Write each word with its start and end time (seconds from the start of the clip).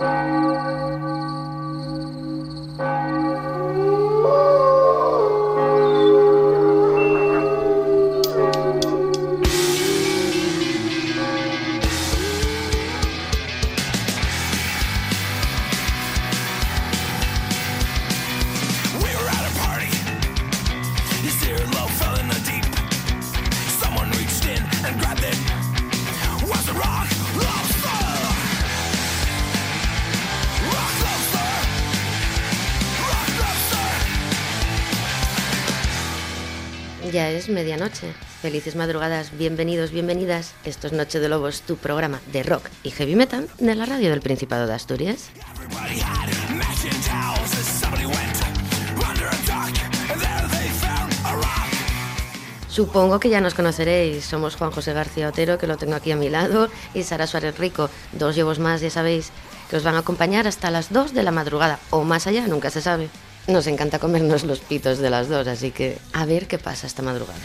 Ya 0.00 0.43
Felices 38.42 38.76
madrugadas, 38.76 39.36
bienvenidos, 39.36 39.90
bienvenidas. 39.90 40.54
Esto 40.64 40.88
es 40.88 40.92
Noche 40.92 41.20
de 41.20 41.28
Lobos, 41.28 41.62
tu 41.62 41.76
programa 41.76 42.20
de 42.32 42.42
rock 42.42 42.68
y 42.82 42.90
heavy 42.90 43.14
metal 43.14 43.48
de 43.58 43.74
la 43.74 43.86
radio 43.86 44.10
del 44.10 44.20
Principado 44.20 44.66
de 44.66 44.74
Asturias. 44.74 45.30
Supongo 52.68 53.20
que 53.20 53.28
ya 53.28 53.40
nos 53.40 53.54
conoceréis. 53.54 54.24
Somos 54.24 54.56
Juan 54.56 54.72
José 54.72 54.92
García 54.92 55.28
Otero, 55.28 55.58
que 55.58 55.68
lo 55.68 55.76
tengo 55.76 55.94
aquí 55.94 56.10
a 56.10 56.16
mi 56.16 56.28
lado, 56.28 56.68
y 56.92 57.04
Sara 57.04 57.28
Suárez 57.28 57.56
Rico, 57.58 57.88
dos 58.12 58.34
llevos 58.34 58.58
más, 58.58 58.80
ya 58.80 58.90
sabéis, 58.90 59.30
que 59.70 59.76
os 59.76 59.84
van 59.84 59.94
a 59.94 60.00
acompañar 60.00 60.48
hasta 60.48 60.72
las 60.72 60.92
2 60.92 61.14
de 61.14 61.22
la 61.22 61.30
madrugada, 61.30 61.78
o 61.90 62.02
más 62.02 62.26
allá, 62.26 62.48
nunca 62.48 62.70
se 62.70 62.82
sabe. 62.82 63.08
Nos 63.46 63.66
encanta 63.68 63.98
comernos 63.98 64.42
los 64.44 64.58
pitos 64.58 64.98
de 64.98 65.10
las 65.10 65.28
dos, 65.28 65.46
así 65.46 65.70
que 65.70 65.98
a 66.12 66.24
ver 66.24 66.48
qué 66.48 66.58
pasa 66.58 66.86
esta 66.86 67.02
madrugada. 67.02 67.38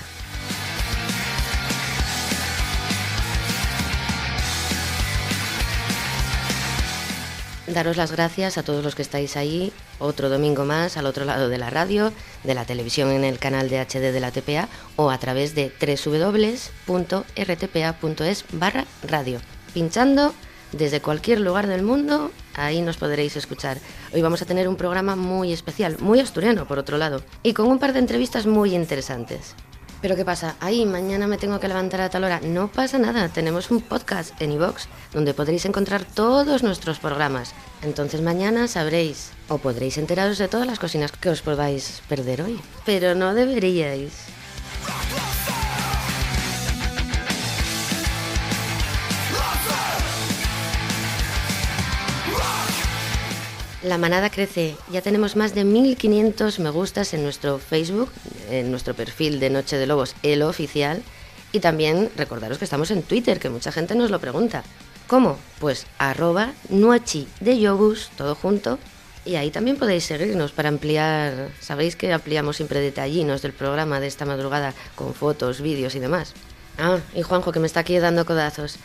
Daros 7.79 7.95
las 7.95 8.11
gracias 8.11 8.57
a 8.57 8.63
todos 8.63 8.83
los 8.83 8.93
que 8.93 9.01
estáis 9.01 9.37
ahí, 9.37 9.71
otro 9.99 10.27
domingo 10.27 10.65
más 10.65 10.97
al 10.97 11.05
otro 11.05 11.23
lado 11.23 11.47
de 11.47 11.57
la 11.57 11.69
radio, 11.69 12.11
de 12.43 12.53
la 12.53 12.65
televisión 12.65 13.09
en 13.09 13.23
el 13.23 13.39
canal 13.39 13.69
de 13.69 13.79
HD 13.79 14.11
de 14.11 14.19
la 14.19 14.31
TPA 14.31 14.67
o 14.97 15.09
a 15.09 15.17
través 15.17 15.55
de 15.55 15.71
www.rtpa.es 15.79 16.75
barra 18.51 18.83
radio, 19.07 19.39
pinchando 19.73 20.33
desde 20.73 20.99
cualquier 20.99 21.39
lugar 21.39 21.67
del 21.67 21.83
mundo, 21.83 22.31
ahí 22.53 22.81
nos 22.81 22.97
podréis 22.97 23.37
escuchar. 23.37 23.77
Hoy 24.13 24.21
vamos 24.21 24.41
a 24.41 24.45
tener 24.45 24.67
un 24.67 24.75
programa 24.75 25.15
muy 25.15 25.53
especial, 25.53 25.95
muy 26.01 26.19
asturiano 26.19 26.67
por 26.67 26.79
otro 26.79 26.97
lado, 26.97 27.23
y 27.43 27.53
con 27.53 27.67
un 27.67 27.79
par 27.79 27.93
de 27.93 27.99
entrevistas 27.99 28.45
muy 28.45 28.75
interesantes. 28.75 29.55
Pero 30.01 30.15
¿qué 30.15 30.23
pasa? 30.23 30.55
Ahí 30.61 30.85
mañana 30.85 31.27
me 31.27 31.37
tengo 31.37 31.59
que 31.59 31.67
levantar 31.67 32.01
a 32.01 32.09
tal 32.09 32.23
hora. 32.23 32.39
No 32.41 32.69
pasa 32.69 32.97
nada, 32.97 33.27
tenemos 33.29 33.69
un 33.69 33.81
podcast 33.81 34.39
en 34.41 34.53
iVox 34.53 34.87
donde 35.13 35.33
podréis 35.33 35.65
encontrar 35.65 36.05
todos 36.05 36.63
nuestros 36.63 36.99
programas. 36.99 37.53
Entonces 37.81 38.21
mañana 38.21 38.67
sabréis 38.67 39.31
o 39.49 39.57
podréis 39.57 39.97
enteraros 39.97 40.37
de 40.37 40.47
todas 40.47 40.67
las 40.67 40.79
cocinas 40.79 41.11
que 41.11 41.29
os 41.29 41.41
podáis 41.41 42.01
perder 42.07 42.41
hoy. 42.41 42.59
Pero 42.85 43.13
no 43.13 43.33
deberíais. 43.33 44.13
La 53.81 53.97
manada 53.97 54.29
crece. 54.29 54.75
Ya 54.91 55.01
tenemos 55.01 55.37
más 55.37 55.55
de 55.55 55.63
1500 55.63 56.59
me 56.59 56.69
gustas 56.69 57.13
en 57.13 57.23
nuestro 57.23 57.59
Facebook, 57.59 58.11
en 58.49 58.71
nuestro 58.71 58.93
perfil 58.93 59.39
de 59.39 59.49
Noche 59.49 59.77
de 59.77 59.87
Lobos, 59.87 60.15
el 60.21 60.41
oficial. 60.41 61.01
Y 61.53 61.61
también 61.61 62.11
recordaros 62.17 62.57
que 62.57 62.65
estamos 62.65 62.91
en 62.91 63.03
Twitter, 63.03 63.39
que 63.39 63.49
mucha 63.49 63.71
gente 63.71 63.95
nos 63.95 64.11
lo 64.11 64.19
pregunta. 64.19 64.63
¿Cómo? 65.07 65.37
Pues 65.59 65.87
arroba 65.97 66.51
nuachi 66.67 67.27
de 67.39 67.57
yobus, 67.57 68.09
todo 68.17 68.35
junto. 68.35 68.79
Y 69.23 69.35
ahí 69.35 69.49
también 69.49 69.77
podéis 69.77 70.03
seguirnos 70.03 70.51
para 70.51 70.67
ampliar. 70.67 71.49
Sabéis 71.61 71.95
que 71.95 72.11
ampliamos 72.11 72.57
siempre 72.57 72.81
detallinos 72.81 73.41
del 73.41 73.53
programa 73.53 74.01
de 74.01 74.07
esta 74.07 74.25
madrugada 74.25 74.73
con 74.95 75.13
fotos, 75.13 75.61
vídeos 75.61 75.95
y 75.95 75.99
demás. 75.99 76.33
Ah, 76.77 76.99
y 77.15 77.21
Juanjo 77.21 77.53
que 77.53 77.59
me 77.59 77.67
está 77.67 77.79
aquí 77.79 77.97
dando 77.97 78.25
codazos 78.25 78.77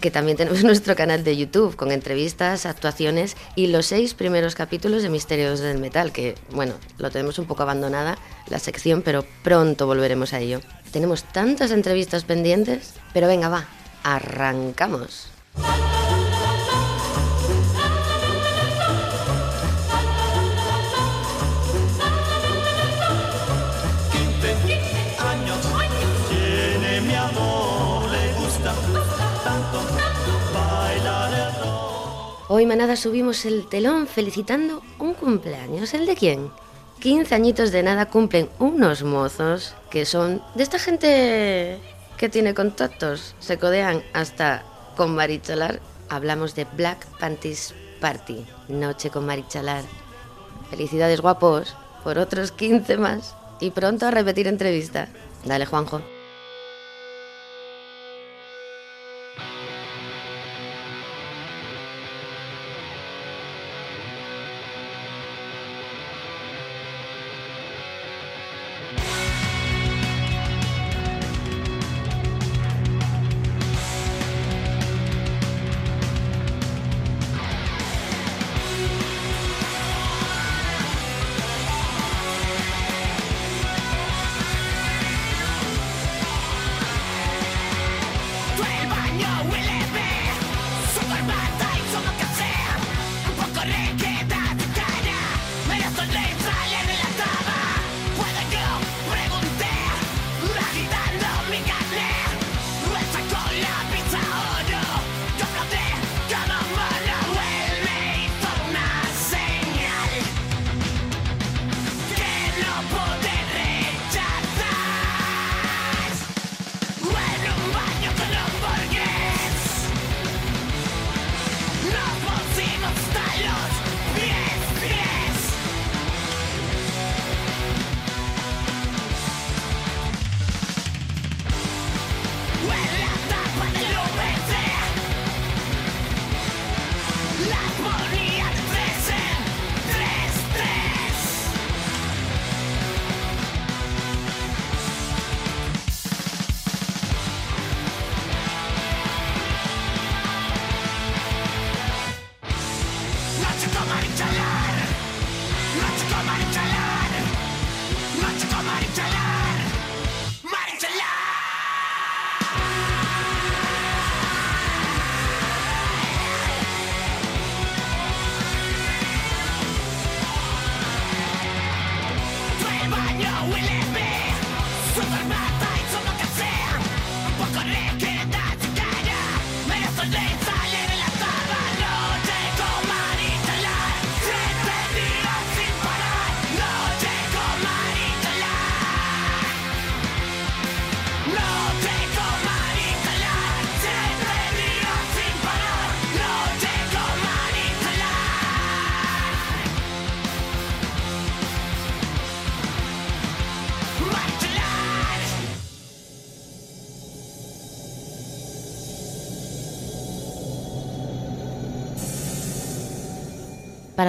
que 0.00 0.10
también 0.10 0.36
tenemos 0.36 0.64
nuestro 0.64 0.96
canal 0.96 1.24
de 1.24 1.36
YouTube 1.36 1.76
con 1.76 1.92
entrevistas, 1.92 2.66
actuaciones 2.66 3.36
y 3.54 3.68
los 3.68 3.86
seis 3.86 4.14
primeros 4.14 4.54
capítulos 4.54 5.02
de 5.02 5.10
Misterios 5.10 5.60
del 5.60 5.78
Metal, 5.78 6.12
que 6.12 6.34
bueno, 6.52 6.74
lo 6.98 7.10
tenemos 7.10 7.38
un 7.38 7.46
poco 7.46 7.62
abandonada 7.62 8.18
la 8.48 8.58
sección, 8.58 9.02
pero 9.02 9.24
pronto 9.42 9.86
volveremos 9.86 10.32
a 10.32 10.40
ello. 10.40 10.60
Tenemos 10.90 11.24
tantas 11.24 11.70
entrevistas 11.70 12.24
pendientes, 12.24 12.94
pero 13.12 13.28
venga, 13.28 13.48
va, 13.48 13.68
arrancamos. 14.02 15.28
Hoy 32.52 32.66
manada 32.66 32.96
subimos 32.96 33.44
el 33.44 33.68
telón 33.68 34.08
felicitando 34.08 34.82
un 34.98 35.14
cumpleaños. 35.14 35.94
¿El 35.94 36.04
de 36.04 36.16
quién? 36.16 36.50
15 36.98 37.32
añitos 37.32 37.70
de 37.70 37.84
nada 37.84 38.06
cumplen 38.06 38.48
unos 38.58 39.04
mozos 39.04 39.76
que 39.88 40.04
son 40.04 40.42
de 40.56 40.64
esta 40.64 40.80
gente 40.80 41.78
que 42.16 42.28
tiene 42.28 42.52
contactos. 42.52 43.36
Se 43.38 43.56
codean 43.56 44.02
hasta 44.14 44.64
con 44.96 45.14
Marichalar. 45.14 45.78
Hablamos 46.08 46.56
de 46.56 46.64
Black 46.64 47.06
Panties 47.20 47.72
Party, 48.00 48.44
Noche 48.66 49.10
con 49.10 49.26
Marichalar. 49.26 49.84
Felicidades 50.70 51.20
guapos 51.20 51.76
por 52.02 52.18
otros 52.18 52.50
15 52.50 52.96
más 52.96 53.36
y 53.60 53.70
pronto 53.70 54.06
a 54.06 54.10
repetir 54.10 54.48
entrevista. 54.48 55.06
Dale 55.44 55.66
Juanjo. 55.66 56.02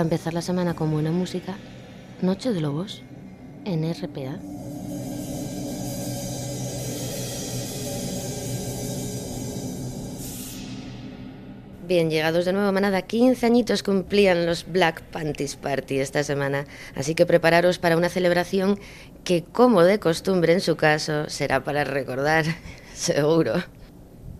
Para 0.01 0.15
empezar 0.15 0.33
la 0.33 0.42
semana 0.42 0.74
con 0.74 0.89
buena 0.89 1.12
música, 1.12 1.56
Noche 2.24 2.51
de 2.51 2.59
Lobos 2.59 3.03
en 3.65 3.83
RPA. 3.83 4.39
Bien, 11.88 12.09
llegados 12.09 12.45
de 12.45 12.53
nuevo 12.53 12.71
manada, 12.71 13.03
15 13.03 13.45
añitos 13.45 13.83
cumplían 13.83 14.48
los 14.48 14.65
Black 14.65 15.03
Panties 15.03 15.56
Party 15.56 16.00
esta 16.00 16.24
semana, 16.24 16.65
así 16.95 17.13
que 17.13 17.27
prepararos 17.27 17.77
para 17.77 17.95
una 17.95 18.09
celebración 18.09 18.80
que, 19.24 19.44
como 19.44 19.83
de 19.83 20.00
costumbre 20.00 20.54
en 20.54 20.62
su 20.62 20.77
caso, 20.77 21.30
será 21.30 21.63
para 21.63 21.83
recordar, 21.83 22.45
seguro. 22.95 23.54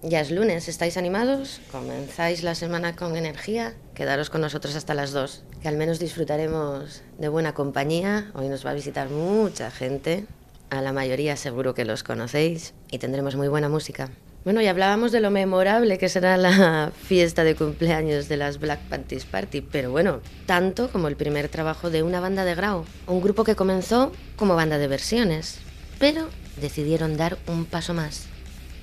Ya 0.04 0.20
es 0.20 0.32
lunes, 0.32 0.68
¿estáis 0.68 0.98
animados? 0.98 1.62
¿Comenzáis 1.72 2.42
la 2.42 2.56
semana 2.56 2.96
con 2.96 3.16
energía? 3.16 3.76
Quedaros 3.94 4.32
con 4.32 4.42
nosotros 4.42 4.76
hasta 4.76 4.96
las 4.96 5.12
2, 5.12 5.44
que 5.62 5.68
al 5.68 5.78
menos 5.78 6.00
disfrutaremos 6.00 7.04
de 7.20 7.28
buena 7.28 7.54
compañía. 7.54 8.32
Hoy 8.34 8.50
nos 8.50 8.66
va 8.66 8.72
a 8.72 8.74
visitar 8.74 9.12
mucha 9.12 9.70
gente, 9.70 10.26
a 10.72 10.82
la 10.82 10.92
mayoría 10.92 11.36
seguro 11.36 11.76
que 11.76 11.86
los 11.86 12.02
conocéis, 12.02 12.74
y 12.90 12.98
tendremos 12.98 13.36
muy 13.36 13.48
buena 13.48 13.70
música. 13.70 14.10
Bueno, 14.44 14.60
y 14.62 14.66
hablábamos 14.66 15.12
de 15.12 15.20
lo 15.20 15.30
memorable 15.30 16.00
que 16.00 16.10
será 16.10 16.36
la 16.36 16.92
fiesta 17.04 17.44
de 17.44 17.54
cumpleaños 17.54 18.28
de 18.28 18.38
las 18.38 18.60
Black 18.60 18.80
Panties 18.90 19.26
Party, 19.26 19.62
pero 19.62 19.92
bueno, 19.92 20.22
tanto 20.48 20.90
como 20.92 21.10
el 21.10 21.16
primer 21.16 21.48
trabajo 21.48 21.92
de 21.92 22.02
una 22.02 22.20
banda 22.20 22.44
de 22.44 22.56
Grau, 22.56 22.86
un 23.06 23.22
grupo 23.22 23.44
que 23.44 23.56
comenzó 23.56 24.12
como 24.36 24.56
banda 24.56 24.80
de 24.80 24.88
versiones, 24.88 25.60
pero 26.00 26.28
decidieron 26.60 27.18
dar 27.18 27.38
un 27.46 27.66
paso 27.66 27.94
más. 27.94 28.26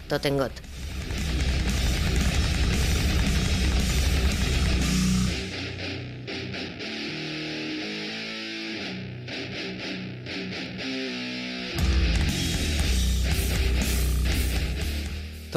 Totengot. 0.08 0.52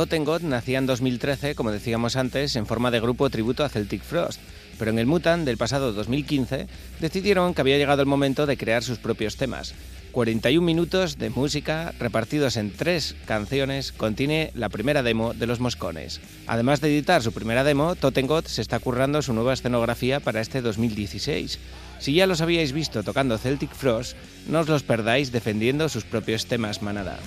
Tottengot 0.01 0.41
nacía 0.41 0.79
en 0.79 0.87
2013, 0.87 1.53
como 1.53 1.71
decíamos 1.71 2.15
antes, 2.15 2.55
en 2.55 2.65
forma 2.65 2.89
de 2.89 2.99
grupo 2.99 3.29
tributo 3.29 3.63
a 3.63 3.69
Celtic 3.69 4.01
Frost, 4.01 4.41
pero 4.79 4.89
en 4.89 4.97
el 4.97 5.05
Mutant 5.05 5.45
del 5.45 5.57
pasado 5.57 5.93
2015 5.93 6.65
decidieron 6.99 7.53
que 7.53 7.61
había 7.61 7.77
llegado 7.77 8.01
el 8.01 8.07
momento 8.07 8.47
de 8.47 8.57
crear 8.57 8.81
sus 8.81 8.97
propios 8.97 9.35
temas. 9.35 9.75
41 10.11 10.65
minutos 10.65 11.19
de 11.19 11.29
música 11.29 11.93
repartidos 11.99 12.57
en 12.57 12.71
tres 12.71 13.15
canciones 13.27 13.91
contiene 13.91 14.49
la 14.55 14.69
primera 14.69 15.03
demo 15.03 15.35
de 15.35 15.45
Los 15.45 15.59
Moscones. 15.59 16.19
Además 16.47 16.81
de 16.81 16.87
editar 16.87 17.21
su 17.21 17.31
primera 17.31 17.63
demo, 17.63 17.93
Tottengot 17.93 18.47
se 18.47 18.63
está 18.63 18.79
currando 18.79 19.21
su 19.21 19.33
nueva 19.33 19.53
escenografía 19.53 20.19
para 20.19 20.41
este 20.41 20.63
2016. 20.63 21.59
Si 21.99 22.13
ya 22.15 22.25
los 22.25 22.41
habíais 22.41 22.73
visto 22.73 23.03
tocando 23.03 23.37
Celtic 23.37 23.71
Frost, 23.75 24.17
no 24.49 24.61
os 24.61 24.67
los 24.67 24.81
perdáis 24.81 25.31
defendiendo 25.31 25.89
sus 25.89 26.05
propios 26.05 26.47
temas 26.47 26.81
manada. 26.81 27.19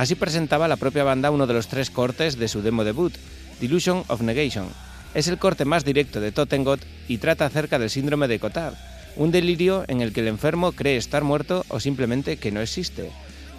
Así 0.00 0.14
presentaba 0.14 0.66
la 0.66 0.78
propia 0.78 1.04
banda 1.04 1.30
uno 1.30 1.46
de 1.46 1.52
los 1.52 1.68
tres 1.68 1.90
cortes 1.90 2.38
de 2.38 2.48
su 2.48 2.62
demo 2.62 2.84
debut, 2.84 3.12
Delusion 3.60 4.02
of 4.08 4.22
Negation. 4.22 4.66
Es 5.12 5.28
el 5.28 5.36
corte 5.36 5.66
más 5.66 5.84
directo 5.84 6.22
de 6.22 6.32
Tottengot 6.32 6.80
y 7.06 7.18
trata 7.18 7.44
acerca 7.44 7.78
del 7.78 7.90
síndrome 7.90 8.26
de 8.26 8.38
Cotard, 8.38 8.76
un 9.16 9.30
delirio 9.30 9.84
en 9.88 10.00
el 10.00 10.14
que 10.14 10.20
el 10.20 10.28
enfermo 10.28 10.72
cree 10.72 10.96
estar 10.96 11.22
muerto 11.22 11.66
o 11.68 11.80
simplemente 11.80 12.38
que 12.38 12.50
no 12.50 12.62
existe. 12.62 13.10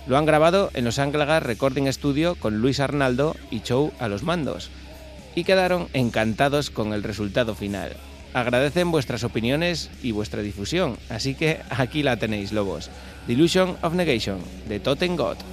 Lo 0.07 0.17
han 0.17 0.25
grabado 0.25 0.71
en 0.73 0.83
los 0.83 0.97
Anglagas 0.97 1.43
Recording 1.43 1.85
Studio 1.93 2.33
con 2.33 2.57
Luis 2.57 2.79
Arnaldo 2.79 3.35
y 3.51 3.59
Chow 3.59 3.91
a 3.99 4.07
los 4.07 4.23
mandos, 4.23 4.71
y 5.35 5.43
quedaron 5.43 5.89
encantados 5.93 6.71
con 6.71 6.93
el 6.93 7.03
resultado 7.03 7.53
final. 7.53 7.95
Agradecen 8.33 8.89
vuestras 8.89 9.23
opiniones 9.23 9.91
y 10.01 10.11
vuestra 10.11 10.41
difusión, 10.41 10.97
así 11.07 11.35
que 11.35 11.59
aquí 11.69 12.01
la 12.01 12.17
tenéis, 12.17 12.51
lobos. 12.51 12.89
Delusion 13.27 13.77
of 13.83 13.93
Negation, 13.93 14.39
de 14.67 14.79
noche 14.79 15.45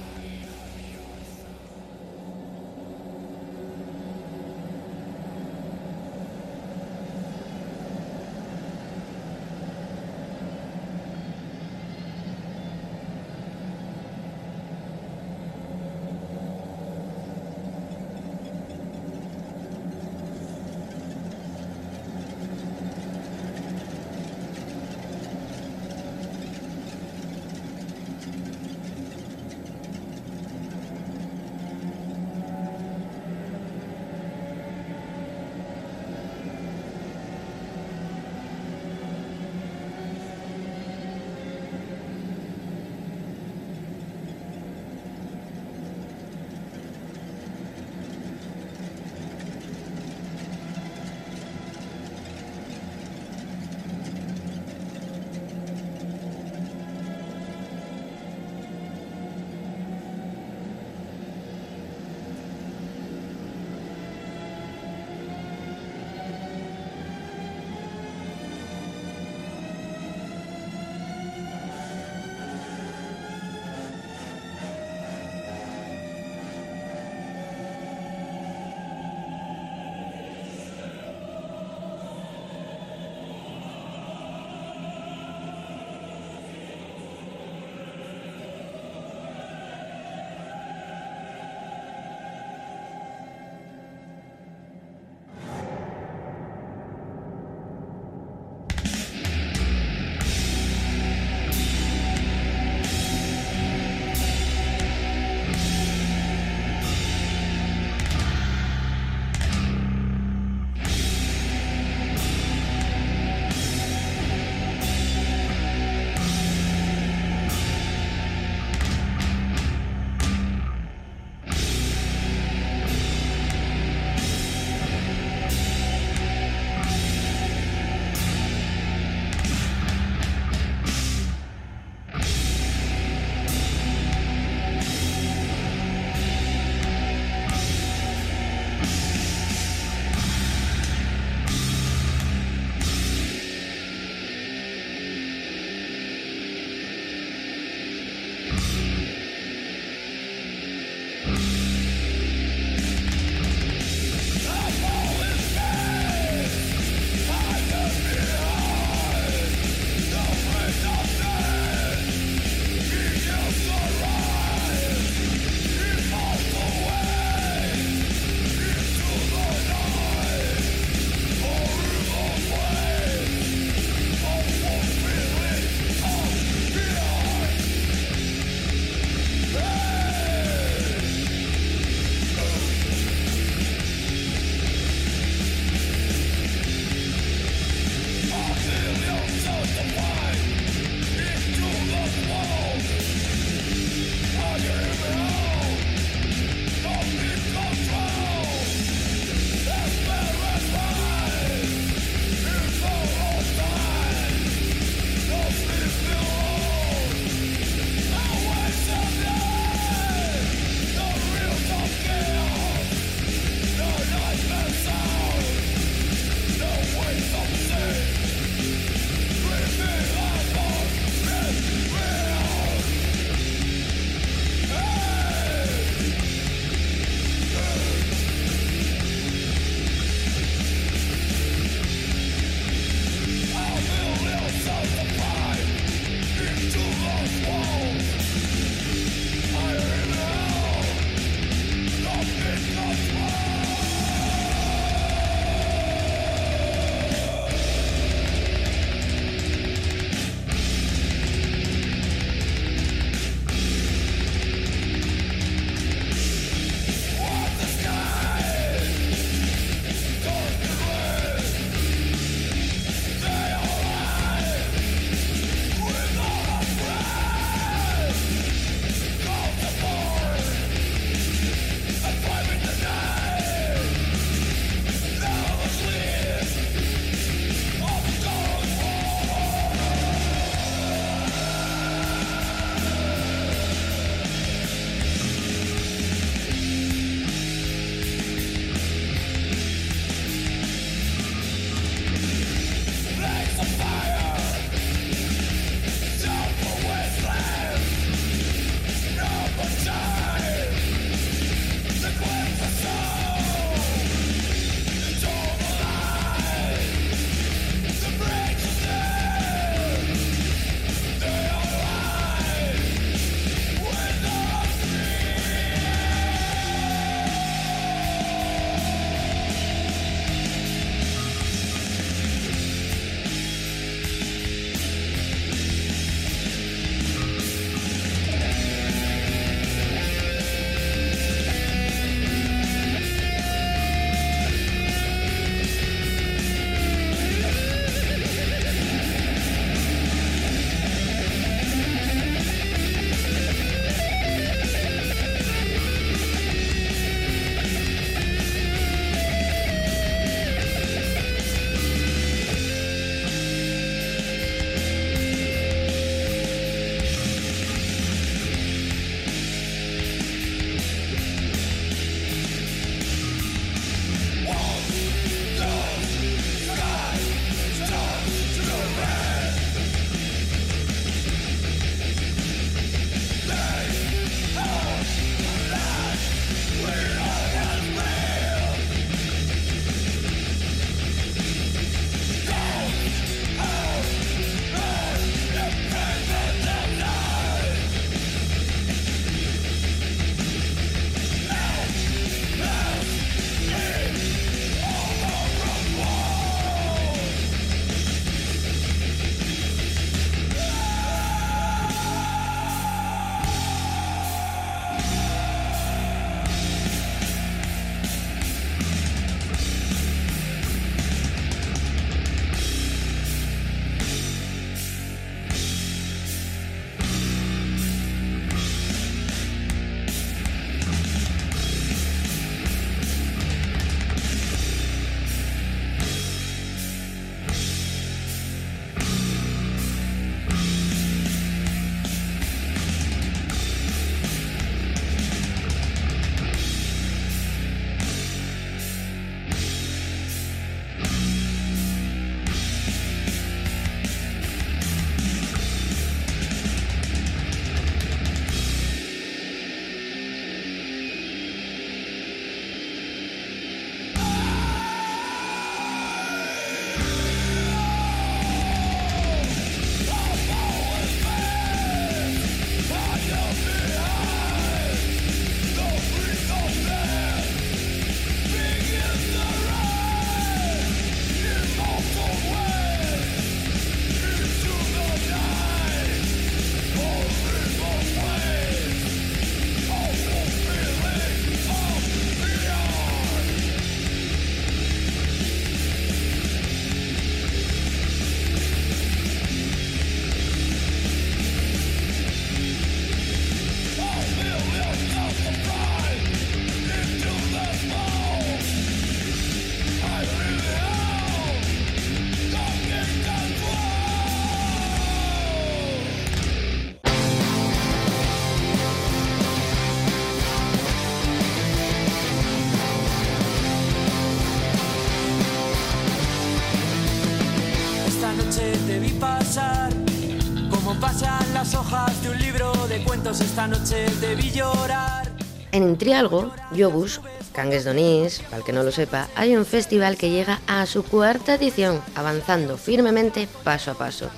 hojas 521.89 522.21
de 522.21 522.29
un 522.29 522.39
libro 522.39 522.71
de 522.87 523.03
cuentos, 523.03 523.41
esta 523.41 523.67
noche 523.67 524.05
te 524.21 524.35
vi 524.35 524.51
llorar. 524.51 525.31
En 525.71 525.97
Trialgo, 525.97 526.51
Yobus, 526.71 527.19
Cangues 527.51 527.83
Donís, 527.83 528.39
para 528.41 528.57
el 528.57 528.63
que 528.63 528.73
no 528.73 528.83
lo 528.83 528.91
sepa, 528.91 529.27
hay 529.35 529.55
un 529.55 529.65
festival 529.65 530.15
que 530.15 530.29
llega 530.29 530.59
a 530.67 530.85
su 530.85 531.03
cuarta 531.03 531.55
edición, 531.55 531.99
avanzando 532.15 532.77
firmemente 532.77 533.47
paso 533.63 533.91
a 533.91 533.93
paso. 533.95 534.29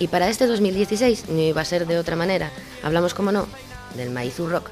Y 0.00 0.08
para 0.08 0.28
este 0.28 0.46
2016 0.46 1.28
no 1.28 1.40
iba 1.40 1.60
a 1.60 1.64
ser 1.64 1.86
de 1.86 1.98
otra 1.98 2.16
manera. 2.16 2.50
Hablamos, 2.82 3.14
como 3.14 3.30
no, 3.30 3.46
del 3.94 4.10
Maizu 4.10 4.48
Rock. 4.48 4.70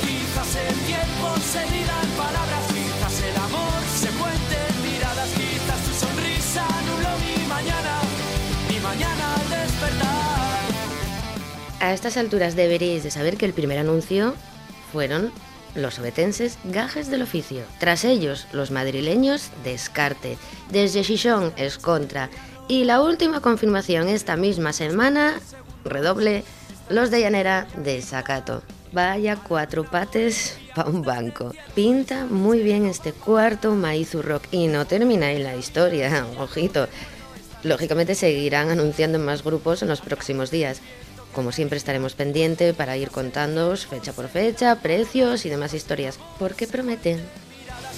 Quizás 0.00 0.56
el 0.68 0.74
tiempo 0.86 1.34
se 1.52 1.60
dirán 1.76 2.06
palabras, 2.16 2.64
quizás 2.68 3.22
el 3.22 3.36
amor 3.36 3.82
se 3.96 4.08
cuenten 4.10 4.92
miradas, 4.92 5.28
quizás 5.30 5.80
tu 5.84 6.06
sonrisa 6.06 6.66
nubló 6.86 7.10
mi 7.18 7.48
mañana, 7.48 8.00
mi 8.70 8.78
mañana 8.78 9.34
al 9.34 9.50
despertar. 9.50 10.37
A 11.80 11.92
estas 11.92 12.16
alturas 12.16 12.56
deberíais 12.56 13.04
de 13.04 13.10
saber 13.10 13.36
que 13.36 13.46
el 13.46 13.52
primer 13.52 13.78
anuncio 13.78 14.34
fueron 14.92 15.32
los 15.74 15.98
obetenses 15.98 16.58
Gajes 16.64 17.08
del 17.08 17.22
Oficio. 17.22 17.62
Tras 17.78 18.04
ellos, 18.04 18.46
los 18.52 18.70
madrileños 18.70 19.50
Descarte. 19.62 20.36
Desde 20.70 21.04
Xixón 21.04 21.52
es 21.56 21.78
contra. 21.78 22.30
Y 22.66 22.84
la 22.84 23.00
última 23.00 23.40
confirmación 23.40 24.08
esta 24.08 24.36
misma 24.36 24.72
semana, 24.72 25.40
redoble, 25.84 26.42
los 26.88 27.10
de 27.10 27.20
Llanera 27.20 27.68
de 27.76 28.02
Sacato. 28.02 28.62
Vaya 28.92 29.36
cuatro 29.36 29.84
pates 29.84 30.58
para 30.74 30.90
un 30.90 31.02
banco. 31.02 31.52
Pinta 31.74 32.24
muy 32.24 32.62
bien 32.62 32.86
este 32.86 33.12
cuarto 33.12 33.72
Maizu 33.72 34.22
Rock 34.22 34.44
y 34.50 34.66
no 34.66 34.86
termina 34.86 35.26
ahí 35.26 35.42
la 35.42 35.56
historia, 35.56 36.26
ojito. 36.38 36.88
Lógicamente 37.62 38.14
seguirán 38.14 38.70
anunciando 38.70 39.18
más 39.18 39.44
grupos 39.44 39.82
en 39.82 39.88
los 39.88 40.00
próximos 40.00 40.50
días. 40.50 40.80
Como 41.38 41.52
siempre 41.52 41.78
estaremos 41.78 42.14
pendientes 42.14 42.74
para 42.74 42.96
ir 42.96 43.12
contándoos 43.12 43.86
fecha 43.86 44.12
por 44.12 44.26
fecha, 44.26 44.74
precios 44.82 45.46
y 45.46 45.48
demás 45.48 45.72
historias, 45.72 46.18
porque 46.36 46.66
prometen. 46.66 47.18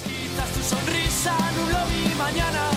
Quizás 0.03 0.49
tu 0.53 0.61
sonrisa 0.61 1.35
nubló 1.57 1.79
mi 1.87 2.13
mañana, 2.13 2.69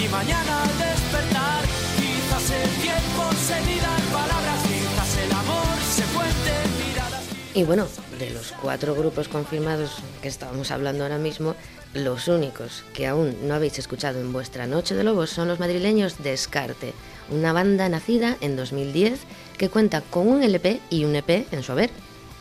mi 0.00 0.08
mañana 0.08 0.62
al 0.62 0.78
despertar. 0.78 1.64
Quizás 1.98 2.50
el 2.50 2.70
tiempo 2.80 3.30
se 3.46 3.60
mida 3.60 3.96
en 3.98 4.04
palabras, 4.10 4.62
quizás 4.62 5.18
el 5.22 5.32
amor 5.32 5.76
se 5.94 6.02
cuente 6.14 6.50
en 6.64 6.88
miradas. 6.88 7.24
Y 7.52 7.64
bueno, 7.64 7.86
de 8.18 8.30
los 8.30 8.52
cuatro 8.52 8.94
grupos 8.94 9.28
confirmados 9.28 9.98
que 10.22 10.28
estábamos 10.28 10.70
hablando 10.70 11.02
ahora 11.02 11.18
mismo, 11.18 11.56
los 11.92 12.26
únicos 12.26 12.84
que 12.94 13.06
aún 13.06 13.36
no 13.46 13.54
habéis 13.54 13.78
escuchado 13.78 14.18
en 14.18 14.32
vuestra 14.32 14.66
Noche 14.66 14.94
de 14.94 15.04
Lobos 15.04 15.28
son 15.28 15.48
los 15.48 15.60
madrileños 15.60 16.22
Descarte, 16.22 16.94
una 17.30 17.52
banda 17.52 17.88
nacida 17.88 18.38
en 18.40 18.56
2010 18.56 19.20
que 19.60 19.68
cuenta 19.68 20.00
con 20.00 20.26
un 20.26 20.42
LP 20.42 20.80
y 20.88 21.04
un 21.04 21.14
EP 21.14 21.46
en 21.52 21.62
su 21.62 21.72
haber, 21.72 21.90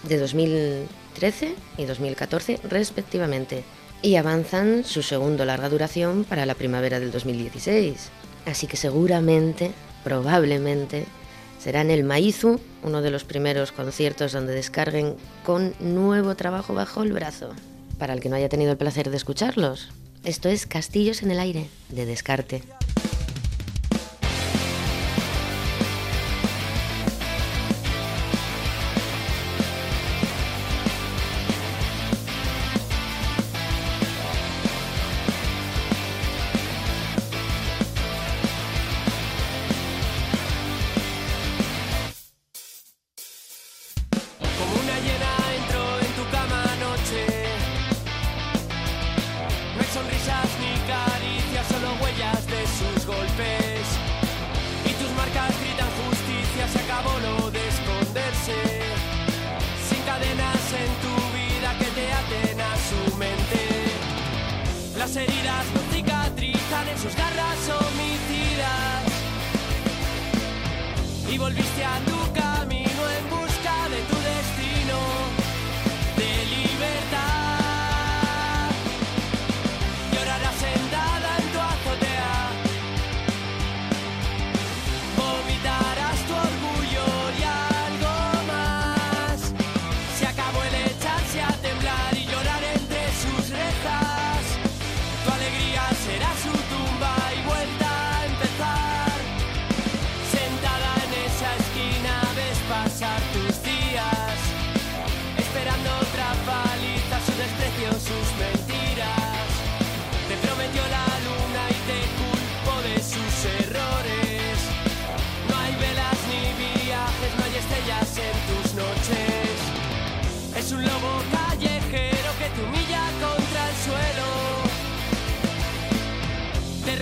de 0.03 0.17
2013 0.17 1.53
y 1.77 1.83
2014 1.83 2.61
respectivamente, 2.69 3.65
y 4.01 4.15
avanzan 4.15 4.85
su 4.85 5.03
segundo 5.03 5.43
larga 5.43 5.67
duración 5.67 6.23
para 6.23 6.45
la 6.45 6.55
primavera 6.55 6.97
del 7.01 7.11
2016. 7.11 8.09
Así 8.45 8.67
que 8.67 8.77
seguramente, 8.77 9.73
probablemente, 10.05 11.07
será 11.59 11.81
en 11.81 11.91
el 11.91 12.05
Maizu 12.05 12.57
uno 12.83 13.01
de 13.01 13.11
los 13.11 13.25
primeros 13.25 13.73
conciertos 13.73 14.31
donde 14.31 14.53
descarguen 14.53 15.15
con 15.45 15.73
nuevo 15.81 16.35
trabajo 16.35 16.73
bajo 16.73 17.03
el 17.03 17.11
brazo. 17.11 17.49
Para 17.97 18.13
el 18.13 18.21
que 18.21 18.29
no 18.29 18.37
haya 18.37 18.47
tenido 18.47 18.71
el 18.71 18.77
placer 18.77 19.09
de 19.09 19.17
escucharlos, 19.17 19.89
esto 20.23 20.47
es 20.47 20.65
Castillos 20.65 21.21
en 21.21 21.31
el 21.31 21.39
Aire, 21.41 21.67
de 21.89 22.05
Descarte. 22.05 22.63
Las 65.09 65.17
heridas 65.27 65.65
no 65.73 65.81
cicatrizan 65.91 66.87
en 66.87 66.97
sus 66.99 67.15
garras 67.15 67.67
homicidas. 67.67 69.05
Y 71.31 71.37
volviste 71.39 71.83
a 71.83 71.99
tu 72.05 72.18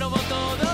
robo 0.07 0.17
todo. 0.29 0.66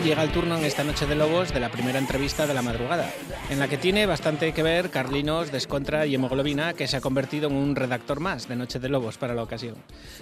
Llega 0.00 0.22
el 0.22 0.30
turno 0.30 0.56
en 0.56 0.64
esta 0.64 0.84
noche 0.84 1.06
de 1.06 1.16
lobos 1.16 1.52
de 1.52 1.58
la 1.58 1.70
primera 1.70 1.98
entrevista 1.98 2.46
de 2.46 2.54
la 2.54 2.62
madrugada, 2.62 3.12
en 3.50 3.58
la 3.58 3.66
que 3.66 3.78
tiene 3.78 4.06
bastante 4.06 4.52
que 4.52 4.62
ver 4.62 4.90
Carlinos, 4.90 5.50
Descontra 5.50 6.06
y 6.06 6.14
Hemoglobina, 6.14 6.74
que 6.74 6.86
se 6.86 6.96
ha 6.96 7.00
convertido 7.00 7.48
en 7.48 7.56
un 7.56 7.74
redactor 7.74 8.20
más 8.20 8.48
de 8.48 8.54
Noche 8.54 8.78
de 8.78 8.88
Lobos 8.88 9.18
para 9.18 9.34
la 9.34 9.42
ocasión. 9.42 9.74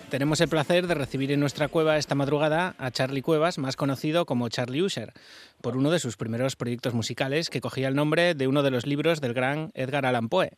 Tenemos 0.08 0.40
el 0.40 0.48
placer 0.48 0.86
de 0.86 0.94
recibir 0.94 1.30
en 1.30 1.40
nuestra 1.40 1.68
cueva 1.68 1.98
esta 1.98 2.14
madrugada 2.14 2.74
a 2.78 2.90
Charlie 2.90 3.20
Cuevas, 3.20 3.58
más 3.58 3.76
conocido 3.76 4.24
como 4.24 4.48
Charlie 4.48 4.82
Usher, 4.82 5.12
por 5.60 5.76
uno 5.76 5.90
de 5.90 5.98
sus 5.98 6.16
primeros 6.16 6.56
proyectos 6.56 6.94
musicales 6.94 7.50
que 7.50 7.60
cogía 7.60 7.88
el 7.88 7.94
nombre 7.94 8.34
de 8.34 8.48
uno 8.48 8.62
de 8.62 8.70
los 8.70 8.86
libros 8.86 9.20
del 9.20 9.34
gran 9.34 9.72
Edgar 9.74 10.06
Allan 10.06 10.28
Poe. 10.28 10.52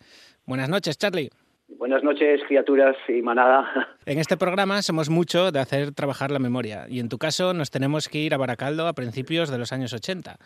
Buenas 0.47 0.69
noches, 0.69 0.97
Charlie. 0.97 1.31
Buenas 1.77 2.03
noches, 2.03 2.41
criaturas 2.49 2.97
y 3.09 3.21
manada. 3.21 3.97
En 4.07 4.19
este 4.19 4.39
programa 4.39 4.81
somos 4.81 5.11
mucho 5.11 5.53
de 5.53 5.61
hacer 5.61 5.93
trabajar 5.93 6.31
la 6.31 6.39
memoria 6.39 6.87
y 6.89 6.99
en 6.99 7.11
tu 7.11 7.19
caso 7.19 7.53
nos 7.53 7.71
tenemos 7.71 8.09
que 8.09 8.17
ir 8.19 8.33
a 8.33 8.39
Baracaldo 8.39 8.87
a 8.87 8.95
principios 8.95 9.51
de 9.51 9.59
los 9.59 9.71
años 9.71 9.93
80. 9.93 10.37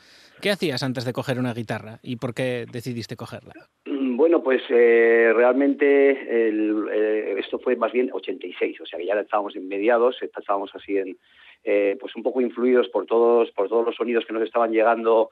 ¿Qué 0.40 0.50
hacías 0.50 0.82
antes 0.82 1.04
de 1.04 1.12
coger 1.12 1.38
una 1.38 1.54
guitarra 1.54 2.00
y 2.02 2.16
por 2.16 2.34
qué 2.34 2.66
decidiste 2.72 3.14
cogerla? 3.14 3.52
Bueno, 3.86 4.42
pues 4.42 4.62
eh, 4.68 5.32
realmente 5.32 6.48
el, 6.48 6.88
eh, 6.92 7.34
esto 7.38 7.60
fue 7.60 7.76
más 7.76 7.92
bien 7.92 8.10
86, 8.12 8.80
o 8.80 8.86
sea 8.86 8.98
que 8.98 9.06
ya 9.06 9.14
estábamos 9.14 9.54
en 9.54 9.68
mediados, 9.68 10.16
estábamos 10.20 10.74
así 10.74 10.98
en, 10.98 11.16
eh, 11.62 11.96
pues 12.00 12.16
un 12.16 12.24
poco 12.24 12.40
influidos 12.40 12.88
por 12.88 13.06
todos, 13.06 13.52
por 13.52 13.68
todos 13.68 13.86
los 13.86 13.94
sonidos 13.94 14.24
que 14.26 14.32
nos 14.32 14.42
estaban 14.42 14.72
llegando 14.72 15.30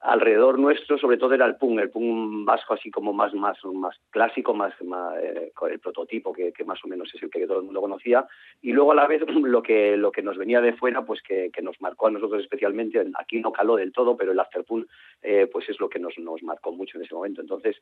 alrededor 0.00 0.58
nuestro 0.58 0.96
sobre 0.98 1.18
todo 1.18 1.34
era 1.34 1.44
el 1.44 1.56
punk, 1.56 1.78
el 1.78 1.90
punk 1.90 2.44
vasco 2.46 2.74
así 2.74 2.90
como 2.90 3.12
más 3.12 3.34
más 3.34 3.58
más 3.74 3.96
clásico, 4.10 4.54
más, 4.54 4.72
más 4.82 5.16
eh, 5.22 5.52
el 5.70 5.78
prototipo 5.78 6.32
que, 6.32 6.52
más 6.64 6.82
o 6.84 6.88
menos 6.88 7.14
es 7.14 7.22
el 7.22 7.30
que 7.30 7.46
todo 7.46 7.58
el 7.58 7.64
mundo 7.64 7.82
conocía 7.82 8.26
y 8.62 8.72
luego 8.72 8.92
a 8.92 8.94
la 8.94 9.06
vez 9.06 9.22
lo 9.28 9.62
que 9.62 9.96
lo 9.96 10.10
que 10.10 10.22
nos 10.22 10.38
venía 10.38 10.60
de 10.60 10.72
fuera 10.72 11.04
pues 11.04 11.20
que, 11.22 11.50
nos 11.62 11.78
marcó 11.82 12.06
a 12.06 12.10
nosotros 12.10 12.42
especialmente 12.42 13.04
aquí 13.18 13.40
no 13.40 13.52
caló 13.52 13.76
del 13.76 13.92
todo 13.92 14.16
pero 14.16 14.32
el 14.32 14.40
afterpunk 14.40 14.86
eh, 15.22 15.46
pues 15.52 15.68
es 15.68 15.78
lo 15.78 15.88
que 15.90 15.98
nos, 15.98 16.14
marcó 16.42 16.72
mucho 16.72 16.96
en 16.96 17.04
ese 17.04 17.14
momento 17.14 17.42
entonces 17.42 17.76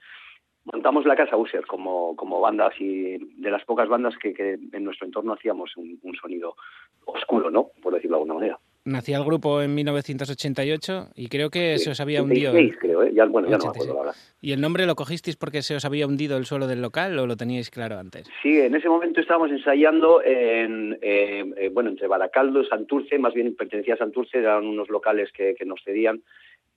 montamos 0.64 1.06
la 1.06 1.14
casa 1.14 1.36
User 1.36 1.64
como, 1.66 2.16
como 2.16 2.40
banda 2.40 2.66
así 2.66 3.16
de 3.36 3.50
las 3.50 3.64
pocas 3.64 3.88
bandas 3.88 4.16
que, 4.18 4.58
en 4.72 4.84
nuestro 4.84 5.06
entorno 5.06 5.34
hacíamos 5.34 5.76
un 5.76 6.14
sonido 6.20 6.56
oscuro, 7.06 7.50
¿no? 7.50 7.70
Por 7.82 7.94
decirlo 7.94 8.16
de 8.16 8.22
alguna 8.22 8.34
manera. 8.34 8.58
Nacía 8.88 9.18
el 9.18 9.24
grupo 9.24 9.60
en 9.62 9.74
1988 9.74 11.08
y 11.14 11.28
creo 11.28 11.50
que 11.50 11.78
Sí, 11.78 11.84
se 11.84 11.90
os 11.90 12.00
había 12.00 12.22
86, 12.22 12.54
hundido. 12.54 12.78
creo, 12.80 13.02
¿eh? 13.02 13.12
Ya, 13.14 13.24
bueno, 13.26 13.48
ya 13.48 13.58
no 13.58 13.64
me 13.64 13.70
86. 13.70 13.90
acuerdo. 13.90 14.12
¿Y 14.40 14.52
el 14.52 14.60
nombre 14.60 14.86
lo 14.86 14.94
cogisteis 14.94 15.36
porque 15.36 15.62
se 15.62 15.76
os 15.76 15.84
había 15.84 16.06
hundido 16.06 16.36
el 16.36 16.46
suelo 16.46 16.66
del 16.66 16.80
local 16.82 17.18
o 17.18 17.26
lo 17.26 17.36
teníais 17.36 17.70
claro 17.70 17.98
antes? 17.98 18.26
Sí, 18.42 18.58
en 18.58 18.74
ese 18.74 18.88
momento 18.88 19.20
estábamos 19.20 19.50
ensayando 19.50 20.22
en, 20.24 20.98
eh, 21.02 21.44
eh, 21.56 21.70
bueno, 21.72 21.90
entre 21.90 22.06
Baracaldo 22.06 22.62
y 22.62 22.66
Santurce, 22.66 23.18
más 23.18 23.34
bien 23.34 23.54
pertenecía 23.56 23.94
a 23.94 23.98
Santurce, 23.98 24.38
eran 24.38 24.64
unos 24.66 24.88
locales 24.88 25.30
que, 25.32 25.54
que 25.54 25.64
nos 25.64 25.80
cedían 25.84 26.22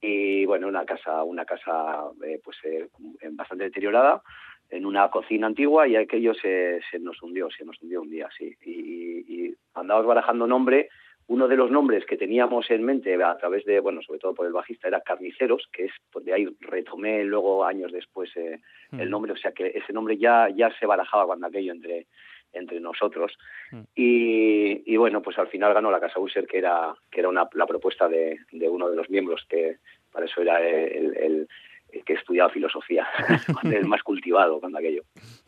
y 0.01 0.45
bueno, 0.45 0.67
una 0.67 0.83
casa, 0.85 1.23
una 1.23 1.45
casa 1.45 2.05
eh, 2.25 2.39
pues 2.43 2.57
eh, 2.63 2.87
bastante 3.31 3.65
deteriorada, 3.65 4.21
en 4.69 4.85
una 4.85 5.09
cocina 5.11 5.47
antigua 5.47 5.87
y 5.87 5.95
aquello 5.95 6.33
se, 6.33 6.79
se 6.89 6.97
nos 6.97 7.21
hundió, 7.21 7.49
se 7.55 7.63
nos 7.65 7.79
hundió 7.81 8.01
un 8.01 8.09
día, 8.09 8.27
sí. 8.37 8.55
Y, 8.65 8.71
y, 8.71 9.45
y 9.47 9.55
andábamos 9.75 10.07
barajando 10.07 10.47
nombre. 10.47 10.89
Uno 11.31 11.47
de 11.47 11.55
los 11.55 11.71
nombres 11.71 12.05
que 12.05 12.17
teníamos 12.17 12.69
en 12.71 12.83
mente 12.83 13.13
a 13.23 13.37
través 13.37 13.63
de, 13.63 13.79
bueno, 13.79 14.01
sobre 14.01 14.19
todo 14.19 14.33
por 14.35 14.45
el 14.45 14.51
bajista, 14.51 14.89
era 14.89 14.99
Carniceros, 14.99 15.69
que 15.71 15.85
es 15.85 15.91
pues, 16.11 16.25
de 16.25 16.33
ahí 16.33 16.45
retomé 16.59 17.23
luego 17.23 17.63
años 17.63 17.91
después 17.93 18.29
eh, 18.35 18.59
el 18.91 19.07
Mm. 19.07 19.11
nombre, 19.11 19.31
o 19.31 19.37
sea 19.37 19.53
que 19.53 19.67
ese 19.67 19.93
nombre 19.93 20.17
ya, 20.17 20.49
ya 20.53 20.69
se 20.77 20.85
barajaba 20.85 21.25
cuando 21.25 21.47
aquello 21.47 21.71
entre, 21.71 22.07
entre 22.51 22.81
nosotros. 22.81 23.37
Mm. 23.71 23.81
Y, 23.95 24.93
y 24.93 24.97
bueno, 24.97 25.21
pues 25.21 25.37
al 25.39 25.47
final 25.47 25.73
ganó 25.73 25.89
la 25.89 26.01
Casa 26.01 26.19
User, 26.19 26.45
que 26.45 26.57
era, 26.57 26.93
que 27.09 27.21
era 27.21 27.29
una, 27.29 27.47
la 27.53 27.65
propuesta 27.65 28.09
de, 28.09 28.37
de 28.51 28.67
uno 28.67 28.89
de 28.89 28.97
los 28.97 29.09
miembros, 29.09 29.45
que 29.47 29.77
para 30.11 30.25
eso 30.25 30.41
era 30.41 30.59
el, 30.61 31.15
el- 31.15 31.47
el 31.93 32.05
que 32.05 32.13
estudiaba 32.13 32.49
filosofía, 32.49 33.05
el 33.63 33.85
más 33.85 34.01
cultivado 34.03 34.59
cuando 34.59 34.79
aquello. 34.79 35.03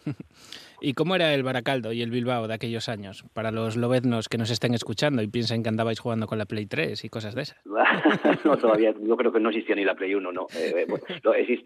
¿Y 0.85 0.95
cómo 0.95 1.15
era 1.15 1.33
el 1.33 1.43
Baracaldo 1.43 1.93
y 1.93 2.01
el 2.01 2.11
Bilbao 2.11 2.45
de 2.45 2.55
aquellos 2.55 2.89
años? 2.89 3.23
Para 3.33 3.51
los 3.51 3.77
lobeznos 3.77 4.27
que 4.27 4.37
nos 4.37 4.51
estén 4.51 4.73
escuchando 4.73 5.21
y 5.21 5.27
piensen 5.27 5.63
que 5.63 5.69
andabais 5.69 6.01
jugando 6.01 6.27
con 6.27 6.37
la 6.37 6.45
Play 6.45 6.65
3 6.65 7.05
y 7.05 7.09
cosas 7.09 7.35
de 7.35 7.43
esas. 7.43 7.57
no, 8.43 8.57
todavía, 8.57 8.93
yo 8.99 9.15
creo 9.15 9.31
que 9.31 9.39
no 9.39 9.49
existía 9.49 9.75
ni 9.75 9.85
la 9.85 9.95
Play 9.95 10.13
1, 10.13 10.31
no. 10.33 10.47
Eh, 10.53 10.73
eh, 10.79 10.85
bueno, 10.89 11.05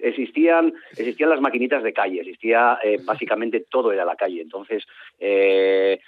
existían, 0.02 0.72
existían 0.92 1.32
las 1.32 1.42
maquinitas 1.42 1.82
de 1.82 1.94
calle, 1.94 2.22
existía 2.22 2.78
eh, 2.84 2.98
básicamente 3.04 3.66
todo 3.72 3.92
era 3.92 4.06
la 4.06 4.16
calle. 4.16 4.40
Entonces, 4.40 4.84
eh, 5.20 6.00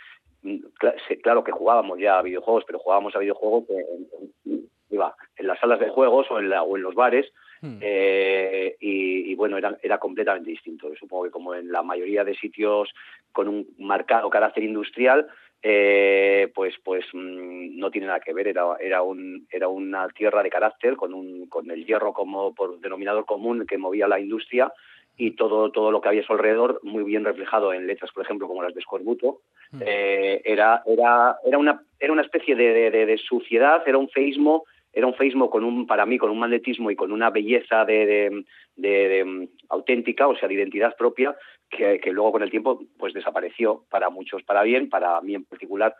claro 1.23 1.43
que 1.43 1.51
jugábamos 1.51 1.97
ya 1.99 2.19
a 2.19 2.21
videojuegos, 2.21 2.63
pero 2.67 2.77
jugábamos 2.77 3.15
a 3.15 3.19
videojuegos 3.19 3.63
en, 3.71 4.53
en- 4.53 4.69
iba, 4.91 5.15
en 5.35 5.47
las 5.47 5.59
salas 5.59 5.79
de 5.79 5.89
juegos 5.89 6.27
o 6.29 6.39
en, 6.39 6.49
la- 6.51 6.61
o 6.61 6.77
en 6.77 6.83
los 6.83 6.93
bares. 6.93 7.25
Hmm. 7.61 7.77
Eh, 7.81 8.75
y, 8.79 9.31
y 9.31 9.35
bueno, 9.35 9.57
era, 9.57 9.77
era 9.81 9.97
completamente 9.97 10.49
distinto. 10.49 10.89
Supongo 10.95 11.25
que 11.25 11.31
como 11.31 11.53
en 11.53 11.71
la 11.71 11.83
mayoría 11.83 12.23
de 12.23 12.35
sitios 12.35 12.89
con 13.31 13.47
un 13.47 13.67
marcado 13.77 14.29
carácter 14.29 14.63
industrial, 14.63 15.27
eh, 15.61 16.51
pues 16.55 16.75
pues 16.83 17.05
mm, 17.13 17.77
no 17.77 17.91
tiene 17.91 18.07
nada 18.07 18.19
que 18.19 18.33
ver. 18.33 18.47
Era, 18.47 18.63
era, 18.79 19.01
un, 19.01 19.47
era 19.51 19.67
una 19.67 20.07
tierra 20.09 20.41
de 20.43 20.49
carácter 20.49 20.95
con, 20.95 21.13
un, 21.13 21.47
con 21.47 21.69
el 21.69 21.85
hierro 21.85 22.13
como 22.13 22.53
por 22.55 22.79
denominador 22.79 23.25
común 23.25 23.65
que 23.67 23.77
movía 23.77 24.07
la 24.07 24.19
industria 24.19 24.71
y 25.17 25.31
todo, 25.31 25.69
todo 25.71 25.91
lo 25.91 25.99
que 25.99 26.07
había 26.07 26.21
a 26.21 26.25
su 26.25 26.31
alrededor, 26.31 26.79
muy 26.81 27.03
bien 27.03 27.25
reflejado 27.25 27.73
en 27.73 27.87
letras, 27.87 28.09
por 28.13 28.23
ejemplo, 28.23 28.47
como 28.47 28.63
las 28.63 28.73
de 28.73 28.79
Escorbuto, 28.79 29.41
Hmm. 29.71 29.81
eh, 29.85 30.41
era, 30.45 30.81
era, 30.87 31.37
era, 31.45 31.57
una, 31.59 31.83
era 31.99 32.11
una 32.11 32.23
especie 32.23 32.55
de, 32.55 32.73
de, 32.73 32.91
de, 32.91 33.05
de 33.05 33.17
suciedad, 33.17 33.83
era 33.85 33.99
un 33.99 34.09
feísmo 34.09 34.65
era 34.91 35.08
un 35.08 35.13
feísmo 35.13 35.49
con 35.49 35.63
un 35.63 35.86
para 35.86 36.06
mí 36.06 36.17
con 36.17 36.32
un 36.32 36.39
magnetismo 36.39 36.89
y 36.89 36.95
con 36.95 37.12
una 37.12 37.30
belleza 37.30 37.86
de, 37.86 38.43
de 38.75 39.49
auténtica 39.69 40.28
o 40.28 40.36
sea 40.36 40.47
de 40.47 40.56
identidad 40.56 40.95
propia 40.97 41.36
que, 41.69 41.99
que, 41.99 42.12
luego 42.12 42.32
con 42.34 42.43
el 42.43 42.49
tiempo 42.49 42.82
pues 42.97 43.13
desapareció 43.13 43.86
para 43.89 44.10
muchos 44.10 44.43
para 44.43 44.63
bien 44.63 44.89
para 44.89 45.21
mí 45.21 45.36
en 45.36 45.45
particular. 45.45 45.95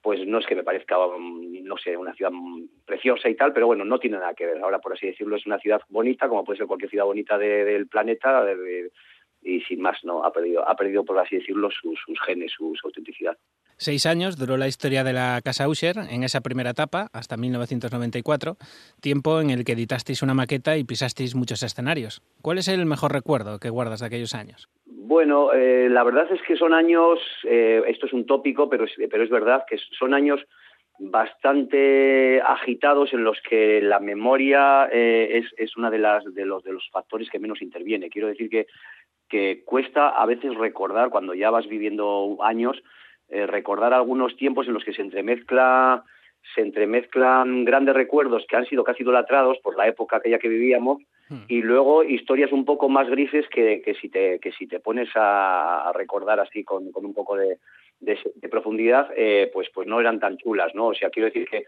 Pues 0.00 0.26
no 0.26 0.38
es 0.38 0.46
que 0.46 0.54
me 0.54 0.64
parezca 0.64 0.96
no 1.18 1.78
sé 1.78 1.96
una 1.96 2.12
ciudad 2.12 2.30
preciosa 2.84 3.28
y 3.28 3.36
tal 3.36 3.52
pero 3.52 3.66
bueno 3.66 3.84
no 3.84 3.98
tiene 3.98 4.18
nada 4.18 4.34
que 4.34 4.46
ver. 4.46 4.58
Ahora 4.58 4.78
por 4.78 4.92
así 4.92 5.06
decirlo 5.06 5.36
es 5.36 5.46
una 5.46 5.58
ciudad 5.58 5.80
bonita 5.88 6.28
como 6.28 6.44
puede 6.44 6.58
ser 6.58 6.66
cualquier 6.66 6.90
ciudad 6.90 7.06
bonita 7.06 7.38
de, 7.38 7.64
del 7.64 7.88
planeta 7.88 8.44
y 9.42 9.60
sin 9.62 9.80
más 9.80 10.02
no 10.04 10.24
ha 10.24 10.32
perdido 10.32 10.66
ha 10.66 10.74
perdido 10.76 11.04
por 11.04 11.18
así 11.18 11.36
decirlo 11.36 11.70
sus, 11.70 11.98
genes 12.24 12.52
su 12.52 12.74
autenticidad 12.82 13.36
Seis 13.76 14.06
años 14.06 14.38
duró 14.38 14.56
la 14.56 14.68
historia 14.68 15.02
de 15.02 15.12
la 15.12 15.40
Casa 15.44 15.68
Usher 15.68 15.96
en 16.08 16.22
esa 16.22 16.40
primera 16.40 16.70
etapa, 16.70 17.08
hasta 17.12 17.36
1994, 17.36 18.56
tiempo 19.00 19.40
en 19.40 19.50
el 19.50 19.64
que 19.64 19.72
editasteis 19.72 20.22
una 20.22 20.32
maqueta 20.32 20.76
y 20.76 20.84
pisasteis 20.84 21.34
muchos 21.34 21.62
escenarios. 21.62 22.22
¿Cuál 22.40 22.58
es 22.58 22.68
el 22.68 22.86
mejor 22.86 23.12
recuerdo 23.12 23.58
que 23.58 23.70
guardas 23.70 24.00
de 24.00 24.06
aquellos 24.06 24.34
años? 24.34 24.68
Bueno, 24.86 25.52
eh, 25.52 25.88
la 25.90 26.04
verdad 26.04 26.26
es 26.32 26.40
que 26.42 26.56
son 26.56 26.72
años, 26.72 27.18
eh, 27.44 27.82
esto 27.88 28.06
es 28.06 28.12
un 28.12 28.26
tópico, 28.26 28.68
pero 28.70 28.84
pero 29.10 29.24
es 29.24 29.30
verdad 29.30 29.64
que 29.68 29.76
son 29.98 30.14
años 30.14 30.40
bastante 30.98 32.40
agitados 32.40 33.12
en 33.12 33.24
los 33.24 33.40
que 33.40 33.80
la 33.82 33.98
memoria 33.98 34.88
eh, 34.92 35.38
es, 35.38 35.46
es 35.56 35.76
una 35.76 35.90
de 35.90 35.98
las 35.98 36.24
de 36.32 36.46
los 36.46 36.62
de 36.62 36.72
los 36.72 36.88
factores 36.90 37.28
que 37.28 37.40
menos 37.40 37.60
interviene. 37.60 38.08
Quiero 38.08 38.28
decir 38.28 38.48
que 38.48 38.66
que 39.28 39.64
cuesta 39.64 40.10
a 40.10 40.26
veces 40.26 40.54
recordar 40.54 41.10
cuando 41.10 41.34
ya 41.34 41.50
vas 41.50 41.66
viviendo 41.66 42.38
años 42.42 42.80
eh, 43.28 43.46
recordar 43.46 43.94
algunos 43.94 44.36
tiempos 44.36 44.66
en 44.66 44.74
los 44.74 44.84
que 44.84 44.92
se 44.92 45.02
entremezcla 45.02 46.04
se 46.54 46.60
entremezclan 46.60 47.64
grandes 47.64 47.94
recuerdos 47.94 48.44
que 48.46 48.56
han 48.56 48.66
sido 48.66 48.84
casi 48.84 49.02
idolatrados 49.02 49.58
por 49.62 49.76
la 49.76 49.88
época 49.88 50.16
aquella 50.16 50.38
que 50.38 50.48
vivíamos 50.48 51.02
hmm. 51.28 51.44
y 51.48 51.62
luego 51.62 52.04
historias 52.04 52.52
un 52.52 52.64
poco 52.64 52.88
más 52.88 53.08
grises 53.08 53.46
que, 53.48 53.80
que 53.82 53.94
si 53.94 54.08
te 54.08 54.38
que 54.40 54.52
si 54.52 54.66
te 54.66 54.80
pones 54.80 55.08
a, 55.14 55.88
a 55.88 55.92
recordar 55.92 56.40
así 56.40 56.62
con, 56.62 56.92
con, 56.92 57.06
un 57.06 57.14
poco 57.14 57.36
de, 57.36 57.58
de, 58.00 58.18
de 58.34 58.48
profundidad 58.48 59.08
eh, 59.16 59.50
pues 59.52 59.68
pues 59.72 59.86
no 59.86 60.00
eran 60.00 60.20
tan 60.20 60.36
chulas 60.36 60.74
no 60.74 60.88
o 60.88 60.94
sea 60.94 61.10
quiero 61.10 61.26
decir 61.26 61.48
que 61.48 61.64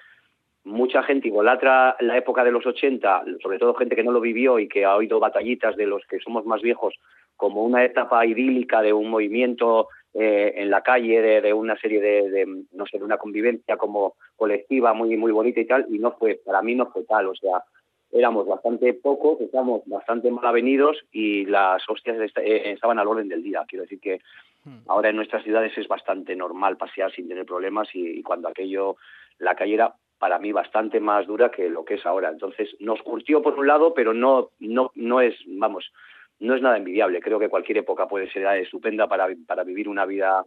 mucha 0.65 1.03
gente 1.05 1.29
idolatra 1.29 1.97
la 2.01 2.19
época 2.19 2.45
de 2.45 2.53
los 2.53 2.67
80 2.67 3.25
sobre 3.43 3.59
todo 3.59 3.75
gente 3.75 3.97
que 3.97 4.05
no 4.05 4.13
lo 4.13 4.21
vivió 4.21 4.59
y 4.59 4.69
que 4.69 4.85
ha 4.85 4.97
oído 4.97 5.21
batallitas 5.21 5.77
de 5.77 5.87
los 5.87 6.05
que 6.07 6.19
somos 6.19 6.45
más 6.45 6.61
viejos 6.61 6.95
como 7.37 7.63
una 7.65 7.85
etapa 7.85 8.27
idílica 8.27 8.83
de 8.83 8.93
un 8.93 9.09
movimiento 9.09 9.89
eh, 10.19 10.63
en 10.63 10.71
la 10.71 10.81
calle 10.81 11.21
de, 11.43 11.53
una 11.53 11.77
serie 11.77 12.01
de, 12.01 12.65
no 12.73 12.87
sé, 12.87 12.99
de 12.99 13.05
una 13.05 13.19
convivencia 13.19 13.77
como 13.77 14.15
colectiva 14.35 14.95
muy, 14.95 15.15
muy 15.17 15.31
bonita 15.31 15.61
y 15.61 15.67
tal, 15.67 15.87
y 15.91 15.99
no 15.99 16.13
fue, 16.13 16.41
para 16.43 16.63
mí 16.63 16.75
no 16.75 16.87
fue 16.87 17.05
tal, 17.05 17.27
o 17.27 17.35
sea, 17.35 17.63
éramos 18.11 18.47
bastante 18.47 18.95
pocos, 18.95 19.39
estábamos 19.43 19.83
bastante 19.85 20.31
mal 20.31 20.47
avenidos 20.47 20.97
y 21.13 21.45
las 21.45 21.83
hostias 21.87 22.17
eh, 22.37 22.73
estaban 22.73 22.99
al 22.99 23.09
orden 23.09 23.29
del 23.29 23.43
día. 23.43 23.65
Quiero 23.69 23.83
decir 23.83 24.01
que 24.01 24.21
hmm. 24.65 24.89
ahora 24.89 25.11
en 25.11 25.17
nuestras 25.17 25.43
ciudades 25.45 25.77
es 25.77 25.87
bastante 25.87 26.35
normal 26.35 26.79
pasear 26.79 27.13
sin 27.13 27.29
tener 27.29 27.45
problemas 27.45 27.89
y, 27.93 28.23
cuando 28.23 28.49
aquello, 28.49 28.97
la 29.39 29.55
calle 29.55 29.75
era 29.75 29.95
para 30.19 30.39
mí 30.39 30.51
bastante 30.51 30.99
más 30.99 31.27
dura 31.27 31.51
que 31.51 31.69
lo 31.69 31.85
que 31.85 31.95
es 31.95 32.07
ahora. 32.07 32.31
Entonces 32.31 32.75
nos 32.81 33.03
curtió 33.03 33.43
por 33.43 33.59
un 33.59 33.67
lado, 33.67 33.93
pero 33.93 34.15
no, 34.15 34.49
no, 34.61 34.93
no 34.95 35.21
es, 35.21 35.35
vamos, 35.47 35.93
no 36.41 36.55
es 36.55 36.63
nada 36.63 36.77
envidiable. 36.77 37.21
Creo 37.21 37.39
que 37.39 37.49
cualquier 37.49 37.79
época 37.79 38.07
puede 38.07 38.31
ser 38.31 38.47
estupenda 38.59 39.09
para, 39.09 39.29
para 39.47 39.65
vivir 39.65 39.89
una 39.89 40.07
vida 40.07 40.45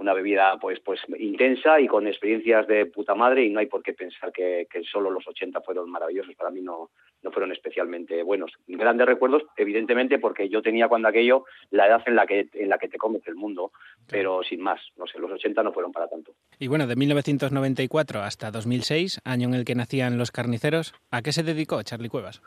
una 0.00 0.14
bebida 0.14 0.56
pues 0.58 0.80
pues 0.80 0.98
intensa 1.18 1.78
y 1.78 1.86
con 1.86 2.06
experiencias 2.06 2.66
de 2.66 2.86
puta 2.86 3.14
madre 3.14 3.44
y 3.44 3.50
no 3.50 3.60
hay 3.60 3.66
por 3.66 3.82
qué 3.82 3.92
pensar 3.92 4.32
que, 4.32 4.66
que 4.70 4.82
solo 4.82 5.10
los 5.10 5.28
80 5.28 5.60
fueron 5.60 5.90
maravillosos. 5.90 6.34
Para 6.36 6.50
mí 6.50 6.62
no, 6.62 6.90
no 7.22 7.30
fueron 7.30 7.52
especialmente 7.52 8.22
buenos. 8.22 8.50
Grandes 8.66 9.06
recuerdos, 9.06 9.42
evidentemente, 9.56 10.18
porque 10.18 10.48
yo 10.48 10.62
tenía 10.62 10.88
cuando 10.88 11.08
aquello 11.08 11.44
la 11.70 11.86
edad 11.86 12.02
en 12.06 12.16
la 12.16 12.26
que, 12.26 12.48
en 12.54 12.70
la 12.70 12.78
que 12.78 12.88
te 12.88 12.96
comes 12.96 13.22
el 13.26 13.34
mundo, 13.34 13.72
pero 14.08 14.42
sin 14.42 14.62
más. 14.62 14.80
No 14.96 15.06
sé, 15.06 15.18
los 15.18 15.30
80 15.30 15.62
no 15.62 15.72
fueron 15.72 15.92
para 15.92 16.08
tanto. 16.08 16.32
Y 16.58 16.68
bueno, 16.68 16.86
de 16.86 16.96
1994 16.96 18.20
hasta 18.20 18.50
2006, 18.50 19.20
año 19.24 19.48
en 19.48 19.54
el 19.54 19.66
que 19.66 19.74
nacían 19.74 20.16
los 20.16 20.30
carniceros, 20.30 20.94
¿a 21.10 21.20
qué 21.20 21.32
se 21.32 21.42
dedicó 21.42 21.82
Charlie 21.82 22.08
Cuevas? 22.08 22.40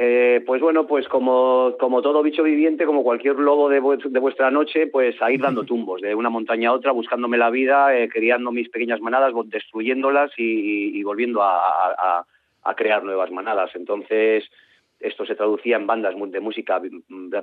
Eh, 0.00 0.44
pues 0.46 0.62
bueno, 0.62 0.86
pues 0.86 1.08
como, 1.08 1.74
como 1.76 2.02
todo 2.02 2.22
bicho 2.22 2.44
viviente, 2.44 2.86
como 2.86 3.02
cualquier 3.02 3.34
lobo 3.34 3.68
de, 3.68 3.80
de, 3.80 4.20
vuestra 4.20 4.48
noche, 4.48 4.86
pues 4.86 5.20
a 5.20 5.32
ir 5.32 5.40
dando 5.40 5.64
tumbos 5.66 6.00
de 6.00 6.14
una 6.14 6.30
montaña 6.30 6.68
a 6.68 6.72
otra, 6.74 6.92
buscándome 6.92 7.36
la 7.36 7.50
vida, 7.50 7.98
eh, 7.98 8.08
criando 8.08 8.52
mis 8.52 8.68
pequeñas 8.68 9.00
manadas, 9.00 9.32
destruyéndolas 9.46 10.30
y, 10.36 11.02
volviendo 11.02 11.42
a, 11.42 12.24
crear 12.76 13.02
nuevas 13.02 13.32
manadas. 13.32 13.74
Entonces, 13.74 14.44
esto 15.00 15.26
se 15.26 15.34
traducía 15.34 15.76
en 15.76 15.88
bandas 15.88 16.14
de 16.16 16.40
música 16.40 16.80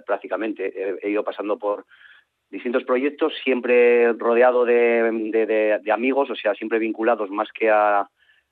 prácticamente. 0.06 0.98
He, 1.02 1.10
ido 1.10 1.26
pasando 1.26 1.60
por 1.60 1.84
distintos 2.50 2.86
proyectos, 2.86 3.34
siempre 3.44 4.14
rodeado 4.14 4.64
de, 4.64 5.82
amigos, 5.92 6.30
o 6.30 6.36
sea, 6.36 6.54
siempre 6.54 6.80
vinculados 6.80 7.30
más 7.30 7.52
que 7.52 7.70
a, 7.70 8.08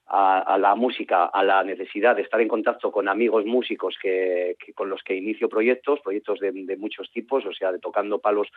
a, 0.05 0.57
la 0.59 0.75
música, 0.75 1.25
a 1.25 1.43
la 1.43 1.63
necesidad 1.63 2.15
de 2.15 2.23
estar 2.23 2.39
en 2.41 2.47
contacto 2.47 2.91
con 2.91 3.07
amigos 3.07 3.45
músicos 3.45 3.95
que, 4.01 4.55
con 4.75 4.89
los 4.89 5.01
que 5.01 5.15
inicio 5.15 5.49
proyectos, 5.49 6.01
proyectos 6.01 6.39
de, 6.39 6.77
muchos 6.77 7.09
tipos, 7.11 7.45
o 7.45 7.53
sea, 7.53 7.71
de 7.71 7.79
tocando 7.79 8.19
palos 8.19 8.47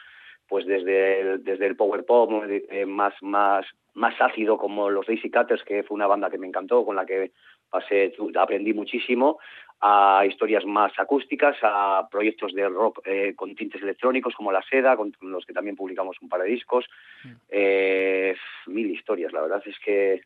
pues 0.48 0.66
desde 0.66 1.20
el, 1.20 1.44
desde 1.44 1.66
el 1.66 1.76
power 1.76 2.04
pop 2.04 2.30
eh, 2.48 2.87
más, 2.87 3.14
más, 3.20 3.66
más 3.94 4.14
ácido 4.20 4.59
como 4.59 4.90
los 4.90 5.06
Daisy 5.06 5.30
Cutters, 5.30 5.64
que 5.64 5.82
fue 5.82 5.96
una 5.96 6.06
banda 6.06 6.30
que 6.30 6.38
me 6.38 6.46
encantó, 6.46 6.85
con 6.85 6.96
la 6.96 7.06
que 7.06 7.32
pasé, 7.70 8.12
aprendí 8.38 8.72
muchísimo, 8.72 9.38
a 9.80 10.24
historias 10.26 10.64
más 10.64 10.92
acústicas, 10.98 11.56
a 11.62 12.09
proyectos 12.11 12.52
de 12.54 12.68
rock 12.68 13.00
eh, 13.04 13.35
con 13.35 13.54
tintes 13.54 13.82
electrónicos 13.82 14.35
como 14.35 14.52
La 14.52 14.62
Seda, 14.62 14.96
con 14.96 15.12
los 15.20 15.44
que 15.44 15.52
también 15.52 15.76
publicamos 15.76 16.16
un 16.20 16.28
par 16.28 16.42
de 16.42 16.48
discos. 16.48 16.87
Mm. 17.24 17.28
Eh, 17.48 18.37
mil 18.66 18.90
historias, 18.90 19.32
la 19.32 19.42
verdad 19.42 19.62
es 19.66 19.78
que 19.80 20.22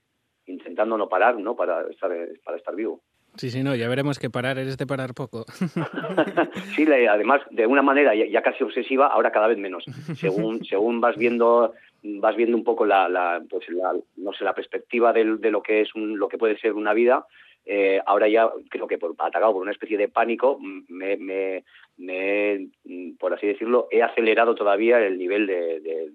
intentando 0.51 0.97
no 0.97 1.09
parar, 1.09 1.39
¿no? 1.39 1.57
Para 1.57 1.89
estar, 1.91 2.11
para 2.45 2.57
estar 2.57 2.75
vivo. 2.75 3.01
Sí, 3.37 3.51
sí, 3.51 3.63
no, 3.63 3.77
ya 3.77 3.89
veremos 3.89 4.19
que 4.19 4.29
parar 4.29 4.59
eres 4.59 4.77
de 4.77 4.87
parar 4.87 5.15
poco. 5.15 5.45
sí, 6.77 6.87
además, 6.87 7.43
de 7.51 7.67
una 7.67 7.83
manera 7.83 8.15
ya, 8.15 8.43
casi 8.43 8.65
obsesiva, 8.65 9.07
ahora 9.07 9.31
cada 9.31 9.47
vez 9.47 9.57
menos. 9.57 9.85
Según, 10.17 10.65
según 10.65 11.01
vas 11.01 11.17
viendo 11.17 11.73
vas 12.03 12.35
viendo 12.35 12.57
un 12.57 12.65
poco 12.65 12.87
la, 12.87 13.09
la, 13.09 13.43
pues 13.49 13.69
la 13.69 13.95
no 14.17 14.33
sé 14.33 14.43
la 14.43 14.55
perspectiva 14.55 15.13
de, 15.13 15.37
de, 15.37 15.51
lo 15.51 15.63
que 15.63 15.83
es 15.83 15.95
un, 15.95 16.19
lo 16.19 16.29
que 16.29 16.39
puede 16.39 16.59
ser 16.59 16.73
una 16.73 16.95
vida 16.95 17.27
eh, 17.67 18.01
ahora 18.07 18.27
ya 18.27 18.51
creo 18.71 18.87
que 18.87 18.99
por, 18.99 19.15
atacado 19.19 19.53
por 19.53 19.63
una 19.63 19.71
especie 19.71 19.99
de 19.99 20.09
pánico 20.09 20.59
me, 20.89 21.17
me, 21.19 21.63
me, 21.99 22.69
por 23.19 23.35
así 23.35 23.47
decirlo 23.47 23.87
he 23.91 24.03
acelerado 24.03 24.55
todavía 24.55 24.99
el 24.99 25.19
nivel 25.19 25.47
de, 25.47 25.81
de 25.81 26.11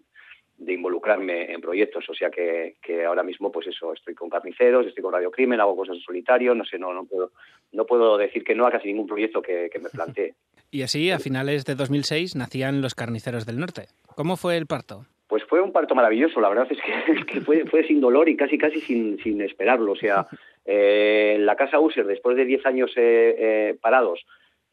involucrarme 0.57 1.51
en 1.51 1.61
proyectos, 1.61 2.09
o 2.09 2.13
sea 2.13 2.29
que, 2.29 2.75
que, 2.81 3.05
ahora 3.05 3.23
mismo 3.23 3.51
pues 3.51 3.67
eso, 3.67 3.93
estoy 3.93 4.15
con 4.15 4.29
carniceros, 4.29 4.87
estoy 4.87 5.03
con 5.03 5.13
Radio 5.13 5.31
Crimen, 5.31 5.59
hago 5.59 5.75
cosas 5.75 5.95
en 5.97 6.01
solitario, 6.01 6.55
no 6.55 6.65
sé, 6.65 6.79
no, 6.79 6.93
no 6.93 7.05
puedo, 7.05 7.31
no 7.71 7.85
puedo 7.85 8.17
decir 8.17 8.43
que 8.43 8.55
no 8.55 8.65
a 8.65 8.71
casi 8.71 8.87
ningún 8.87 9.07
proyecto 9.07 9.41
que, 9.41 9.69
me 9.81 9.89
plantee. 9.89 10.33
y 10.71 10.81
así, 10.81 11.11
a 11.11 11.19
finales 11.19 11.65
de 11.65 11.75
2006, 11.75 12.35
nacían 12.35 12.81
los 12.81 12.95
carniceros 12.95 13.45
del 13.45 13.59
norte. 13.59 13.87
¿Cómo 14.15 14.37
fue 14.37 14.57
el 14.57 14.65
parto? 14.65 15.05
Pues 15.27 15.43
fue 15.43 15.59
un 15.59 15.71
parto 15.71 15.95
maravilloso, 15.95 16.39
la 16.39 16.49
verdad 16.49 16.67
es 16.69 17.25
que, 17.25 17.41
fue, 17.45 17.65
fue, 17.65 17.85
sin 17.85 17.99
dolor 17.99 18.29
y 18.29 18.37
casi 18.37 18.57
casi 18.57 18.79
sin, 18.81 19.17
sin 19.21 19.41
esperarlo. 19.41 19.91
O 19.91 19.95
sea, 19.97 20.27
eh, 20.65 21.33
en 21.35 21.45
la 21.45 21.55
casa 21.55 21.79
User, 21.79 22.05
después 22.05 22.37
de 22.37 22.45
10 22.45 22.65
años 22.65 22.91
eh, 22.95 23.35
eh, 23.37 23.77
parados, 23.81 24.25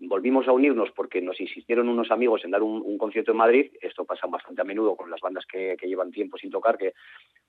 volvimos 0.08 0.48
a 0.48 0.52
unirnos 0.52 0.90
porque 0.92 1.20
nos 1.20 1.40
insistieron 1.40 1.88
unos 1.88 2.10
amigos 2.10 2.44
en 2.44 2.50
dar 2.50 2.62
un, 2.62 2.98
concierto 2.98 3.32
en 3.32 3.38
Madrid. 3.38 3.72
Esto 3.80 4.04
pasa 4.04 4.26
bastante 4.26 4.60
a 4.60 4.64
menudo 4.64 4.96
con 4.96 5.10
las 5.10 5.20
bandas 5.20 5.44
que, 5.46 5.76
llevan 5.82 6.10
tiempo 6.10 6.38
sin 6.38 6.50
tocar, 6.50 6.78
que 6.78 6.92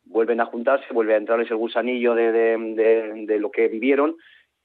vuelven 0.05 0.41
a 0.41 0.45
juntarse, 0.45 0.93
vuelve 0.93 1.13
a 1.13 1.17
entrarles 1.17 1.49
el 1.51 1.57
gusanillo 1.57 2.15
de, 2.15 2.31
de, 2.31 3.39
lo 3.39 3.51
que 3.51 3.67
vivieron. 3.67 4.15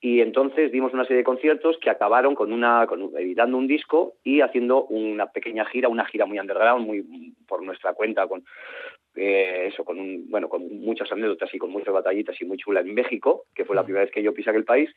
Y 0.01 0.21
entonces 0.21 0.71
dimos 0.71 0.93
una 0.93 1.05
serie 1.05 1.19
de 1.19 1.25
conciertos 1.25 1.77
que 1.79 1.91
acabaron 1.91 2.37
con 2.37 2.53
una, 2.53 2.87
con, 2.87 3.11
editando 3.19 3.57
un 3.57 3.67
disco 3.67 4.15
y 4.23 4.43
haciendo 4.43 4.85
una 4.85 5.27
pequeña 5.33 5.65
gira, 5.65 5.89
una 5.89 6.05
gira 6.05 6.25
muy 6.25 6.39
underground, 6.39 6.87
muy 6.87 7.35
por 7.49 7.63
nuestra 7.65 7.95
cuenta, 7.95 8.29
con 8.29 8.45
eh, 9.17 9.71
eso, 9.73 9.85
con 9.85 9.99
un, 9.99 10.31
bueno, 10.31 10.49
con 10.49 10.69
muchas 10.81 11.11
anécdotas 11.11 11.53
y 11.53 11.59
con 11.59 11.71
muchas 11.71 11.93
batallitas 11.93 12.41
y 12.41 12.45
muy 12.45 12.59
chula 12.59 12.81
en 12.81 12.95
México, 12.95 13.47
que 13.55 13.65
fue 13.65 13.75
la 13.75 13.83
primera 13.83 14.05
vez 14.05 14.13
que 14.13 14.23
yo 14.23 14.33
pisé 14.33 14.51
aquel 14.51 14.65
país. 14.65 14.89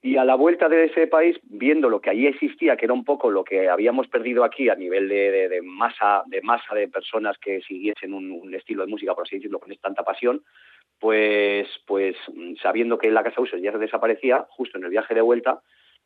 Y 0.00 0.16
a 0.16 0.24
la 0.24 0.36
vuelta 0.36 0.68
de 0.68 0.84
ese 0.84 1.08
país, 1.08 1.36
viendo 1.42 1.88
lo 1.88 2.00
que 2.00 2.10
allí 2.10 2.26
existía, 2.28 2.76
que 2.76 2.84
era 2.84 2.94
un 2.94 3.04
poco 3.04 3.30
lo 3.30 3.42
que 3.42 3.68
habíamos 3.68 4.06
perdido 4.06 4.44
aquí 4.44 4.68
a 4.68 4.76
nivel 4.76 5.08
de, 5.08 5.60
masa, 5.64 6.22
de 6.26 6.40
masa 6.40 6.74
de 6.74 6.86
personas 6.86 7.36
que 7.38 7.60
siguiesen 7.62 8.14
un, 8.14 8.54
estilo 8.54 8.84
de 8.84 8.90
música, 8.90 9.14
por 9.14 9.26
así 9.26 9.36
decirlo, 9.36 9.58
con 9.58 9.74
tanta 9.76 10.04
pasión, 10.04 10.42
pues, 11.00 11.68
pues 11.84 12.16
sabiendo 12.62 12.96
que 12.96 13.10
la 13.10 13.24
Casa 13.24 13.40
Usos 13.40 13.60
ya 13.60 13.72
se 13.72 13.78
desaparecía, 13.78 14.46
justo 14.50 14.78
en 14.78 14.84
el 14.84 14.90
viaje 14.90 15.14
de 15.14 15.20
vuelta, 15.20 15.62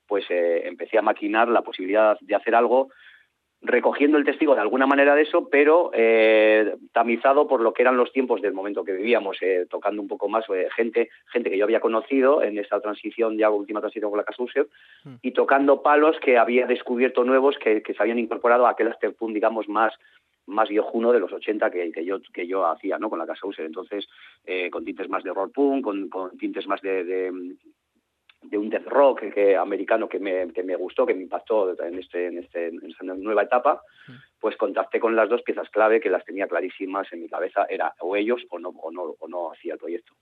pues 0.06 0.24
eh, 0.30 0.66
empecé 0.66 0.96
a 0.96 1.02
maquinar 1.02 1.48
la 1.48 1.62
posibilidad 1.62 2.16
de 2.20 2.34
hacer 2.34 2.54
algo 2.54 2.90
recogiendo 3.62 4.18
el 4.18 4.24
testigo 4.24 4.54
de 4.54 4.60
alguna 4.60 4.86
manera 4.86 5.14
de 5.14 5.22
eso, 5.22 5.48
pero 5.48 5.90
eh, 5.94 6.74
tamizado 6.92 7.46
por 7.46 7.60
lo 7.60 7.72
que 7.72 7.82
eran 7.82 7.96
los 7.96 8.12
tiempos 8.12 8.42
del 8.42 8.52
momento 8.52 8.84
que 8.84 8.92
vivíamos, 8.92 9.38
eh, 9.40 9.66
tocando 9.70 10.02
un 10.02 10.08
poco 10.08 10.28
más 10.28 10.44
eh, 10.50 10.68
gente, 10.74 11.10
gente 11.26 11.48
que 11.48 11.56
yo 11.56 11.64
había 11.64 11.80
conocido 11.80 12.42
en 12.42 12.58
esta 12.58 12.80
transición, 12.80 13.38
ya 13.38 13.50
última 13.50 13.80
transición 13.80 14.10
con 14.10 14.18
la 14.18 14.24
Casa 14.24 14.42
mm. 14.42 15.14
y 15.22 15.30
tocando 15.30 15.82
palos 15.82 16.16
que 16.20 16.38
había 16.38 16.66
descubierto 16.66 17.22
nuevos 17.24 17.56
que, 17.58 17.82
se 17.86 18.02
habían 18.02 18.18
incorporado 18.18 18.66
a 18.66 18.70
aquel 18.70 18.88
afterpunk, 18.88 19.32
digamos, 19.32 19.68
más 19.68 19.94
más 20.44 20.68
viejuno 20.68 21.12
de 21.12 21.20
los 21.20 21.32
80 21.32 21.70
que, 21.70 21.92
que 21.92 22.04
yo 22.04 22.20
que 22.34 22.48
yo 22.48 22.66
hacía 22.66 22.98
no 22.98 23.08
con 23.08 23.20
la 23.20 23.26
casa 23.26 23.46
User 23.46 23.64
entonces 23.64 24.08
con 24.72 24.84
tintes 24.84 25.08
más 25.08 25.22
de 25.22 25.32
punk 25.32 25.84
con, 25.84 26.08
con 26.08 26.36
tintes 26.36 26.66
más 26.66 26.82
de, 26.82 27.04
de 27.04 27.32
un 28.52 28.68
death 28.68 28.86
rock 28.86 29.32
que, 29.32 29.56
americano 29.56 30.08
que 30.08 30.18
me, 30.18 30.52
que 30.52 30.62
me 30.62 30.76
gustó, 30.76 31.06
que 31.06 31.14
me 31.14 31.22
impactó 31.22 31.70
en, 31.82 31.98
este, 31.98 32.26
en, 32.26 32.38
este, 32.38 32.68
en 32.68 32.90
esta 32.90 33.04
nueva 33.04 33.42
etapa, 33.42 33.82
pues 34.40 34.56
contacté 34.56 35.00
con 35.00 35.14
las 35.14 35.28
dos 35.28 35.42
piezas 35.42 35.68
clave 35.70 36.00
que 36.00 36.10
las 36.10 36.24
tenía 36.24 36.46
clarísimas 36.46 37.12
en 37.12 37.22
mi 37.22 37.28
cabeza, 37.28 37.66
era 37.68 37.94
o 38.00 38.16
ellos 38.16 38.42
o 38.50 38.58
no, 38.58 38.70
o 38.70 38.90
no, 38.90 39.14
o 39.18 39.28
no 39.28 39.52
hacía 39.52 39.74
el 39.74 39.78
proyecto. 39.78 40.14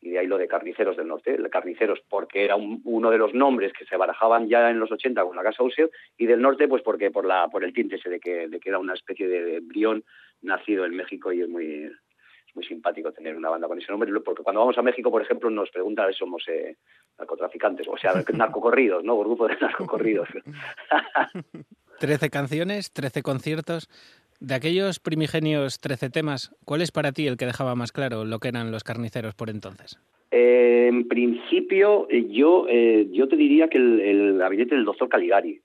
Y 0.00 0.10
de 0.10 0.18
ahí 0.18 0.26
lo 0.26 0.36
de 0.36 0.48
Carniceros 0.48 0.96
del 0.96 1.06
Norte, 1.06 1.38
Carniceros 1.50 2.00
porque 2.08 2.44
era 2.44 2.56
uno 2.56 3.10
de 3.10 3.18
los 3.18 3.34
nombres 3.34 3.72
que 3.72 3.84
se 3.84 3.96
barajaban 3.96 4.48
ya 4.48 4.68
en 4.68 4.80
los 4.80 4.90
80 4.90 5.24
con 5.24 5.36
la 5.36 5.44
Casa 5.44 5.62
Usio, 5.62 5.90
y 6.18 6.26
del 6.26 6.42
Norte 6.42 6.68
pues 6.68 6.82
porque 6.82 7.10
por, 7.10 7.24
la, 7.24 7.48
por 7.48 7.64
el 7.64 7.72
tinte 7.72 7.96
ese 7.96 8.10
de 8.10 8.20
que, 8.20 8.48
de 8.48 8.60
que 8.60 8.68
era 8.68 8.78
una 8.78 8.94
especie 8.94 9.28
de 9.28 9.56
embrión 9.56 10.04
nacido 10.42 10.84
en 10.84 10.96
México 10.96 11.32
y 11.32 11.42
es 11.42 11.48
muy, 11.48 11.88
muy 12.54 12.64
simpático 12.64 13.12
tener 13.12 13.36
una 13.36 13.50
banda 13.50 13.68
con 13.68 13.78
ese 13.78 13.90
nombre, 13.90 14.10
porque 14.24 14.42
cuando 14.42 14.60
vamos 14.60 14.76
a 14.78 14.82
México, 14.82 15.10
por 15.10 15.22
ejemplo, 15.22 15.50
nos 15.50 15.70
preguntan 15.70 16.12
si 16.12 16.18
somos 16.18 16.46
eh, 16.48 16.76
narcotraficantes, 17.18 17.86
o 17.88 17.96
sea, 17.96 18.12
narcocorridos, 18.34 19.04
¿no? 19.04 19.18
Grupo 19.18 19.48
de 19.48 19.56
narcocorridos. 19.56 20.28
Trece 21.98 22.30
canciones, 22.30 22.92
trece 22.92 23.22
conciertos. 23.22 23.88
De 24.40 24.54
aquellos 24.54 24.98
primigenios 24.98 25.78
trece 25.78 26.10
temas, 26.10 26.50
¿cuál 26.64 26.82
es 26.82 26.90
para 26.90 27.12
ti 27.12 27.28
el 27.28 27.36
que 27.36 27.46
dejaba 27.46 27.76
más 27.76 27.92
claro 27.92 28.24
lo 28.24 28.40
que 28.40 28.48
eran 28.48 28.72
los 28.72 28.82
carniceros 28.82 29.34
por 29.34 29.50
entonces? 29.50 30.00
Eh, 30.32 30.88
en 30.88 31.06
principio, 31.06 32.08
eh, 32.10 32.26
yo, 32.28 32.66
yo 32.66 33.28
te 33.28 33.36
diría 33.36 33.68
que 33.68 33.78
el, 33.78 34.38
gabinete 34.38 34.74
del 34.74 34.84
doctor 34.84 35.08
Caligari, 35.08 35.60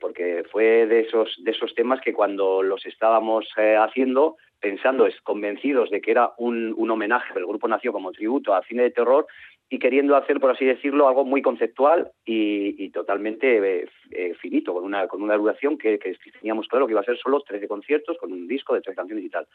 porque 0.00 0.44
fue 0.50 0.86
de 0.86 1.00
esos, 1.00 1.36
de 1.44 1.50
esos 1.50 1.74
temas 1.74 2.00
que 2.00 2.14
cuando 2.14 2.62
los 2.62 2.86
estábamos 2.86 3.46
haciendo 3.56 4.36
pensando, 4.62 5.06
es 5.06 5.20
convencidos 5.20 5.90
de 5.90 6.00
que 6.00 6.12
era 6.12 6.32
un, 6.38 6.72
un 6.76 6.90
homenaje, 6.90 7.38
el 7.38 7.46
grupo 7.46 7.68
nació 7.68 7.92
como 7.92 8.12
tributo 8.12 8.54
al 8.54 8.64
cine 8.64 8.84
de 8.84 8.92
terror 8.92 9.26
y 9.72 9.78
queriendo 9.78 10.16
hacer, 10.16 10.38
por 10.38 10.50
así 10.50 10.66
decirlo, 10.66 11.08
algo 11.08 11.24
muy 11.24 11.40
conceptual 11.40 12.10
y, 12.26 12.90
totalmente 12.90 13.56
eh, 13.56 13.88
eh, 14.10 14.34
finito, 14.38 14.74
con 14.74 14.84
una, 14.84 15.08
con 15.08 15.22
una 15.22 15.34
duración 15.34 15.78
que, 15.78 15.98
teníamos 16.40 16.68
claro 16.68 16.86
que 16.86 16.92
iba 16.92 17.00
a 17.00 17.04
ser 17.04 17.16
solo 17.16 17.40
13 17.40 17.68
conciertos 17.68 18.18
con 18.18 18.32
un 18.32 18.46
disco 18.46 18.74
de 18.74 18.82
tres 18.82 18.94
canciones 18.94 19.24
y 19.24 19.30
tal. 19.30 19.46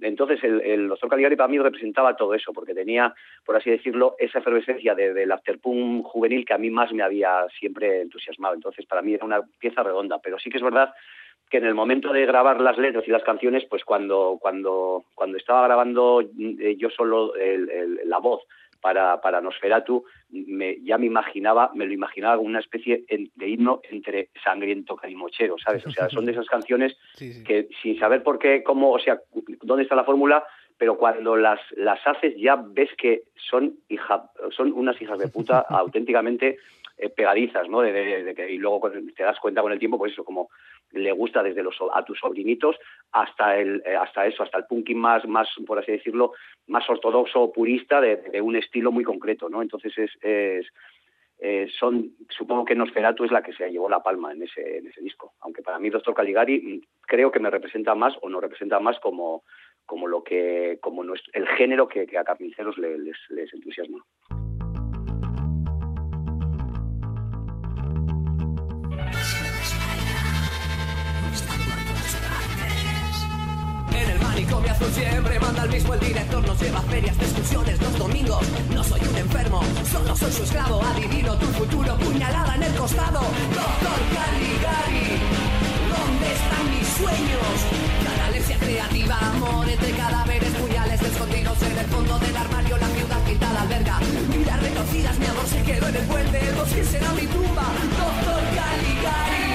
Entonces, 0.00 0.42
el, 0.42 0.62
el 0.62 0.88
Doctor 0.88 1.10
Caligari 1.10 1.36
para 1.36 1.48
mí 1.48 1.58
representaba 1.58 2.16
todo 2.16 2.32
eso, 2.32 2.54
porque 2.54 2.72
tenía, 2.72 3.14
por 3.44 3.56
así 3.56 3.68
decirlo, 3.68 4.16
esa 4.18 4.38
efervescencia 4.38 4.94
de, 4.94 5.12
del 5.12 5.30
afterpunk 5.30 6.02
juvenil 6.06 6.46
que 6.46 6.54
a 6.54 6.58
mí 6.58 6.70
más 6.70 6.90
me 6.94 7.02
había 7.02 7.46
siempre 7.60 8.00
entusiasmado. 8.00 8.54
Entonces, 8.54 8.86
para 8.86 9.02
mí 9.02 9.12
era 9.12 9.26
una 9.26 9.42
pieza 9.58 9.82
redonda, 9.82 10.18
pero 10.18 10.38
sí 10.38 10.48
que 10.48 10.56
es 10.56 10.64
verdad 10.64 10.94
que 11.48 11.58
en 11.58 11.64
el 11.64 11.74
momento 11.74 12.12
de 12.12 12.26
grabar 12.26 12.60
las 12.60 12.78
letras 12.78 13.04
y 13.06 13.10
las 13.10 13.22
canciones, 13.22 13.64
pues 13.64 13.84
cuando, 13.84 14.38
cuando, 14.40 15.04
cuando 15.14 15.36
estaba 15.36 15.66
grabando 15.66 16.20
eh, 16.20 16.76
yo 16.76 16.90
solo 16.90 17.32
la 18.04 18.18
voz 18.18 18.42
para, 18.80 19.20
para 19.20 19.40
Nosferatu, 19.40 20.04
me, 20.30 20.80
ya 20.82 20.98
me 20.98 21.06
imaginaba, 21.06 21.70
me 21.74 21.86
lo 21.86 21.92
imaginaba 21.92 22.36
como 22.36 22.48
una 22.48 22.60
especie 22.60 23.04
de 23.08 23.48
himno 23.48 23.80
entre 23.90 24.30
sangriento 24.42 24.96
carimochero, 24.96 25.56
¿sabes? 25.58 25.86
O 25.86 25.90
sea, 25.90 26.08
son 26.08 26.26
de 26.26 26.32
esas 26.32 26.46
canciones 26.46 26.96
que 27.18 27.68
sin 27.82 27.98
saber 27.98 28.22
por 28.22 28.38
qué, 28.38 28.62
cómo, 28.62 28.92
o 28.92 28.98
sea, 28.98 29.20
dónde 29.62 29.82
está 29.82 29.96
la 29.96 30.04
fórmula, 30.04 30.44
pero 30.76 30.96
cuando 30.96 31.36
las, 31.36 31.60
las 31.76 31.98
haces 32.06 32.34
ya 32.36 32.56
ves 32.56 32.90
que 32.96 33.24
son, 33.34 33.78
hija, 33.88 34.30
son 34.50 34.72
unas 34.72 35.00
hijas 35.02 35.18
de 35.18 35.28
puta 35.28 35.58
auténticamente 35.68 36.58
eh, 36.96 37.08
pegadizas, 37.10 37.68
¿no? 37.68 37.80
De, 37.80 38.46
y 38.50 38.58
luego 38.58 38.90
te 38.90 39.22
das 39.22 39.38
cuenta 39.40 39.62
con 39.62 39.72
el 39.72 39.78
tiempo, 39.78 39.98
pues 39.98 40.12
eso, 40.12 40.24
como 40.24 40.50
le 40.92 41.12
gusta 41.12 41.42
desde 41.42 41.62
los 41.62 41.76
a 41.92 42.04
tus 42.04 42.18
sobrinitos 42.18 42.76
hasta 43.12 43.56
el 43.58 43.82
eh, 43.84 43.96
hasta 43.96 44.26
eso 44.26 44.42
hasta 44.42 44.58
el 44.58 44.64
punking 44.64 44.98
más 44.98 45.26
más 45.26 45.48
por 45.66 45.78
así 45.78 45.92
decirlo 45.92 46.32
más 46.66 46.88
ortodoxo 46.88 47.52
purista 47.52 48.00
de, 48.00 48.40
un 48.40 48.56
estilo 48.56 48.92
muy 48.92 49.04
concreto 49.04 49.48
no 49.48 49.62
entonces 49.62 49.96
es, 49.98 50.10
es 50.22 50.66
eh, 51.40 51.68
son 51.78 52.16
supongo 52.30 52.64
que 52.64 52.74
Nosferatu 52.74 53.24
es 53.24 53.30
la 53.30 53.42
que 53.42 53.52
se 53.52 53.70
llevó 53.70 53.88
la 53.88 54.02
palma 54.02 54.32
en 54.32 54.42
ese 54.42 54.78
en 54.78 54.88
ese 54.88 55.00
disco. 55.00 55.34
Aunque 55.38 55.62
para 55.62 55.78
mí 55.78 55.88
Doctor 55.88 56.12
Caligari 56.12 56.60
mm, 56.60 56.80
creo 57.02 57.30
que 57.30 57.38
me 57.38 57.48
representa 57.48 57.94
más 57.94 58.14
o 58.22 58.28
no 58.28 58.40
representa 58.40 58.80
más 58.80 58.98
como 58.98 59.44
como 59.86 60.08
lo 60.08 60.24
que 60.24 60.78
como 60.82 61.04
nuestro, 61.04 61.30
el 61.34 61.46
género 61.46 61.86
que, 61.86 62.08
a 62.18 62.24
carniceros 62.24 62.76
les 62.76 63.54
entusiasma 63.54 64.04
siempre 74.86 75.40
manda 75.40 75.62
al 75.62 75.70
mismo 75.70 75.94
el 75.94 76.00
director 76.00 76.46
Nos 76.46 76.60
lleva 76.60 76.80
ferias 76.82 77.16
de 77.18 77.24
excursiones 77.24 77.80
los 77.80 77.98
domingos. 77.98 78.46
No 78.74 78.84
soy 78.84 79.00
un 79.00 79.16
enfermo, 79.16 79.60
solo 79.90 80.16
soy 80.16 80.32
su 80.32 80.42
esclavo. 80.44 80.82
Adivino 80.82 81.36
tu 81.36 81.46
futuro, 81.46 81.96
puñalada 81.98 82.54
en 82.56 82.62
el 82.62 82.74
costado. 82.74 83.20
Doctor 83.20 84.00
Caligari 84.14 85.18
¿Dónde 85.94 86.26
están 86.32 86.64
mis 86.70 86.88
sueños? 86.88 87.54
Canalesia 88.04 88.58
creativa, 88.58 89.18
amor 89.18 89.68
entre 89.68 89.90
cadáveres 89.92 90.52
Puñales 90.54 91.02
escondidos 91.02 91.62
en 91.62 91.78
el 91.78 91.86
fondo 91.86 92.18
del 92.18 92.36
armario 92.36 92.76
La 92.78 92.88
ciudad 92.88 93.20
pintada 93.26 93.62
alberga 93.62 94.00
Miras 94.36 94.62
retorcidas, 94.62 95.18
mi 95.18 95.26
amor 95.26 95.46
se 95.46 95.62
quedó 95.62 95.88
en 95.88 95.96
el 95.96 96.02
puente 96.02 96.48
El 96.48 96.54
bosque 96.54 96.84
será 96.84 97.12
mi 97.12 97.26
tumba 97.26 97.66
Doctor 97.98 98.42
Caligari 98.54 99.47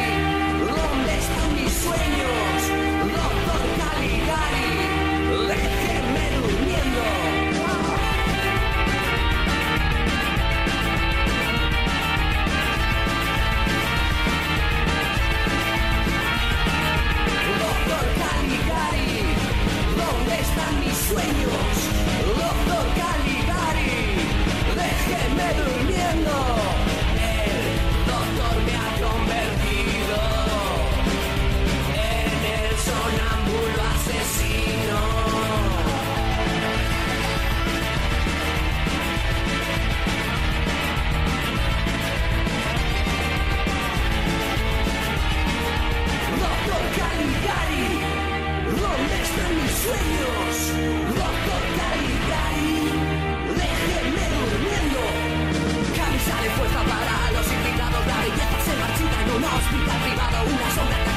sueños, 21.14 21.76
loco 22.38 22.78
Caligari, 22.98 24.18
déjeme 24.76 25.48
durmiendo. 25.60 26.83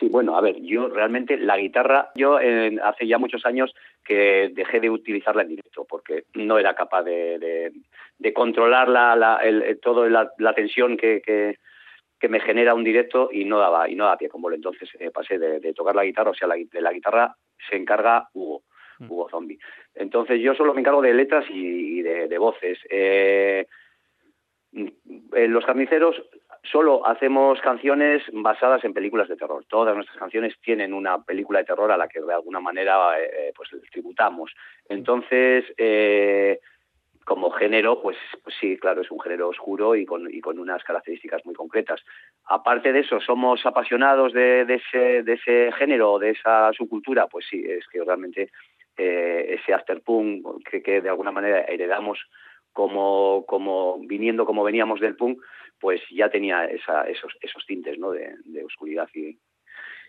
Eh, 0.00 0.06
sí, 0.06 0.08
bueno, 0.08 0.36
a 0.36 0.40
ver, 0.40 0.60
yo 0.62 0.88
realmente 0.88 1.36
la 1.36 1.56
guitarra, 1.56 2.10
yo 2.14 2.38
hace 2.82 3.06
ya 3.06 3.18
muchos 3.18 3.44
años 3.44 3.74
que 4.04 4.50
dejé 4.52 4.80
de 4.80 4.90
utilizarla 4.90 5.42
en 5.42 5.48
directo 5.48 5.86
porque 5.88 6.24
no 6.34 6.58
era 6.58 6.74
capaz 6.74 7.02
de, 7.02 7.72
de, 8.18 8.32
controlar 8.32 8.88
la, 8.88 9.14
la, 9.16 9.36
el, 9.36 9.78
todo 9.80 10.08
la, 10.08 10.30
la 10.38 10.54
tensión 10.54 10.96
que, 10.96 11.20
que, 11.20 11.56
que, 12.18 12.28
me 12.28 12.40
genera 12.40 12.74
un 12.74 12.84
directo 12.84 13.30
y 13.32 13.44
no 13.44 13.58
daba 13.58 13.88
y 13.88 13.94
no 13.94 14.04
daba 14.04 14.16
pie 14.16 14.28
con 14.28 14.42
bolo. 14.42 14.56
Entonces 14.56 14.88
eh, 14.98 15.10
pasé 15.10 15.38
de, 15.38 15.72
tocar 15.74 15.94
la 15.94 16.04
guitarra, 16.04 16.30
o 16.30 16.34
sea, 16.34 16.48
la, 16.48 16.56
de 16.56 16.80
la 16.80 16.92
guitarra 16.92 17.34
se 17.68 17.76
encarga 17.76 18.28
Hugo. 18.32 18.62
Mm. 18.98 19.10
Hugo 19.10 19.28
Zombie. 19.30 19.58
Entonces 19.94 20.40
yo 20.40 20.54
solo 20.54 20.74
me 20.74 20.80
encargo 20.80 21.02
de 21.02 21.14
letras 21.14 21.44
y, 21.50 22.02
de, 22.02 22.38
voces. 22.38 22.78
Eh, 22.88 23.66
los 24.72 25.64
carniceros 25.64 26.22
solo 26.62 27.06
hacemos 27.06 27.60
canciones 27.60 28.22
basadas 28.32 28.84
en 28.84 28.92
películas 28.92 29.28
de 29.28 29.36
terror. 29.36 29.64
Todas 29.68 29.94
nuestras 29.94 30.18
canciones 30.18 30.54
tienen 30.62 30.92
una 30.92 31.22
película 31.22 31.60
de 31.60 31.64
terror 31.64 31.90
a 31.90 31.96
la 31.96 32.08
que 32.08 32.20
de 32.20 32.34
alguna 32.34 32.60
manera 32.60 33.18
eh, 33.20 33.52
pues 33.56 33.70
tributamos. 33.90 34.52
Entonces, 34.88 35.64
eh, 35.76 36.60
como 37.24 37.50
género, 37.50 38.02
pues, 38.02 38.16
pues, 38.42 38.56
sí, 38.60 38.76
claro, 38.76 39.02
es 39.02 39.10
un 39.10 39.20
género 39.20 39.48
oscuro 39.48 39.94
y 39.94 40.04
con, 40.04 40.32
y 40.32 40.40
con 40.40 40.58
unas 40.58 40.82
características 40.82 41.44
muy 41.44 41.54
concretas. 41.54 42.00
Aparte 42.46 42.92
de 42.92 43.00
eso, 43.00 43.20
somos 43.20 43.64
apasionados 43.64 44.32
de, 44.32 44.64
de, 44.64 44.74
ese, 44.74 45.22
de 45.22 45.34
ese 45.34 45.72
género, 45.72 46.18
de 46.18 46.30
esa 46.30 46.72
subcultura, 46.72 47.28
pues 47.28 47.46
sí, 47.48 47.64
es 47.64 47.86
que 47.86 48.02
realmente 48.02 48.50
eh, 48.96 49.58
ese 49.60 49.72
afterpunk 49.72 50.64
que, 50.68 50.82
que 50.82 51.00
de 51.00 51.08
alguna 51.08 51.30
manera 51.30 51.60
heredamos 51.60 52.18
como, 52.72 53.44
como 53.46 53.98
viniendo 54.00 54.44
como 54.44 54.64
veníamos 54.64 55.00
del 55.00 55.16
punk, 55.16 55.40
pues 55.80 56.00
ya 56.10 56.28
tenía 56.28 56.64
esa, 56.66 57.02
esos, 57.04 57.32
esos 57.40 57.64
tintes 57.66 57.98
¿no? 57.98 58.10
de, 58.10 58.34
oscuridad 58.64 59.08
y, 59.14 59.38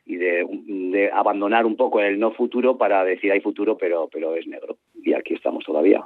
y 0.06 0.16
de, 0.16 0.46
de, 0.68 1.12
abandonar 1.12 1.66
un 1.66 1.76
poco 1.76 2.00
el 2.02 2.20
no 2.20 2.32
futuro 2.32 2.78
para 2.78 3.04
decir 3.04 3.32
hay 3.32 3.42
futuro, 3.42 3.78
pero, 3.78 4.10
pero 4.12 4.36
es 4.36 4.48
negro. 4.48 4.78
Y 4.96 5.14
aquí 5.14 5.34
estamos 5.34 5.64
todavía. 5.64 6.04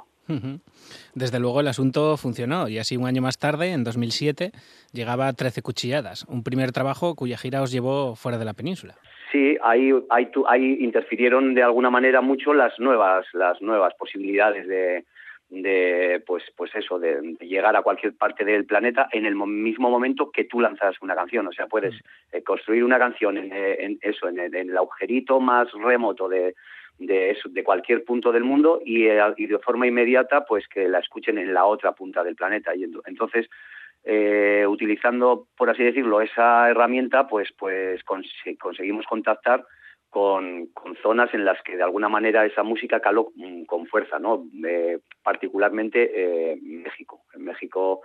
Desde 1.14 1.38
luego 1.38 1.60
el 1.60 1.68
asunto 1.68 2.16
funcionó 2.16 2.68
y 2.68 2.78
así 2.78 2.96
un 2.96 3.06
año 3.06 3.22
más 3.22 3.38
tarde, 3.38 3.70
en 3.70 3.84
2007, 3.84 4.50
llegaba 4.92 5.28
a 5.28 5.32
13 5.32 5.62
cuchilladas, 5.62 6.24
un 6.24 6.42
primer 6.42 6.72
trabajo 6.72 7.14
cuya 7.14 7.38
gira 7.38 7.62
os 7.62 7.70
llevó 7.70 8.16
fuera 8.16 8.36
de 8.38 8.44
la 8.44 8.54
península 8.54 8.96
sí, 9.36 9.56
ahí, 9.62 9.92
ahí, 10.10 10.28
ahí 10.48 10.76
interfirieron 10.80 11.54
de 11.54 11.62
alguna 11.62 11.90
manera 11.90 12.20
mucho 12.20 12.54
las 12.54 12.78
nuevas, 12.78 13.26
las 13.32 13.60
nuevas 13.60 13.94
posibilidades 13.94 14.66
de, 14.66 15.04
de 15.48 16.22
pues 16.26 16.42
pues 16.56 16.74
eso 16.74 16.98
de, 16.98 17.36
llegar 17.40 17.76
a 17.76 17.82
cualquier 17.82 18.16
parte 18.16 18.44
del 18.44 18.66
planeta 18.66 19.08
en 19.12 19.26
el 19.26 19.36
mismo 19.36 19.90
momento 19.90 20.30
que 20.32 20.44
tú 20.44 20.60
lanzas 20.60 20.96
una 21.02 21.14
canción 21.14 21.46
o 21.46 21.52
sea 21.52 21.66
puedes 21.68 21.94
mm. 21.94 22.36
eh, 22.36 22.42
construir 22.42 22.82
una 22.82 22.98
canción 22.98 23.38
en, 23.38 23.52
eh, 23.52 23.96
eso 24.00 24.28
en 24.28 24.38
el, 24.38 24.76
agujerito 24.76 25.40
más 25.40 25.70
remoto 25.72 26.28
de 26.28 26.54
de, 26.98 27.32
eso, 27.32 27.50
de 27.50 27.62
cualquier 27.62 28.04
punto 28.04 28.32
del 28.32 28.42
mundo 28.42 28.80
y, 28.82 29.06
eh, 29.06 29.20
y, 29.36 29.46
de 29.46 29.58
forma 29.58 29.86
inmediata 29.86 30.46
pues 30.46 30.66
que 30.66 30.88
la 30.88 31.00
escuchen 31.00 31.36
en 31.36 31.52
la 31.52 31.66
otra 31.66 31.92
punta 31.92 32.24
del 32.24 32.34
planeta 32.34 32.74
y 32.74 32.84
entonces 32.84 33.48
eh, 34.08 34.64
utilizando, 34.68 35.48
por 35.56 35.68
así 35.68 35.82
decirlo, 35.82 36.20
esa 36.20 36.70
herramienta, 36.70 37.26
pues, 37.26 37.52
pues 37.58 38.04
conseguimos 38.04 39.04
contactar 39.04 39.66
con, 40.16 40.70
zonas 41.02 41.34
en 41.34 41.44
las 41.44 41.62
que 41.62 41.76
de 41.76 41.82
alguna 41.82 42.08
manera 42.08 42.46
esa 42.46 42.62
música 42.62 43.00
caló 43.00 43.32
mm, 43.34 43.64
con 43.64 43.86
fuerza, 43.86 44.18
¿no? 44.18 44.46
Eh, 44.66 45.00
particularmente 45.22 46.10
eh, 46.14 46.58
México. 46.62 47.24
En 47.34 47.44
México 47.44 48.00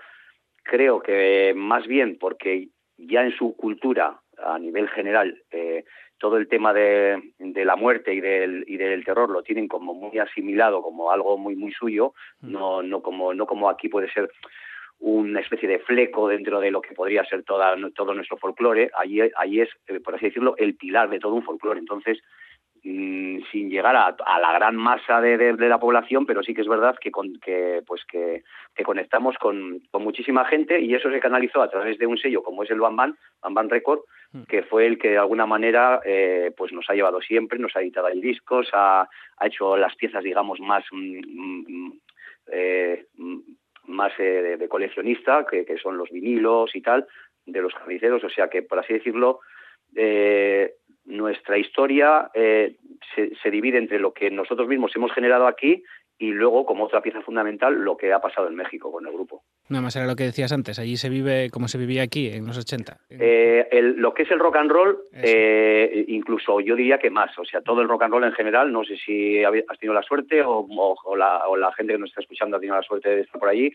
creo 0.61 1.01
que 1.01 1.53
más 1.55 1.87
bien 1.87 2.17
porque 2.19 2.67
ya 2.97 3.23
en 3.23 3.31
su 3.31 3.55
cultura 3.55 4.19
a 4.43 4.59
nivel 4.59 4.89
general 4.89 5.41
eh, 5.51 5.85
todo 6.17 6.35
el 6.35 6.49
tema 6.49 6.73
de, 6.73 7.33
de, 7.39 7.63
la 7.63 7.77
muerte 7.77 8.13
y 8.13 8.19
del, 8.19 8.65
y 8.67 8.75
del 8.75 9.05
terror 9.05 9.29
lo 9.29 9.41
tienen 9.41 9.69
como 9.69 9.93
muy 9.93 10.19
asimilado 10.19 10.81
como 10.81 11.11
algo 11.11 11.37
muy 11.37 11.55
muy 11.55 11.71
suyo 11.71 12.13
mm. 12.41 12.51
no 12.51 12.83
no 12.83 13.01
como 13.01 13.33
no 13.33 13.45
como 13.45 13.69
aquí 13.69 13.87
puede 13.87 14.11
ser 14.11 14.29
una 15.01 15.39
especie 15.39 15.67
de 15.67 15.79
fleco 15.79 16.27
dentro 16.27 16.59
de 16.59 16.69
lo 16.69 16.81
que 16.81 16.93
podría 16.93 17.25
ser 17.25 17.43
toda, 17.43 17.75
todo 17.95 18.13
nuestro 18.13 18.37
folclore, 18.37 18.91
allí, 18.95 19.19
allí 19.35 19.61
es, 19.61 19.69
eh, 19.87 19.99
por 19.99 20.15
así 20.15 20.25
decirlo, 20.27 20.55
el 20.57 20.75
pilar 20.75 21.09
de 21.09 21.19
todo 21.19 21.33
un 21.33 21.43
folclore. 21.43 21.79
Entonces, 21.79 22.19
mm, 22.83 23.39
sin 23.51 23.71
llegar 23.71 23.95
a, 23.95 24.15
la 24.39 24.53
gran 24.53 24.75
masa 24.75 25.19
de, 25.19 25.53
la 25.57 25.79
población, 25.79 26.27
pero 26.27 26.43
sí 26.43 26.53
que 26.53 26.61
es 26.61 26.67
verdad 26.67 26.95
que, 27.01 27.09
con, 27.09 27.33
que, 27.39 27.81
pues 27.85 28.03
que, 28.05 28.43
conectamos 28.85 29.35
con, 29.39 29.79
con, 29.89 30.03
muchísima 30.03 30.45
gente 30.45 30.79
y 30.79 30.93
eso 30.93 31.09
se 31.09 31.19
canalizó 31.19 31.63
a 31.63 31.69
través 31.69 31.97
de 31.97 32.05
un 32.05 32.17
sello 32.17 32.43
como 32.43 32.63
es 32.63 32.69
el 32.69 32.79
Bamban, 32.79 33.17
Bamban 33.41 33.69
Record, 33.69 34.01
mm. 34.33 34.43
que 34.43 34.61
fue 34.61 34.85
el 34.85 34.99
que 34.99 35.09
de 35.09 35.17
alguna 35.17 35.47
manera 35.47 35.99
eh, 36.05 36.51
pues 36.55 36.71
nos 36.73 36.87
ha 36.91 36.93
llevado 36.93 37.21
siempre, 37.21 37.57
nos 37.57 37.75
ha 37.75 37.81
editado 37.81 38.05
ahí 38.05 38.21
discos, 38.21 38.69
ha, 38.73 39.07
ha 39.37 39.47
hecho 39.47 39.77
las 39.77 39.95
piezas, 39.95 40.23
digamos, 40.23 40.59
más... 40.59 40.83
Mm, 40.91 41.89
eh, 42.51 43.05
más 43.87 44.11
eh, 44.19 44.57
de, 44.57 44.69
coleccionista, 44.69 45.45
que, 45.45 45.65
son 45.77 45.97
los 45.97 46.09
vinilos 46.09 46.75
y 46.75 46.81
tal, 46.81 47.07
de 47.45 47.61
los 47.61 47.73
carniceros. 47.73 48.23
O 48.23 48.29
sea 48.29 48.49
que, 48.49 48.61
por 48.61 48.79
así 48.79 48.93
decirlo, 48.93 49.39
eh, 49.95 50.75
nuestra 51.05 51.57
historia 51.57 52.29
eh, 52.33 52.75
se, 53.15 53.51
divide 53.51 53.77
entre 53.77 53.99
lo 53.99 54.13
que 54.13 54.29
nosotros 54.31 54.67
mismos 54.67 54.95
hemos 54.95 55.11
generado 55.13 55.47
aquí 55.47 55.83
y 56.21 56.31
luego, 56.33 56.67
como 56.67 56.83
otra 56.83 57.01
pieza 57.01 57.19
fundamental, 57.21 57.73
lo 57.73 57.97
que 57.97 58.13
ha 58.13 58.21
pasado 58.21 58.47
en 58.47 58.53
México 58.53 58.91
con 58.91 59.07
el 59.07 59.11
grupo. 59.11 59.41
Nada 59.69 59.81
más 59.81 59.95
era 59.95 60.05
lo 60.05 60.15
que 60.15 60.25
decías 60.25 60.51
antes, 60.51 60.77
allí 60.77 60.95
se 60.95 61.09
vive 61.09 61.49
como 61.49 61.67
se 61.67 61.79
vivía 61.79 62.03
aquí 62.03 62.27
en 62.27 62.45
los 62.45 62.59
80. 62.59 62.95
Eh, 63.09 63.67
lo 63.95 64.13
que 64.13 64.21
es 64.21 64.29
el 64.29 64.37
rock 64.37 64.57
and 64.57 64.69
roll, 64.69 64.99
eh, 65.13 66.05
incluso 66.09 66.59
yo 66.59 66.75
diría 66.75 66.99
que 66.99 67.09
más, 67.09 67.35
o 67.39 67.43
sea, 67.43 67.61
todo 67.61 67.81
el 67.81 67.89
rock 67.89 68.03
and 68.03 68.13
roll 68.13 68.23
en 68.23 68.33
general, 68.33 68.71
no 68.71 68.83
sé 68.83 68.97
si 68.97 69.43
has 69.43 69.79
tenido 69.79 69.95
la 69.95 70.03
suerte 70.03 70.43
o, 70.45 70.67
la, 71.15 71.73
gente 71.75 71.93
que 71.93 71.99
nos 71.99 72.09
está 72.09 72.21
escuchando 72.21 72.57
ha 72.57 72.59
tenido 72.59 72.75
la 72.75 72.83
suerte 72.83 73.09
de 73.09 73.21
estar 73.21 73.39
por 73.39 73.49
allí, 73.49 73.73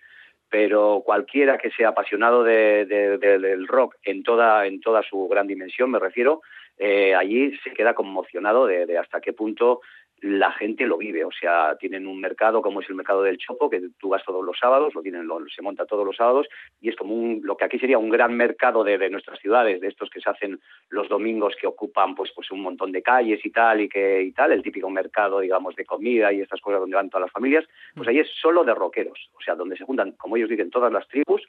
pero 0.48 1.02
cualquiera 1.04 1.58
que 1.58 1.72
sea 1.72 1.88
apasionado 1.88 2.44
del 2.44 3.66
rock 3.66 3.96
en 4.04 4.22
toda, 4.22 4.66
en 4.66 4.80
toda 4.80 5.02
su 5.02 5.26
gran 5.26 5.48
dimensión, 5.48 5.90
me 5.90 5.98
refiero, 5.98 6.42
eh, 6.78 7.14
allí 7.14 7.56
se 7.64 7.72
queda 7.72 7.94
conmocionado 7.94 8.66
de, 8.66 8.98
hasta 8.98 9.20
qué 9.20 9.32
punto 9.32 9.80
la 10.20 10.50
gente 10.52 10.86
lo 10.86 10.96
vive, 10.96 11.24
o 11.24 11.30
sea, 11.30 11.76
tienen 11.78 12.06
un 12.06 12.20
mercado 12.20 12.62
como 12.62 12.80
es 12.80 12.88
el 12.88 12.94
mercado 12.94 13.22
del 13.22 13.36
Chopo, 13.36 13.68
que 13.68 13.82
tú 13.98 14.08
vas 14.08 14.24
todos 14.24 14.44
los 14.44 14.58
sábados, 14.58 14.94
lo 14.94 15.02
tienen, 15.02 15.28
se 15.54 15.62
monta 15.62 15.84
todos 15.84 16.06
los 16.06 16.16
sábados, 16.16 16.46
y 16.80 16.88
es 16.88 16.96
como 16.96 17.14
un, 17.14 17.42
lo 17.44 17.56
que 17.56 17.66
aquí 17.66 17.78
sería 17.78 17.98
un 17.98 18.08
gran 18.08 18.34
mercado 18.34 18.82
de, 18.82 19.10
nuestras 19.10 19.38
ciudades, 19.40 19.80
de 19.80 19.88
estos 19.88 20.08
que 20.08 20.20
se 20.20 20.30
hacen 20.30 20.58
los 20.88 21.08
domingos 21.08 21.54
que 21.60 21.66
ocupan 21.66 22.14
pues, 22.14 22.32
pues 22.34 22.50
un 22.50 22.62
montón 22.62 22.92
de 22.92 23.02
calles 23.02 23.44
y 23.44 23.50
tal, 23.50 23.82
y 23.82 23.88
que 23.88 24.22
y 24.22 24.32
tal, 24.32 24.52
el 24.52 24.62
típico 24.62 24.88
mercado, 24.88 25.40
digamos, 25.40 25.76
de 25.76 25.84
comida 25.84 26.32
y 26.32 26.40
estas 26.40 26.60
cosas 26.60 26.80
donde 26.80 26.96
van 26.96 27.10
todas 27.10 27.26
las 27.26 27.32
familias, 27.32 27.64
pues 27.94 28.08
ahí 28.08 28.18
es 28.18 28.28
solo 28.40 28.64
de 28.64 28.74
rockeros, 28.74 29.30
o 29.34 29.40
sea, 29.42 29.54
donde 29.54 29.76
se 29.76 29.84
juntan, 29.84 30.12
como 30.12 30.36
ellos 30.36 30.48
dicen, 30.48 30.70
todas 30.70 30.92
las 30.92 31.06
tribus, 31.08 31.42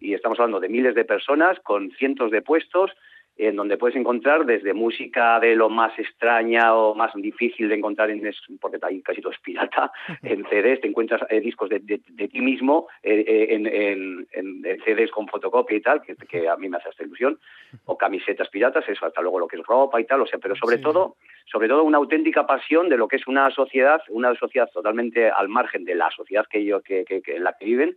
y 0.00 0.14
estamos 0.14 0.38
hablando 0.38 0.60
de 0.60 0.68
miles 0.68 0.94
de 0.94 1.04
personas 1.04 1.58
con 1.60 1.90
cientos 1.92 2.30
de 2.30 2.42
puestos, 2.42 2.92
en 3.38 3.54
donde 3.54 3.76
puedes 3.76 3.96
encontrar 3.96 4.44
desde 4.44 4.74
música 4.74 5.38
de 5.38 5.54
lo 5.54 5.70
más 5.70 5.96
extraña 5.96 6.74
o 6.74 6.94
más 6.96 7.12
difícil 7.14 7.68
de 7.68 7.76
encontrar, 7.76 8.10
en, 8.10 8.28
porque 8.60 8.78
ahí 8.82 9.00
casi 9.00 9.22
todo 9.22 9.32
es 9.32 9.38
pirata, 9.38 9.92
en 10.24 10.44
CDs, 10.46 10.80
te 10.80 10.88
encuentras 10.88 11.22
eh, 11.30 11.40
discos 11.40 11.68
de, 11.70 11.80
ti 11.80 12.40
mismo 12.40 12.88
eh, 13.02 13.24
eh, 13.26 13.54
en, 13.54 14.26
en, 14.32 14.78
CDs 14.84 15.12
con 15.12 15.28
fotocopia 15.28 15.76
y 15.76 15.80
tal, 15.80 16.02
que, 16.02 16.48
a 16.48 16.56
mí 16.56 16.68
me 16.68 16.78
hace 16.78 16.88
esta 16.88 17.04
ilusión, 17.04 17.38
o 17.84 17.96
camisetas 17.96 18.48
piratas, 18.48 18.88
eso, 18.88 19.06
hasta 19.06 19.22
luego 19.22 19.38
lo 19.38 19.46
que 19.46 19.56
es 19.56 19.64
ropa 19.64 20.00
y 20.00 20.04
tal, 20.04 20.20
o 20.22 20.26
sea, 20.26 20.40
pero 20.40 20.56
sobre 20.56 20.78
todo 20.78 21.16
sobre 21.46 21.68
todo 21.68 21.84
una 21.84 21.96
auténtica 21.96 22.46
pasión 22.46 22.90
de 22.90 22.98
lo 22.98 23.08
que 23.08 23.16
es 23.16 23.26
una 23.26 23.50
sociedad, 23.50 24.02
una 24.10 24.34
sociedad 24.34 24.68
totalmente 24.70 25.30
al 25.30 25.48
margen 25.48 25.84
de 25.84 25.94
la 25.94 26.10
sociedad 26.10 26.44
que 26.50 26.58
ellos 26.58 26.82
que, 26.82 27.04
que, 27.06 27.22
en 27.24 27.44
la 27.44 27.54
que 27.58 27.64
viven, 27.64 27.96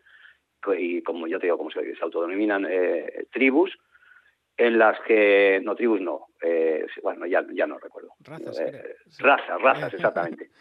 y 0.77 1.01
como 1.01 1.27
yo 1.27 1.39
te 1.39 1.47
digo, 1.47 1.57
como 1.57 1.71
se, 1.71 1.95
se 1.95 2.03
autodenominan 2.03 2.65
tribus, 3.31 3.77
en 4.57 4.77
las 4.77 4.99
que, 5.01 5.59
no, 5.63 5.75
tribus 5.75 6.01
no, 6.01 6.27
eh, 6.41 6.85
bueno, 7.01 7.25
ya, 7.25 7.45
ya 7.53 7.67
no 7.67 7.79
recuerdo. 7.79 8.09
Razas, 8.19 8.59
eh, 8.59 8.95
razas, 9.19 9.61
razas, 9.61 9.93
exactamente. 9.93 10.49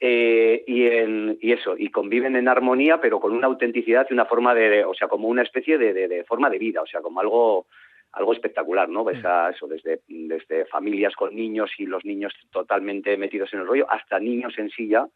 Eh, 0.00 0.62
y, 0.68 0.86
en, 0.86 1.38
y 1.40 1.50
eso, 1.50 1.74
y 1.76 1.90
conviven 1.90 2.36
en 2.36 2.46
armonía, 2.46 3.00
pero 3.00 3.18
con 3.18 3.32
una 3.32 3.48
autenticidad 3.48 4.06
y 4.08 4.12
una 4.12 4.26
forma 4.26 4.54
de, 4.54 4.84
o 4.84 4.94
sea, 4.94 5.08
como 5.08 5.26
una 5.26 5.42
especie 5.42 5.76
de, 5.76 5.92
de, 5.92 6.22
forma 6.22 6.48
de 6.48 6.58
vida, 6.58 6.82
o 6.82 6.86
sea, 6.86 7.00
como 7.00 7.18
algo 7.18 7.66
algo 8.12 8.32
espectacular, 8.32 8.88
¿no? 8.88 9.02
Ves 9.02 9.24
a 9.24 9.50
eso 9.50 9.66
desde, 9.66 10.02
desde 10.06 10.66
familias 10.66 11.16
con 11.16 11.34
niños 11.34 11.72
y 11.78 11.86
los 11.86 12.04
niños 12.04 12.32
totalmente 12.52 13.16
metidos 13.16 13.52
en 13.52 13.60
el 13.60 13.66
rollo, 13.66 13.90
hasta 13.90 14.20
niños 14.20 14.56
en 14.58 14.70
silla 14.70 15.08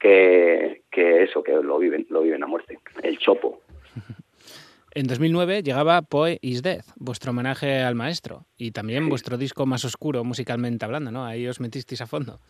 que, 0.00 0.82
que 0.90 1.22
eso, 1.22 1.42
que 1.42 1.52
lo 1.52 1.78
viven, 1.78 2.06
lo 2.10 2.22
viven 2.22 2.42
a 2.42 2.46
muerte. 2.48 2.80
El 3.04 3.18
chopo. 3.18 3.60
En 4.94 5.06
2009 5.06 5.62
llegaba 5.62 6.02
Poe 6.02 6.38
is 6.42 6.62
Death, 6.62 6.84
vuestro 6.96 7.30
homenaje 7.30 7.80
al 7.80 7.94
maestro, 7.94 8.46
y 8.58 8.72
también 8.72 9.08
vuestro 9.08 9.38
disco 9.38 9.64
más 9.64 9.86
oscuro 9.86 10.22
musicalmente 10.22 10.84
hablando, 10.84 11.10
¿no? 11.10 11.24
Ahí 11.24 11.48
os 11.48 11.60
metisteis 11.60 12.02
a 12.02 12.06
fondo. 12.06 12.40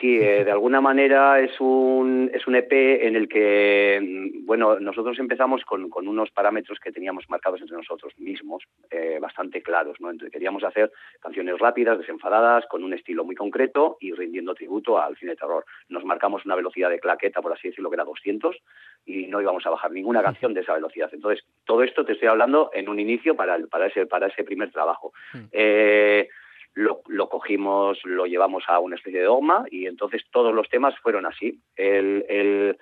Sí, 0.00 0.18
eh, 0.18 0.42
de 0.42 0.50
alguna 0.50 0.80
manera 0.80 1.38
es 1.38 1.60
un, 1.60 2.30
es 2.32 2.46
un 2.46 2.56
EP 2.56 2.72
en 3.06 3.14
el 3.14 3.28
que, 3.28 4.00
mm, 4.00 4.46
bueno, 4.46 4.80
nosotros 4.80 5.18
empezamos 5.18 5.62
con, 5.64 5.90
con 5.90 6.08
unos 6.08 6.30
parámetros 6.30 6.78
que 6.80 6.90
teníamos 6.90 7.28
marcados 7.28 7.60
entre 7.60 7.76
nosotros 7.76 8.14
mismos, 8.18 8.64
eh, 8.90 9.18
bastante 9.20 9.62
claros, 9.62 10.00
¿no? 10.00 10.10
Entonces 10.10 10.32
queríamos 10.32 10.64
hacer 10.64 10.90
canciones 11.20 11.58
rápidas, 11.58 11.98
desenfadadas, 11.98 12.64
con 12.66 12.82
un 12.82 12.94
estilo 12.94 13.22
muy 13.22 13.34
concreto 13.34 13.98
y 14.00 14.12
rindiendo 14.12 14.54
tributo 14.54 14.98
al 14.98 15.16
cine 15.18 15.32
de 15.32 15.36
terror. 15.36 15.66
Nos 15.90 16.06
marcamos 16.06 16.46
una 16.46 16.56
velocidad 16.56 16.88
de 16.88 16.98
claqueta, 16.98 17.42
por 17.42 17.52
así 17.52 17.68
decirlo, 17.68 17.90
que 17.90 17.96
era 17.96 18.04
200 18.04 18.56
y 19.04 19.26
no 19.26 19.42
íbamos 19.42 19.66
a 19.66 19.70
bajar 19.70 19.92
ninguna 19.92 20.22
canción 20.22 20.54
de 20.54 20.62
esa 20.62 20.72
velocidad. 20.72 21.10
Entonces, 21.12 21.44
todo 21.64 21.82
esto 21.82 22.06
te 22.06 22.12
estoy 22.12 22.28
hablando 22.28 22.70
en 22.72 22.88
un 22.88 22.98
inicio 22.98 23.36
para, 23.36 23.58
para, 23.66 23.88
ese, 23.88 24.06
para 24.06 24.28
ese 24.28 24.42
primer 24.42 24.70
trabajo. 24.70 25.12
Eh, 25.52 26.28
lo, 26.74 27.28
cogimos, 27.28 27.98
lo 28.04 28.26
llevamos 28.26 28.64
a 28.68 28.78
una 28.78 28.96
especie 28.96 29.20
de 29.20 29.26
dogma 29.26 29.64
y 29.70 29.86
entonces 29.86 30.22
todos 30.30 30.54
los 30.54 30.68
temas 30.68 30.94
fueron 31.00 31.26
así. 31.26 31.60
El, 31.76 32.24
el, 32.28 32.78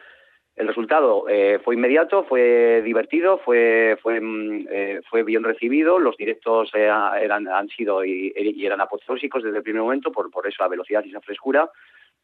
el 0.59 0.67
resultado 0.67 1.27
eh, 1.29 1.61
fue 1.65 1.77
inmediato, 1.77 2.25
fue 2.25 2.83
divertido, 2.83 3.39
fue, 3.39 3.97
fue, 4.03 4.21
mm, 4.21 4.67
eh, 4.71 5.01
fue 5.09 5.23
bien 5.23 5.45
recibido, 5.45 5.99
los 5.99 6.17
directos 6.17 6.71
eh, 6.75 6.89
han 6.91 7.69
sido 7.69 8.05
y, 8.05 8.33
eran 8.59 8.81
apoteósicos 8.81 9.43
desde 9.43 9.59
el 9.59 9.63
primer 9.63 9.83
momento, 9.83 10.11
por, 10.11 10.31
por 10.31 10.47
eso 10.47 10.63
la 10.63 10.69
velocidad 10.69 11.05
y 11.05 11.11
esa 11.11 11.21
frescura, 11.21 11.71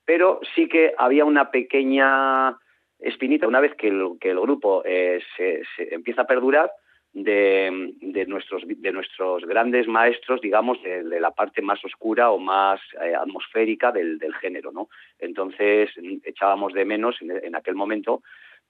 pero 0.04 0.40
sí 0.54 0.68
que 0.68 0.94
había 0.98 1.24
una 1.24 1.50
pequeña 1.50 2.58
espinita. 2.98 3.46
Una 3.46 3.60
vez 3.60 3.74
que 3.76 3.88
el, 3.88 4.18
que 4.20 4.30
el 4.30 4.40
grupo 4.40 4.82
se, 4.82 5.62
se 5.76 5.94
empieza 5.94 6.22
a 6.22 6.26
perdurar, 6.26 6.70
de, 7.14 7.94
de, 8.00 8.26
nuestros, 8.26 8.64
de 8.66 8.92
nuestros 8.92 9.44
grandes 9.46 9.86
maestros, 9.86 10.40
digamos, 10.40 10.82
de, 10.82 11.20
la 11.20 11.30
parte 11.30 11.62
más 11.62 11.82
oscura 11.84 12.32
o 12.32 12.38
más 12.38 12.80
eh, 13.00 13.14
atmosférica 13.14 13.92
del, 13.92 14.18
del, 14.18 14.34
género, 14.34 14.72
¿no? 14.72 14.88
Entonces 15.20 15.90
echábamos 16.24 16.72
de 16.72 16.84
menos 16.84 17.16
en, 17.22 17.54
aquel 17.54 17.76
momento 17.76 18.22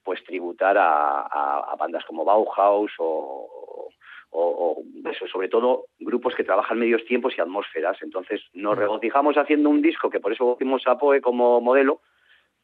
pues 0.02 0.22
tributar 0.24 0.76
a, 0.76 1.22
a, 1.22 1.74
bandas 1.76 2.04
como 2.04 2.26
Bauhaus 2.26 2.92
o, 2.98 3.88
o, 4.30 4.82
eso, 5.10 5.26
sobre 5.26 5.48
todo 5.48 5.86
grupos 5.98 6.34
que 6.34 6.44
trabajan 6.44 6.78
medios 6.78 7.02
tiempos 7.06 7.32
y 7.38 7.40
atmósferas. 7.40 7.96
Entonces 8.02 8.42
nos 8.52 8.76
regocijamos 8.76 9.38
haciendo 9.38 9.70
un 9.70 9.80
disco 9.80 10.10
que 10.10 10.20
por 10.20 10.32
eso 10.32 10.54
hicimos 10.54 10.82
a 10.86 10.98
Poe 10.98 11.22
como 11.22 11.62
modelo, 11.62 12.02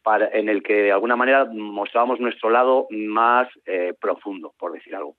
para, 0.03 0.29
en 0.29 0.51
el 0.51 0.63
que 0.63 0.75
de 0.75 0.93
alguna 0.93 1.17
manera 1.17 1.47
mostrábamos 1.47 2.21
nuestro 2.21 2.51
lado 2.51 2.87
más 2.91 3.49
eh, 3.65 3.95
profundo, 3.99 4.53
por 4.59 4.73
decir 4.73 4.95
algo. 4.95 5.17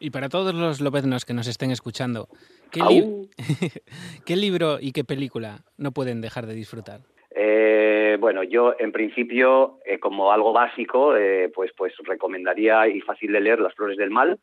Y 0.00 0.10
para 0.10 0.28
todos 0.28 0.54
los 0.54 0.80
lobeznos 0.80 1.24
que 1.24 1.34
nos 1.34 1.48
estén 1.48 1.70
escuchando, 1.70 2.28
¿qué, 2.70 2.80
¿qué 4.26 4.36
libro 4.36 4.78
y 4.80 4.92
qué 4.92 5.04
película 5.04 5.60
no 5.76 5.92
pueden 5.92 6.20
dejar 6.20 6.46
de 6.46 6.54
disfrutar? 6.54 7.00
Eh, 7.30 8.16
bueno, 8.20 8.42
yo 8.42 8.74
en 8.78 8.92
principio, 8.92 9.78
eh, 9.84 9.98
como 9.98 10.32
algo 10.32 10.52
básico, 10.52 11.16
eh, 11.16 11.50
pues, 11.54 11.72
pues 11.76 11.94
recomendaría 12.04 12.88
y 12.88 13.00
fácil 13.00 13.32
de 13.32 13.40
leer 13.40 13.60
Las 13.60 13.74
Flores 13.74 13.96
del 13.96 14.10
Mal 14.10 14.38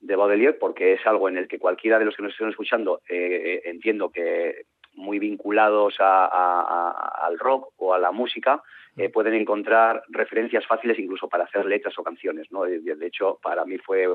de 0.00 0.16
Baudelaire, 0.16 0.54
porque 0.54 0.94
es 0.94 1.06
algo 1.06 1.28
en 1.28 1.36
el 1.36 1.48
que 1.48 1.58
cualquiera 1.58 1.98
de 1.98 2.06
los 2.06 2.16
que 2.16 2.22
nos 2.22 2.32
estén 2.32 2.48
escuchando 2.48 3.02
entiendo 3.06 4.10
que 4.10 4.62
muy 4.94 5.18
vinculado 5.18 5.88
vinculados 5.88 5.96
al 6.00 7.38
rock 7.38 7.72
o 7.76 7.92
a 7.92 7.98
la 7.98 8.10
música 8.10 8.62
eh, 8.96 9.08
pueden 9.08 9.34
encontrar 9.34 10.02
referencias 10.08 10.66
fáciles 10.66 10.98
incluso 10.98 11.28
para 11.28 11.44
hacer 11.44 11.64
letras 11.64 11.98
o 11.98 12.02
canciones. 12.02 12.50
¿no? 12.50 12.64
De, 12.64 13.06
hecho, 13.06 13.38
para 13.42 13.64
mí 13.64 13.78
fue, 13.78 14.08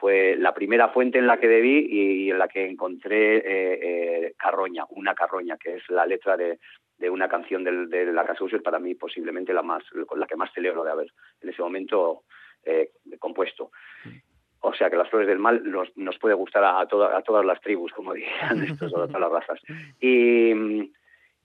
fue 0.00 0.36
la 0.36 0.54
primera 0.54 0.88
fuente 0.88 1.18
en 1.18 1.26
la 1.26 1.38
que 1.38 1.48
debí 1.48 1.86
y, 1.90 2.30
en 2.30 2.38
la 2.38 2.48
que 2.48 2.66
encontré 2.68 3.36
eh, 3.38 3.78
eh, 3.82 4.34
Carroña, 4.36 4.84
una 4.90 5.14
Carroña, 5.14 5.56
que 5.56 5.76
es 5.76 5.82
la 5.88 6.06
letra 6.06 6.36
de, 6.36 6.58
de 6.98 7.10
una 7.10 7.28
canción 7.28 7.64
de, 7.64 7.86
de 7.86 8.12
la 8.12 8.24
Casa 8.24 8.44
User, 8.44 8.62
para 8.62 8.78
mí 8.78 8.94
posiblemente 8.94 9.52
la, 9.52 9.62
más, 9.62 9.82
la 10.16 10.26
que 10.26 10.36
más 10.36 10.52
celebro 10.52 10.84
de 10.84 10.90
haber 10.90 11.12
en 11.40 11.48
ese 11.48 11.62
momento 11.62 12.24
compuesto. 13.18 13.70
O 14.60 14.72
sea 14.72 14.88
que 14.88 14.96
las 14.96 15.10
flores 15.10 15.28
del 15.28 15.38
mal 15.38 15.62
nos, 15.62 15.94
nos 15.94 16.18
puede 16.18 16.34
gustar 16.34 16.64
a, 16.64 16.78
a, 16.78 16.82
a 16.82 17.22
todas 17.22 17.44
las 17.44 17.60
tribus, 17.60 17.92
como 17.92 18.12
dirían 18.14 18.64
estos, 18.64 18.90
todas 18.90 19.10
las 19.10 19.30
razas. 19.30 19.60
Y, 20.00 20.90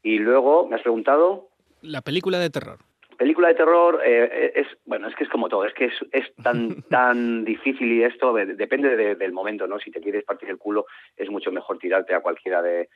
y 0.04 0.20
luego, 0.20 0.68
¿me 0.68 0.76
has 0.76 0.82
preguntado? 0.82 1.50
La 1.82 2.02
película 2.02 2.39
de 2.39 2.50
terror. 2.50 2.80
Película 3.20 3.49
de 3.49 3.55
terror 3.55 4.01
eh, 4.01 4.53
es, 4.55 4.67
bueno, 4.86 5.09
es 5.09 5.15
que 5.15 5.26
es 5.26 5.30
como 5.30 5.49
todo, 5.49 5.65
es 5.65 5.74
que 5.74 5.88
es, 5.88 5.93
es 6.13 6.34
tan, 6.41 6.82
tan 6.89 7.43
difícil 7.43 7.91
y 7.91 8.03
esto 8.03 8.34
depende 8.34 8.95
del 9.15 9.34
momento, 9.34 9.67
¿no? 9.67 9.78
Si 9.78 9.91
te 9.91 9.99
quieres 9.99 10.24
partir 10.24 10.47
el 10.47 10.57
culo, 10.57 10.86
es 11.17 11.30
mucho 11.30 11.51
mejor 11.51 11.80
tirarte 11.80 12.15
a 12.15 12.22
cualquiera 12.22 12.61
de, 12.61 12.88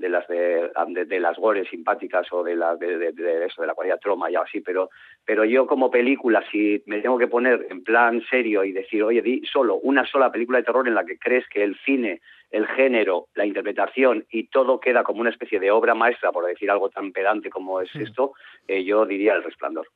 de 0.00 0.08
las 0.08 0.26
de, 0.26 0.70
de, 1.06 1.20
las 1.20 1.36
gores 1.36 1.68
simpáticas 1.68 2.26
o 2.32 2.42
de 2.42 2.56
la 2.56 2.74
de, 2.76 3.12
de, 3.12 3.44
eso 3.46 3.60
de 3.60 3.66
la 3.66 3.74
cualidad 3.74 4.00
troma 4.00 4.30
y 4.30 4.36
así 4.36 4.60
pero 4.60 4.90
pero 5.24 5.44
yo 5.44 5.66
como 5.66 5.90
película 5.90 6.42
si 6.50 6.82
me 6.86 7.00
tengo 7.00 7.18
que 7.18 7.28
poner 7.28 7.66
en 7.70 7.84
plan 7.84 8.22
serio 8.30 8.64
y 8.64 8.72
decir 8.72 9.02
oye 9.02 9.22
di 9.22 9.42
solo 9.44 9.76
una 9.76 10.06
sola 10.06 10.32
película 10.32 10.58
de 10.58 10.64
terror 10.64 10.88
en 10.88 10.94
la 10.94 11.04
que 11.04 11.18
crees 11.18 11.46
que 11.48 11.62
el 11.62 11.76
cine 11.84 12.20
el 12.50 12.66
género 12.66 13.26
la 13.34 13.46
interpretación 13.46 14.24
y 14.30 14.48
todo 14.48 14.80
queda 14.80 15.04
como 15.04 15.20
una 15.20 15.30
especie 15.30 15.60
de 15.60 15.70
obra 15.70 15.94
maestra 15.94 16.32
por 16.32 16.46
decir 16.46 16.70
algo 16.70 16.88
tan 16.88 17.12
pedante 17.12 17.50
como 17.50 17.80
es 17.80 17.94
esto 17.94 18.32
eh, 18.66 18.82
yo 18.82 19.06
diría 19.06 19.34
el 19.34 19.44
resplandor 19.44 19.86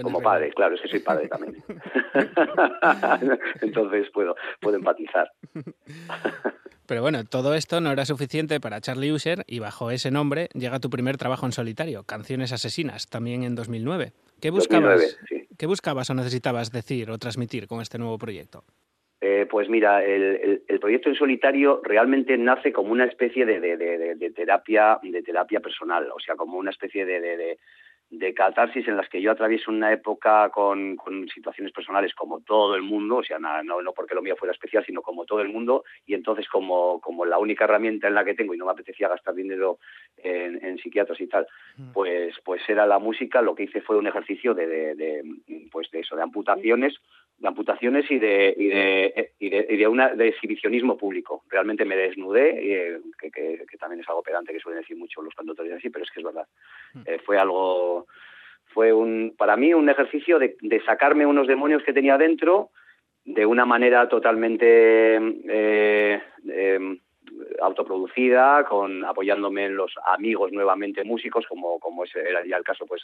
como 0.00 0.22
padre, 0.22 0.50
claro, 0.52 0.74
es 0.74 0.80
que 0.80 0.88
soy 0.88 1.00
padre 1.00 1.28
también. 1.28 1.62
Entonces 3.60 4.08
puedo, 4.10 4.36
puedo 4.60 4.76
empatizar. 4.76 5.30
Pero 6.92 7.00
bueno, 7.00 7.24
todo 7.24 7.54
esto 7.54 7.80
no 7.80 7.90
era 7.90 8.04
suficiente 8.04 8.60
para 8.60 8.82
Charlie 8.82 9.12
User 9.12 9.44
y 9.46 9.60
bajo 9.60 9.90
ese 9.90 10.10
nombre 10.10 10.48
llega 10.52 10.78
tu 10.78 10.90
primer 10.90 11.16
trabajo 11.16 11.46
en 11.46 11.52
solitario, 11.52 12.04
Canciones 12.04 12.52
Asesinas, 12.52 13.08
también 13.08 13.44
en 13.44 13.54
2009. 13.54 14.12
¿Qué 14.42 14.50
buscabas, 14.50 15.18
¿qué 15.56 15.66
buscabas 15.66 16.10
o 16.10 16.14
necesitabas 16.14 16.70
decir 16.70 17.10
o 17.10 17.16
transmitir 17.16 17.66
con 17.66 17.80
este 17.80 17.96
nuevo 17.96 18.18
proyecto? 18.18 18.64
Eh, 19.22 19.46
pues 19.50 19.70
mira, 19.70 20.04
el, 20.04 20.60
proyecto 20.82 21.08
en 21.08 21.14
solitario 21.14 21.80
realmente 21.82 22.36
nace 22.36 22.74
como 22.74 22.92
una 22.92 23.06
especie 23.06 23.46
de, 23.46 23.58
de, 23.58 24.30
terapia, 24.36 24.98
de 25.02 25.22
terapia 25.22 25.60
personal, 25.60 26.10
o 26.14 26.20
sea, 26.20 26.36
como 26.36 26.58
una 26.58 26.72
especie 26.72 27.06
de, 27.06 27.56
de 28.12 28.34
catarsis 28.34 28.86
en 28.86 28.98
las 28.98 29.08
que 29.08 29.22
yo 29.22 29.30
atravieso 29.30 29.70
una 29.70 29.90
época 29.90 30.50
con, 30.50 30.98
situaciones 31.32 31.72
personales 31.72 32.14
como 32.14 32.40
todo 32.40 32.74
el 32.76 32.82
mundo, 32.82 33.16
o 33.16 33.22
sea, 33.24 33.38
no, 33.38 33.62
no, 33.62 33.92
porque 33.92 34.14
lo 34.14 34.20
mío 34.20 34.36
fuera 34.36 34.52
especial, 34.52 34.84
sino 34.84 35.00
como 35.00 35.24
todo 35.24 35.40
el 35.40 35.48
mundo, 35.48 35.84
y 36.04 36.12
entonces 36.12 36.46
como, 36.46 37.00
como 37.00 37.24
la 37.24 37.38
única 37.38 37.64
herramienta 37.64 38.08
en 38.08 38.14
la 38.14 38.22
que 38.22 38.34
tengo 38.34 38.54
y 38.54 38.58
no 38.58 38.66
me 38.66 38.72
apetecía 38.72 39.08
gastar 39.08 39.34
dinero 39.34 39.78
en, 40.18 40.62
en 40.62 40.76
psiquiatras 40.76 41.18
y 41.22 41.26
tal, 41.26 41.46
pues, 41.94 42.34
pues 42.44 42.60
era 42.68 42.84
la 42.84 42.98
música, 42.98 43.40
lo 43.40 43.54
que 43.54 43.62
hice 43.62 43.80
fue 43.80 43.96
un 43.96 44.06
ejercicio 44.06 44.52
de, 44.52 44.66
de, 44.66 45.24
pues 45.70 45.90
de 45.90 46.00
eso, 46.00 46.14
de 46.14 46.22
amputaciones, 46.22 46.94
de 47.42 47.48
amputaciones 47.48 48.08
y 48.08 48.20
de, 48.20 48.54
y 48.56 48.68
de, 48.68 49.32
y 49.40 49.50
de, 49.50 49.66
y 49.68 49.76
de, 49.76 49.88
una, 49.88 50.14
de 50.14 50.28
exhibicionismo 50.28 50.96
público. 50.96 51.42
Realmente 51.50 51.84
me 51.84 51.96
desnudé, 51.96 52.50
eh, 52.60 53.00
que, 53.20 53.32
que, 53.32 53.76
también 53.78 54.00
es 54.00 54.08
algo 54.08 54.22
pedante 54.22 54.52
que 54.52 54.60
suelen 54.60 54.80
decir 54.80 54.96
mucho 54.96 55.20
los 55.22 55.34
cantores 55.34 55.72
así, 55.72 55.90
pero 55.90 56.04
es 56.04 56.10
que 56.12 56.20
es 56.20 56.24
verdad. 56.24 56.46
Mm. 56.94 57.00
Eh, 57.04 57.18
fue 57.26 57.38
algo, 57.38 58.06
fue 58.66 58.92
un, 58.92 59.34
para 59.36 59.56
mí 59.56 59.74
un 59.74 59.90
ejercicio 59.90 60.38
de, 60.38 60.56
de, 60.60 60.80
sacarme 60.84 61.26
unos 61.26 61.48
demonios 61.48 61.82
que 61.82 61.92
tenía 61.92 62.16
dentro 62.16 62.70
de 63.24 63.44
una 63.44 63.66
manera 63.66 64.08
totalmente 64.08 65.16
eh, 65.48 66.22
em, 66.48 66.96
autoproducida, 67.60 68.64
con 68.68 69.04
apoyándome 69.04 69.64
en 69.64 69.74
los 69.74 69.92
amigos 70.06 70.52
nuevamente 70.52 71.02
músicos, 71.02 71.44
como, 71.48 71.80
como 71.80 72.04
ese 72.04 72.20
era 72.20 72.46
ya 72.46 72.56
el 72.56 72.62
caso 72.62 72.86
pues 72.86 73.02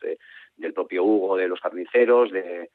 del 0.57 0.73
propio 0.73 1.03
Hugo, 1.03 1.37
de 1.37 1.49
los 1.49 1.61
carniceros, 1.61 2.31
de 2.31 2.71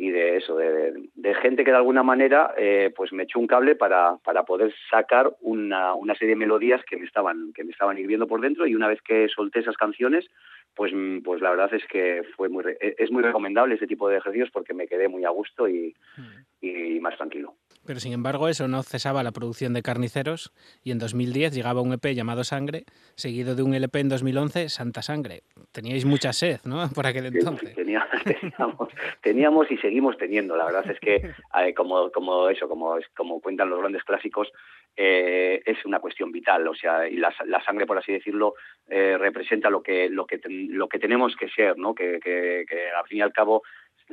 y 0.00 0.10
de 0.10 0.38
eso, 0.38 0.56
de, 0.56 1.34
gente 1.42 1.62
que 1.62 1.72
de 1.72 1.76
alguna 1.76 2.02
manera 2.02 2.54
eh, 2.56 2.90
pues 2.96 3.12
me 3.12 3.24
echó 3.24 3.38
un 3.38 3.46
cable 3.46 3.76
para, 3.76 4.16
para 4.24 4.44
poder 4.44 4.72
sacar 4.90 5.30
una, 5.42 5.92
una, 5.92 6.14
serie 6.14 6.34
de 6.34 6.38
melodías 6.38 6.80
que 6.88 6.96
me 6.96 7.04
estaban 7.04 7.52
que 7.52 7.64
me 7.64 7.70
estaban 7.70 7.98
hirviendo 7.98 8.26
por 8.26 8.40
dentro 8.40 8.66
y 8.66 8.74
una 8.74 8.88
vez 8.88 9.02
que 9.02 9.28
solté 9.28 9.58
esas 9.58 9.76
canciones 9.76 10.26
pues 10.74 10.92
pues 11.24 11.40
la 11.40 11.50
verdad 11.50 11.72
es 11.74 11.84
que 11.86 12.22
fue 12.36 12.48
muy 12.48 12.64
es 12.80 13.10
muy 13.10 13.22
recomendable 13.22 13.74
ese 13.74 13.86
tipo 13.86 14.08
de 14.08 14.18
ejercicios 14.18 14.50
porque 14.52 14.74
me 14.74 14.86
quedé 14.86 15.08
muy 15.08 15.24
a 15.24 15.30
gusto 15.30 15.68
y, 15.68 15.94
mm. 16.16 16.64
y 16.64 17.00
más 17.00 17.16
tranquilo. 17.16 17.54
Pero 17.86 17.98
sin 17.98 18.12
embargo 18.12 18.48
eso 18.48 18.68
no 18.68 18.82
cesaba 18.82 19.22
la 19.22 19.32
producción 19.32 19.72
de 19.72 19.82
Carniceros 19.82 20.52
y 20.84 20.90
en 20.90 20.98
2010 20.98 21.54
llegaba 21.54 21.80
un 21.80 21.92
EP 21.92 22.14
llamado 22.14 22.44
Sangre, 22.44 22.84
seguido 23.14 23.54
de 23.54 23.62
un 23.62 23.74
LP 23.74 24.00
en 24.00 24.08
2011, 24.10 24.68
Santa 24.68 25.02
Sangre. 25.02 25.42
Teníais 25.72 26.04
mucha 26.04 26.32
sed, 26.32 26.60
¿no? 26.64 26.88
Por 26.94 27.06
aquel 27.06 27.26
entonces. 27.26 27.74
Teníamos, 28.24 28.88
teníamos, 29.22 29.70
y 29.70 29.78
seguimos 29.78 30.16
teniendo. 30.18 30.56
La 30.56 30.66
verdad 30.66 30.90
es 30.90 31.00
que 31.00 31.16
eh, 31.58 31.74
como, 31.74 32.10
como 32.10 32.48
eso, 32.48 32.68
como, 32.68 32.98
como 33.16 33.40
cuentan 33.40 33.70
los 33.70 33.80
grandes 33.80 34.04
clásicos, 34.04 34.52
eh, 34.96 35.62
es 35.64 35.84
una 35.84 36.00
cuestión 36.00 36.30
vital. 36.30 36.66
O 36.68 36.74
sea, 36.74 37.08
y 37.08 37.16
la, 37.16 37.32
sangre, 37.64 37.86
por 37.86 37.98
así 37.98 38.12
decirlo, 38.12 38.54
eh, 38.88 39.16
representa 39.18 39.70
lo 39.70 39.82
que, 39.82 40.08
lo, 40.08 40.26
que 40.26 40.40
lo 40.46 40.88
que 40.88 40.98
tenemos 40.98 41.36
que 41.36 41.48
ser, 41.48 41.78
¿no? 41.78 41.94
Que, 41.94 42.20
que, 42.20 42.64
que 42.68 42.90
al 42.90 43.06
fin 43.06 43.18
y 43.18 43.22
al 43.22 43.32
cabo 43.32 43.62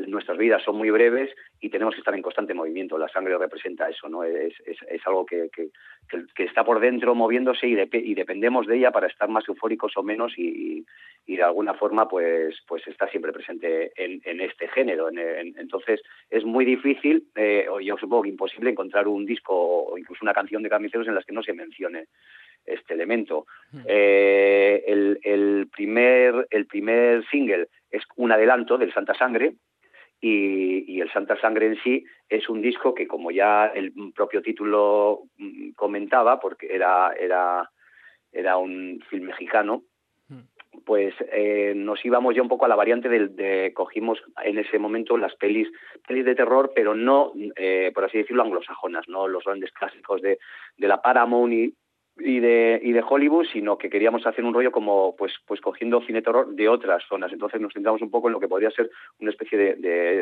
nuestras 0.06 0.38
vidas 0.38 0.64
son 0.64 0.78
muy 0.78 0.90
breves 0.90 1.34
y 1.60 1.70
tenemos 1.70 1.96
que 1.96 2.02
estar 2.02 2.14
en 2.14 2.22
constante 2.22 2.54
movimiento. 2.54 2.98
La 2.98 3.10
sangre 3.10 3.38
representa 3.38 3.90
eso, 3.90 4.08
¿no? 4.08 4.24
Es, 4.24 4.54
es, 4.66 4.78
es 4.90 5.08
algo 5.08 5.26
que, 5.26 5.50
que, 5.54 5.70
que, 6.36 6.44
está 6.44 6.64
por 6.64 6.80
dentro 6.80 7.16
moviéndose 7.16 7.68
y, 7.68 7.78
y, 7.92 8.14
dependemos 8.14 8.68
de 8.68 8.78
ella 8.78 8.92
para 8.92 9.08
estar 9.08 9.30
más 9.30 9.48
eufóricos 9.48 9.94
o 9.98 10.04
menos 10.04 10.38
y, 10.38 10.86
y 11.26 11.36
de 11.36 11.44
alguna 11.44 11.74
forma 11.74 12.08
pues, 12.08 12.56
pues 12.68 12.88
está 12.88 13.08
siempre 13.10 13.34
presente 13.34 13.92
en, 13.96 14.22
en 14.24 14.42
este 14.42 14.68
género. 14.70 15.10
entonces 15.10 16.02
es 16.30 16.46
muy 16.46 16.66
difícil, 16.66 17.28
eh, 17.36 17.68
o 17.70 17.80
yo 17.80 17.98
supongo 17.98 18.24
que 18.24 18.30
imposible, 18.30 18.72
encontrar 18.72 19.08
un 19.08 19.26
disco 19.26 19.54
o 19.56 19.98
incluso 19.98 20.24
una 20.24 20.34
canción 20.34 20.64
de 20.64 20.70
carniceros 20.70 21.08
en 21.08 21.16
las 21.16 21.26
que 21.26 21.34
no 21.34 21.44
se 21.44 21.54
mencione 21.54 22.06
este 22.66 22.94
elemento. 22.94 23.46
Eh, 23.86 24.84
el, 24.88 25.20
el, 25.24 25.68
primer, 25.72 26.48
el 26.50 26.66
primer 26.66 27.26
single 27.30 27.68
es 27.92 28.04
un 28.16 28.32
adelanto 28.32 28.78
del 28.78 28.94
Santa 28.94 29.14
Sangre, 29.14 29.54
y, 30.20 31.00
el 31.00 31.12
Santa 31.12 31.40
Sangre 31.40 31.68
en 31.68 31.78
sí 31.84 32.04
es 32.28 32.50
un 32.50 32.62
disco 32.62 32.94
que, 32.94 33.08
como 33.08 33.32
ya 33.32 33.68
el 33.68 33.94
propio 34.16 34.42
título 34.42 35.24
mm, 35.38 35.72
comentaba, 35.72 36.40
porque 36.40 36.68
era, 36.74 37.14
era, 37.14 37.70
era 38.32 38.58
un 38.58 39.04
film 39.10 39.28
mexicano, 39.28 39.84
hmm. 40.28 40.40
pues 40.86 41.14
eh, 41.32 41.74
nos 41.76 42.04
íbamos 42.04 42.36
ya 42.36 42.42
un 42.42 42.50
poco 42.50 42.66
a 42.66 42.70
la 42.70 42.76
variante 42.76 43.10
de, 43.10 43.28
de, 43.28 43.74
cogimos 43.74 44.20
en 44.44 44.58
ese 44.58 44.80
momento 44.80 45.18
las 45.18 45.36
pelis 45.36 45.70
pelis 46.08 46.26
de 46.26 46.36
terror 46.36 46.72
pero 46.76 46.96
no 46.96 47.34
eh, 47.56 47.92
por 47.94 48.06
así 48.06 48.20
decirlo 48.20 48.44
anglosajonas 48.44 49.08
no 49.08 49.28
los 49.28 49.44
grandes 49.44 49.72
clásicos 49.72 50.22
de, 50.22 50.40
de 50.78 50.88
la 50.88 51.02
Paramount 51.02 51.54
y, 51.54 51.74
y 52.20 52.40
de, 52.40 52.80
y 52.84 52.92
de 52.92 53.04
Hollywood, 53.08 53.46
sino 53.52 53.78
que 53.78 53.90
queríamos 53.90 54.26
hacer 54.26 54.44
un 54.44 54.54
rollo 54.54 54.72
como 54.72 55.16
pues 55.16 55.34
pues 55.46 55.62
cogiendo 55.62 56.02
cine 56.02 56.22
terror 56.22 56.48
de 56.54 56.70
otras 56.70 57.04
zonas. 57.08 57.32
Entonces 57.32 57.62
nos 57.62 57.74
centramos 57.74 58.02
un 58.02 58.12
poco 58.12 58.28
en 58.28 58.34
lo 58.34 58.40
que 58.40 58.48
podría 58.48 58.72
ser 58.72 58.90
una 59.20 59.32
especie 59.32 59.58
de, 59.58 59.76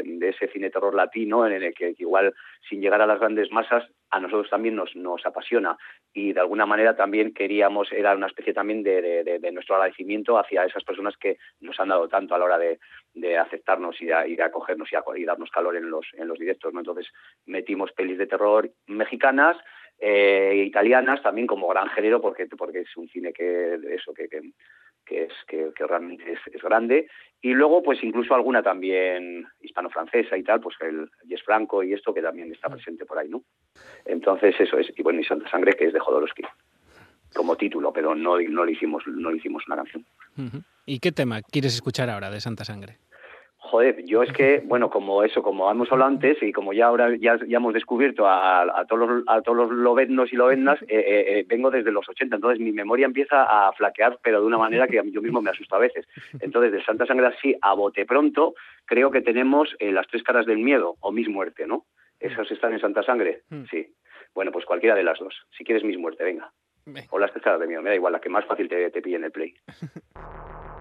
de, 0.03 0.29
ese 0.29 0.47
cine 0.49 0.69
terror 0.69 0.93
latino, 0.93 1.45
en 1.45 1.63
el 1.63 1.73
que, 1.73 1.95
igual 1.97 2.33
sin 2.69 2.81
llegar 2.81 3.01
a 3.01 3.07
las 3.07 3.19
grandes 3.19 3.51
masas 3.51 3.85
a 4.11 4.19
nosotros 4.19 4.49
también 4.49 4.75
nos, 4.75 4.95
nos 4.95 5.25
apasiona. 5.25 5.77
Y 6.13 6.33
de 6.33 6.39
alguna 6.39 6.65
manera 6.65 6.95
también 6.95 7.33
queríamos, 7.33 7.91
era 7.91 8.15
una 8.15 8.27
especie 8.27 8.53
también 8.53 8.83
de, 8.83 9.23
de 9.41 9.51
nuestro 9.51 9.75
agradecimiento 9.75 10.37
hacia 10.37 10.65
esas 10.65 10.83
personas 10.83 11.17
que 11.17 11.37
nos 11.59 11.79
han 11.79 11.89
dado 11.89 12.07
tanto 12.07 12.35
a 12.35 12.39
la 12.39 12.45
hora 12.45 12.57
de, 12.57 12.79
de 13.15 13.37
aceptarnos 13.37 13.99
y 14.01 14.05
de, 14.05 14.29
y 14.29 14.39
acogernos 14.39 14.91
y, 14.91 14.95
a, 14.95 15.03
darnos 15.25 15.49
calor 15.49 15.75
en 15.75 15.89
los, 15.89 16.05
en 16.13 16.27
los 16.27 16.37
directos. 16.37 16.73
¿no? 16.73 16.81
Entonces 16.81 17.07
metimos 17.45 17.91
pelis 17.93 18.17
de 18.17 18.27
terror 18.27 18.69
mexicanas, 18.87 19.57
eh, 19.99 20.63
italianas 20.65 21.21
también 21.21 21.47
como 21.47 21.67
gran 21.69 21.87
género 21.89 22.21
porque 22.21 22.47
porque 22.57 22.81
es 22.81 22.97
un 22.97 23.07
cine 23.07 23.31
que 23.31 23.79
eso 23.91 24.13
que, 24.13 24.27
que, 24.27 25.23
es 25.23 25.33
que, 25.47 25.71
realmente 25.87 26.33
es, 26.33 26.39
es, 26.53 26.61
grande. 26.61 27.07
Y 27.41 27.53
luego 27.53 27.81
pues 27.81 28.03
incluso 28.03 28.35
alguna 28.35 28.61
también 28.61 29.47
hispano-francesa 29.61 30.37
y 30.37 30.43
tal 30.43 30.59
pues 30.59 30.75
el 30.81 31.09
Yes 31.27 31.43
Franco 31.43 31.81
y 31.83 31.93
esto 31.93 32.13
que 32.13 32.21
también 32.21 32.51
está 32.51 32.69
presente 32.69 33.05
por 33.05 33.19
ahí 33.19 33.29
no 33.29 33.43
entonces 34.05 34.55
eso 34.59 34.77
es 34.77 34.91
y 34.95 35.01
bueno 35.01 35.21
y 35.21 35.23
Santa 35.23 35.49
Sangre 35.49 35.73
que 35.73 35.85
es 35.85 35.93
de 35.93 35.99
Jodorowsky 35.99 36.43
como 37.33 37.55
título 37.55 37.93
pero 37.93 38.15
no 38.15 38.39
no 38.39 38.65
le 38.65 38.71
hicimos 38.71 39.03
no 39.07 39.31
le 39.31 39.37
hicimos 39.37 39.63
una 39.67 39.77
canción. 39.77 40.05
¿y 40.85 40.99
qué 40.99 41.11
tema 41.11 41.41
quieres 41.41 41.75
escuchar 41.75 42.09
ahora 42.09 42.29
de 42.29 42.41
Santa 42.41 42.65
Sangre 42.65 42.97
Joder, 43.67 44.05
yo 44.05 44.21
es 44.21 44.31
que, 44.31 44.61
bueno, 44.63 44.91
como 44.91 45.23
eso, 45.23 45.41
como 45.41 45.69
hemos 45.71 45.91
hablado 45.91 46.11
antes 46.11 46.37
y 46.43 46.51
como 46.51 46.71
ya 46.71 46.85
ahora 46.85 47.15
ya, 47.17 47.39
ya 47.47 47.57
hemos 47.57 47.73
descubierto 47.73 48.27
a, 48.27 48.61
a, 48.61 48.85
todos 48.85 49.09
los, 49.09 49.23
a 49.27 49.41
todos 49.41 49.71
los 49.71 50.31
y 50.31 50.35
lobeznas, 50.35 50.81
eh, 50.83 50.85
eh, 50.87 51.39
eh, 51.39 51.45
vengo 51.47 51.71
desde 51.71 51.91
los 51.91 52.07
80, 52.07 52.35
entonces 52.35 52.59
mi 52.59 52.71
memoria 52.71 53.07
empieza 53.07 53.43
a 53.43 53.73
flaquear, 53.73 54.19
pero 54.21 54.39
de 54.39 54.45
una 54.45 54.59
manera 54.59 54.87
que 54.87 55.01
yo 55.11 55.21
mismo 55.21 55.41
me 55.41 55.49
asusta 55.49 55.77
a 55.77 55.79
veces. 55.79 56.07
Entonces, 56.41 56.73
de 56.73 56.83
Santa 56.83 57.07
Sangre 57.07 57.25
así, 57.25 57.55
a 57.59 57.73
bote 57.73 58.05
pronto, 58.05 58.53
creo 58.85 59.09
que 59.09 59.21
tenemos 59.21 59.75
las 59.79 60.07
tres 60.07 60.21
caras 60.21 60.45
del 60.45 60.59
miedo 60.59 60.95
o 60.99 61.11
Mis 61.11 61.27
Muerte, 61.27 61.65
¿no? 61.65 61.85
Esas 62.19 62.49
están 62.51 62.73
en 62.73 62.79
Santa 62.79 63.01
Sangre, 63.01 63.41
Mm. 63.49 63.63
sí. 63.71 63.87
Bueno, 64.35 64.51
pues 64.51 64.65
cualquiera 64.65 64.95
de 64.95 65.03
las 65.03 65.17
dos. 65.17 65.33
Si 65.57 65.63
quieres 65.63 65.83
Mis 65.83 65.97
Muerte, 65.97 66.23
venga. 66.23 66.51
Venga. 66.85 67.07
O 67.09 67.17
las 67.17 67.31
tres 67.31 67.43
caras 67.43 67.59
del 67.59 67.69
miedo, 67.69 67.81
me 67.81 67.89
da 67.89 67.95
igual, 67.95 68.13
la 68.13 68.19
que 68.19 68.29
más 68.29 68.45
fácil 68.45 68.69
te, 68.69 68.91
te 68.91 69.01
pille 69.01 69.15
en 69.15 69.23
el 69.23 69.31
play. 69.31 69.55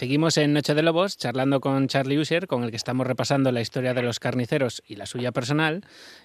Seguimos 0.00 0.38
en 0.38 0.54
Noche 0.54 0.72
de 0.72 0.82
Lobos 0.82 1.18
charlando 1.18 1.60
con 1.60 1.86
Charlie 1.86 2.18
User, 2.18 2.46
con 2.46 2.64
el 2.64 2.70
que 2.70 2.78
estamos 2.78 3.06
repasando 3.06 3.52
la 3.52 3.60
historia 3.60 3.92
de 3.92 4.02
los 4.02 4.18
carniceros 4.18 4.82
y 4.88 4.96
la 4.96 5.04
suya 5.04 5.30
personal, 5.30 5.82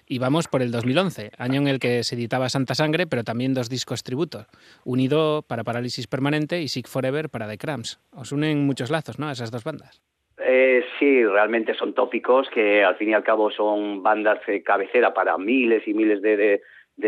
y 0.08 0.18
vamos 0.18 0.48
por 0.48 0.62
el 0.62 0.70
2011, 0.70 1.32
año 1.36 1.60
en 1.60 1.68
el 1.68 1.78
que 1.78 2.02
se 2.02 2.14
editaba 2.14 2.48
Santa 2.48 2.74
Sangre, 2.74 3.06
pero 3.06 3.22
también 3.22 3.52
dos 3.52 3.68
discos 3.68 4.02
tributo, 4.02 4.46
Unido 4.86 5.42
para 5.46 5.62
Parálisis 5.62 6.06
Permanente 6.06 6.62
y 6.62 6.68
Sick 6.68 6.88
Forever 6.88 7.28
para 7.28 7.46
The 7.46 7.58
Cramps. 7.58 8.00
Os 8.12 8.32
unen 8.32 8.64
muchos 8.64 8.88
lazos, 8.90 9.18
¿no? 9.18 9.30
Esas 9.30 9.50
dos 9.50 9.62
bandas. 9.62 10.00
Eh, 10.38 10.82
sí, 10.98 11.22
realmente 11.26 11.74
son 11.74 11.92
tópicos 11.92 12.48
que 12.48 12.82
al 12.82 12.96
fin 12.96 13.10
y 13.10 13.12
al 13.12 13.24
cabo 13.24 13.50
son 13.50 14.02
bandas 14.02 14.38
de 14.46 14.62
cabecera 14.62 15.12
para 15.12 15.36
miles 15.36 15.86
y 15.86 15.92
miles 15.92 16.22
de, 16.22 16.62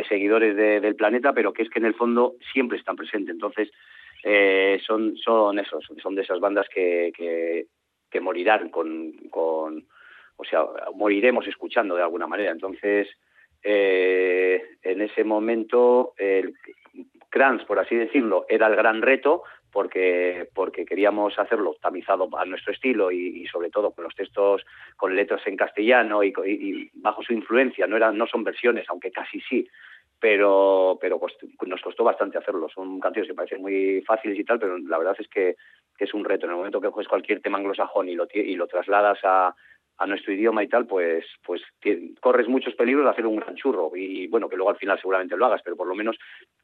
seguidores 0.06 0.54
de- 0.54 0.80
del 0.80 0.96
planeta, 0.96 1.32
pero 1.32 1.54
que 1.54 1.62
es 1.62 1.70
que 1.70 1.78
en 1.78 1.86
el 1.86 1.94
fondo 1.94 2.34
siempre 2.52 2.76
están 2.76 2.96
presentes. 2.96 3.32
Entonces, 3.32 3.70
eh, 4.22 4.80
son, 4.86 5.16
son 5.16 5.58
esos, 5.58 5.84
son 6.02 6.14
de 6.14 6.22
esas 6.22 6.40
bandas 6.40 6.66
que, 6.68 7.12
que, 8.10 8.20
morirán 8.20 8.68
con, 8.70 9.12
con, 9.30 9.86
o 10.36 10.44
sea, 10.44 10.66
moriremos 10.94 11.46
escuchando 11.46 11.94
de 11.94 12.02
alguna 12.02 12.26
manera. 12.26 12.50
Entonces, 12.50 13.08
eh, 13.62 14.62
en 14.82 15.00
ese 15.02 15.22
momento, 15.24 16.14
el 16.16 16.54
Kranz, 17.30 17.64
por 17.64 17.78
así 17.78 17.94
decirlo, 17.94 18.46
era 18.48 18.66
el 18.66 18.76
gran 18.76 19.02
reto 19.02 19.42
porque 19.70 20.48
porque 20.54 20.84
queríamos 20.86 21.38
hacerlo 21.38 21.76
tamizado 21.80 22.28
a 22.38 22.44
nuestro 22.46 22.72
estilo 22.72 23.12
y, 23.12 23.46
sobre 23.48 23.70
todo 23.70 23.90
con 23.92 24.04
los 24.04 24.14
textos 24.14 24.64
con 24.96 25.14
letras 25.14 25.46
en 25.46 25.56
castellano 25.56 26.24
y- 26.24 26.32
y 26.46 26.90
bajo 26.94 27.22
su 27.22 27.34
influencia 27.34 27.86
no 27.86 27.96
eran 27.96 28.16
no 28.16 28.26
son 28.26 28.44
versiones 28.44 28.86
aunque 28.88 29.10
casi 29.10 29.40
sí 29.42 29.68
pero 30.20 30.98
pero 31.00 31.18
cost- 31.18 31.42
nos 31.66 31.80
costó 31.82 32.04
bastante 32.04 32.38
hacerlo 32.38 32.68
son 32.68 32.98
canciones 33.00 33.28
que 33.30 33.34
parecen 33.36 33.62
muy 33.62 34.02
fáciles 34.06 34.38
y 34.38 34.44
tal 34.44 34.58
pero 34.58 34.76
la 34.78 34.98
verdad 34.98 35.16
es 35.18 35.28
que, 35.28 35.56
que 35.96 36.04
es 36.04 36.14
un 36.14 36.24
reto 36.24 36.46
en 36.46 36.50
el 36.52 36.56
momento 36.58 36.80
que 36.80 36.90
coges 36.90 37.08
cualquier 37.08 37.40
tema 37.40 37.58
anglosajón 37.58 38.08
y 38.08 38.14
lo 38.14 38.26
y 38.32 38.54
lo 38.56 38.66
trasladas 38.66 39.18
a 39.24 39.54
a 40.00 40.06
nuestro 40.06 40.32
idioma 40.32 40.62
y 40.62 40.68
tal, 40.68 40.86
pues, 40.86 41.26
pues 41.44 41.60
corres 42.20 42.46
muchos 42.46 42.72
peligros 42.76 43.04
de 43.04 43.10
hacer 43.10 43.26
un 43.26 43.34
gran 43.34 43.56
churro. 43.56 43.90
Y 43.96 44.28
bueno, 44.28 44.48
que 44.48 44.54
luego 44.54 44.70
al 44.70 44.76
final 44.76 44.96
seguramente 45.00 45.36
lo 45.36 45.44
hagas, 45.46 45.60
pero 45.64 45.74
por 45.74 45.88
lo 45.88 45.96
menos 45.96 46.16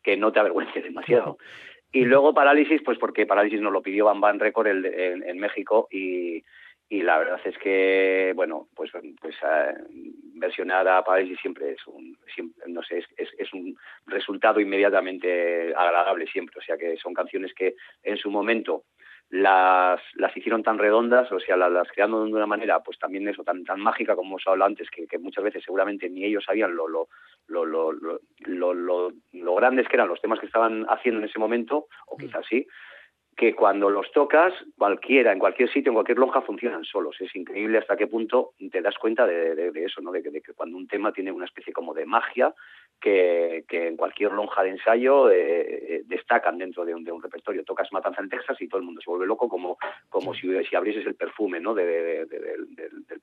que 0.05 0.16
no 0.16 0.30
te 0.30 0.38
avergüences 0.38 0.84
demasiado. 0.84 1.38
Y 1.92 2.05
luego 2.05 2.32
Parálisis, 2.32 2.80
pues 2.84 2.96
porque 2.98 3.26
Parálisis 3.26 3.61
nos 3.61 3.72
lo 3.72 3.82
pidió 3.82 4.05
Van 4.05 4.20
Van 4.20 4.38
Record 4.38 4.68
el- 4.68 4.84
en, 4.86 5.22
en 5.28 5.38
México 5.38 5.88
y, 5.90 6.44
y 6.89 7.03
la 7.03 7.18
verdad 7.18 7.41
es 7.45 7.57
que, 7.59 8.32
bueno, 8.37 8.68
pues, 8.74 8.91
pues 9.20 9.35
eh, 9.43 9.74
versionar 10.35 10.87
a 10.87 11.03
Parálisis 11.03 11.39
siempre 11.41 11.72
es 11.72 11.87
un, 11.87 12.16
siempre, 12.35 12.62
no 12.68 12.82
sé, 12.82 12.99
es, 12.99 13.07
es, 13.16 13.28
es 13.39 13.53
un 13.55 13.74
resultado 14.07 14.61
inmediatamente 14.61 15.74
agradable 15.74 16.26
siempre. 16.26 16.59
O 16.59 16.62
sea 16.62 16.76
que 16.76 16.97
son 16.99 17.14
canciones 17.14 17.53
que 17.55 17.74
en 18.03 18.16
su 18.18 18.30
momento 18.30 18.85
las, 19.30 20.01
las 20.14 20.37
hicieron 20.37 20.62
tan 20.62 20.78
redondas, 20.78 21.32
o 21.32 21.41
sea, 21.41 21.57
las, 21.57 21.72
las 21.72 21.89
crearon 21.91 22.26
de 22.30 22.37
una 22.37 22.47
manera, 22.47 22.80
pues 22.80 22.99
también 22.99 23.26
eso, 23.26 23.43
tan, 23.43 23.64
tan 23.64 23.80
mágica 23.80 24.14
como 24.14 24.28
hemos 24.32 24.47
hablado 24.47 24.68
antes, 24.68 24.89
que, 24.91 25.07
que 25.07 25.18
muchas 25.18 25.43
veces 25.43 25.62
seguramente 25.64 26.09
ni 26.11 26.24
ellos 26.24 26.45
sabían 26.45 26.76
lo, 26.76 26.87
lo, 26.87 27.09
lo, 27.49 27.64
lo, 27.64 27.93
lo, 27.93 28.20
lo, 28.45 28.74
lo- 28.74 29.12
lo 29.32 29.55
grandes 29.57 29.89
que 29.89 29.97
eran 29.97 30.09
los 30.09 30.20
temas 30.20 30.39
que 30.39 30.47
estaban 30.47 30.85
haciendo 30.89 31.20
en 31.20 31.26
ese 31.28 31.39
momento, 31.39 31.87
o 32.07 32.16
quizás 32.16 32.45
sí, 32.47 32.66
que 33.37 33.55
cuando 33.55 33.91
los 33.91 34.11
tocas, 34.12 34.53
cualquiera, 34.78 35.32
en 35.32 35.39
cualquier 35.39 35.68
sitio, 35.70 35.91
en 35.91 35.95
cualquier 35.95 36.18
lonja, 36.18 36.43
funcionan 36.43 36.85
solos. 36.85 37.16
Es 37.20 37.35
increíble 37.35 37.78
hasta 37.78 37.97
qué 37.97 38.07
punto 38.07 38.53
te 38.70 38.80
das 38.80 38.97
cuenta 38.99 39.26
de, 39.26 39.55
de- 39.55 39.72
de 39.72 39.85
eso, 39.85 40.01
¿no? 40.01 40.12
De 40.12 40.22
que, 40.22 40.30
de 40.30 40.41
que 40.41 40.53
cuando 40.53 40.76
un 40.76 40.87
tema 40.87 41.12
tiene 41.12 41.32
una 41.32 41.47
especie 41.47 41.72
como 41.72 41.95
de 41.95 42.07
magia 42.07 42.55
que, 43.01 43.64
en 43.70 43.97
cualquier 43.97 44.32
lonja 44.32 44.62
de 44.62 44.70
ensayo 44.70 45.30
eh, 45.30 46.03
destacan 46.07 46.59
dentro 46.59 46.85
de 46.85 46.95
un, 46.95 47.05
de 47.05 47.12
un, 47.12 47.22
repertorio. 47.22 47.64
Tocas 47.64 47.93
Matanza 47.93 48.22
en 48.22 48.28
Texas 48.28 48.61
y 48.61 48.68
todo 48.68 48.78
el 48.78 48.87
mundo 48.87 49.01
se 49.03 49.11
vuelve 49.11 49.26
loco 49.26 49.49
como, 49.49 49.76
como 50.09 50.32
si, 50.35 50.49
si 50.64 50.76
abrieses 50.76 51.07
el 51.07 51.14
perfume 51.14 51.61
¿no? 51.61 51.74
De, 51.74 52.26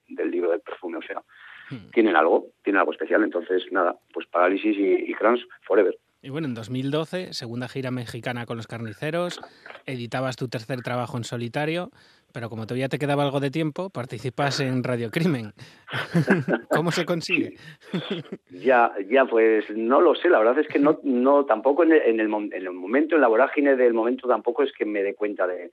del 0.07 0.31
libro 0.31 0.51
del 0.51 0.61
perfume. 0.61 0.97
O 0.97 1.01
sea, 1.01 1.21
hmm. 1.69 1.89
tienen 1.91 2.15
algo, 2.15 2.47
tienen 2.63 2.79
algo 2.79 2.91
especial. 2.91 3.23
Entonces, 3.23 3.71
nada, 3.71 3.95
pues 4.13 4.27
Parálisis 4.27 4.77
y, 4.77 5.11
y 5.11 5.13
Crans 5.13 5.45
Forever. 5.61 5.97
Y 6.23 6.29
bueno, 6.29 6.47
en 6.47 6.53
2012, 6.53 7.33
segunda 7.33 7.67
gira 7.67 7.89
mexicana 7.89 8.45
con 8.45 8.55
los 8.55 8.67
carniceros, 8.67 9.41
editabas 9.87 10.35
tu 10.35 10.49
tercer 10.49 10.81
trabajo 10.81 11.17
en 11.17 11.23
solitario, 11.23 11.89
pero 12.31 12.47
como 12.47 12.67
todavía 12.67 12.89
te 12.89 12.99
quedaba 12.99 13.23
algo 13.23 13.39
de 13.39 13.49
tiempo, 13.49 13.89
participas 13.89 14.59
en 14.59 14.83
Radio 14.83 15.09
Crimen. 15.09 15.53
¿Cómo 16.69 16.91
se 16.91 17.05
consigue? 17.05 17.57
ya, 18.51 18.91
ya, 19.09 19.25
pues 19.25 19.65
no 19.71 19.99
lo 19.99 20.13
sé. 20.13 20.29
La 20.29 20.37
verdad 20.37 20.59
es 20.59 20.67
que 20.67 20.77
no, 20.77 20.99
no 21.01 21.45
tampoco 21.45 21.83
en 21.83 21.93
el, 21.93 22.01
en 22.03 22.19
el, 22.19 22.31
en 22.31 22.53
el 22.53 22.71
momento, 22.71 23.15
en 23.15 23.21
la 23.21 23.27
vorágine 23.27 23.75
del 23.75 23.95
momento, 23.95 24.27
tampoco 24.27 24.61
es 24.61 24.71
que 24.73 24.85
me 24.85 25.01
dé 25.01 25.15
cuenta 25.15 25.47
de, 25.47 25.71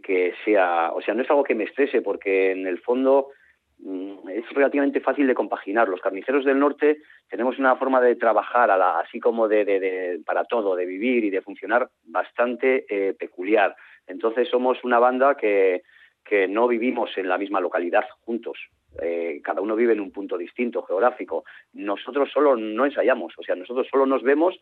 que 0.00 0.32
sea, 0.42 0.90
o 0.94 1.02
sea, 1.02 1.12
no 1.12 1.22
es 1.22 1.28
algo 1.28 1.44
que 1.44 1.54
me 1.54 1.64
estrese, 1.64 2.00
porque 2.00 2.52
en 2.52 2.66
el 2.66 2.80
fondo 2.80 3.28
es 4.28 4.48
relativamente 4.50 5.00
fácil 5.00 5.26
de 5.26 5.34
compaginar. 5.34 5.88
Los 5.88 6.00
carniceros 6.00 6.44
del 6.44 6.58
norte 6.58 6.98
tenemos 7.28 7.58
una 7.58 7.76
forma 7.76 8.00
de 8.00 8.16
trabajar, 8.16 8.70
así 8.70 9.20
como 9.20 9.48
de, 9.48 10.20
para 10.24 10.44
todo, 10.44 10.76
de 10.76 10.86
vivir 10.86 11.24
y 11.24 11.30
de 11.30 11.40
funcionar 11.40 11.88
bastante 12.04 12.84
eh, 12.88 13.14
peculiar. 13.14 13.74
Entonces 14.06 14.48
somos 14.48 14.82
una 14.84 14.98
banda 14.98 15.36
que, 15.36 15.82
que 16.24 16.46
no 16.46 16.68
vivimos 16.68 17.16
en 17.16 17.28
la 17.28 17.38
misma 17.38 17.60
localidad 17.60 18.04
juntos. 18.20 18.58
Eh, 19.00 19.40
cada 19.42 19.60
uno 19.60 19.76
vive 19.76 19.92
en 19.92 20.00
un 20.00 20.10
punto 20.10 20.36
distinto 20.36 20.82
geográfico. 20.82 21.44
Nosotros 21.72 22.30
solo 22.32 22.56
no 22.56 22.84
ensayamos, 22.84 23.32
o 23.38 23.42
sea, 23.42 23.54
nosotros 23.54 23.86
solo 23.90 24.04
nos 24.04 24.22
vemos 24.22 24.60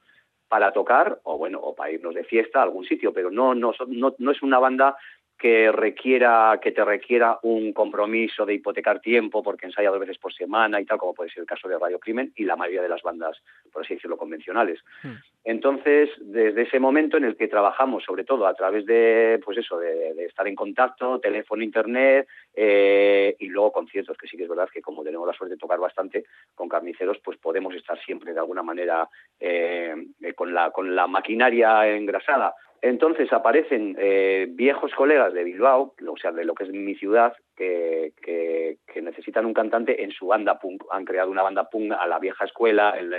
para 0.48 0.72
tocar 0.72 1.18
o 1.24 1.36
bueno 1.36 1.60
o 1.60 1.74
para 1.74 1.90
irnos 1.90 2.14
de 2.14 2.24
fiesta 2.24 2.60
a 2.60 2.62
algún 2.62 2.84
sitio, 2.84 3.12
pero 3.12 3.30
no, 3.30 3.54
no, 3.54 3.72
no, 3.86 4.14
no 4.18 4.30
es 4.30 4.42
una 4.42 4.58
banda 4.58 4.96
que 5.38 5.70
requiera 5.70 6.58
que 6.60 6.72
te 6.72 6.84
requiera 6.84 7.38
un 7.42 7.72
compromiso 7.72 8.44
de 8.44 8.54
hipotecar 8.54 9.00
tiempo 9.00 9.42
porque 9.42 9.66
ensaya 9.66 9.90
dos 9.90 10.00
veces 10.00 10.18
por 10.18 10.34
semana 10.34 10.80
y 10.80 10.84
tal 10.84 10.98
como 10.98 11.14
puede 11.14 11.30
ser 11.30 11.42
el 11.42 11.46
caso 11.46 11.68
de 11.68 11.78
Radio 11.78 12.00
Crimen 12.00 12.32
y 12.34 12.44
la 12.44 12.56
mayoría 12.56 12.82
de 12.82 12.88
las 12.88 13.02
bandas 13.02 13.40
por 13.72 13.84
así 13.84 13.94
decirlo 13.94 14.16
convencionales 14.16 14.80
hmm. 15.04 15.12
entonces 15.44 16.10
desde 16.18 16.62
ese 16.62 16.80
momento 16.80 17.16
en 17.16 17.24
el 17.24 17.36
que 17.36 17.46
trabajamos 17.46 18.02
sobre 18.02 18.24
todo 18.24 18.46
a 18.46 18.54
través 18.54 18.84
de 18.84 19.40
pues 19.44 19.58
eso 19.58 19.78
de, 19.78 20.24
estar 20.24 20.48
en 20.48 20.56
contacto 20.56 21.20
teléfono 21.20 21.62
internet 21.62 22.26
eh, 22.54 23.36
y 23.38 23.46
luego 23.46 23.70
conciertos 23.70 24.18
que 24.18 24.26
sí 24.26 24.36
que 24.36 24.42
es 24.42 24.48
verdad 24.48 24.68
que 24.72 24.82
como 24.82 25.04
tenemos 25.04 25.26
la 25.26 25.34
suerte 25.34 25.54
de 25.54 25.60
tocar 25.60 25.78
bastante 25.78 26.24
con 26.56 26.68
carniceros 26.68 27.18
pues 27.24 27.38
podemos 27.38 27.74
estar 27.76 27.96
siempre 28.00 28.32
de 28.32 28.40
alguna 28.40 28.64
manera 28.64 29.08
eh, 29.38 29.94
con 30.34 30.52
la 30.52 30.72
con 30.72 30.96
la 30.96 31.06
maquinaria 31.06 31.86
engrasada 31.86 32.54
entonces 32.82 33.32
aparecen 33.32 33.96
eh, 33.98 34.46
viejos 34.50 34.92
colegas 34.94 35.32
de 35.32 35.44
Bilbao, 35.44 35.94
o 36.06 36.16
sea, 36.16 36.32
de 36.32 36.44
lo 36.44 36.54
que 36.54 36.64
es 36.64 36.70
mi 36.70 36.94
ciudad, 36.94 37.34
que, 37.56 38.12
que, 38.22 39.02
necesitan 39.02 39.46
un 39.46 39.54
cantante 39.54 40.02
en 40.02 40.10
su 40.10 40.26
banda 40.26 40.58
punk. 40.58 40.84
Han 40.90 41.04
creado 41.04 41.30
una 41.30 41.42
banda 41.42 41.70
punk 41.70 41.92
a 41.92 42.06
la 42.06 42.18
vieja 42.18 42.44
escuela, 42.44 42.90
el, 42.98 43.10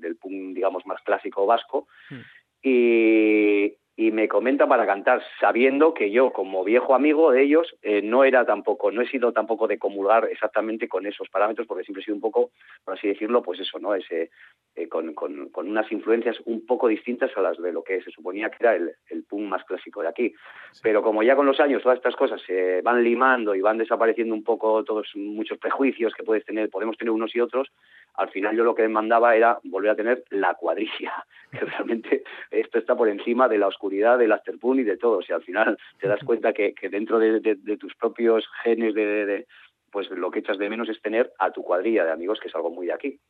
del 0.00 0.16
punk, 0.16 0.54
digamos, 0.54 0.84
más 0.86 1.00
clásico 1.02 1.46
vasco. 1.46 1.86
Hmm. 2.10 2.20
Y, 2.62 3.76
y 4.02 4.10
me 4.10 4.26
comenta 4.26 4.66
para 4.66 4.84
cantar, 4.84 5.22
sabiendo 5.38 5.94
que 5.94 6.10
yo, 6.10 6.32
como 6.32 6.64
viejo 6.64 6.96
amigo 6.96 7.30
de 7.30 7.42
ellos, 7.44 7.72
eh, 7.82 8.02
no 8.02 8.24
era 8.24 8.44
tampoco, 8.44 8.90
no 8.90 9.00
he 9.00 9.06
sido 9.06 9.32
tampoco 9.32 9.68
de 9.68 9.78
comulgar 9.78 10.24
exactamente 10.24 10.88
con 10.88 11.06
esos 11.06 11.28
parámetros, 11.28 11.68
porque 11.68 11.84
siempre 11.84 12.02
he 12.02 12.04
sido 12.04 12.16
un 12.16 12.20
poco, 12.20 12.50
por 12.84 12.94
así 12.94 13.06
decirlo, 13.06 13.42
pues 13.42 13.60
eso, 13.60 13.78
¿no? 13.78 13.94
Ese, 13.94 14.30
eh, 14.74 14.88
con, 14.88 15.14
con, 15.14 15.50
con, 15.50 15.68
unas 15.68 15.90
influencias 15.92 16.36
un 16.46 16.66
poco 16.66 16.88
distintas 16.88 17.30
a 17.36 17.42
las 17.42 17.58
de 17.58 17.72
lo 17.72 17.84
que 17.84 18.02
se 18.02 18.10
suponía 18.10 18.50
que 18.50 18.56
era 18.58 18.74
el, 18.74 18.90
el 19.08 19.22
punk 19.22 19.42
más 19.42 19.62
clásico 19.64 20.02
de 20.02 20.08
aquí. 20.08 20.34
Pero 20.82 21.00
como 21.02 21.22
ya 21.22 21.36
con 21.36 21.46
los 21.46 21.60
años 21.60 21.82
todas 21.82 21.98
estas 21.98 22.16
cosas 22.16 22.42
se 22.42 22.82
van 22.82 23.04
limando 23.04 23.54
y 23.54 23.60
van 23.60 23.78
desapareciendo 23.78 24.34
un 24.34 24.42
poco 24.42 24.82
todos 24.82 25.06
muchos 25.14 25.58
prejuicios 25.58 26.12
que 26.14 26.24
puedes 26.24 26.44
tener, 26.44 26.70
podemos 26.70 26.96
tener 26.96 27.12
unos 27.12 27.36
y 27.36 27.40
otros, 27.40 27.68
al 28.14 28.30
final 28.30 28.56
yo 28.56 28.64
lo 28.64 28.74
que 28.74 28.86
mandaba 28.88 29.34
era 29.34 29.58
volver 29.64 29.90
a 29.90 29.96
tener 29.96 30.24
la 30.30 30.54
cuadrilla, 30.54 31.24
que 31.50 31.60
realmente 31.60 32.24
esto 32.50 32.78
está 32.78 32.96
por 32.96 33.08
encima 33.08 33.48
de 33.48 33.58
la 33.58 33.68
oscuridad 33.68 34.18
del 34.18 34.32
afterpun 34.32 34.80
y 34.80 34.82
de 34.82 34.96
todo. 34.96 35.18
O 35.18 35.34
al 35.34 35.42
final 35.42 35.78
te 35.98 36.08
das 36.08 36.22
cuenta 36.24 36.52
que, 36.52 36.74
dentro 36.90 37.18
de, 37.18 37.40
tus 37.78 37.94
propios 37.94 38.48
genes, 38.62 38.94
de, 38.94 39.46
pues 39.90 40.10
lo 40.10 40.30
que 40.30 40.40
echas 40.40 40.58
de 40.58 40.70
menos 40.70 40.88
es 40.88 41.00
tener 41.00 41.32
a 41.38 41.50
tu 41.50 41.62
cuadrilla 41.62 42.04
de 42.04 42.12
amigos, 42.12 42.40
que 42.40 42.48
es 42.48 42.54
algo 42.54 42.70
muy 42.70 42.86
de 42.86 42.92
aquí. 42.92 43.20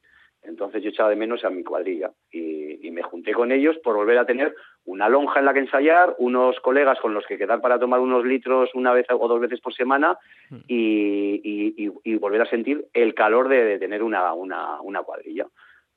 Entonces 0.43 0.83
yo 0.83 0.91
echaba 0.91 1.11
de 1.11 1.17
menos 1.17 1.45
a 1.45 1.51
mi 1.51 1.63
cuadrilla 1.63 2.11
y, 2.31 2.87
y, 2.87 2.91
me 2.91 3.03
junté 3.03 3.33
con 3.33 3.53
ellos 3.53 3.79
por 3.79 3.95
volver 3.95 4.19
a 4.19 4.27
tener 4.27 4.55
una 4.85 5.09
lonja 5.09 5.39
en 5.39 5.45
la 5.45 5.53
que 5.53 5.61
ensayar, 5.61 6.17
unos 6.19 6.59
colegas 6.61 6.99
con 7.01 7.15
los 7.15 7.25
que 7.27 7.39
quedar 7.39 7.61
para 7.61 7.79
tomar 7.79 8.01
unos 8.01 8.25
litros 8.25 8.71
una 8.75 8.93
vez 8.93 9.07
o 9.11 9.29
dos 9.29 9.41
veces 9.41 9.61
por 9.61 9.73
semana 9.73 10.19
mm. 10.51 10.57
y, 10.67 11.93
y 12.05 12.17
volver 12.17 12.43
a 12.43 12.51
sentir 12.51 12.87
el 12.93 13.15
calor 13.15 13.49
de, 13.49 13.79
tener 13.79 14.03
una, 14.03 14.33
una, 14.33 14.81
una, 14.81 15.03
cuadrilla. 15.03 15.47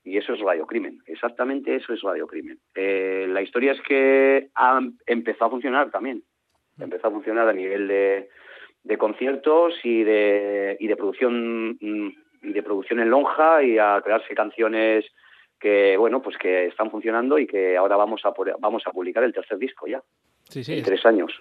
Y 0.03 0.17
eso 0.17 0.33
es 0.33 0.39
radiocrimen, 0.39 0.99
exactamente 1.07 1.75
eso 1.75 1.93
es 1.93 2.01
radiocrimen. 2.01 2.59
Eh, 2.75 3.25
la 3.29 3.41
historia 3.41 3.71
es 3.71 3.81
que 3.81 4.49
ha 4.53 4.79
empezado 5.07 5.47
a 5.47 5.51
funcionar 5.51 5.89
también, 5.89 6.23
mm. 6.77 6.83
empezó 6.83 7.07
a 7.07 7.11
funcionar 7.11 7.47
a 7.47 7.53
nivel 7.53 7.87
de, 7.87 8.29
de 8.83 8.97
conciertos 8.97 9.73
y 9.83 10.03
de, 10.03 10.77
y 10.79 10.87
de 10.87 10.95
producción 10.95 11.77
mm, 11.81 12.24
y 12.45 12.53
de 12.53 12.63
producción 12.63 12.99
en 12.99 13.09
lonja 13.09 13.63
y 13.63 13.77
a 13.77 14.01
crearse 14.03 14.33
canciones 14.35 15.05
que 15.59 15.97
bueno 15.97 16.21
pues 16.21 16.37
que 16.37 16.67
están 16.67 16.91
funcionando 16.91 17.39
y 17.39 17.47
que 17.47 17.77
ahora 17.77 17.95
vamos 17.95 18.21
a 18.23 18.33
vamos 18.59 18.83
a 18.85 18.91
publicar 18.91 19.23
el 19.23 19.33
tercer 19.33 19.57
disco 19.57 19.87
ya. 19.87 20.01
Sí, 20.49 20.63
sí, 20.63 20.73
en 20.73 20.83
tres 20.83 21.05
años. 21.05 21.31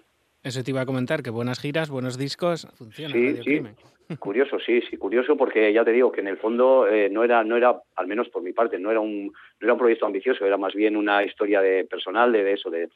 Eso 0.43 0.63
te 0.63 0.71
iba 0.71 0.81
a 0.81 0.87
comentar 0.87 1.23
que 1.23 1.31
buenas 1.31 1.61
giras 1.61 1.91
buenos 1.91 2.17
discos 2.19 2.69
funcionan 2.75 3.13
sí 3.13 3.43
sí. 3.43 3.63
Curioso 4.19 4.59
sí 4.59 4.83
sí 4.83 4.97
curioso 4.99 5.37
porque 5.37 5.73
ya 5.73 5.85
te 5.85 5.93
digo 5.93 6.13
que 6.13 6.21
en 6.21 6.29
el 6.29 6.37
fondo 6.37 6.87
eh, 6.87 7.09
no 7.11 7.25
era 7.25 7.43
no 7.43 7.57
era 7.57 7.81
al 7.97 8.07
menos 8.07 8.29
por 8.29 8.43
mi 8.43 8.53
parte 8.53 8.79
no 8.79 8.91
era 8.91 9.01
un 9.01 9.27
no 9.27 9.67
era 9.67 9.73
un 9.73 9.79
proyecto 9.79 10.07
ambicioso 10.07 10.45
era 10.45 10.59
más 10.59 10.75
bien 10.75 10.97
una 10.97 11.25
historia 11.25 11.63
de 11.63 11.85
personal 11.85 12.31
de, 12.31 12.53
eso 12.53 12.71
de, 12.71 12.91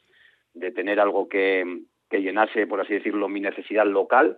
de 0.53 0.71
tener 0.71 0.99
algo 0.99 1.27
que, 1.27 1.81
que 2.09 2.21
llenase 2.21 2.67
por 2.67 2.79
así 2.79 2.93
decirlo 2.93 3.27
mi 3.27 3.39
necesidad 3.39 3.87
local 3.87 4.37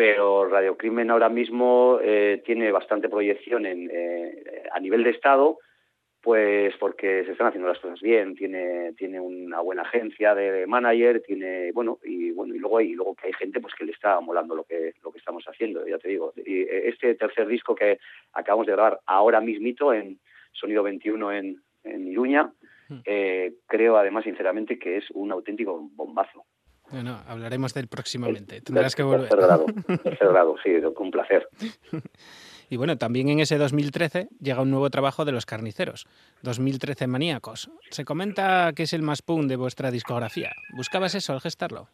pero 0.00 0.46
Radio 0.46 0.78
Crimen 0.78 1.10
ahora 1.10 1.28
mismo 1.28 1.98
eh, 2.02 2.42
tiene 2.46 2.72
bastante 2.72 3.10
proyección 3.10 3.66
en, 3.66 3.90
eh, 3.92 4.62
a 4.72 4.80
nivel 4.80 5.04
de 5.04 5.10
Estado 5.10 5.58
pues 6.22 6.74
porque 6.78 7.22
se 7.26 7.32
están 7.32 7.48
haciendo 7.48 7.68
las 7.68 7.78
cosas 7.80 8.00
bien, 8.00 8.34
tiene, 8.34 8.94
tiene 8.94 9.20
una 9.20 9.60
buena 9.60 9.82
agencia 9.82 10.34
de 10.34 10.66
manager, 10.66 11.20
tiene, 11.20 11.70
bueno, 11.72 11.98
y 12.02 12.30
bueno, 12.30 12.54
y 12.54 12.58
luego 12.58 12.78
hay, 12.78 12.92
y 12.92 12.94
luego 12.94 13.14
que 13.14 13.26
hay 13.26 13.34
gente 13.34 13.60
pues 13.60 13.74
que 13.74 13.84
le 13.84 13.92
está 13.92 14.18
molando 14.20 14.54
lo 14.54 14.64
que, 14.64 14.94
lo 15.02 15.12
que 15.12 15.18
estamos 15.18 15.44
haciendo, 15.44 15.86
ya 15.86 15.98
te 15.98 16.08
digo. 16.08 16.32
Y 16.34 16.62
este 16.62 17.14
tercer 17.14 17.46
disco 17.46 17.74
que 17.74 17.98
acabamos 18.32 18.66
de 18.66 18.72
grabar 18.72 19.00
ahora 19.04 19.42
mismito 19.42 19.92
en 19.92 20.18
Sonido 20.52 20.82
21 20.82 21.32
en, 21.32 21.62
en 21.84 22.08
Iruña, 22.08 22.50
hmm. 22.88 23.00
eh, 23.04 23.52
creo 23.66 23.98
además 23.98 24.24
sinceramente 24.24 24.78
que 24.78 24.96
es 24.96 25.10
un 25.10 25.30
auténtico 25.30 25.90
bombazo. 25.92 26.46
Bueno, 26.92 27.20
hablaremos 27.28 27.74
del 27.74 27.88
próximamente. 27.88 28.60
Tendrás 28.60 28.96
que 28.96 29.02
volver. 29.02 29.28
Tercer 29.28 29.46
grado, 29.46 29.66
tercer 30.02 30.28
grado, 30.28 30.56
sí, 30.62 30.70
con 30.94 31.10
placer. 31.10 31.48
Y 32.68 32.76
bueno, 32.76 32.96
también 32.96 33.28
en 33.28 33.40
ese 33.40 33.58
2013 33.58 34.28
llega 34.40 34.62
un 34.62 34.70
nuevo 34.70 34.90
trabajo 34.90 35.24
de 35.24 35.32
los 35.32 35.44
carniceros, 35.44 36.06
2013 36.42 37.08
Maníacos. 37.08 37.68
Se 37.90 38.04
comenta 38.04 38.72
que 38.76 38.84
es 38.84 38.92
el 38.92 39.02
más 39.02 39.22
punk 39.22 39.46
de 39.46 39.56
vuestra 39.56 39.90
discografía. 39.90 40.52
¿Buscabas 40.76 41.16
eso 41.16 41.32
al 41.32 41.40
gestarlo? 41.40 41.88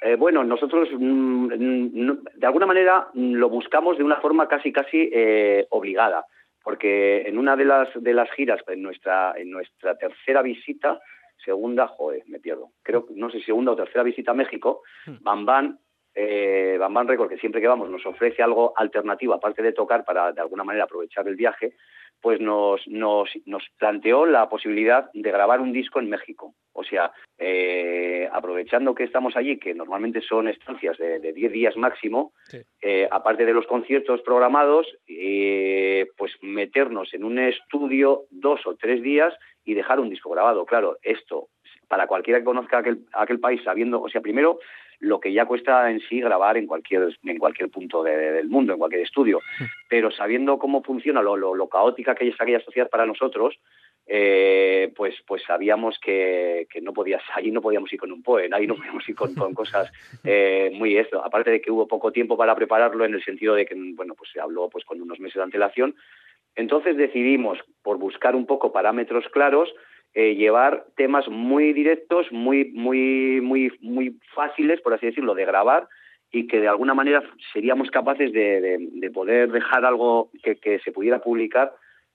Eh, 0.00 0.16
bueno, 0.16 0.42
nosotros 0.42 0.88
mm, 0.98 1.46
mm, 1.46 2.24
de 2.34 2.46
alguna 2.46 2.64
manera 2.64 3.08
mm, 3.12 3.34
lo 3.34 3.50
buscamos 3.50 3.98
de 3.98 4.04
una 4.04 4.20
forma 4.20 4.48
casi 4.48 4.72
casi 4.72 5.10
eh, 5.12 5.66
obligada, 5.68 6.24
porque 6.64 7.22
en 7.28 7.38
una 7.38 7.54
de 7.54 7.66
las 7.66 7.88
de 7.94 8.14
las 8.14 8.30
giras, 8.32 8.60
en 8.68 8.82
nuestra 8.82 9.34
en 9.36 9.50
nuestra 9.50 9.96
tercera 9.96 10.40
visita, 10.40 10.98
segunda, 11.44 11.88
joder, 11.88 12.22
me 12.26 12.40
pierdo. 12.40 12.70
Creo 12.82 13.06
no 13.14 13.30
sé 13.30 13.40
segunda 13.40 13.72
o 13.72 13.76
tercera 13.76 14.02
visita 14.02 14.32
a 14.32 14.34
México, 14.34 14.82
Bam 15.20 15.44
Bam 15.44 15.78
eh, 16.14 16.76
Bam 16.78 17.06
Record, 17.06 17.30
que 17.30 17.38
siempre 17.38 17.60
que 17.60 17.68
vamos 17.68 17.88
nos 17.88 18.04
ofrece 18.04 18.42
algo 18.42 18.72
alternativo, 18.76 19.34
aparte 19.34 19.62
de 19.62 19.72
tocar 19.72 20.04
para 20.04 20.32
de 20.32 20.40
alguna 20.40 20.64
manera 20.64 20.84
aprovechar 20.84 21.26
el 21.26 21.36
viaje, 21.36 21.74
pues 22.20 22.40
nos, 22.40 22.86
nos, 22.86 23.28
nos 23.46 23.64
planteó 23.78 24.26
la 24.26 24.48
posibilidad 24.48 25.10
de 25.12 25.30
grabar 25.30 25.60
un 25.60 25.72
disco 25.72 25.98
en 25.98 26.08
México. 26.08 26.54
O 26.72 26.84
sea, 26.84 27.12
eh, 27.36 28.28
aprovechando 28.32 28.94
que 28.94 29.04
estamos 29.04 29.36
allí, 29.36 29.58
que 29.58 29.74
normalmente 29.74 30.20
son 30.20 30.48
estancias 30.48 30.96
de 30.98 31.32
10 31.32 31.52
días 31.52 31.76
máximo, 31.76 32.32
eh, 32.80 33.08
aparte 33.10 33.44
de 33.44 33.52
los 33.52 33.66
conciertos 33.66 34.22
programados, 34.22 34.86
eh, 35.08 36.06
pues 36.16 36.32
meternos 36.42 37.12
en 37.12 37.24
un 37.24 37.38
estudio 37.38 38.22
dos 38.30 38.64
o 38.66 38.76
tres 38.76 39.02
días 39.02 39.34
y 39.64 39.74
dejar 39.74 40.00
un 40.00 40.10
disco 40.10 40.30
grabado. 40.30 40.64
Claro, 40.66 40.98
esto, 41.02 41.48
para 41.88 42.06
cualquiera 42.06 42.38
que 42.38 42.44
conozca 42.44 42.78
aquel, 42.78 43.04
aquel 43.12 43.40
país, 43.40 43.62
sabiendo, 43.64 44.00
o 44.00 44.08
sea, 44.08 44.20
primero 44.20 44.58
lo 45.02 45.18
que 45.18 45.32
ya 45.32 45.46
cuesta 45.46 45.90
en 45.90 46.00
sí 46.00 46.20
grabar 46.20 46.56
en 46.56 46.68
cualquier 46.68 47.08
en 47.24 47.38
cualquier 47.38 47.68
punto 47.70 48.04
del 48.04 48.48
mundo, 48.48 48.72
en 48.72 48.78
cualquier 48.78 49.02
estudio. 49.02 49.40
Pero 49.88 50.12
sabiendo 50.12 50.58
cómo 50.58 50.82
funciona, 50.82 51.20
lo, 51.20 51.36
lo, 51.36 51.68
caótica 51.68 52.14
que 52.14 52.28
es 52.28 52.40
aquella 52.40 52.60
sociedad 52.60 52.88
para 52.88 53.04
nosotros, 53.04 53.58
eh, 54.06 54.92
pues 54.96 55.16
pues 55.26 55.42
sabíamos 55.44 55.98
que, 55.98 56.66
que, 56.70 56.80
no 56.80 56.92
podías 56.92 57.22
ahí 57.34 57.50
no 57.50 57.60
podíamos 57.60 57.92
ir 57.92 58.00
con 58.00 58.10
un 58.10 58.22
poem 58.22 58.52
ahí 58.52 58.66
no 58.66 58.74
podíamos 58.74 59.08
ir 59.08 59.14
con, 59.14 59.32
con 59.32 59.54
cosas 59.54 59.92
eh, 60.24 60.72
muy 60.74 60.96
esto 60.96 61.24
aparte 61.24 61.52
de 61.52 61.60
que 61.60 61.70
hubo 61.70 61.86
poco 61.86 62.10
tiempo 62.10 62.36
para 62.36 62.56
prepararlo 62.56 63.04
en 63.04 63.14
el 63.14 63.22
sentido 63.22 63.54
de 63.54 63.64
que 63.64 63.76
bueno 63.94 64.14
pues 64.16 64.30
se 64.32 64.40
habló 64.40 64.68
pues 64.68 64.84
con 64.84 65.00
unos 65.00 65.20
meses 65.20 65.36
de 65.36 65.44
antelación 65.44 65.94
entonces 66.56 66.96
decidimos 66.96 67.58
por 67.82 67.98
buscar 67.98 68.36
un 68.36 68.46
poco 68.46 68.72
parámetros 68.72 69.24
claros 69.32 69.72
eh, 70.14 70.34
llevar 70.34 70.84
temas 70.96 71.28
muy 71.28 71.72
directos 71.72 72.30
muy 72.32 72.66
muy 72.72 73.40
muy 73.40 73.72
muy 73.80 74.18
fáciles 74.34 74.80
por 74.80 74.94
así 74.94 75.06
decirlo 75.06 75.34
de 75.34 75.44
grabar 75.44 75.88
y 76.30 76.46
que 76.46 76.60
de 76.60 76.68
alguna 76.68 76.94
manera 76.94 77.22
seríamos 77.52 77.90
capaces 77.90 78.32
de, 78.32 78.88
de, 78.90 79.10
poder 79.10 79.52
dejar 79.52 79.84
algo 79.84 80.30
que, 80.42 80.56
que 80.56 80.78
se 80.78 80.90
pudiera 80.90 81.20
publicar 81.20 81.74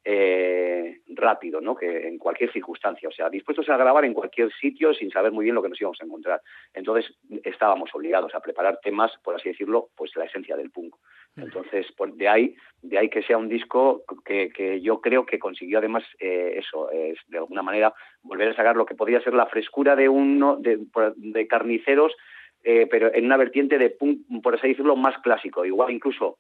eh, 0.10 1.02
rápido, 1.10 1.60
¿no? 1.60 1.76
Que 1.76 2.08
en 2.08 2.18
cualquier 2.18 2.50
circunstancia, 2.54 3.10
o 3.10 3.12
sea, 3.12 3.30
dispuestos 3.30 3.68
a 3.68 3.76
grabar 3.76 4.06
en 4.06 4.14
cualquier 4.14 4.52
sitio 4.54 4.94
sin 4.94 5.12
saber 5.12 5.34
muy 5.34 5.44
bien 5.44 5.54
lo 5.54 5.62
que 5.62 5.68
nos 5.68 5.82
íbamos 5.82 6.02
a 6.02 6.06
encontrar. 6.06 6.42
Entonces 6.74 7.14
estábamos 7.44 7.90
obligados 7.94 8.34
a 8.34 8.40
preparar 8.40 8.80
temas, 8.82 9.12
por 9.22 9.36
así 9.36 9.50
decirlo, 9.50 9.90
pues 9.98 10.16
la 10.16 10.24
esencia 10.24 10.56
del 10.56 10.72
punk. 10.72 10.96
Entonces, 11.38 11.86
de 12.16 12.28
ahí, 12.28 12.56
de 12.82 12.98
ahí 12.98 13.10
que 13.10 13.22
sea 13.22 13.38
un 13.38 13.48
disco 13.48 14.04
que, 14.26 14.50
que 14.50 14.82
yo 14.82 15.02
creo 15.02 15.26
que 15.26 15.40
consiguió 15.40 15.78
además 15.78 16.04
eh, 16.20 16.56
eso, 16.58 16.90
es 16.92 17.18
de 17.28 17.38
alguna 17.38 17.62
manera 17.62 17.94
volver 18.24 18.50
a 18.50 18.56
sacar 18.56 18.76
lo 18.76 18.86
que 18.86 18.96
podría 18.96 19.22
ser 19.22 19.34
la 19.34 19.46
frescura 19.46 19.96
de 19.96 20.10
uno 20.10 20.58
de, 20.58 20.80
de 21.16 21.48
carniceros, 21.48 22.14
eh, 22.64 22.88
pero 22.90 23.14
en 23.14 23.26
una 23.26 23.38
vertiente 23.38 23.78
de 23.78 23.92
punk, 23.92 24.22
por 24.42 24.56
así 24.56 24.70
decirlo, 24.70 24.96
más 24.96 25.18
clásico. 25.20 25.64
Igual 25.64 25.92
incluso 25.92 26.40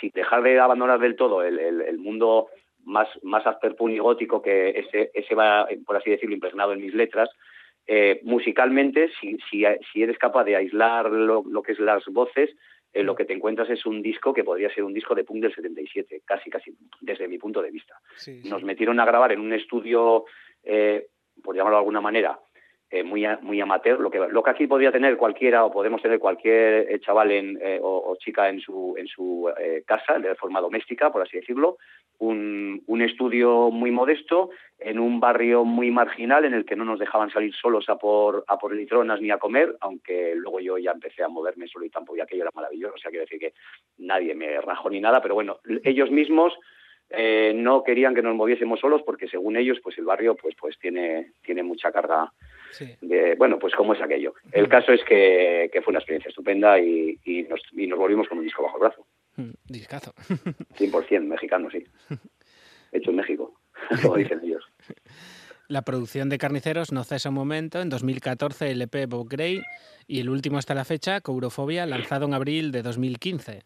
sin 0.00 0.10
dejar 0.14 0.42
de 0.42 0.58
abandonar 0.60 0.98
del 0.98 1.16
todo 1.16 1.42
el, 1.42 1.58
el, 1.58 1.80
el 1.80 1.98
mundo 1.98 2.48
más, 2.84 3.08
más 3.22 3.44
y 3.88 3.98
gótico 3.98 4.42
que 4.42 4.70
ese, 4.70 5.10
ese 5.14 5.34
va, 5.34 5.66
por 5.86 5.96
así 5.96 6.10
decirlo, 6.10 6.34
impregnado 6.34 6.72
en 6.72 6.80
mis 6.80 6.94
letras, 6.94 7.30
eh, 7.86 8.20
musicalmente, 8.24 9.10
si, 9.20 9.36
si, 9.50 9.64
si, 9.92 10.02
eres 10.02 10.16
capaz 10.18 10.44
de 10.44 10.56
aislar 10.56 11.10
lo, 11.10 11.42
lo 11.46 11.62
que 11.62 11.72
es 11.72 11.78
las 11.78 12.04
voces, 12.06 12.50
eh, 12.94 13.02
lo 13.02 13.16
que 13.16 13.24
te 13.24 13.32
encuentras 13.32 13.68
es 13.70 13.84
un 13.86 14.00
disco 14.00 14.32
que 14.32 14.44
podría 14.44 14.72
ser 14.72 14.84
un 14.84 14.94
disco 14.94 15.16
de 15.16 15.24
punk 15.24 15.42
del 15.42 15.54
77, 15.54 16.22
casi, 16.24 16.48
casi, 16.48 16.72
desde 17.00 17.26
mi 17.26 17.38
punto 17.38 17.60
de 17.60 17.72
vista. 17.72 17.98
Nos 18.44 18.62
metieron 18.62 19.00
a 19.00 19.04
grabar 19.04 19.32
en 19.32 19.40
un 19.40 19.52
estudio, 19.52 20.26
eh, 20.62 21.08
por 21.42 21.56
llamarlo 21.56 21.78
de 21.78 21.80
alguna 21.80 22.00
manera, 22.00 22.38
eh, 22.94 23.02
muy, 23.02 23.26
muy 23.42 23.60
amateur, 23.60 23.98
lo 23.98 24.08
que, 24.08 24.20
lo 24.30 24.40
que 24.40 24.50
aquí 24.50 24.68
podría 24.68 24.92
tener 24.92 25.16
cualquiera 25.16 25.64
o 25.64 25.72
podemos 25.72 26.00
tener 26.00 26.20
cualquier 26.20 26.88
eh, 26.88 27.00
chaval 27.00 27.32
en, 27.32 27.58
eh, 27.60 27.80
o, 27.82 28.14
chica 28.20 28.48
en 28.48 28.60
su, 28.60 28.94
en 28.96 29.08
su 29.08 29.50
casa, 29.84 30.20
de 30.20 30.36
forma 30.36 30.60
doméstica, 30.60 31.10
por 31.10 31.20
así 31.20 31.38
decirlo, 31.38 31.78
un, 32.20 32.84
un, 32.86 33.02
estudio 33.02 33.72
muy 33.72 33.90
modesto 33.90 34.50
en 34.78 35.00
un 35.00 35.18
barrio 35.18 35.64
muy 35.64 35.90
marginal 35.90 36.44
en 36.44 36.54
el 36.54 36.64
que 36.64 36.76
no 36.76 36.84
nos 36.84 37.00
dejaban 37.00 37.30
salir 37.30 37.52
solos 37.52 37.88
a 37.88 37.96
por, 37.96 38.44
a 38.46 38.58
por 38.58 38.72
litronas 38.72 39.20
ni 39.20 39.32
a 39.32 39.38
comer, 39.38 39.76
aunque 39.80 40.34
luego 40.36 40.60
yo 40.60 40.78
ya 40.78 40.92
empecé 40.92 41.24
a 41.24 41.28
moverme 41.28 41.66
solo 41.66 41.86
y 41.86 41.90
tampoco, 41.90 42.18
y 42.18 42.20
aquello 42.20 42.42
era 42.42 42.52
maravilloso, 42.54 42.94
o 42.94 42.98
sea, 42.98 43.10
quiero 43.10 43.24
decir 43.24 43.40
que 43.40 43.54
nadie 43.98 44.36
me 44.36 44.60
rajó 44.60 44.88
ni 44.88 45.00
nada, 45.00 45.20
pero 45.20 45.34
bueno, 45.34 45.58
ellos 45.82 46.12
mismos 46.12 46.56
no 47.54 47.84
querían 47.84 48.14
que 48.14 48.22
nos 48.22 48.34
moviésemos 48.34 48.80
solos 48.80 49.02
porque 49.04 49.28
según 49.28 49.56
ellos 49.56 49.78
pues 49.82 49.96
el 49.98 50.04
barrio 50.04 50.34
pues 50.34 50.54
pues 50.58 50.78
tiene 50.78 51.32
tiene 51.42 51.62
mucha 51.62 51.92
carga 51.92 52.32
bueno, 53.38 53.58
pues 53.58 53.74
cómo 53.74 53.94
es 53.94 54.02
aquello. 54.02 54.34
El 54.52 54.68
caso 54.68 54.92
es 54.92 55.02
que, 55.04 55.70
fue 55.84 55.92
una 55.92 55.98
experiencia 55.98 56.28
estupenda 56.28 56.78
y, 56.78 57.46
nos, 57.48 57.60
volvimos 57.96 58.28
con 58.28 58.38
un 58.38 58.44
disco 58.44 58.62
bajo 58.62 58.76
el 58.76 58.80
brazo. 58.80 59.06
Mm, 59.36 59.50
discazo. 59.66 60.14
100% 60.78 61.20
mexicano, 61.20 61.68
sí. 61.70 61.84
Hecho 62.92 63.10
en 63.10 63.16
México, 63.16 63.60
como 64.02 64.16
dicen 64.16 64.40
ellos. 64.42 64.64
La 65.66 65.82
producción 65.82 66.28
de 66.28 66.38
Carniceros 66.38 66.92
no 66.92 67.04
cesa 67.04 67.30
un 67.30 67.34
momento. 67.34 67.80
En 67.80 67.88
2014 67.88 68.70
el 68.70 68.82
EP 68.82 69.08
Bob 69.08 69.28
Gray 69.28 69.62
y 70.06 70.20
el 70.20 70.28
último 70.28 70.58
hasta 70.58 70.74
la 70.74 70.84
fecha, 70.84 71.20
Courofobia, 71.20 71.86
lanzado 71.86 72.26
en 72.26 72.34
abril 72.34 72.70
de 72.70 72.82
2015. 72.82 73.62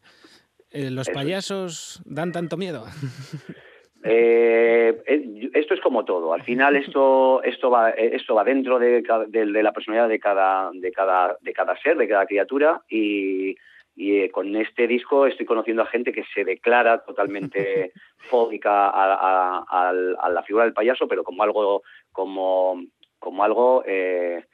Eh, 0.71 0.91
¿Los 0.91 1.09
payasos 1.09 2.03
dan 2.05 2.33
tanto 2.33 2.57
miedo? 2.57 2.85
Eh, 4.05 5.03
eh, 5.07 5.51
esto 5.55 5.75
es 5.75 5.81
como 5.81 6.05
todo. 6.05 6.33
Al 6.33 6.43
final 6.43 6.77
esto 6.77 7.43
esto 7.43 7.69
va 7.69 7.91
esto 7.91 8.35
va 8.35 8.45
dentro 8.45 8.79
de, 8.79 9.03
la 9.45 9.73
personalidad 9.73 10.09
de 10.09 10.21
cada 10.21 10.71
de 10.73 10.93
cada 10.93 11.37
de 11.41 11.53
cada 11.53 11.77
ser, 11.81 11.97
de 11.97 12.09
cada 12.09 12.27
criatura 12.27 12.83
y, 12.89 13.57
con 14.31 14.55
este 14.55 14.87
disco 14.87 15.27
estoy 15.27 15.45
conociendo 15.45 15.83
a 15.83 15.87
gente 15.87 16.13
que 16.13 16.23
se 16.33 16.45
declara 16.45 17.05
totalmente 17.05 17.93
fóbica 18.31 18.89
a, 18.89 19.93
la 19.93 20.43
figura 20.45 20.65
del 20.65 20.75
payaso, 20.75 21.09
pero 21.09 21.25
como 21.25 21.43
algo 21.43 21.83
como 22.13 22.81
como 23.19 23.43
algo 23.43 23.83
eh, 23.85 24.45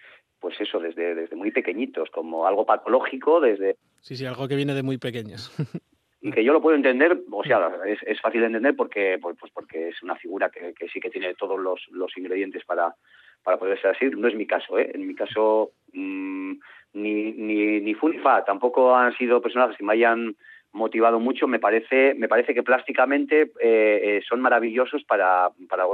pues 0.40 0.58
eso 0.58 0.80
desde 0.80 1.14
desde 1.14 1.36
muy 1.36 1.50
pequeñitos, 1.50 2.08
como 2.08 2.46
algo 2.46 2.64
patológico 2.64 3.40
desde 3.40 3.76
sí 4.00 4.16
sí 4.16 4.24
algo 4.24 4.48
que 4.48 4.56
viene 4.56 4.72
de 4.72 4.82
muy 4.82 4.96
pequeños. 4.96 5.52
que 6.32 6.44
yo 6.44 6.52
lo 6.52 6.62
puedo 6.62 6.76
entender, 6.76 7.18
o 7.30 7.44
sea, 7.44 7.70
es, 7.86 7.98
es 8.04 8.20
fácil 8.20 8.40
de 8.40 8.46
entender 8.46 8.74
porque, 8.76 9.18
pues, 9.20 9.36
pues 9.38 9.52
porque 9.52 9.88
es 9.88 10.02
una 10.02 10.16
figura 10.16 10.50
que, 10.50 10.72
que 10.72 10.88
sí 10.88 11.00
que 11.00 11.10
tiene 11.10 11.34
todos 11.34 11.58
los, 11.60 11.86
los, 11.90 12.16
ingredientes 12.16 12.64
para, 12.64 12.94
para 13.42 13.58
poder 13.58 13.80
ser 13.80 13.90
así. 13.90 14.06
No 14.06 14.28
es 14.28 14.34
mi 14.34 14.46
caso, 14.46 14.78
¿eh? 14.78 14.90
En 14.94 15.06
mi 15.06 15.14
caso, 15.14 15.72
mmm, 15.92 16.52
ni, 16.94 17.32
ni, 17.32 17.80
ni 17.80 17.94
fu 17.94 18.08
ni 18.08 18.18
fa, 18.18 18.44
tampoco 18.44 18.94
han 18.94 19.14
sido 19.16 19.42
personajes 19.42 19.76
que 19.76 19.84
me 19.84 19.92
hayan 19.92 20.34
motivado 20.74 21.20
mucho. 21.20 21.46
Me 21.46 21.58
parece, 21.58 22.14
me 22.14 22.28
parece 22.28 22.52
que 22.52 22.62
plásticamente 22.62 23.52
eh, 23.60 24.00
eh, 24.02 24.22
son 24.28 24.40
maravillosos 24.40 25.04
para, 25.04 25.50
para, 25.68 25.84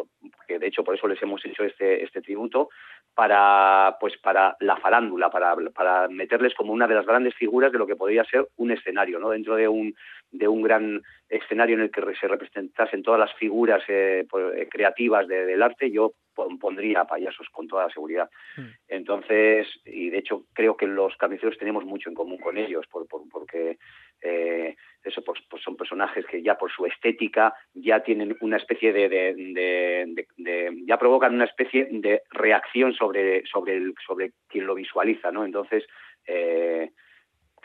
que 0.48 0.58
de 0.58 0.66
hecho 0.66 0.82
por 0.82 0.94
eso 0.94 1.06
les 1.06 1.22
hemos 1.22 1.44
hecho 1.44 1.64
este, 1.64 2.02
este 2.02 2.22
tributo, 2.22 2.70
para, 3.14 3.96
pues 4.00 4.16
para 4.18 4.56
la 4.60 4.76
farándula, 4.76 5.30
para, 5.30 5.54
para 5.74 6.08
meterles 6.08 6.54
como 6.54 6.72
una 6.72 6.86
de 6.86 6.94
las 6.94 7.06
grandes 7.06 7.34
figuras 7.34 7.70
de 7.70 7.78
lo 7.78 7.86
que 7.86 7.96
podría 7.96 8.24
ser 8.24 8.48
un 8.56 8.70
escenario, 8.70 9.18
¿no? 9.18 9.30
Dentro 9.30 9.56
de 9.56 9.68
un, 9.68 9.94
de 10.30 10.48
un 10.48 10.62
gran 10.62 11.02
escenario 11.28 11.76
en 11.76 11.82
el 11.82 11.90
que 11.90 12.02
se 12.20 12.28
representasen 12.28 13.02
todas 13.02 13.20
las 13.20 13.34
figuras 13.34 13.82
eh, 13.88 14.24
pues, 14.28 14.56
eh, 14.56 14.68
creativas 14.70 15.26
de, 15.28 15.46
del 15.46 15.62
arte, 15.62 15.90
yo 15.90 16.12
pondría 16.58 17.04
payasos 17.04 17.48
con 17.50 17.66
toda 17.66 17.86
la 17.86 17.92
seguridad. 17.92 18.30
Mm. 18.56 18.62
Entonces, 18.88 19.68
y 19.84 20.10
de 20.10 20.18
hecho 20.18 20.44
creo 20.54 20.76
que 20.76 20.86
los 20.86 21.16
carniceros 21.16 21.58
tenemos 21.58 21.84
mucho 21.84 22.08
en 22.08 22.14
común 22.14 22.38
con 22.38 22.56
ellos, 22.56 22.86
por, 22.86 23.06
por, 23.06 23.28
porque 23.28 23.78
eh, 24.22 24.74
eso 25.04 25.22
pues, 25.22 25.40
pues, 25.48 25.62
son 25.62 25.76
personajes 25.76 26.24
que 26.26 26.42
ya 26.42 26.56
por 26.56 26.70
su 26.70 26.86
estética 26.86 27.54
ya 27.74 28.02
tienen 28.02 28.36
una 28.40 28.56
especie 28.56 28.92
de, 28.92 29.08
de, 29.08 29.34
de, 29.34 30.26
de, 30.36 30.76
ya 30.86 30.98
provocan 30.98 31.34
una 31.34 31.44
especie 31.44 31.88
de 31.90 32.22
reacción 32.30 32.94
sobre 32.94 33.44
sobre 33.46 33.76
el, 33.76 33.94
sobre 34.06 34.32
quien 34.48 34.66
lo 34.66 34.74
visualiza, 34.74 35.30
¿no? 35.30 35.44
Entonces 35.44 35.84
eh, 36.26 36.90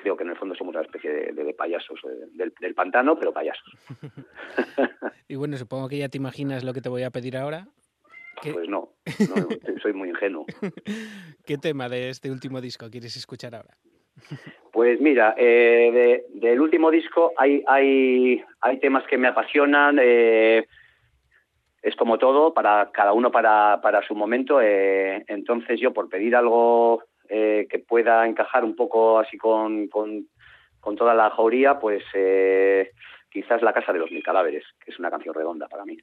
creo 0.06 0.18
que 0.18 0.24
en 0.24 0.30
el 0.30 0.36
fondo 0.38 0.54
somos 0.54 0.76
una 0.76 0.84
especie 0.84 1.10
de, 1.34 1.54
payasos 1.56 2.00
eh, 2.04 2.28
del, 2.34 2.54
del, 2.62 2.76
pantano, 2.76 3.18
pero 3.18 3.34
payasos. 3.34 3.74
y 5.28 5.36
bueno, 5.36 5.58
supongo 5.58 5.90
que 5.90 5.98
ya 5.98 6.10
te 6.10 6.18
imaginas 6.18 6.64
lo 6.64 6.74
que 6.74 6.82
te 6.82 6.90
voy 6.90 7.02
a 7.02 7.10
pedir 7.10 7.36
ahora. 7.36 7.68
Pues 8.40 8.70
no, 8.70 8.92
no, 9.06 9.48
soy 9.82 9.94
muy 9.94 10.10
ingenuo. 10.10 10.46
¿Qué 11.44 11.58
tema 11.58 11.90
de 11.90 12.10
este 12.10 12.30
último 12.30 12.62
disco 12.62 12.88
quieres 12.92 13.18
escuchar 13.18 13.56
ahora? 13.56 13.76
Pues 14.72 15.02
mira, 15.02 15.34
eh, 15.40 16.24
del 16.36 16.62
último 16.62 16.92
disco 16.92 17.32
hay, 17.36 17.64
hay, 17.66 18.44
hay 18.62 18.80
temas 18.80 19.08
que 19.08 19.18
me 19.18 19.30
apasionan. 19.30 19.98
Eh, 20.00 20.68
es 21.82 21.96
como 21.96 22.20
todo, 22.20 22.54
para 22.54 22.92
cada 22.92 23.14
uno 23.14 23.32
para, 23.32 23.80
para 23.82 24.06
su 24.06 24.14
momento. 24.14 24.62
Eh, 24.62 25.26
entonces 25.28 25.80
yo, 25.80 25.94
por 25.94 26.10
pedir 26.10 26.36
algo 26.36 27.02
eh, 27.30 27.68
que 27.70 27.80
pueda 27.80 28.26
encajar 28.28 28.64
un 28.64 28.76
poco 28.76 29.20
así 29.20 29.38
con, 29.38 29.88
con, 29.88 30.28
con 30.80 30.96
toda 30.96 31.14
la 31.14 31.30
jauría, 31.32 31.80
pues 31.80 32.04
eh, 32.14 32.92
quizás 33.30 33.62
La 33.62 33.74
Casa 33.74 33.94
de 33.94 34.00
los 34.00 34.12
Mil 34.12 34.24
Cadáveres, 34.24 34.64
que 34.84 34.92
es 34.92 35.00
una 35.00 35.10
canción 35.10 35.34
redonda 35.34 35.68
para 35.68 35.86
mí. 35.86 35.98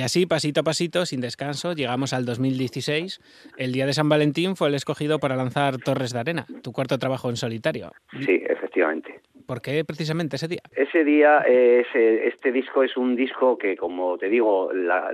Y 0.00 0.02
así, 0.02 0.24
pasito 0.24 0.60
a 0.60 0.64
pasito, 0.64 1.04
sin 1.04 1.20
descanso, 1.20 1.74
llegamos 1.74 2.14
al 2.14 2.24
2016. 2.24 3.20
El 3.58 3.72
día 3.72 3.84
de 3.84 3.92
San 3.92 4.08
Valentín 4.08 4.56
fue 4.56 4.68
el 4.68 4.74
escogido 4.74 5.18
para 5.18 5.36
lanzar 5.36 5.76
Torres 5.76 6.14
de 6.14 6.20
Arena, 6.20 6.46
tu 6.62 6.72
cuarto 6.72 6.96
trabajo 6.98 7.28
en 7.28 7.36
solitario. 7.36 7.92
Sí, 8.24 8.42
efectivamente. 8.48 9.20
¿Por 9.46 9.60
qué 9.60 9.84
precisamente 9.84 10.36
ese 10.36 10.48
día? 10.48 10.62
Ese 10.74 11.04
día, 11.04 11.42
eh, 11.46 11.84
ese- 11.86 12.28
este 12.28 12.50
disco 12.50 12.82
es 12.82 12.96
un 12.96 13.14
disco 13.14 13.58
que, 13.58 13.76
como 13.76 14.16
te 14.16 14.30
digo, 14.30 14.72
la- 14.72 15.10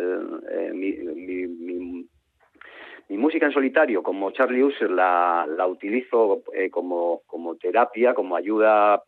eh, 0.52 0.70
mi, 0.72 0.92
mi- 0.92 1.48
mi- 1.48 2.06
mi 3.08 3.16
música 3.18 3.46
en 3.46 3.52
solitario, 3.52 4.04
como 4.04 4.30
Charlie 4.30 4.62
User, 4.62 4.88
la, 4.88 5.48
la 5.48 5.66
utilizo 5.66 6.44
eh, 6.54 6.70
como, 6.70 7.22
como 7.26 7.56
terapia, 7.56 8.14
como 8.14 8.36
ayuda 8.36 9.02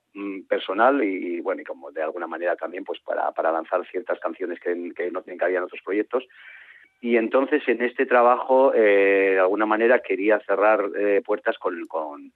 personal 0.48 1.02
y, 1.02 1.40
bueno, 1.40 1.62
y 1.62 1.64
como 1.64 1.90
de 1.90 2.02
alguna 2.02 2.26
manera 2.26 2.56
también 2.56 2.84
pues 2.84 3.00
para, 3.00 3.30
para 3.32 3.52
lanzar 3.52 3.86
ciertas 3.86 4.18
canciones 4.20 4.58
que, 4.60 4.74
no 4.74 5.22
tienen 5.22 5.38
cabida 5.38 5.58
en 5.58 5.64
otros 5.64 5.82
proyectos. 5.84 6.24
Y 7.00 7.16
entonces 7.16 7.62
en 7.68 7.82
este 7.82 8.06
trabajo, 8.06 8.72
eh, 8.74 9.32
de 9.34 9.38
alguna 9.38 9.66
manera, 9.66 10.00
quería 10.00 10.40
cerrar 10.40 10.90
eh, 10.98 11.22
puertas 11.24 11.56
con, 11.58 11.86
con, 11.86 12.32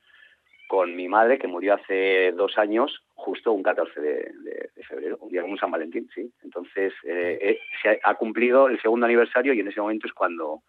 con 0.69 0.95
mi 0.95 1.09
madre, 1.09 1.39
que 1.39 1.49
murió 1.49 1.75
hace 1.75 2.33
dos 2.33 2.57
años, 2.59 3.03
justo 3.15 3.53
un 3.53 3.63
14 3.63 4.01
de, 4.01 4.71
febrero, 4.89 5.19
un 5.21 5.31
día 5.31 5.45
un 5.45 5.59
San 5.59 5.71
Valentín, 5.71 6.09
sí. 6.15 6.31
Entonces, 6.43 6.93
eh, 7.05 7.59
se 7.83 8.01
ha, 8.03 8.15
cumplido 8.15 8.69
el 8.69 8.81
segundo 8.81 9.07
aniversario 9.07 9.53
y 9.53 9.61
en 9.61 9.69
ese 9.69 9.81
momento 9.81 10.07
es 10.07 10.13
cuando 10.13 10.63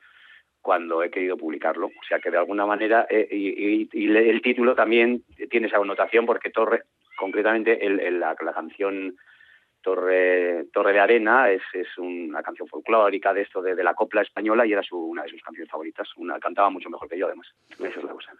cuando 0.62 1.04
he 1.04 1.12
querido 1.12 1.36
publicarlo. 1.36 1.88
O 1.88 2.04
sea 2.08 2.20
que 2.20 2.32
de 2.32 2.38
alguna 2.38 2.66
manera, 2.66 3.06
y, 3.12 3.90
y- 3.92 4.18
el 4.18 4.42
título 4.42 4.74
también 4.74 5.22
tiene 5.50 5.68
esa 5.68 5.78
connotación 5.78 6.26
porque 6.26 6.52
Torre, 6.52 6.84
concretamente 7.18 7.86
el, 7.86 8.00
el- 8.00 8.20
la, 8.20 8.36
canción 8.36 9.16
Torre, 9.82 10.66
Torre 10.72 10.94
de 10.94 11.00
Arena 11.00 11.50
es, 11.52 11.62
es 11.74 11.88
una 11.98 12.42
canción 12.42 12.68
folclórica 12.68 13.34
de 13.34 13.42
esto 13.42 13.62
de, 13.62 13.76
de 13.76 13.84
la 13.84 13.94
copla 13.94 14.22
española 14.22 14.66
y 14.66 14.72
era 14.72 14.82
su, 14.82 14.98
una 14.98 15.24
de 15.24 15.30
sus 15.30 15.42
canciones 15.42 15.70
favoritas. 15.70 16.08
Una 16.16 16.40
cantaba 16.40 16.70
mucho 16.70 16.90
mejor 16.90 17.10
que 17.10 17.18
yo 17.18 17.26
además. 17.28 17.54
Esa 17.72 17.88
es 17.88 18.04
la 18.04 18.12
cosa. 18.14 18.32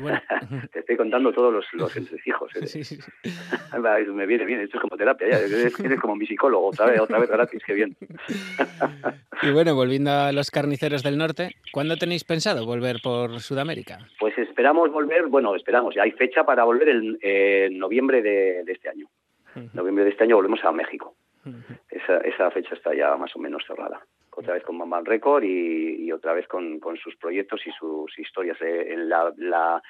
Bueno, 0.00 0.20
Te 0.72 0.80
estoy 0.80 0.96
contando 0.96 1.32
todos 1.32 1.52
los, 1.52 1.66
los 1.74 1.96
entresijos. 1.96 2.54
¿eh? 2.56 2.66
sí, 2.66 2.84
sí, 2.84 2.96
sí. 2.96 3.30
Va, 3.84 3.98
eso 3.98 4.12
Me 4.12 4.26
viene 4.26 4.44
bien, 4.44 4.60
esto 4.60 4.78
es 4.78 4.82
como 4.82 4.96
terapia, 4.96 5.28
ya. 5.28 5.38
Eres, 5.38 5.78
eres 5.80 6.00
como 6.00 6.16
mi 6.16 6.26
psicólogo, 6.26 6.68
otra 6.68 6.86
vez, 6.86 7.00
otra 7.00 7.18
vez 7.18 7.30
gratis, 7.30 7.62
qué 7.64 7.74
bien. 7.74 7.96
Y 9.42 9.50
bueno, 9.50 9.74
volviendo 9.74 10.10
a 10.10 10.32
los 10.32 10.50
carniceros 10.50 11.02
del 11.02 11.18
norte, 11.18 11.56
¿cuándo 11.72 11.96
tenéis 11.96 12.24
pensado 12.24 12.66
volver 12.66 12.96
por 13.02 13.40
Sudamérica? 13.40 13.98
Pues 14.18 14.36
esperamos 14.38 14.90
volver, 14.90 15.26
bueno, 15.26 15.54
esperamos, 15.54 15.94
ya 15.94 16.02
hay 16.02 16.12
fecha 16.12 16.44
para 16.44 16.64
volver 16.64 16.88
en, 16.88 17.78
noviembre 17.78 18.22
de, 18.22 18.64
de 18.64 18.72
este 18.72 18.88
año. 18.88 19.06
Noviembre 19.72 20.04
de 20.04 20.10
este 20.10 20.24
año 20.24 20.36
volvemos 20.36 20.62
a 20.64 20.72
México. 20.72 21.14
Esa, 21.90 22.18
esa 22.18 22.50
fecha 22.50 22.74
está 22.74 22.94
ya 22.94 23.16
más 23.16 23.34
o 23.36 23.38
menos 23.38 23.62
cerrada. 23.66 24.00
Otra 24.38 24.54
vez 24.54 24.62
con 24.62 24.78
Bambam 24.78 25.04
Record 25.04 25.44
y, 25.44 26.04
y 26.04 26.12
otra 26.12 26.32
vez 26.34 26.46
con, 26.46 26.78
con 26.78 26.96
sus 26.98 27.16
proyectos 27.16 27.66
y 27.66 27.70
sus 27.72 28.16
historias. 28.18 28.60
Eh, 28.60 28.92
En 28.92 29.08
la, 29.08 29.32
la- 29.36 29.82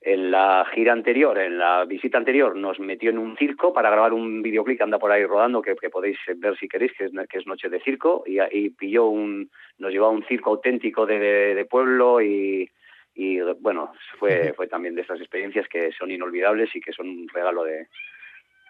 en 0.00 0.30
la 0.30 0.64
gira 0.72 0.92
anterior, 0.92 1.36
en 1.38 1.58
la 1.58 1.84
visita 1.84 2.18
anterior, 2.18 2.54
nos 2.54 2.78
metió 2.78 3.10
en 3.10 3.18
un 3.18 3.36
circo 3.36 3.72
para 3.72 3.90
grabar 3.90 4.12
un 4.12 4.42
videoclip 4.42 4.78
que 4.78 4.84
anda 4.84 5.00
por 5.00 5.10
ahí 5.10 5.24
rodando, 5.26 5.60
que, 5.60 5.74
que 5.74 5.90
podéis 5.90 6.16
ver 6.36 6.56
si 6.56 6.68
queréis, 6.68 6.92
que 6.96 7.06
es, 7.06 7.12
que 7.28 7.38
es 7.38 7.46
Noche 7.48 7.68
de 7.68 7.80
Circo, 7.80 8.22
y, 8.24 8.38
y 8.52 8.70
pilló 8.70 9.06
un, 9.08 9.50
nos 9.78 9.90
llevó 9.90 10.06
a 10.06 10.10
un 10.10 10.24
circo 10.26 10.50
auténtico 10.50 11.04
de, 11.04 11.18
de- 11.18 11.54
de 11.56 11.64
pueblo 11.64 12.22
y, 12.22 12.70
y 13.16 13.40
bueno, 13.60 13.92
fue, 14.20 14.52
fue 14.56 14.68
también 14.68 14.94
de 14.94 15.02
esas 15.02 15.18
experiencias 15.18 15.66
que 15.66 15.90
son 15.90 16.12
inolvidables 16.12 16.74
y 16.76 16.80
que 16.80 16.92
son 16.92 17.08
un 17.08 17.28
regalo 17.34 17.64
de 17.64 17.88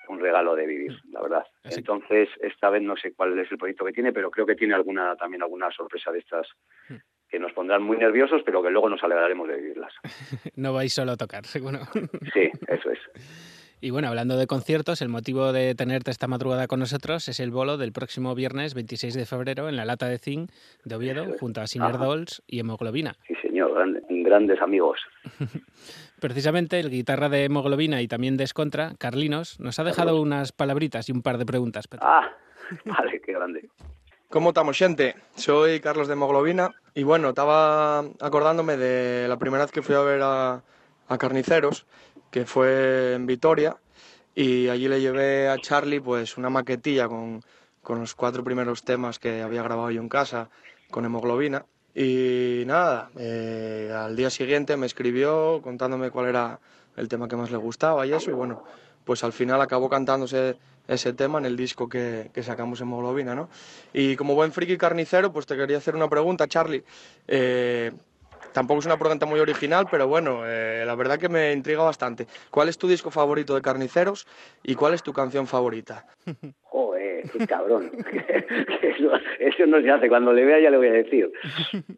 un 0.08 0.20
regalo 0.20 0.54
de 0.54 0.66
vivir, 0.66 0.92
la 1.10 1.20
verdad. 1.22 1.44
Así- 1.64 1.80
Entonces, 1.80 2.28
esta 2.40 2.70
vez 2.70 2.82
no 2.82 2.96
sé 2.96 3.12
cuál 3.14 3.38
es 3.38 3.50
el 3.50 3.58
proyecto 3.58 3.84
que 3.84 3.92
tiene, 3.92 4.12
pero 4.12 4.30
creo 4.30 4.46
que 4.46 4.54
tiene 4.56 4.74
alguna 4.74 5.16
también 5.16 5.42
alguna 5.42 5.70
sorpresa 5.70 6.10
de 6.12 6.18
estas 6.20 6.46
que 7.28 7.38
nos 7.38 7.52
pondrán 7.52 7.82
muy 7.82 7.98
nerviosos, 7.98 8.42
pero 8.44 8.62
que 8.62 8.70
luego 8.70 8.88
nos 8.88 9.02
alegraremos 9.04 9.46
de 9.48 9.56
vivirlas. 9.56 9.92
No 10.56 10.72
vais 10.72 10.92
solo 10.92 11.12
a 11.12 11.16
tocar, 11.16 11.44
seguro. 11.44 11.80
Sí, 12.32 12.50
eso 12.68 12.90
es. 12.90 12.98
Y 13.80 13.90
bueno, 13.90 14.08
hablando 14.08 14.36
de 14.36 14.48
conciertos, 14.48 15.02
el 15.02 15.08
motivo 15.08 15.52
de 15.52 15.74
tenerte 15.76 16.10
esta 16.10 16.26
madrugada 16.26 16.66
con 16.66 16.80
nosotros 16.80 17.28
es 17.28 17.38
el 17.38 17.52
bolo 17.52 17.76
del 17.76 17.92
próximo 17.92 18.34
viernes 18.34 18.74
26 18.74 19.14
de 19.14 19.24
febrero 19.24 19.68
en 19.68 19.76
la 19.76 19.84
Lata 19.84 20.06
de 20.08 20.18
Zinc 20.18 20.50
de 20.84 20.94
Oviedo, 20.96 21.26
junto 21.38 21.60
a 21.60 21.66
Siner. 21.68 21.96
Dolls 21.96 22.42
y 22.48 22.58
Hemoglobina. 22.58 23.14
Sí, 23.28 23.34
señor, 23.40 23.72
gran- 23.74 24.02
grandes 24.24 24.60
amigos. 24.60 24.98
Precisamente 26.20 26.80
el 26.80 26.90
guitarra 26.90 27.28
de 27.28 27.44
Hemoglobina 27.44 28.02
y 28.02 28.08
también 28.08 28.36
de 28.36 28.42
Escontra, 28.44 28.94
Carlinos, 28.98 29.60
nos 29.60 29.78
ha 29.78 29.84
dejado 29.84 30.20
unas 30.20 30.50
palabritas 30.50 31.08
y 31.08 31.12
un 31.12 31.22
par 31.22 31.38
de 31.38 31.46
preguntas. 31.46 31.86
Ah, 32.00 32.28
vale, 32.84 33.20
qué 33.24 33.32
grande. 33.32 33.68
¿Cómo 34.28 34.48
estamos, 34.50 34.76
xente? 34.76 35.14
Soy 35.36 35.78
Carlos 35.78 36.08
de 36.08 36.14
Hemoglobina 36.14 36.72
y 36.94 37.04
bueno, 37.04 37.28
estaba 37.28 38.00
acordándome 38.20 38.76
de 38.76 39.28
la 39.28 39.38
primera 39.38 39.62
vez 39.64 39.72
que 39.72 39.82
fui 39.82 39.94
a 39.94 40.00
ver 40.00 40.20
a, 40.22 40.62
a 41.06 41.18
Carniceros, 41.18 41.86
que 42.30 42.44
fue 42.44 43.14
en 43.14 43.26
Vitoria, 43.26 43.76
y 44.34 44.68
allí 44.68 44.88
le 44.88 45.00
llevé 45.00 45.48
a 45.48 45.58
Charlie 45.58 46.00
pues 46.00 46.36
una 46.36 46.50
maquetilla 46.50 47.08
con, 47.08 47.42
con 47.82 48.00
los 48.00 48.14
cuatro 48.14 48.44
primeros 48.44 48.84
temas 48.84 49.18
que 49.18 49.42
había 49.42 49.62
grabado 49.62 49.90
yo 49.90 50.00
en 50.00 50.08
casa 50.08 50.50
con 50.90 51.04
Hemoglobina. 51.04 51.66
Y 51.94 52.62
nada, 52.66 53.10
eh, 53.18 53.92
al 53.92 54.14
día 54.14 54.30
siguiente 54.30 54.76
me 54.76 54.86
escribió 54.86 55.60
contándome 55.62 56.10
cuál 56.10 56.26
era 56.26 56.60
el 56.96 57.08
tema 57.08 57.26
que 57.26 57.34
más 57.34 57.50
le 57.50 57.56
gustaba 57.56 58.06
y 58.06 58.12
eso, 58.12 58.30
y 58.30 58.34
bueno, 58.34 58.62
pues 59.04 59.24
al 59.24 59.32
final 59.32 59.60
acabó 59.60 59.88
cantándose 59.88 60.56
ese 60.86 61.12
tema 61.12 61.38
en 61.38 61.44
el 61.46 61.56
disco 61.56 61.88
que, 61.88 62.30
que 62.32 62.42
sacamos 62.42 62.80
en 62.80 62.88
Hemoglobina, 62.88 63.34
¿no? 63.34 63.48
Y 63.92 64.16
como 64.16 64.34
buen 64.34 64.52
friki 64.52 64.76
carnicero, 64.78 65.32
pues 65.32 65.46
te 65.46 65.56
quería 65.56 65.78
hacer 65.78 65.96
una 65.96 66.08
pregunta, 66.08 66.46
Charlie. 66.46 66.84
Eh, 67.26 67.92
tampoco 68.52 68.80
es 68.80 68.86
una 68.86 68.98
pregunta 68.98 69.26
muy 69.26 69.40
original, 69.40 69.86
pero 69.90 70.08
bueno, 70.08 70.42
eh, 70.46 70.84
la 70.86 70.94
verdad 70.94 71.18
que 71.18 71.28
me 71.28 71.52
intriga 71.52 71.82
bastante. 71.82 72.26
¿Cuál 72.50 72.68
es 72.68 72.78
tu 72.78 72.88
disco 72.88 73.10
favorito 73.10 73.54
de 73.54 73.62
Carniceros 73.62 74.26
y 74.62 74.74
cuál 74.74 74.94
es 74.94 75.02
tu 75.02 75.12
canción 75.12 75.46
favorita? 75.46 76.06
Joder, 76.62 77.24
qué 77.30 77.46
cabrón. 77.46 77.90
eso, 79.38 79.66
no 79.66 79.80
se 79.80 79.90
hace. 79.90 80.08
Cuando 80.08 80.32
le 80.32 80.44
vea 80.44 80.60
ya 80.60 80.70
le 80.70 80.76
voy 80.76 80.88
a 80.88 80.92
decir. 80.92 81.30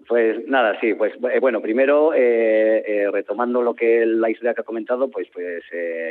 Pues 0.07 0.46
nada, 0.46 0.78
sí, 0.80 0.94
pues 0.94 1.12
eh, 1.30 1.38
bueno, 1.40 1.61
primero 1.61 2.14
eh, 2.14 2.82
eh, 2.86 3.11
retomando 3.11 3.62
lo 3.62 3.74
que 3.74 4.07
la 4.07 4.30
historia 4.30 4.55
que 4.55 4.62
ha 4.62 4.64
comentado, 4.64 5.11
pues 5.11 5.28
pues 5.32 5.64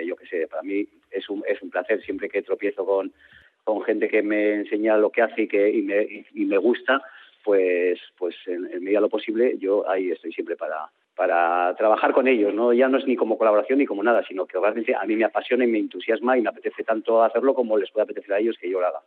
yo 0.06 0.16
qué 0.16 0.26
sé, 0.28 0.48
para 0.48 0.64
mí 0.64 0.88
es 1.12 1.30
un, 1.30 1.44
es 1.48 1.62
un 1.62 1.70
placer 1.70 2.02
siempre 2.04 2.30
que 2.30 2.42
tropiezo 2.42 2.86
con, 2.86 3.12
con 3.64 3.82
gente 3.84 4.08
que 4.08 4.22
me 4.22 4.56
enseña 4.56 4.98
lo 4.98 5.10
que 5.10 5.22
hace 5.22 5.44
y 5.44 5.48
que 5.48 5.70
y 5.70 5.82
me, 5.82 6.26
y 6.34 6.46
me 6.46 6.58
gusta, 6.58 7.02
pues 7.44 8.00
pues 8.18 8.36
en, 8.46 8.66
en 8.72 8.84
medida 8.84 9.00
de 9.00 9.04
lo 9.04 9.10
posible 9.10 9.58
yo 9.60 9.90
ahí 9.90 10.12
estoy 10.12 10.32
siempre 10.34 10.56
para 10.56 10.90
para 11.20 11.76
trabajar 11.76 12.14
con 12.14 12.30
ellos, 12.30 12.54
¿no? 12.54 12.72
Ya 12.72 12.88
no 12.88 12.98
es 12.98 13.06
ni 13.06 13.18
como 13.18 13.38
colaboración 13.38 13.80
ni 13.80 13.86
como 13.86 14.02
nada, 14.02 14.24
sino 14.26 14.46
que 14.46 14.58
realmente 14.58 14.96
a 14.96 15.04
mí 15.04 15.18
me 15.18 15.26
apasiona 15.26 15.66
y 15.66 15.68
me 15.68 15.78
entusiasma 15.78 16.38
y 16.38 16.42
me 16.42 16.48
apetece 16.48 16.86
tanto 16.86 17.22
hacerlo 17.22 17.54
como 17.54 17.78
les 17.78 17.92
puede 17.92 18.06
apetecer 18.06 18.34
a 18.34 18.40
ellos 18.40 18.56
que 18.58 18.70
yo 18.70 18.80
lo 18.80 18.88
haga. 18.88 19.02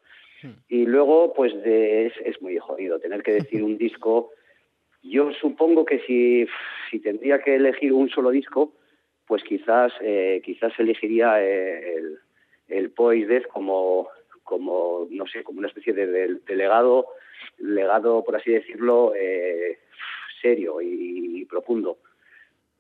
Y 0.69 0.85
luego, 0.85 1.33
pues 1.33 1.55
de, 1.63 2.09
es, 2.09 2.13
es 2.23 2.43
muy 2.43 2.59
jodido 2.59 2.99
tener 2.99 3.23
que 3.23 3.33
decir 3.33 3.63
un 3.63 3.79
disco. 3.79 4.31
Yo 5.03 5.33
supongo 5.33 5.87
que 5.87 6.01
si, 6.01 6.47
si 6.91 6.99
tendría 7.01 7.41
que 7.41 7.55
elegir 7.55 7.95
un 7.95 8.11
solo 8.11 8.29
disco, 8.29 8.75
pues 9.27 9.43
quizás 9.43 9.95
eh, 10.03 10.43
quizás 10.45 10.79
elegiría 10.79 11.43
eh, 11.43 11.95
el, 11.97 12.19
el 12.69 12.91
Poise 12.91 13.27
Death 13.27 13.47
como, 13.47 14.09
como, 14.45 14.92
no 15.23 15.29
sé, 15.31 15.43
como 15.45 15.59
una 15.59 15.69
especie 15.69 15.93
de, 15.93 16.07
de- 16.07 16.35
de 16.47 16.57
legado, 16.57 17.07
legado, 17.59 18.25
por 18.25 18.37
así 18.37 18.51
decirlo, 18.53 19.13
eh, 19.17 19.79
serio 20.41 20.81
y, 20.81 21.41
y 21.41 21.45
profundo. 21.45 21.99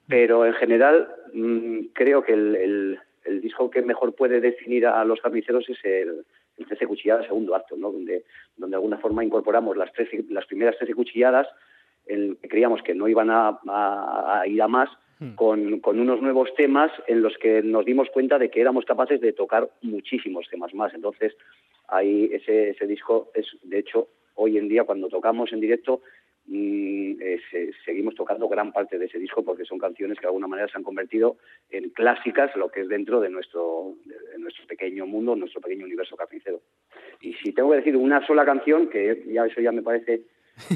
Pero 0.09 0.45
en 0.45 0.55
general 0.55 1.09
mm, 1.33 1.79
creo 1.93 2.23
que 2.23 2.33
el, 2.33 2.57
el- 2.57 2.99
el 3.25 3.41
disco 3.41 3.71
que 3.71 3.83
mejor 3.83 4.15
puede 4.17 4.41
definir 4.41 4.85
a 4.87 5.05
los 5.05 5.21
carniceros 5.21 5.69
es 5.69 5.79
el, 5.85 6.25
el 6.59 6.67
13 6.67 6.87
cuchilladas 6.89 7.27
segundo 7.27 7.55
acto, 7.55 7.77
¿no? 7.77 7.93
donde, 7.93 8.25
donde 8.57 8.73
de 8.73 8.77
alguna 8.77 8.99
forma 8.99 9.23
incorporamos 9.25 9.77
las, 9.77 9.93
13 9.93 10.25
las 10.31 10.45
primeras 10.47 10.77
13 10.79 10.95
cuchilladas 10.95 11.47
en 12.07 12.35
que 12.37 12.49
creíamos 12.49 12.83
que 12.83 12.95
no 12.97 13.07
iban 13.07 13.31
a, 13.31 13.61
a- 13.69 14.41
a 14.41 14.47
ir 14.49 14.61
a 14.61 14.67
más, 14.69 14.91
con, 15.37 15.79
con 15.79 16.01
unos 16.01 16.21
nuevos 16.21 16.53
temas 16.57 16.91
en 17.07 17.23
los 17.23 17.39
que 17.39 17.63
nos 17.63 17.85
dimos 17.85 18.09
cuenta 18.11 18.41
de 18.41 18.51
que 18.51 18.61
éramos 18.61 18.85
capaces 18.85 19.21
de 19.21 19.33
tocar 19.33 19.71
muchísimos 19.83 20.49
temas 20.51 20.75
más. 20.75 20.93
Entonces, 20.95 21.33
ahí 21.93 22.31
ese, 22.33 22.71
ese 22.71 22.87
disco 22.87 23.31
es, 23.35 23.47
de 23.63 23.79
hecho, 23.79 24.09
hoy 24.35 24.59
en 24.59 24.69
día 24.69 24.85
cuando 24.85 25.09
tocamos 25.09 25.53
en 25.53 25.61
directo, 25.61 26.01
mm, 26.47 27.21
eh, 27.21 27.41
se- 27.51 27.73
seguimos 27.85 28.15
tocando 28.15 28.49
gran 28.49 28.73
parte 28.73 28.99
de 28.99 29.07
ese 29.07 29.19
disco 29.19 29.45
porque 29.45 29.65
son 29.65 29.79
canciones 29.79 30.19
que 30.19 30.23
de 30.23 30.29
alguna 30.29 30.47
manera 30.49 30.69
se 30.69 30.77
han 30.79 30.83
convertido 30.85 31.37
en 31.71 31.91
clásicas, 31.91 32.55
lo 32.57 32.69
que 32.71 32.81
es 32.81 32.89
dentro 32.89 33.21
de 33.21 33.29
nuestro, 33.31 33.95
de 34.05 34.39
nuestro 34.39 34.67
pequeño 34.67 35.07
mundo, 35.07 35.37
nuestro 35.37 35.61
pequeño 35.61 35.85
universo 35.85 36.17
carnicero. 36.17 36.61
Y 37.21 37.35
si 37.35 37.53
tengo 37.53 37.71
que 37.71 37.77
decir 37.77 37.97
una 37.97 38.27
sola 38.27 38.45
canción, 38.45 38.89
que 38.89 39.23
ya 39.29 39.47
eso 39.47 39.61
ya 39.61 39.71
me 39.71 39.83
parece 39.83 40.23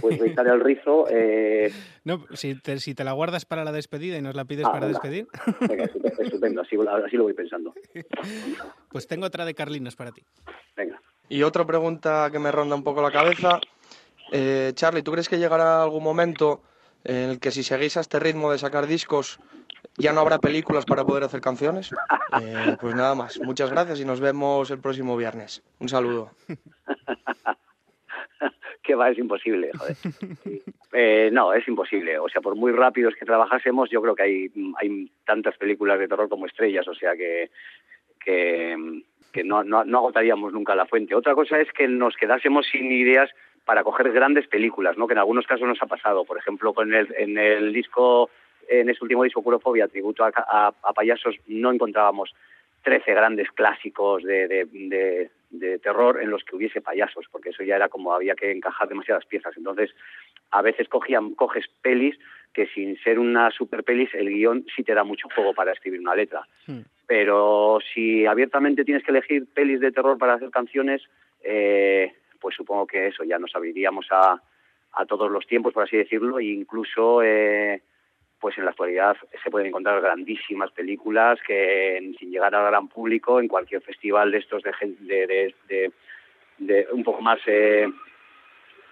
pues 0.00 0.18
rizar 0.18 0.46
el 0.48 0.60
rizo, 0.60 1.06
eh, 1.10 1.72
No, 2.04 2.24
si 2.34 2.54
te, 2.60 2.78
si 2.80 2.94
te 2.94 3.04
la 3.04 3.12
guardas 3.12 3.44
para 3.44 3.64
la 3.64 3.72
despedida 3.72 4.16
y 4.18 4.22
nos 4.22 4.34
la 4.34 4.44
pides 4.44 4.66
Ah, 4.66 4.72
para 4.72 4.86
venga. 4.86 4.98
despedir, 5.00 5.26
venga, 5.68 5.84
estupendo, 5.84 6.22
estupendo, 6.22 6.60
así, 6.62 6.76
así 7.06 7.16
lo 7.16 7.24
voy 7.24 7.34
pensando. 7.34 7.74
pues 8.90 9.06
tengo 9.06 9.26
otra 9.26 9.44
de 9.44 9.54
Carlinos 9.54 9.96
para 9.96 10.12
ti. 10.12 10.22
Venga. 10.76 11.00
Y 11.28 11.42
otra 11.42 11.64
pregunta 11.66 12.28
que 12.30 12.38
me 12.38 12.52
ronda 12.52 12.76
un 12.76 12.84
poco 12.84 13.02
la 13.02 13.10
cabeza. 13.10 13.60
Eh, 14.32 14.72
Charlie, 14.74 15.02
¿tú 15.02 15.12
crees 15.12 15.28
que 15.28 15.38
llegará 15.38 15.82
algún 15.82 16.02
momento 16.02 16.62
en 17.04 17.30
el 17.30 17.38
que 17.40 17.50
si 17.50 17.62
seguís 17.62 17.96
a 17.96 18.00
este 18.00 18.18
ritmo 18.18 18.50
de 18.52 18.58
sacar 18.58 18.86
discos 18.86 19.38
ya 19.98 20.12
no 20.12 20.20
habrá 20.20 20.38
películas 20.38 20.84
para 20.84 21.04
poder 21.04 21.24
hacer 21.24 21.40
canciones? 21.40 21.90
Eh, 22.42 22.76
pues 22.80 22.94
nada 22.94 23.14
más. 23.14 23.38
Muchas 23.40 23.70
gracias 23.70 24.00
y 24.00 24.04
nos 24.04 24.18
vemos 24.20 24.70
el 24.70 24.80
próximo 24.80 25.16
viernes. 25.16 25.62
Un 25.78 25.88
saludo. 25.88 26.32
que 28.86 28.94
va, 28.94 29.10
es 29.10 29.18
imposible, 29.18 29.70
joder. 29.76 29.96
Eh, 30.98 31.28
no, 31.30 31.52
es 31.52 31.66
imposible. 31.68 32.18
O 32.18 32.28
sea, 32.28 32.40
por 32.40 32.54
muy 32.54 32.72
rápidos 32.72 33.14
que 33.16 33.26
trabajásemos, 33.26 33.90
yo 33.90 34.00
creo 34.00 34.14
que 34.14 34.22
hay, 34.22 35.10
tantas 35.26 35.54
películas 35.58 35.98
de 35.98 36.08
terror 36.08 36.28
como 36.28 36.46
estrellas, 36.46 36.88
o 36.88 36.94
sea 36.94 37.12
que, 37.14 37.50
no, 39.44 39.58
agotaríamos 39.58 40.54
nunca 40.54 40.74
la 40.74 40.86
fuente. 40.86 41.14
Otra 41.14 41.34
cosa 41.34 41.60
es 41.60 41.70
que 41.72 41.86
nos 41.86 42.16
quedásemos 42.16 42.66
sin 42.66 42.90
ideas 42.90 43.28
para 43.66 43.84
coger 43.84 44.10
grandes 44.12 44.46
películas, 44.46 44.96
¿no? 44.96 45.06
que 45.06 45.12
en 45.12 45.18
algunos 45.18 45.46
casos 45.46 45.68
nos 45.68 45.82
ha 45.82 45.86
pasado. 45.86 46.24
Por 46.24 46.38
ejemplo, 46.38 46.72
con 46.72 46.94
el, 46.94 47.14
en 47.18 47.36
el 47.36 47.74
disco, 47.74 48.30
en 48.66 48.88
ese 48.88 49.02
último 49.02 49.24
disco 49.24 49.42
Curofobia, 49.42 49.88
tributo 49.88 50.24
a, 50.24 50.32
a, 50.34 50.72
a 50.82 50.92
payasos, 50.94 51.36
no 51.46 51.72
encontrábamos 51.72 52.32
13 52.86 53.12
grandes 53.14 53.50
clásicos 53.50 54.22
de, 54.22 55.28
de, 55.50 55.78
terror 55.78 56.20
en 56.20 56.30
los 56.30 56.44
que 56.44 56.56
hubiese 56.56 56.80
payasos, 56.80 57.26
porque 57.30 57.50
eso 57.50 57.62
ya 57.62 57.76
era 57.76 57.88
como 57.88 58.12
había 58.14 58.34
que 58.34 58.50
encajar 58.50 58.88
demasiadas 58.88 59.26
piezas. 59.26 59.56
Entonces, 59.56 59.94
a 60.50 60.62
veces 60.62 60.88
cogían, 60.88 61.34
coges 61.34 61.66
pelis 61.82 62.18
que 62.52 62.66
sin 62.68 62.96
ser 63.02 63.18
una 63.18 63.50
super 63.50 63.84
pelis, 63.84 64.14
el 64.14 64.30
guion 64.30 64.64
sí 64.74 64.82
te 64.82 64.94
da 64.94 65.04
mucho 65.04 65.28
juego 65.34 65.52
para 65.52 65.72
escribir 65.72 66.00
una 66.00 66.14
letra. 66.14 66.46
Hmm. 66.66 66.80
Pero 67.06 67.78
si 67.92 68.24
abiertamente 68.24 68.84
tienes 68.84 69.04
que 69.04 69.10
elegir 69.10 69.46
pelis 69.52 69.80
de 69.80 69.92
terror 69.92 70.16
para 70.16 70.34
hacer 70.34 70.50
canciones, 70.50 71.02
eh, 71.44 72.14
pues 72.40 72.56
supongo 72.56 72.86
que 72.86 73.08
eso 73.08 73.24
ya 73.24 73.38
nos 73.38 73.54
abriríamos 73.54 74.06
a, 74.10 74.40
a 74.92 75.06
todos 75.06 75.30
los 75.30 75.46
tiempos, 75.46 75.74
por 75.74 75.84
así 75.84 75.96
decirlo, 75.96 76.38
e 76.38 76.44
incluso 76.44 77.22
eh, 77.22 77.82
pues 78.46 78.58
en 78.58 78.64
la 78.64 78.70
actualidad 78.70 79.16
se 79.42 79.50
pueden 79.50 79.66
encontrar 79.66 80.00
grandísimas 80.00 80.70
películas 80.70 81.36
que 81.44 82.12
sin 82.16 82.30
llegar 82.30 82.54
al 82.54 82.66
gran 82.66 82.86
público 82.86 83.40
en 83.40 83.48
cualquier 83.48 83.82
festival 83.82 84.30
de 84.30 84.38
estos 84.38 84.62
de 84.62 84.72
de, 85.00 85.52
de, 85.66 85.92
de, 86.58 86.86
un 86.92 87.02
poco 87.02 87.22
más 87.22 87.40
eh, 87.48 87.88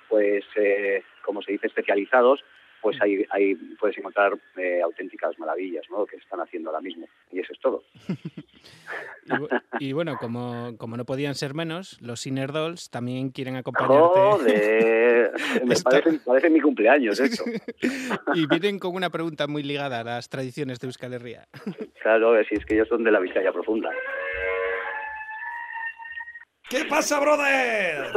pues 0.08 0.44
eh, 0.56 1.04
como 1.24 1.40
se 1.40 1.52
dice 1.52 1.68
especializados 1.68 2.44
pues 2.84 3.00
ahí, 3.00 3.24
ahí 3.30 3.54
puedes 3.80 3.96
encontrar 3.96 4.34
eh, 4.58 4.82
auténticas 4.82 5.38
maravillas 5.38 5.86
¿no? 5.90 6.04
que 6.04 6.16
están 6.16 6.38
haciendo 6.40 6.68
ahora 6.68 6.82
mismo. 6.82 7.08
Y 7.32 7.40
eso 7.40 7.54
es 7.54 7.58
todo. 7.58 7.82
y, 9.80 9.88
y, 9.88 9.92
bueno, 9.94 10.18
como, 10.20 10.76
como 10.76 10.98
no 10.98 11.06
podían 11.06 11.34
ser 11.34 11.54
menos, 11.54 11.98
los 12.02 12.26
Inner 12.26 12.52
Dolls 12.52 12.90
también 12.90 13.30
quieren 13.30 13.56
acompañarte. 13.56 14.20
¡Joder! 14.20 15.32
Me 15.64 15.76
parece, 15.76 16.20
parece, 16.26 16.50
mi 16.50 16.60
cumpleaños 16.60 17.18
esto. 17.18 17.44
y 18.34 18.46
vienen 18.46 18.78
con 18.78 18.94
una 18.94 19.08
pregunta 19.08 19.46
muy 19.46 19.62
ligada 19.62 20.00
a 20.00 20.04
las 20.04 20.28
tradiciones 20.28 20.78
de 20.78 20.88
Euskal 20.88 21.14
Herria. 21.14 21.48
claro, 22.02 22.34
si 22.44 22.56
es 22.56 22.66
que 22.66 22.74
ellos 22.74 22.88
son 22.88 23.02
de 23.02 23.12
la 23.12 23.18
Vizcaya 23.18 23.50
profunda. 23.50 23.88
¿Qué 26.68 26.86
pasa, 26.86 27.20
brother? 27.20 28.10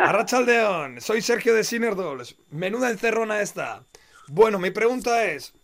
Arrachaldeón, 0.00 1.00
soy 1.00 1.22
Sergio 1.22 1.54
de 1.54 1.64
Sinner 1.64 1.94
Dolls. 1.96 2.36
Menuda 2.50 2.90
encerrona 2.90 3.40
esta. 3.40 3.84
Bueno, 4.28 4.58
mi 4.58 4.70
pregunta 4.70 5.24
es, 5.24 5.54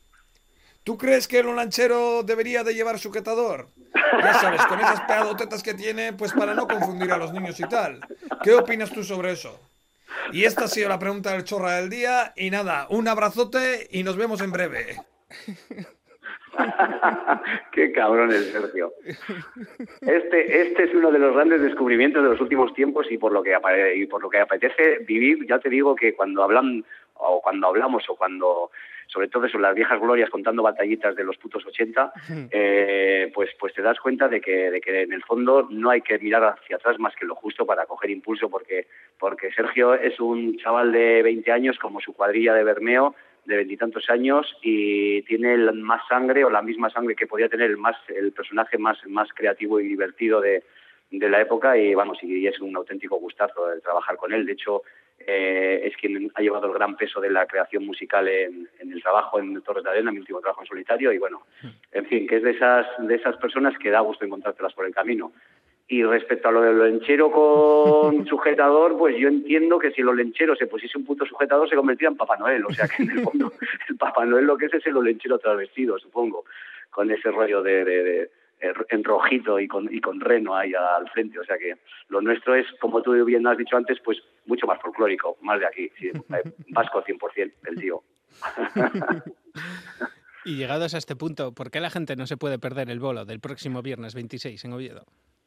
¿tú 0.82 0.96
crees 0.96 1.28
que 1.28 1.40
el 1.40 1.54
lanchero 1.54 2.22
debería 2.22 2.64
de 2.64 2.74
llevar 2.74 2.98
sujetador? 2.98 3.68
Ya 4.22 4.34
sabes, 4.34 4.64
con 4.66 4.80
esas 4.80 5.02
pedadotetas 5.02 5.62
que 5.62 5.74
tiene, 5.74 6.14
pues 6.14 6.32
para 6.32 6.54
no 6.54 6.66
confundir 6.66 7.12
a 7.12 7.18
los 7.18 7.32
niños 7.34 7.60
y 7.60 7.68
tal. 7.68 8.00
¿Qué 8.42 8.54
opinas 8.54 8.90
tú 8.90 9.04
sobre 9.04 9.32
eso? 9.32 9.60
Y 10.32 10.44
esta 10.44 10.64
ha 10.64 10.68
sido 10.68 10.88
la 10.88 10.98
pregunta 10.98 11.32
del 11.32 11.44
chorra 11.44 11.76
del 11.76 11.90
día. 11.90 12.32
Y 12.34 12.50
nada, 12.50 12.86
un 12.88 13.08
abrazote 13.08 13.88
y 13.90 14.02
nos 14.02 14.16
vemos 14.16 14.40
en 14.40 14.52
breve. 14.52 15.02
Qué 17.72 17.92
cabrón 17.92 18.30
el 18.32 18.42
Sergio. 18.44 18.92
Este, 20.00 20.62
este 20.62 20.84
es 20.84 20.94
uno 20.94 21.10
de 21.10 21.18
los 21.18 21.34
grandes 21.34 21.60
descubrimientos 21.62 22.22
de 22.22 22.30
los 22.30 22.40
últimos 22.40 22.72
tiempos 22.74 23.06
y 23.10 23.18
por 23.18 23.32
lo 23.32 23.42
que 23.42 23.56
y 23.94 24.06
por 24.06 24.22
lo 24.22 24.30
que 24.30 24.40
apetece 24.40 24.98
vivir, 25.06 25.46
ya 25.46 25.58
te 25.58 25.68
digo 25.68 25.94
que 25.94 26.14
cuando 26.14 26.42
hablan 26.42 26.84
o 27.14 27.40
cuando 27.40 27.68
hablamos 27.68 28.08
o 28.08 28.16
cuando 28.16 28.70
sobre 29.08 29.28
todo 29.28 29.46
eso, 29.46 29.58
las 29.58 29.74
viejas 29.74 30.00
glorias 30.00 30.30
contando 30.30 30.62
batallitas 30.62 31.14
de 31.14 31.24
los 31.24 31.36
putos 31.36 31.64
80, 31.64 32.12
eh, 32.50 33.30
pues, 33.34 33.50
pues 33.58 33.72
te 33.72 33.82
das 33.82 33.98
cuenta 34.00 34.28
de 34.28 34.40
que, 34.40 34.70
de 34.70 34.80
que 34.80 35.02
en 35.02 35.12
el 35.12 35.22
fondo 35.22 35.68
no 35.70 35.90
hay 35.90 36.00
que 36.00 36.18
mirar 36.18 36.44
hacia 36.44 36.76
atrás 36.76 36.98
más 36.98 37.14
que 37.14 37.24
lo 37.24 37.34
justo 37.34 37.64
para 37.64 37.86
coger 37.86 38.10
impulso, 38.10 38.50
porque, 38.50 38.86
porque 39.18 39.52
Sergio 39.52 39.94
es 39.94 40.18
un 40.20 40.58
chaval 40.58 40.92
de 40.92 41.22
20 41.22 41.52
años 41.52 41.78
como 41.78 42.00
su 42.00 42.12
cuadrilla 42.14 42.54
de 42.54 42.64
Bermeo, 42.64 43.14
de 43.46 43.56
veintitantos 43.56 44.08
años 44.10 44.46
y 44.62 45.22
tiene 45.22 45.56
más 45.72 46.02
sangre 46.08 46.44
o 46.44 46.50
la 46.50 46.62
misma 46.62 46.90
sangre 46.90 47.14
que 47.14 47.26
podía 47.26 47.48
tener 47.48 47.70
el 47.70 47.76
más 47.76 47.96
el 48.08 48.32
personaje 48.32 48.78
más 48.78 48.98
más 49.06 49.28
creativo 49.32 49.80
y 49.80 49.86
divertido 49.86 50.40
de, 50.40 50.64
de 51.10 51.28
la 51.28 51.40
época 51.40 51.76
y 51.76 51.94
vamos 51.94 52.18
y 52.22 52.46
es 52.46 52.60
un 52.60 52.74
auténtico 52.76 53.16
gustazo 53.16 53.72
el 53.72 53.82
trabajar 53.82 54.16
con 54.16 54.32
él. 54.32 54.44
De 54.46 54.52
hecho 54.52 54.82
eh, 55.18 55.80
es 55.84 55.96
quien 55.96 56.30
ha 56.34 56.42
llevado 56.42 56.66
el 56.66 56.74
gran 56.74 56.96
peso 56.96 57.20
de 57.20 57.30
la 57.30 57.46
creación 57.46 57.86
musical 57.86 58.28
en, 58.28 58.68
en 58.78 58.92
el 58.92 59.02
trabajo 59.02 59.38
en 59.38 59.60
Torres 59.62 59.84
de 59.84 59.90
Arena 59.90 60.12
mi 60.12 60.18
último 60.18 60.40
trabajo 60.40 60.62
en 60.62 60.68
solitario 60.68 61.12
y 61.12 61.18
bueno 61.18 61.42
en 61.92 62.04
fin 62.06 62.26
que 62.26 62.36
es 62.36 62.42
de 62.42 62.50
esas 62.50 62.86
de 62.98 63.14
esas 63.14 63.36
personas 63.38 63.78
que 63.78 63.90
da 63.90 64.00
gusto 64.00 64.24
encontrártelas 64.24 64.74
por 64.74 64.86
el 64.86 64.94
camino 64.94 65.32
y 65.88 66.02
respecto 66.02 66.48
a 66.48 66.52
lo 66.52 66.62
del 66.62 66.78
lenchero 66.78 67.30
con 67.30 68.26
sujetador, 68.26 68.96
pues 68.98 69.16
yo 69.18 69.28
entiendo 69.28 69.78
que 69.78 69.92
si 69.92 70.02
los 70.02 70.16
lencheros 70.16 70.58
se 70.58 70.66
pusiese 70.66 70.98
un 70.98 71.04
puto 71.04 71.24
sujetador 71.24 71.68
se 71.68 71.76
convertiría 71.76 72.08
en 72.08 72.16
Papá 72.16 72.36
Noel. 72.36 72.64
O 72.66 72.72
sea 72.72 72.88
que 72.88 73.02
en 73.02 73.10
el 73.10 73.20
fondo 73.22 73.52
el 73.88 73.96
Papá 73.96 74.24
Noel 74.24 74.46
lo 74.46 74.56
que 74.56 74.66
es 74.66 74.74
es 74.74 74.86
el 74.86 74.94
lenchero 74.94 75.38
travestido, 75.38 75.98
supongo, 75.98 76.44
con 76.90 77.10
ese 77.10 77.30
rollo 77.30 77.62
de, 77.62 77.84
de, 77.84 78.02
de 78.02 78.30
en 78.60 79.04
rojito 79.04 79.60
y 79.60 79.68
con, 79.68 79.92
y 79.92 80.00
con 80.00 80.20
reno 80.20 80.56
ahí 80.56 80.72
al 80.74 81.08
frente. 81.10 81.38
O 81.38 81.44
sea 81.44 81.56
que 81.58 81.76
lo 82.08 82.20
nuestro 82.20 82.54
es, 82.54 82.66
como 82.80 83.02
tú 83.02 83.12
bien 83.24 83.46
has 83.46 83.58
dicho 83.58 83.76
antes, 83.76 83.98
pues 84.04 84.18
mucho 84.46 84.66
más 84.66 84.80
folclórico, 84.80 85.36
más 85.42 85.60
de 85.60 85.66
aquí. 85.66 85.90
Sí, 85.98 86.10
vasco 86.70 87.04
100% 87.04 87.52
el 87.68 87.76
tío. 87.76 88.02
y 90.44 90.56
llegados 90.56 90.94
a 90.94 90.98
este 90.98 91.14
punto, 91.14 91.52
¿por 91.52 91.70
qué 91.70 91.80
la 91.80 91.90
gente 91.90 92.16
no 92.16 92.26
se 92.26 92.36
puede 92.36 92.58
perder 92.58 92.90
el 92.90 92.98
bolo 92.98 93.24
del 93.24 93.40
próximo 93.40 93.82
viernes 93.82 94.14
26 94.14 94.64
en 94.64 94.72
Oviedo? 94.72 95.04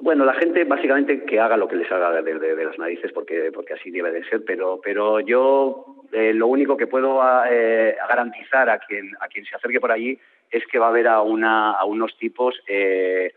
Bueno, 0.10 0.26
la 0.26 0.34
gente 0.34 0.64
básicamente 0.64 1.24
que 1.24 1.40
haga 1.40 1.56
lo 1.56 1.68
que 1.68 1.76
les 1.76 1.92
haga 1.92 2.24
de, 2.24 2.66
las 2.66 2.80
narices, 2.80 3.12
porque, 3.12 3.52
porque 3.54 3.76
así 3.76 3.92
debe 3.92 4.12
de 4.12 4.24
ser, 4.24 4.44
pero, 4.44 4.82
pero 4.84 5.20
yo 5.20 6.04
eh, 6.12 6.34
lo 6.34 6.48
único 6.48 6.76
que 6.76 6.88
puedo 6.88 7.22
eh, 7.48 7.96
garantizar 8.10 8.72
a 8.72 8.80
quien, 8.80 9.12
a 9.20 9.28
quien 9.28 9.46
se 9.46 9.56
acerque 9.56 9.80
por 9.80 9.92
allí 9.92 10.18
es 10.50 10.66
que 10.66 10.80
va 10.80 10.88
a 10.88 10.92
ver 10.92 11.08
a, 11.08 11.22
una, 11.22 11.74
a 11.74 11.86
unos 11.86 12.18
tipos 12.18 12.60
eh, 12.68 13.34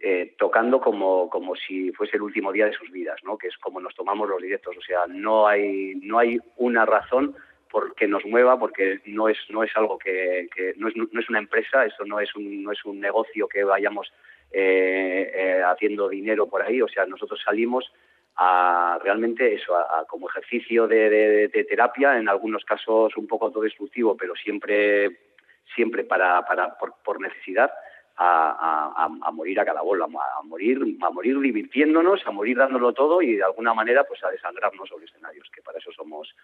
eh, 0.00 0.36
tocando 0.38 0.80
como, 0.80 1.28
como 1.28 1.56
si 1.56 1.90
fuese 1.90 2.18
el 2.18 2.22
último 2.22 2.52
día 2.52 2.66
de 2.66 2.72
sus 2.74 2.88
vidas, 2.92 3.18
¿no? 3.24 3.36
que 3.36 3.48
es 3.48 3.58
como 3.58 3.80
nos 3.80 3.96
tomamos 3.96 4.28
los 4.28 4.40
directos. 4.40 4.76
O 4.76 4.82
sea, 4.82 5.08
no 5.08 5.48
hay, 5.48 5.96
no 6.04 6.20
hay 6.20 6.38
una 6.54 6.86
razón 6.86 7.34
por 7.76 7.94
que 7.94 8.08
nos 8.08 8.24
mueva, 8.24 8.58
porque 8.58 9.02
no 9.04 9.28
es, 9.28 9.36
no 9.50 9.62
es 9.62 9.70
algo 9.76 9.98
que, 9.98 10.48
que 10.56 10.72
no, 10.78 10.88
es, 10.88 10.96
no 10.96 11.20
es 11.20 11.28
una 11.28 11.40
empresa, 11.40 11.84
eso 11.84 12.06
no 12.06 12.20
es 12.20 12.34
un, 12.34 12.62
no 12.62 12.72
es 12.72 12.82
un 12.86 12.98
negocio 12.98 13.46
que 13.48 13.64
vayamos 13.64 14.10
eh, 14.50 15.30
eh, 15.34 15.62
haciendo 15.62 16.08
dinero 16.08 16.48
por 16.48 16.62
ahí. 16.62 16.80
O 16.80 16.88
sea, 16.88 17.04
nosotros 17.04 17.38
salimos 17.44 17.92
a 18.36 18.98
realmente 19.02 19.52
eso, 19.52 19.76
a, 19.76 20.06
como 20.08 20.26
ejercicio 20.26 20.88
de, 20.88 21.10
de, 21.52 21.64
terapia, 21.64 22.18
en 22.18 22.30
algunos 22.30 22.64
casos 22.64 23.14
un 23.18 23.26
poco 23.26 23.44
autodestructivo, 23.44 24.16
pero 24.16 24.34
siempre, 24.36 25.34
siempre 25.74 26.04
para, 26.04 26.46
para, 26.46 26.78
por, 26.78 27.20
necesidad. 27.20 27.70
A, 28.18 28.94
a, 28.96 29.04
a, 29.04 29.30
morir 29.30 29.60
a 29.60 29.66
cada 29.66 29.82
bola, 29.82 30.06
a, 30.06 30.42
morir, 30.42 30.80
a 31.02 31.10
morir 31.10 31.38
divirtiéndonos, 31.38 32.26
a 32.26 32.30
morir 32.30 32.56
dándolo 32.56 32.94
todo 32.94 33.20
y 33.20 33.36
de 33.36 33.44
alguna 33.44 33.74
manera 33.74 34.04
pues 34.04 34.24
a 34.24 34.30
desangrarnos 34.30 34.88
sobre 34.88 35.04
escenarios, 35.04 35.50
que 35.54 35.60
para 35.60 35.78
eso 35.78 35.92
somos, 35.92 36.34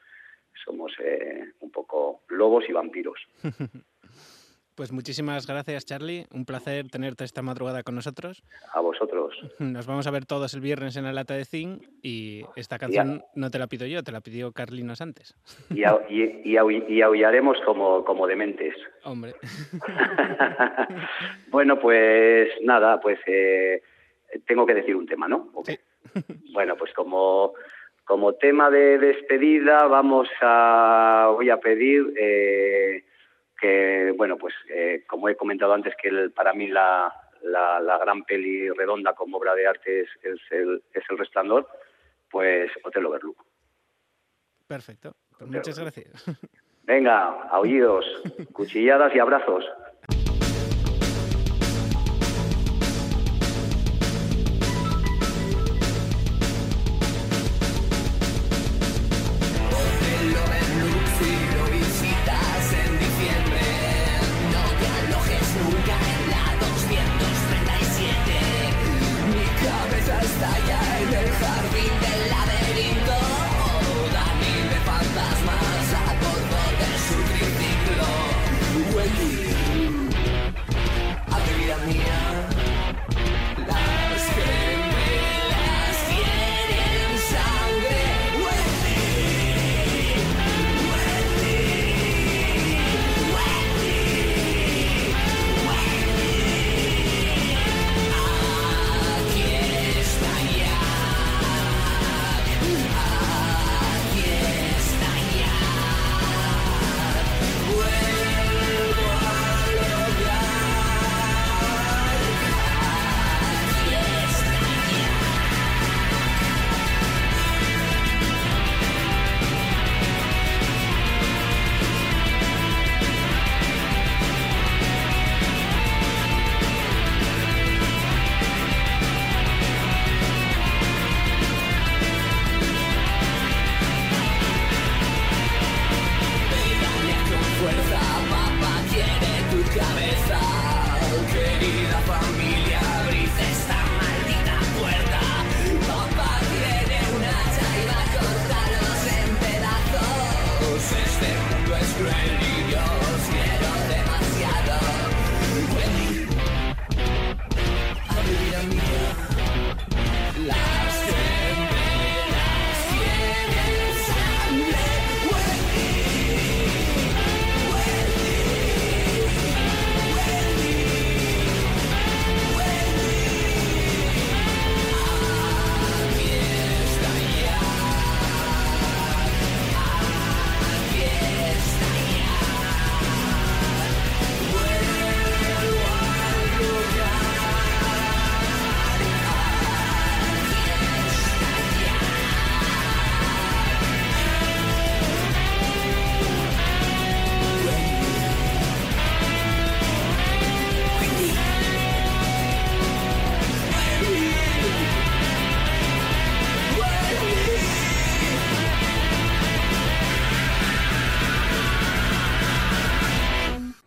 somos 0.64 0.92
eh, 1.04 1.52
un 1.60 1.70
poco 1.70 2.22
lobos 2.28 2.64
y 2.68 2.72
vampiros. 2.72 3.18
Pues 4.74 4.90
muchísimas 4.90 5.46
gracias, 5.46 5.84
Charlie. 5.84 6.26
Un 6.32 6.46
placer 6.46 6.88
tenerte 6.88 7.24
esta 7.24 7.42
madrugada 7.42 7.82
con 7.82 7.94
nosotros. 7.94 8.42
A 8.72 8.80
vosotros. 8.80 9.34
Nos 9.58 9.86
vamos 9.86 10.06
a 10.06 10.10
ver 10.10 10.24
todos 10.24 10.54
el 10.54 10.62
viernes 10.62 10.96
en 10.96 11.04
la 11.04 11.12
lata 11.12 11.34
de 11.34 11.44
zinc 11.44 11.82
y 12.02 12.44
esta 12.56 12.78
canción 12.78 13.22
no 13.34 13.50
te 13.50 13.58
la 13.58 13.66
pido 13.66 13.86
yo, 13.86 14.02
te 14.02 14.12
la 14.12 14.22
pidió 14.22 14.52
Carlinos 14.52 15.02
antes. 15.02 15.36
Y, 15.68 15.84
a, 15.84 16.00
y, 16.08 16.22
y, 16.44 16.56
y 16.88 17.02
aullaremos 17.02 17.58
como, 17.66 18.02
como 18.04 18.26
dementes. 18.26 18.74
Hombre. 19.04 19.34
bueno, 21.50 21.78
pues 21.78 22.48
nada, 22.62 22.98
pues 22.98 23.18
eh, 23.26 23.82
tengo 24.46 24.64
que 24.64 24.74
decir 24.74 24.96
un 24.96 25.06
tema, 25.06 25.28
¿no? 25.28 25.50
Okay. 25.54 25.76
Sí. 26.14 26.22
bueno, 26.52 26.76
pues 26.76 26.94
como, 26.94 27.52
como 28.04 28.34
tema 28.34 28.70
de 28.70 28.98
despedida 28.98 29.86
vamos 29.86 30.28
a, 30.40 31.30
voy 31.34 31.50
a 31.50 31.58
pedir... 31.58 32.12
Eh, 32.18 33.04
que, 33.62 34.12
bueno, 34.16 34.36
pues 34.36 34.52
eh, 34.70 35.04
como 35.06 35.28
he 35.28 35.36
comentado 35.36 35.72
antes, 35.72 35.94
que 35.94 36.08
el, 36.08 36.32
para 36.32 36.52
mí 36.52 36.66
la, 36.66 37.14
la, 37.42 37.78
la 37.78 37.96
gran 37.96 38.24
peli 38.24 38.68
redonda 38.70 39.14
como 39.14 39.36
obra 39.36 39.54
de 39.54 39.68
arte 39.68 40.00
es, 40.00 40.08
es 40.20 40.40
el, 40.50 40.82
es 40.92 41.04
el 41.08 41.16
Resplandor, 41.16 41.68
pues 42.28 42.72
Hotel 42.82 43.06
Overlook. 43.06 43.46
Perfecto. 44.66 45.14
Pues 45.38 45.48
muchas 45.48 45.78
gracias. 45.78 46.24
Venga, 46.82 47.42
aullidos, 47.50 48.04
cuchilladas 48.52 49.14
y 49.14 49.20
abrazos. 49.20 49.64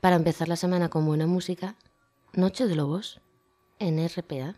Para 0.05 0.17
empezar 0.17 0.47
la 0.47 0.55
semana 0.55 0.89
con 0.89 1.03
buena 1.03 1.25
música, 1.25 1.73
Noche 2.33 2.67
de 2.67 2.75
Lobos 2.75 3.21
en 3.79 3.97
RPA. 4.07 4.55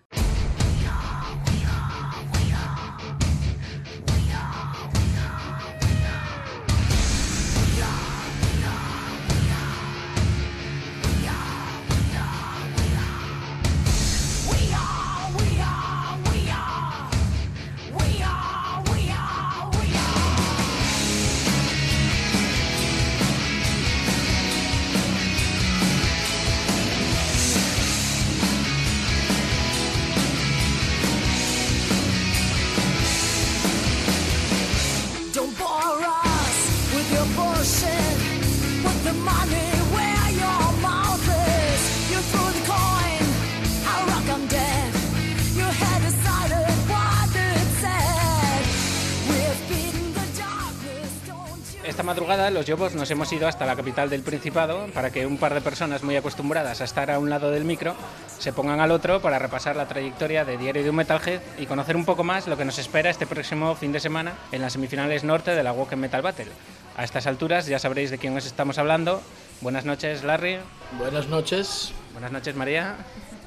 Madrugada 52.08 52.50
los 52.52 52.66
Yobos 52.66 52.96
nos 52.96 53.12
hemos 53.12 53.34
ido 53.34 53.50
hasta 53.50 53.66
la 53.66 53.76
capital 53.76 54.10
del 54.10 54.22
Principado 54.22 54.88
para 54.94 55.12
que 55.12 55.26
un 55.26 55.38
par 55.38 55.54
de 55.54 55.60
personas 55.60 56.04
muy 56.04 56.16
acostumbradas 56.16 56.80
a 56.80 56.86
estar 56.86 57.12
a 57.12 57.20
un 57.20 57.30
lado 57.30 57.52
del 57.52 57.66
micro 57.66 57.96
se 58.40 58.54
pongan 58.54 58.80
al 58.80 58.92
otro 58.92 59.22
para 59.22 59.40
repasar 59.40 59.76
la 59.76 59.90
trayectoria 59.90 60.46
de 60.46 60.58
Diario 60.58 60.84
de 60.84 60.90
un 60.90 60.96
Metalhead 60.96 61.42
y 61.60 61.66
conocer 61.66 61.98
un 61.98 62.06
poco 62.06 62.24
más 62.24 62.48
lo 62.48 62.56
que 62.56 62.64
nos 62.64 62.80
espera 62.80 63.10
este 63.10 63.28
próximo 63.28 63.76
fin 63.76 63.92
de 63.92 64.00
semana 64.00 64.36
en 64.54 64.62
las 64.62 64.72
semifinales 64.72 65.26
norte 65.26 65.52
de 65.52 65.62
la 65.64 65.74
Woken 65.74 66.00
Metal 66.00 66.22
Battle. 66.22 66.48
A 66.96 67.04
estas 67.04 67.28
alturas 67.28 67.66
ya 67.66 67.78
sabréis 67.78 68.10
de 68.10 68.18
quién 68.18 68.38
os 68.38 68.46
estamos 68.46 68.78
hablando. 68.78 69.22
Buenas 69.60 69.84
noches, 69.84 70.24
Larry. 70.24 70.60
Buenas 70.98 71.28
noches. 71.28 71.92
Buenas 72.14 72.32
noches, 72.32 72.56
María. 72.56 72.96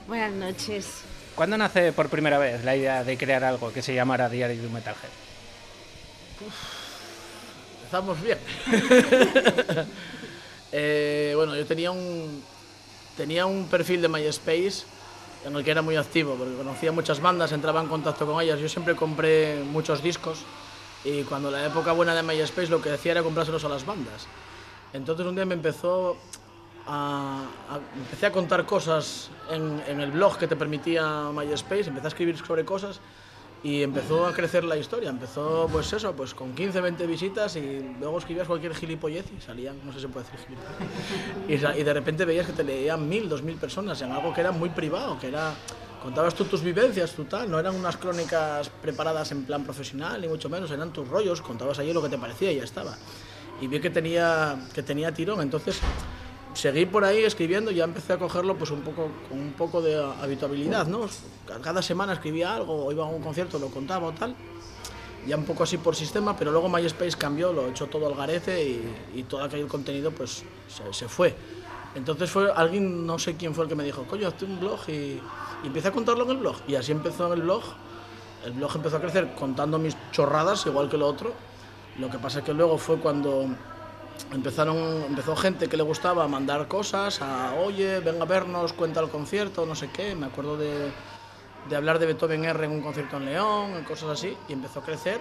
Buenas 0.07 0.33
noches. 0.33 1.01
¿Cuándo 1.35 1.57
nace 1.57 1.93
por 1.93 2.11
primera 2.11 2.37
vez 2.37 2.63
la 2.63 2.77
idea 2.77 3.05
de 3.05 3.17
crear 3.17 3.43
algo 3.43 3.73
que 3.73 3.81
se 3.81 3.95
llamara 3.95 4.29
Diario 4.29 4.61
de 4.61 4.67
un 4.67 4.75
Metalhead? 4.75 5.09
Empezamos 7.91 8.23
bien. 8.23 8.39
Eh, 10.73 11.33
bueno, 11.35 11.57
yo 11.57 11.67
tenía 11.67 11.91
un, 11.91 12.41
tenía 13.17 13.45
un 13.45 13.67
perfil 13.67 14.01
de 14.03 14.07
MySpace 14.09 14.85
en 15.45 15.57
el 15.57 15.65
que 15.65 15.73
era 15.73 15.83
muy 15.83 15.97
activo, 15.97 16.37
porque 16.37 16.55
conocía 16.55 16.93
muchas 16.93 17.21
bandas, 17.21 17.51
entraba 17.51 17.81
en 17.81 17.89
contacto 17.89 18.25
con 18.25 18.41
ellas. 18.41 18.61
Yo 18.61 18.69
siempre 18.69 18.95
compré 18.95 19.65
muchos 19.65 20.01
discos 20.01 20.45
y 21.05 21.25
cuando 21.25 21.51
la 21.51 21.67
época 21.67 21.91
buena 21.91 22.15
de 22.15 22.23
MySpace 22.23 22.69
lo 22.69 22.81
que 22.81 22.93
hacía 22.93 23.11
era 23.11 23.25
comprárselos 23.25 23.65
a 23.65 23.69
las 23.69 23.85
bandas. 23.85 24.29
Entonces 24.93 25.27
un 25.27 25.35
día 25.35 25.45
me 25.45 25.55
empezó 25.55 26.17
a, 26.87 27.47
a- 27.69 27.99
empecé 27.99 28.27
a 28.27 28.31
contar 28.31 28.65
cosas 28.65 29.29
en, 29.51 29.83
en 29.89 30.01
el 30.01 30.13
blog 30.13 30.39
que 30.39 30.47
te 30.47 30.55
permitía 30.55 31.31
MySpace, 31.35 31.89
empecé 31.89 32.07
a 32.07 32.11
escribir 32.11 32.39
sobre 32.39 32.65
cosas 32.65 33.01
Y 33.63 33.83
empezó 33.83 34.27
a 34.27 34.33
crecer 34.33 34.65
la 34.65 34.79
historia, 34.79 35.11
empezó 35.11 35.69
pues 35.71 35.93
eso, 35.93 36.15
pues 36.15 36.33
con 36.33 36.55
15, 36.55 36.81
20 36.81 37.07
visitas 37.07 37.57
y 37.57 37.95
luego 38.01 38.19
escribías 38.19 38.47
cualquier 38.47 38.75
gilipollez 38.75 39.27
y 39.37 39.41
salían, 39.41 39.77
no 39.85 39.93
sé 39.93 39.99
si 39.99 40.07
se 40.07 40.09
puede 40.09 40.27
decir 40.27 40.41
gilipollez. 40.47 41.77
Y, 41.79 41.83
de 41.83 41.93
repente 41.93 42.25
veías 42.25 42.47
que 42.47 42.55
te 42.55 42.65
leían 42.65 43.07
mil, 43.07 43.29
dos 43.29 43.43
mil 43.43 43.57
personas 43.57 44.01
en 44.01 44.13
algo 44.13 44.33
que 44.33 44.41
era 44.41 44.51
muy 44.51 44.71
privado, 44.71 45.19
que 45.19 45.29
era, 45.29 45.53
contabas 46.03 46.35
tú 46.35 46.45
tus 46.45 46.63
vivencias, 46.63 47.13
tu 47.13 47.25
tal, 47.25 47.51
no 47.51 47.59
eran 47.59 47.75
unas 47.75 47.99
crónicas 47.99 48.71
preparadas 48.71 49.31
en 49.33 49.45
plan 49.45 49.63
profesional, 49.63 50.23
ni 50.23 50.29
mucho 50.29 50.49
menos, 50.49 50.71
eran 50.71 50.91
tus 50.91 51.07
rollos, 51.07 51.43
contabas 51.43 51.79
allí 51.81 51.93
lo 51.93 52.03
que 52.03 52.09
te 52.09 52.17
parecía 52.17 52.51
y 52.53 52.57
ya 52.57 52.65
estaba. 52.65 52.97
Y 53.61 53.67
vi 53.67 53.79
que 53.79 53.91
tenía, 53.91 54.59
que 54.73 54.83
tenía 54.83 55.13
tirón, 55.13 55.43
entonces 55.43 55.81
seguí 56.55 56.87
por 56.87 57.05
ahí 57.05 57.25
escribiendo 57.25 57.71
ya 57.71 57.85
empecé 57.85 58.15
a 58.15 58.19
cogerlo 58.19 58.57
pues 58.57 58.71
un 58.71 58.83
poco 58.83 59.09
con 59.29 59.39
un 59.39 59.53
poco 59.53 59.81
de 59.81 60.03
habitualidad, 60.23 60.87
¿no? 60.87 61.07
Cada 61.63 61.83
semana 61.83 62.15
escribía 62.15 62.55
algo, 62.55 62.91
iba 62.93 63.05
a 63.05 63.09
un 63.09 63.23
concierto, 63.23 63.59
lo 63.59 63.69
contaba 63.69 64.09
o 64.09 64.13
tal. 64.13 64.35
Ya 65.27 65.37
un 65.37 65.45
poco 65.45 65.65
así 65.65 65.77
por 65.77 65.95
sistema, 65.95 66.37
pero 66.37 66.51
luego 66.51 66.69
MySpace 66.69 67.17
cambió, 67.17 67.53
lo 67.53 67.69
echó 67.69 67.87
todo 67.87 68.07
al 68.07 68.15
garete 68.15 68.65
y, 68.65 68.95
y 69.15 69.23
todo 69.25 69.43
aquel 69.43 69.67
contenido 69.67 70.11
pues 70.11 70.43
se, 70.69 70.93
se 70.93 71.09
fue. 71.09 71.35
Entonces 71.95 72.31
fue 72.31 72.51
alguien, 72.53 73.05
no 73.05 73.19
sé 73.19 73.37
quién 73.37 73.55
fue 73.55 73.65
el 73.65 73.69
que 73.69 73.75
me 73.75 73.85
dijo, 73.85 74.05
coño, 74.05 74.29
hazte 74.29 74.45
un 74.45 74.59
blog 74.61 74.81
y, 74.89 75.21
y 75.63 75.67
empieza 75.67 75.89
a 75.89 75.93
contarlo 75.93 76.25
en 76.25 76.31
el 76.31 76.37
blog. 76.39 76.57
Y 76.69 76.75
así 76.77 76.93
empezó 76.93 77.33
el 77.33 77.43
blog. 77.43 77.63
El 78.45 78.53
blog 78.53 78.77
empezó 78.77 78.97
a 78.97 79.01
crecer 79.01 79.35
contando 79.35 79.79
mis 79.79 79.97
chorradas, 80.13 80.65
igual 80.67 80.89
que 80.89 80.97
lo 80.97 81.07
otro. 81.07 81.33
Lo 81.99 82.09
que 82.09 82.19
pasa 82.19 82.39
es 82.39 82.45
que 82.45 82.55
luego 82.55 82.79
fue 82.79 82.97
cuando 82.99 83.47
empezaron, 84.33 84.77
empezó 85.09 85.37
gente 85.37 85.69
que 85.69 85.77
le 85.77 85.83
gustaba 85.83 86.25
a 86.25 86.29
mandar 86.29 86.69
cosas, 86.69 87.21
a 87.23 87.55
oye, 87.55 88.01
venga 88.01 88.23
a 88.23 88.27
vernos, 88.27 88.73
cuenta 88.73 89.01
el 89.01 89.09
concierto, 89.09 89.67
no 89.67 89.75
sé 89.75 89.91
qué. 89.93 90.15
Me 90.15 90.27
acuerdo 90.27 90.57
de, 90.57 90.91
de 91.69 91.77
hablar 91.77 91.99
de 91.99 92.07
Beethoven 92.07 92.45
R 92.45 92.65
en 92.65 92.71
un 92.71 92.83
concierto 92.83 93.17
en 93.17 93.27
León, 93.27 93.71
en 93.77 93.85
cosas 93.85 94.11
así, 94.11 94.37
y 94.49 94.53
empezó 94.53 94.81
a 94.81 94.85
crecer 94.85 95.19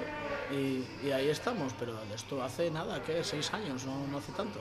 y, 0.52 0.86
y 1.06 1.12
ahí 1.12 1.30
estamos. 1.30 1.74
Pero 1.78 1.94
esto 2.14 2.44
hace 2.44 2.72
nada, 2.72 3.02
¿qué? 3.02 3.24
Seis 3.24 3.54
años, 3.54 3.86
no, 3.86 4.08
no 4.12 4.18
hace 4.18 4.32
tanto. 4.32 4.60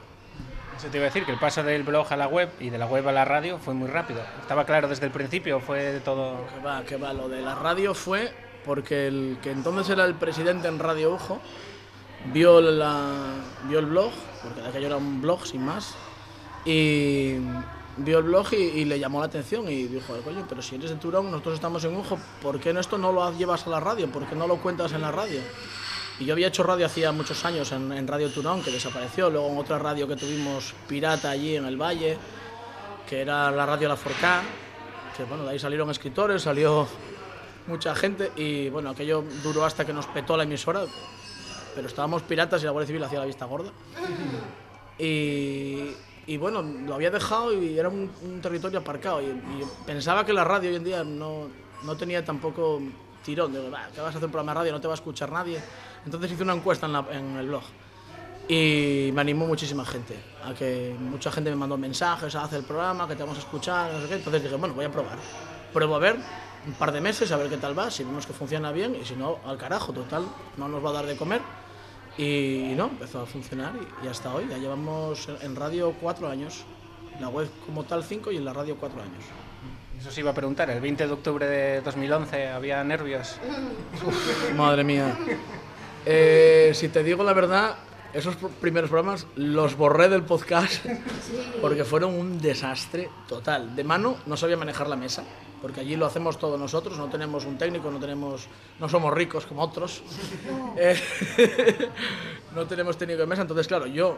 Eso 0.77 0.86
te 0.89 0.98
iba 0.98 1.06
a 1.06 1.09
decir, 1.09 1.24
que 1.24 1.32
el 1.32 1.39
paso 1.39 1.62
del 1.65 1.82
blog 1.82 2.12
a 2.12 2.16
la 2.16 2.28
web 2.28 2.51
y 2.60 2.70
de 2.70 2.78
la 2.78 2.86
web 2.86 3.09
a 3.09 3.12
la 3.12 3.24
radio 3.24 3.59
fue 3.59 3.74
muy 3.74 3.89
rápido. 3.89 4.20
¿Estaba 4.40 4.65
claro 4.65 4.86
desde 4.86 5.06
el 5.06 5.12
principio 5.12 5.59
fue 5.59 5.93
de 5.94 6.01
todo...? 6.01 6.47
Que 6.55 6.65
va, 6.65 6.82
que 6.85 6.97
va, 6.97 7.12
lo 7.12 7.28
de 7.28 7.40
la 7.40 7.56
radio 7.56 7.94
fue 7.94 8.32
porque 8.65 9.09
el 9.09 9.39
que 9.43 9.51
entonces 9.51 9.89
era 9.89 10.05
el 10.05 10.15
presidente 10.15 10.69
en 10.69 10.78
Radio 10.78 11.15
Ojo 11.15 11.40
vio, 12.26 12.60
la, 12.60 13.12
vio 13.68 13.78
el 13.78 13.86
blog, 13.86 14.12
porque 14.42 14.60
de 14.60 14.68
aquello 14.68 14.86
era 14.86 14.96
un 14.96 15.20
blog 15.20 15.46
sin 15.46 15.64
más, 15.64 15.94
y 16.64 17.36
vio 17.96 18.18
el 18.18 18.24
blog 18.24 18.52
y, 18.52 18.84
le 18.84 18.98
llamó 18.98 19.20
la 19.20 19.26
atención 19.26 19.68
y 19.68 19.84
dijo, 19.84 20.14
coño, 20.24 20.44
pero 20.48 20.62
si 20.62 20.76
eres 20.76 20.90
de 20.90 20.96
Turón, 20.96 21.30
nosotros 21.30 21.54
estamos 21.54 21.84
en 21.84 21.96
Ojo, 21.96 22.18
¿por 22.42 22.60
qué 22.60 22.72
no 22.72 22.80
esto 22.80 22.98
no 22.98 23.12
lo 23.12 23.36
llevas 23.36 23.66
a 23.66 23.70
la 23.70 23.80
radio? 23.80 24.08
¿Por 24.10 24.26
qué 24.26 24.34
no 24.34 24.46
lo 24.46 24.56
cuentas 24.58 24.92
en 24.92 25.02
la 25.02 25.12
radio? 25.12 25.40
Y 26.20 26.24
yo 26.24 26.34
había 26.34 26.48
hecho 26.48 26.62
radio 26.64 26.86
hacía 26.86 27.12
muchos 27.12 27.44
años 27.44 27.70
en, 27.72 27.92
en 27.92 28.06
Radio 28.06 28.28
Turón, 28.30 28.62
que 28.62 28.70
desapareció, 28.70 29.30
luego 29.30 29.48
en 29.48 29.58
otra 29.58 29.78
radio 29.78 30.08
que 30.08 30.16
tuvimos 30.16 30.74
pirata 30.88 31.30
allí 31.30 31.56
en 31.56 31.64
el 31.64 31.76
Valle, 31.76 32.18
que 33.08 33.22
era 33.22 33.50
la 33.50 33.64
radio 33.64 33.88
La 33.88 33.96
Forcá, 33.96 34.42
que 35.16 35.24
bueno, 35.24 35.44
de 35.44 35.50
ahí 35.50 35.58
salieron 35.58 35.90
escritores, 35.90 36.42
salió 36.42 36.86
mucha 37.66 37.94
gente 37.94 38.32
y 38.36 38.68
bueno, 38.68 38.90
aquello 38.90 39.24
duró 39.42 39.64
hasta 39.64 39.84
que 39.84 39.92
nos 39.92 40.06
petó 40.06 40.36
la 40.36 40.42
emisora, 40.42 40.82
pero 41.78 41.86
estábamos 41.86 42.22
piratas 42.22 42.60
y 42.60 42.64
la 42.64 42.72
Guardia 42.72 42.88
Civil 42.88 43.05
hacía 43.05 43.20
la 43.20 43.24
vista 43.26 43.44
gorda. 43.44 43.70
Y, 44.98 45.94
y 46.26 46.36
bueno, 46.38 46.60
lo 46.60 46.94
había 46.96 47.09
dejado 47.12 47.52
y 47.52 47.78
era 47.78 47.88
un, 47.88 48.10
un 48.24 48.40
territorio 48.40 48.80
aparcado 48.80 49.22
y, 49.22 49.26
y 49.26 49.62
pensaba 49.86 50.26
que 50.26 50.32
la 50.32 50.42
radio 50.42 50.70
hoy 50.70 50.76
en 50.76 50.82
día 50.84 51.05
no, 51.05 51.48
no 51.84 51.96
tenía 51.96 52.24
tampoco 52.24 52.80
tirón, 53.24 53.52
digo, 53.52 53.70
"Bah, 53.70 53.88
¿qué 53.94 54.00
vas 54.00 54.09
a 54.14 54.18
hacer 54.18 54.24
un 54.24 54.32
programa 54.32 54.52
de 54.55 54.59
radio? 54.59 54.72
No 54.72 54.80
te 54.80 54.88
va 54.88 54.94
a 54.94 54.96
escuchar 54.96 55.30
nadie. 55.30 55.60
Entonces 56.05 56.32
hice 56.32 56.42
una 56.42 56.55
encuesta 56.55 56.86
en, 56.86 56.92
la- 56.94 57.06
en 57.12 57.36
el 57.36 57.46
blog 57.46 57.62
y 58.48 59.10
me 59.12 59.20
animó 59.20 59.46
muchísima 59.46 59.84
gente, 59.84 60.16
a 60.44 60.52
que 60.55 60.96
mucha 60.98 61.30
gente 61.30 61.50
me 61.50 61.56
mandó 61.56 61.76
mensajes, 61.76 62.34
haz 62.34 62.52
el 62.55 62.64
programa, 62.64 63.06
que 63.06 63.14
te 63.14 63.22
vamos 63.22 63.36
a 63.36 63.40
escuchar, 63.40 63.92
no 63.92 64.00
sé 64.02 64.09
qué. 64.09 64.14
Entonces 64.16 64.42
dije, 64.42 64.56
bueno, 64.56 64.74
voy 64.74 64.86
a 64.86 64.90
probar. 64.90 65.16
Pruebo 65.72 65.94
a 65.94 65.98
ver 66.00 66.16
un 66.66 66.72
par 66.72 66.90
de 66.90 67.00
meses, 67.00 67.30
a 67.30 67.36
ver 67.36 67.48
qué 67.48 67.56
tal 67.59 67.78
va, 67.78 67.88
si 67.90 68.02
vemos 68.02 68.26
que 68.26 68.32
funciona 68.32 68.72
bien 68.72 68.96
y 69.00 69.05
si 69.05 69.14
no, 69.14 69.38
al 69.46 69.56
carajo, 69.56 69.92
total, 69.92 70.24
no 70.56 70.66
nos 70.68 70.84
va 70.84 70.90
a 70.90 70.92
dar 70.94 71.06
de 71.06 71.16
comer. 71.16 71.40
Y, 72.18 72.72
no, 72.76 72.86
empezó 72.86 73.20
a 73.22 73.26
funcionar 73.26 73.72
y, 74.02 74.06
y 74.06 74.08
hasta 74.08 74.34
hoy, 74.34 74.46
ya 74.50 74.58
llevamos 74.58 75.28
en 75.40 75.54
radio 75.56 75.94
cuatro 76.00 76.28
años, 76.28 76.64
la 77.20 77.28
web 77.28 77.48
como 77.64 77.84
tal 77.84 78.02
cinco 78.04 78.32
y 78.32 78.36
en 78.36 78.44
la 78.44 78.52
radio 78.52 78.76
cuatro 78.76 79.00
años. 79.00 79.22
Eso 79.98 80.10
se 80.10 80.20
iba 80.20 80.30
a 80.30 80.34
preguntar, 80.34 80.68
el 80.70 80.80
20 80.80 81.06
de 81.06 81.12
octubre 81.12 81.46
de 81.46 81.80
2011 81.80 82.48
había 82.48 82.82
nervios. 82.84 83.36
Madre 84.56 84.84
mía. 84.84 85.16
Eh, 86.06 86.70
si 86.74 86.88
te 86.88 87.02
digo 87.02 87.24
la 87.24 87.32
verdad, 87.32 87.74
esos 88.12 88.38
pr- 88.40 88.48
primeros 88.60 88.90
programas 88.90 89.26
los 89.36 89.76
borré 89.76 90.08
del 90.08 90.22
podcast 90.22 90.84
porque 91.60 91.84
fueron 91.84 92.14
un 92.14 92.40
desastre 92.40 93.10
total. 93.28 93.74
De 93.76 93.84
mano 93.84 94.16
no 94.26 94.36
sabía 94.36 94.56
manejar 94.56 94.88
la 94.88 94.96
mesa, 94.96 95.24
porque 95.60 95.80
allí 95.80 95.97
lo 95.97 96.06
hacemos 96.06 96.39
todos 96.39 96.59
nosotros, 96.59 96.98
no 96.98 97.09
tenemos 97.09 97.44
un 97.44 97.59
técnico, 97.59 97.90
no 97.90 97.98
tenemos, 97.98 98.47
no 98.78 98.89
somos 98.89 99.12
ricos 99.12 99.47
como 99.47 99.62
otros. 99.62 100.02
Eh, 100.80 100.97
no 102.55 102.66
tenemos 102.66 102.97
técnico 102.97 103.20
de 103.20 103.26
mesa, 103.26 103.43
entonces 103.43 103.66
claro, 103.66 103.86
yo 103.86 104.16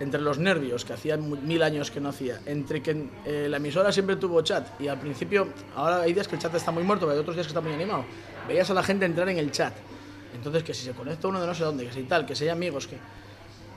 entre 0.00 0.20
los 0.20 0.38
nervios, 0.38 0.84
que 0.84 0.94
hacía 0.94 1.16
mil 1.16 1.62
años 1.62 1.90
que 1.92 2.00
no 2.00 2.08
hacía, 2.08 2.40
entre 2.46 2.82
que 2.82 3.08
eh, 3.24 3.46
la 3.48 3.58
emisora 3.58 3.92
siempre 3.92 4.16
tuvo 4.16 4.42
chat 4.42 4.80
y 4.80 4.88
al 4.88 4.98
principio, 4.98 5.48
ahora 5.76 6.02
hay 6.02 6.12
días 6.12 6.26
que 6.26 6.34
el 6.34 6.42
chat 6.42 6.52
está 6.54 6.72
muy 6.72 6.82
muerto, 6.82 7.06
pero 7.06 7.14
hay 7.14 7.20
otros 7.20 7.36
días 7.36 7.46
que 7.46 7.50
está 7.50 7.60
muy 7.60 7.72
animado, 7.72 8.04
veías 8.48 8.68
a 8.70 8.74
la 8.74 8.82
gente 8.82 9.06
entrar 9.06 9.28
en 9.28 9.38
el 9.38 9.52
chat. 9.52 9.74
Entonces 10.34 10.64
que 10.64 10.74
si 10.74 10.84
se 10.84 10.92
conecta 10.92 11.28
uno 11.28 11.40
de 11.40 11.46
no 11.46 11.54
sé 11.54 11.62
dónde, 11.62 11.86
que 11.86 11.92
si 11.92 12.02
tal, 12.02 12.26
que 12.26 12.34
si 12.34 12.44
hay 12.44 12.50
amigos, 12.50 12.88
que 12.88 12.96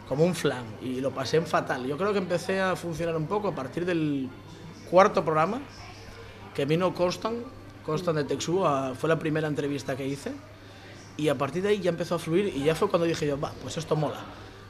como 0.08 0.24
un 0.24 0.36
flan 0.36 0.66
y 0.82 1.02
lo 1.02 1.12
pasé 1.12 1.38
en 1.38 1.46
fatal. 1.46 1.86
Yo 1.86 1.98
creo 1.98 2.12
que 2.12 2.20
empecé 2.20 2.60
a 2.60 2.76
funcionar 2.76 3.16
un 3.16 3.28
poco 3.28 3.50
a 3.50 3.56
partir 3.56 3.86
del 3.86 4.30
cuarto 4.90 5.24
programa 5.24 5.62
que 6.56 6.66
vino 6.66 6.94
Constant, 6.94 7.38
Constant 7.86 8.18
de 8.18 8.24
Texu, 8.24 8.66
a- 8.66 8.94
fue 8.96 9.10
la 9.10 9.20
primera 9.20 9.48
entrevista 9.48 9.96
que 9.96 10.08
hice 10.08 10.32
y 11.18 11.28
a 11.30 11.36
partir 11.38 11.62
de 11.64 11.70
ahí 11.70 11.80
ya 11.80 11.90
empezó 11.90 12.16
a 12.16 12.20
fluir 12.20 12.48
y 12.56 12.64
ya 12.64 12.76
fue 12.76 12.90
cuando 12.90 13.06
dije 13.06 13.28
yo, 13.28 13.40
va, 13.40 13.52
pues 13.62 13.78
esto 13.78 13.96
mola. 13.96 14.20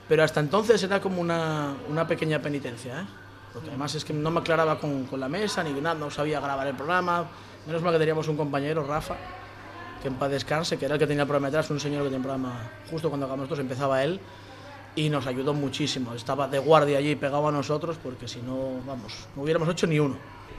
Pero 0.07 0.24
hasta 0.24 0.40
entonces 0.40 0.82
era 0.84 0.99
como 1.02 1.22
una, 1.22 1.74
una 1.90 2.06
pequeña 2.07 2.40
penitencia, 2.41 3.02
¿eh? 3.02 3.06
porque 3.53 3.70
además 3.70 3.95
es 3.95 4.06
que 4.06 4.14
no 4.14 4.30
me 4.32 4.40
aclaraba 4.41 4.78
con, 4.80 5.06
con 5.06 5.20
la 5.20 5.30
mesa 5.30 5.64
ni 5.64 5.72
nada, 5.80 5.95
no 5.95 6.12
sabía 6.12 6.40
grabar 6.40 6.68
el 6.68 6.76
programa. 6.76 7.26
Menos 7.66 7.82
mal 7.82 7.94
que 7.94 7.99
teníamos 7.99 8.28
un 8.28 8.38
compañero, 8.38 8.84
Rafa, 8.84 9.16
que 10.02 10.07
en 10.10 10.16
paz 10.16 10.30
descanse, 10.30 10.78
que 10.78 10.86
era 10.86 10.95
el 10.95 10.99
que 10.99 11.07
tenía 11.07 11.24
el 11.24 11.28
programa 11.28 11.48
detrás, 11.48 11.70
un 11.72 11.80
señor 11.80 11.99
que 12.03 12.06
tenía 12.10 12.18
el 12.18 12.24
programa 12.24 12.70
justo 12.91 13.10
cuando 13.10 13.26
acabamos 13.26 13.45
nosotros, 13.45 13.60
empezaba 13.64 14.03
él 14.03 14.20
y 14.95 15.10
nos 15.10 15.26
ayudó 15.26 15.53
muchísimo. 15.56 16.14
Estaba 16.14 16.48
de 16.48 16.60
guardia 16.60 16.99
allí 16.99 17.16
pegado 17.16 17.48
a 17.48 17.52
nosotros 17.52 17.98
porque 18.03 18.28
si 18.28 18.40
no, 18.41 18.82
vamos, 18.86 19.28
no 19.36 19.41
hubiéramos 19.41 19.68
hecho 19.70 19.88
ni 19.88 19.99
uno. 19.99 20.18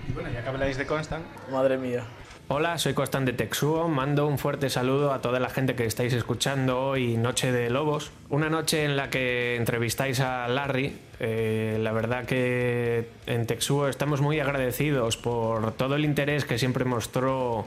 Y 0.08 0.12
bueno, 0.12 0.30
ya 0.32 0.42
que 0.42 0.48
habláis 0.48 0.76
de 0.76 0.86
Constant, 0.86 1.24
Madre 1.50 1.78
mía. 1.78 2.04
Hola, 2.48 2.78
soy 2.78 2.94
Costan 2.94 3.24
de 3.24 3.32
Texuo. 3.32 3.88
Mando 3.88 4.26
un 4.28 4.38
fuerte 4.38 4.70
saludo 4.70 5.12
a 5.12 5.20
toda 5.20 5.40
la 5.40 5.50
gente 5.50 5.74
que 5.74 5.84
estáis 5.84 6.12
escuchando 6.12 6.80
hoy 6.80 7.16
Noche 7.16 7.50
de 7.50 7.70
Lobos. 7.70 8.12
Una 8.28 8.48
noche 8.48 8.84
en 8.84 8.96
la 8.96 9.10
que 9.10 9.56
entrevistáis 9.56 10.20
a 10.20 10.46
Larry. 10.46 10.96
Eh, 11.18 11.78
la 11.80 11.90
verdad 11.90 12.24
que 12.24 13.08
en 13.26 13.46
Texuo 13.46 13.88
estamos 13.88 14.20
muy 14.20 14.38
agradecidos 14.38 15.16
por 15.16 15.72
todo 15.72 15.96
el 15.96 16.04
interés 16.04 16.44
que 16.44 16.56
siempre 16.56 16.84
mostró 16.84 17.66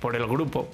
por 0.00 0.16
el 0.16 0.26
grupo. 0.26 0.68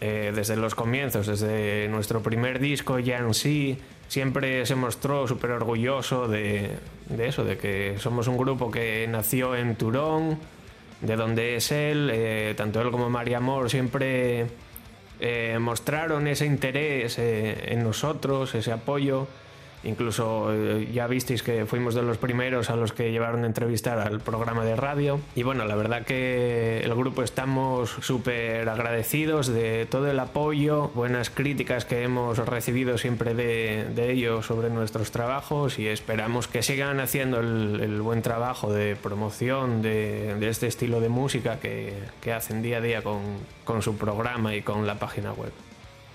Eh, 0.00 0.32
desde 0.34 0.56
los 0.56 0.74
comienzos, 0.74 1.28
desde 1.28 1.86
nuestro 1.86 2.20
primer 2.20 2.58
disco 2.58 2.98
ya 2.98 3.18
en 3.18 3.32
sí, 3.34 3.78
siempre 4.08 4.66
se 4.66 4.74
mostró 4.74 5.28
súper 5.28 5.52
orgulloso 5.52 6.26
de, 6.26 6.72
de 7.08 7.28
eso, 7.28 7.44
de 7.44 7.58
que 7.58 7.96
somos 7.98 8.28
un 8.28 8.36
grupo 8.36 8.70
que 8.70 9.06
nació 9.08 9.56
en 9.56 9.76
Turón, 9.76 10.38
de 11.00 11.16
donde 11.16 11.56
es 11.56 11.72
él, 11.72 12.10
eh, 12.12 12.54
tanto 12.56 12.80
él 12.80 12.90
como 12.90 13.10
María 13.10 13.38
Amor 13.38 13.70
siempre 13.70 14.46
eh, 15.20 15.58
mostraron 15.60 16.26
ese 16.26 16.46
interés 16.46 17.18
eh, 17.18 17.72
en 17.72 17.82
nosotros, 17.82 18.54
ese 18.54 18.72
apoyo. 18.72 19.26
Incluso 19.84 20.52
eh, 20.52 20.88
ya 20.92 21.06
visteis 21.06 21.42
que 21.42 21.66
fuimos 21.66 21.94
de 21.94 22.02
los 22.02 22.18
primeros 22.18 22.70
a 22.70 22.76
los 22.76 22.92
que 22.92 23.10
llevaron 23.10 23.44
a 23.44 23.46
entrevistar 23.46 23.98
al 23.98 24.20
programa 24.20 24.64
de 24.64 24.76
radio. 24.76 25.20
Y 25.34 25.42
bueno, 25.42 25.64
la 25.64 25.74
verdad 25.74 26.04
que 26.04 26.80
el 26.84 26.94
grupo 26.94 27.22
estamos 27.22 27.90
súper 28.00 28.68
agradecidos 28.68 29.48
de 29.48 29.86
todo 29.86 30.10
el 30.10 30.18
apoyo, 30.18 30.90
buenas 30.94 31.30
críticas 31.30 31.84
que 31.84 32.02
hemos 32.02 32.38
recibido 32.38 32.98
siempre 32.98 33.34
de, 33.34 34.12
ellos 34.12 34.46
sobre 34.46 34.68
nuestros 34.68 35.12
trabajos 35.12 35.78
y 35.78 35.86
esperamos 35.86 36.48
que 36.48 36.62
sigan 36.62 36.98
haciendo 37.00 37.40
el, 37.40 38.00
buen 38.02 38.20
trabajo 38.20 38.72
de 38.72 38.96
promoción 38.96 39.80
de, 39.80 40.36
este 40.48 40.66
estilo 40.66 41.00
de 41.00 41.08
música 41.08 41.58
que, 41.60 41.92
hacen 42.32 42.62
día 42.62 42.78
a 42.78 42.80
día 42.80 43.02
con 43.02 43.82
su 43.82 43.96
programa 43.96 44.54
y 44.54 44.62
con 44.62 44.86
la 44.86 44.98
página 44.98 45.32
web. 45.32 45.52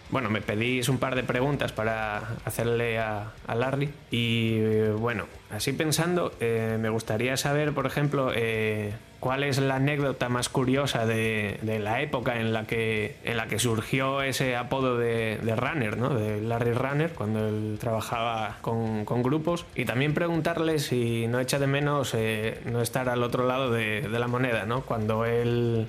Bueno, 0.09 0.29
me 0.29 0.41
pedís 0.41 0.87
un 0.87 0.99
par 0.99 1.15
de 1.15 1.23
preguntas 1.23 1.73
para 1.73 2.37
hacerle 2.45 2.97
a, 2.97 3.33
Larry. 3.53 3.89
Y 4.09 4.55
eh, 4.55 4.91
bueno, 4.97 5.25
así 5.51 5.73
pensando, 5.73 6.31
eh, 6.39 6.77
me 6.79 6.89
gustaría 6.89 7.35
saber, 7.35 7.73
por 7.73 7.85
ejemplo, 7.85 8.31
eh, 8.33 8.93
¿Cuál 9.19 9.43
es 9.43 9.57
la 9.57 9.77
anécdota 9.77 10.29
más 10.29 10.47
curiosa 10.47 11.07
de, 11.07 11.59
la 11.81 12.03
época 12.03 12.39
en 12.39 12.53
la 12.53 12.67
que, 12.67 13.15
en 13.23 13.37
la 13.37 13.47
que 13.47 13.57
surgió 13.57 14.21
ese 14.21 14.55
apodo 14.55 14.95
de, 14.95 15.39
Runner, 15.57 15.97
¿no? 15.97 16.09
de 16.13 16.39
Larry 16.39 16.73
Runner, 16.73 17.09
cuando 17.09 17.47
él 17.47 17.77
trabajaba 17.79 18.57
con, 18.61 19.05
grupos? 19.23 19.65
Y 19.73 19.85
también 19.85 20.13
preguntarle 20.13 20.77
si 20.77 21.25
no 21.25 21.39
echa 21.39 21.57
de 21.57 21.65
menos 21.65 22.15
no 22.65 22.79
estar 22.79 23.09
al 23.09 23.23
otro 23.23 23.47
lado 23.47 23.71
de, 23.71 24.01
de 24.01 24.19
la 24.19 24.27
moneda, 24.27 24.67
¿no? 24.67 24.81
cuando 24.81 25.25
él 25.25 25.87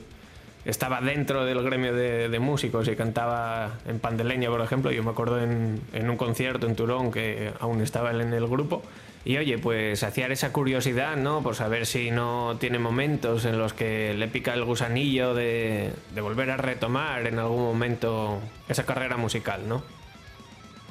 estaba 0.69 1.01
dentro 1.01 1.47
del 1.47 1.63
gremio 1.63 1.95
de, 1.95 2.39
músicos 2.39 2.87
y 2.89 2.95
cantaba 2.95 3.79
en 3.87 3.99
Pandeleña, 4.01 4.51
por 4.51 4.61
ejemplo. 4.61 4.91
Yo 4.91 5.03
me 5.03 5.11
acuerdo 5.11 5.43
en, 5.43 5.81
un 5.95 6.17
concierto 6.19 6.67
en 6.67 6.77
Turón 6.77 7.11
que 7.11 7.53
aún 7.59 7.81
estaba 7.81 8.11
él 8.11 8.21
en 8.21 8.35
el 8.35 8.47
grupo. 8.47 8.83
Y 9.25 9.39
oye, 9.39 9.57
pues 9.57 10.01
saciar 10.01 10.31
esa 10.31 10.53
curiosidad, 10.53 11.17
¿no? 11.17 11.43
Por 11.43 11.55
saber 11.55 11.87
si 11.87 12.11
no 12.11 12.59
tiene 12.61 12.79
momentos 12.79 13.47
en 13.47 13.59
los 13.59 13.73
que 13.73 14.13
le 14.13 14.29
pica 14.29 14.53
el 14.53 14.65
gusanillo 14.65 15.33
de, 15.33 15.91
de 16.15 16.21
volver 16.21 16.51
a 16.51 16.59
retomar 16.59 17.27
en 17.27 17.39
algún 17.39 17.63
momento 17.63 18.39
esa 18.69 18.85
carrera 18.85 19.17
musical, 19.17 19.67
¿no? 19.67 19.83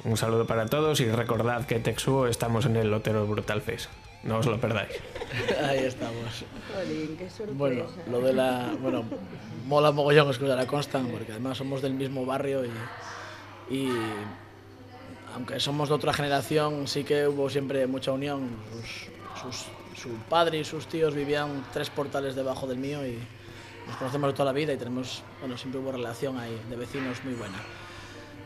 Un 0.02 0.16
saludo 0.16 0.44
para 0.44 0.66
todos 0.66 1.00
y 1.00 1.08
recordad 1.08 1.66
que 1.66 1.78
Texuo 1.78 2.26
estamos 2.26 2.66
en 2.66 2.74
el 2.76 2.90
Lotero 2.90 3.26
Brutal 3.28 3.62
Face. 3.62 3.88
No 4.24 4.38
os 4.38 4.46
lo 4.46 4.58
perdáis. 4.60 4.90
Ahí 5.68 5.78
estamos. 5.78 6.44
Jolín, 6.74 7.16
qué 7.16 7.30
sorpresa. 7.30 7.54
Bueno, 7.56 7.84
lo 8.10 8.20
de 8.20 8.32
la. 8.32 8.74
Bueno, 8.80 9.04
mola 9.66 9.92
mogollón 9.92 10.30
escuchar 10.30 10.58
a 10.58 10.66
Constant, 10.66 11.10
porque 11.10 11.32
además 11.32 11.56
somos 11.58 11.80
del 11.82 11.94
mismo 11.94 12.26
barrio 12.26 12.64
y. 12.64 12.70
y 13.74 13.88
aunque 15.34 15.60
somos 15.60 15.88
de 15.88 15.94
otra 15.94 16.12
generación, 16.12 16.88
sí 16.88 17.04
que 17.04 17.28
hubo 17.28 17.48
siempre 17.48 17.86
mucha 17.86 18.12
unión. 18.12 18.48
Sus- 18.72 19.08
sus- 19.42 19.66
su 20.02 20.08
padre 20.28 20.58
y 20.60 20.64
sus 20.64 20.86
tíos 20.86 21.14
vivían 21.14 21.64
tres 21.72 21.90
portales 21.90 22.34
debajo 22.34 22.66
del 22.66 22.78
mío 22.78 23.06
y 23.06 23.18
nos 23.86 23.96
conocemos 23.96 24.28
de 24.30 24.32
toda 24.34 24.46
la 24.46 24.52
vida 24.52 24.72
y 24.72 24.76
tenemos, 24.76 25.22
bueno, 25.40 25.56
siempre 25.58 25.80
hubo 25.80 25.90
relación 25.92 26.38
ahí 26.38 26.56
de 26.70 26.76
vecinos 26.76 27.18
muy 27.24 27.34
buena. 27.34 27.56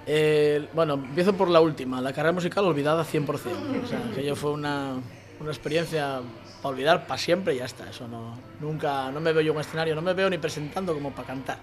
Eh, 0.07 0.67
bueno, 0.73 0.95
empiezo 0.95 1.35
por 1.35 1.49
la 1.49 1.61
última, 1.61 2.01
la 2.01 2.13
carrera 2.13 2.33
musical 2.33 2.65
olvidada 2.65 3.05
100%. 3.05 3.85
O 3.85 3.87
sea, 3.87 4.03
que 4.15 4.25
yo 4.25 4.35
fue 4.35 4.51
una, 4.51 4.95
una 5.43 5.53
experiencia 5.53 6.21
para 6.63 6.73
olvidar 6.75 7.07
para 7.07 7.19
siempre 7.19 7.55
y 7.55 7.59
ya 7.59 7.65
está. 7.67 7.89
Eso 7.91 8.07
no, 8.09 8.39
nunca, 8.61 9.11
no 9.11 9.21
me 9.21 9.33
veo 9.33 9.43
yo 9.43 9.53
en 9.53 9.57
un 9.59 9.61
escenario, 9.63 9.95
no 9.95 10.03
me 10.03 10.15
veo 10.15 10.31
ni 10.31 10.39
presentando 10.39 10.95
como 10.95 11.11
para 11.13 11.27
cantar. 11.29 11.59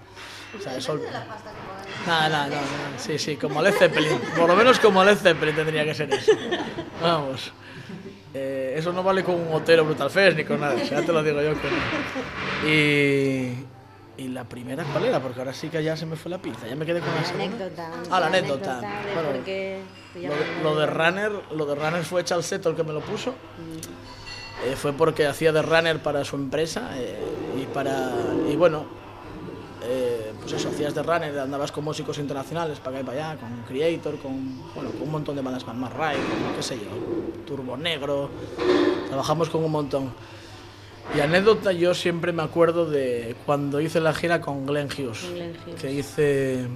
O 0.58 0.62
sea, 0.62 0.76
eso... 0.78 0.96
Nada, 2.08 2.30
nada, 2.30 2.48
nada, 2.48 2.62
sí, 2.98 3.18
sí, 3.20 3.36
como 3.36 3.62
Led 3.62 3.74
Zeppelin. 3.74 4.20
Por 4.36 4.48
lo 4.48 4.56
menos 4.56 4.80
como 4.80 5.04
Led 5.04 5.18
Zeppelin 5.18 5.56
tendría 5.56 5.84
que 5.86 5.94
ser 5.94 6.14
eso. 6.14 6.32
Vamos. 7.02 7.52
Eh, 8.34 8.76
eso 8.78 8.94
no 8.94 9.02
vale 9.02 9.24
con 9.24 9.36
un 9.36 9.52
hotel 9.54 9.80
o 9.80 9.86
Brutal 9.86 10.10
Fest 10.12 10.38
ni 10.38 10.44
con 10.46 10.60
nada, 10.60 10.76
o 10.76 10.80
sea, 10.86 11.00
ya 11.00 11.06
te 11.06 11.12
lo 11.12 11.24
digo 11.24 11.42
yo 11.42 11.54
que 11.60 11.68
no. 11.68 12.70
Y, 12.70 13.66
y 14.24 14.28
la 14.28 14.44
primera, 14.44 14.84
¿cuál 14.84 15.06
era? 15.06 15.20
Porque 15.20 15.40
ahora 15.40 15.54
sí 15.54 15.70
que 15.70 15.82
ya 15.84 15.98
se 15.98 16.06
me 16.06 16.16
fue 16.16 16.30
la 16.30 16.38
pinza, 16.38 16.68
ya 16.68 16.76
me 16.76 16.86
quedé 16.86 17.00
con 17.00 17.10
la 17.10 17.22
La 17.22 17.26
segunda. 17.28 17.66
anécdota. 17.66 17.92
Ah, 18.12 18.20
la 18.20 18.28
anécdota. 18.28 18.82
de 18.82 18.88
Bueno, 19.16 19.30
por 19.32 19.44
qué 19.44 19.82
te 19.96 19.99
Lo, 20.16 20.22
de- 20.22 20.64
lo 20.64 20.76
de 20.76 20.86
Runner, 20.88 21.32
lo 21.56 21.66
de 21.66 21.76
Runner 21.76 22.04
fue 22.04 22.24
Chalseto 22.24 22.70
el 22.70 22.76
que 22.76 22.84
me 22.84 22.94
lo 22.94 23.02
puso. 23.02 23.34
Eh, 24.66 24.76
fue 24.76 24.92
porque 24.92 25.26
hacía 25.26 25.52
de 25.54 25.62
runner 25.62 26.04
para 26.04 26.26
su 26.26 26.36
empresa 26.36 26.90
eh, 26.98 27.16
y 27.62 27.66
para 27.74 28.12
y 28.52 28.58
bueno 28.58 28.86
eh, 29.84 30.34
pues 30.42 30.52
eso 30.52 30.68
hacías 30.68 30.94
de 30.94 31.02
runner 31.02 31.40
andabas 31.40 31.72
con 31.72 31.86
músicos 31.86 32.18
internacionales 32.18 32.78
para 32.80 32.98
acá 32.98 33.00
y 33.00 33.04
para 33.06 33.30
allá 33.32 33.40
con 33.40 33.50
Creator 33.66 34.18
con 34.20 34.58
bueno 34.76 34.90
con 34.92 35.04
un 35.04 35.12
montón 35.12 35.38
de 35.38 35.42
bandas 35.42 35.64
con 35.64 35.80
Más 35.80 35.94
Ray 35.94 36.18
con 36.18 36.54
qué 36.58 36.62
sé 36.64 36.76
yo 36.78 37.46
Turbo 37.48 37.78
Negro 37.78 38.30
trabajamos 39.08 39.50
con 39.50 39.64
un 39.64 39.72
montón 39.72 40.14
y 41.16 41.22
anécdota 41.22 41.72
yo 41.72 41.94
siempre 41.94 42.34
me 42.34 42.44
acuerdo 42.44 42.86
de 42.86 43.38
cuando 43.46 43.80
hice 43.80 44.02
la 44.02 44.14
gira 44.14 44.42
con 44.42 44.66
Glenn 44.66 44.88
Hughes 44.88 45.26
Glenn 45.34 45.56
Hughes. 45.66 45.82
que 45.82 45.92
hice 45.94 46.68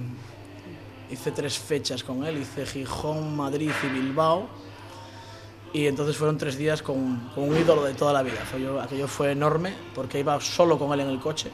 hice 1.10 1.30
tres 1.30 1.58
fechas 1.58 2.02
con 2.02 2.24
él 2.24 2.38
hice 2.38 2.66
Gijón 2.66 3.36
Madrid 3.36 3.70
y 3.82 3.86
Bilbao 3.86 4.48
y 5.72 5.86
entonces 5.86 6.16
fueron 6.16 6.38
tres 6.38 6.56
días 6.56 6.82
con, 6.82 7.30
con 7.34 7.48
un 7.48 7.56
ídolo 7.56 7.82
de 7.82 7.94
toda 7.94 8.12
la 8.12 8.22
vida. 8.22 8.38
Aquello 8.82 9.08
fue 9.08 9.32
enorme 9.32 9.74
porque 9.94 10.20
iba 10.20 10.40
solo 10.40 10.78
con 10.78 10.92
él 10.92 11.00
en 11.00 11.08
el 11.08 11.18
coche. 11.18 11.50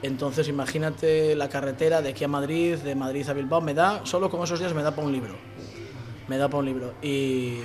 Entonces 0.00 0.46
imagínate 0.46 1.34
la 1.34 1.48
carretera 1.48 2.02
de 2.02 2.10
aquí 2.10 2.22
a 2.22 2.28
Madrid, 2.28 2.76
de 2.76 2.94
Madrid 2.94 3.28
a 3.28 3.32
Bilbao, 3.32 3.60
me 3.60 3.74
da, 3.74 4.04
solo 4.04 4.30
con 4.30 4.42
esos 4.42 4.60
días 4.60 4.74
me 4.74 4.82
da 4.82 4.92
para 4.92 5.06
un 5.06 5.12
libro. 5.12 5.34
Me 6.28 6.38
da 6.38 6.48
para 6.48 6.58
un 6.58 6.66
libro. 6.66 6.94
Y, 7.02 7.58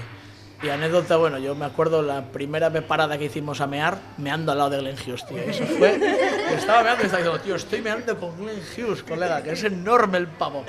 y 0.61 0.69
anécdota, 0.69 1.17
bueno, 1.17 1.37
yo 1.37 1.53
me 1.55 1.65
acuerdo 1.65 2.01
la 2.01 2.23
primera 2.23 2.69
vez 2.69 2.83
parada 2.83 3.17
que 3.17 3.25
hicimos 3.25 3.61
a 3.61 3.67
mear, 3.67 3.99
meando 4.17 4.51
al 4.51 4.57
lado 4.57 4.69
de 4.71 4.79
Glenn 4.79 4.95
Hughes, 4.95 5.25
tío. 5.27 5.37
Eso 5.37 5.65
fue, 5.65 5.99
estaba 6.55 6.83
meando 6.83 7.03
y 7.03 7.05
estaba 7.05 7.23
diciendo, 7.23 7.39
tío, 7.41 7.55
estoy 7.55 7.81
meando 7.81 8.17
con 8.19 8.35
Glenn 8.37 8.61
Hughes, 8.75 9.03
colega, 9.03 9.43
que 9.43 9.51
es 9.51 9.63
enorme 9.63 10.17
el 10.17 10.27
pavo. 10.27 10.65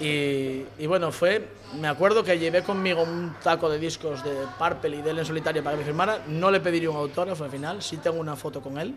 Y, 0.00 0.64
y 0.78 0.86
bueno, 0.86 1.12
fue. 1.12 1.48
Me 1.80 1.88
acuerdo 1.88 2.22
que 2.22 2.38
llevé 2.38 2.62
conmigo 2.62 3.02
un 3.02 3.34
taco 3.42 3.70
de 3.70 3.78
discos 3.78 4.22
de 4.22 4.32
Purple 4.58 4.96
y 4.96 5.02
de 5.02 5.10
él 5.10 5.18
en 5.20 5.24
solitario 5.24 5.64
para 5.64 5.74
que 5.74 5.80
me 5.80 5.86
firmara. 5.86 6.20
No 6.26 6.50
le 6.50 6.60
pediría 6.60 6.90
un 6.90 6.96
autógrafo 6.96 7.44
al 7.44 7.50
final, 7.50 7.82
sí 7.82 7.96
tengo 7.96 8.20
una 8.20 8.36
foto 8.36 8.60
con 8.60 8.78
él 8.78 8.94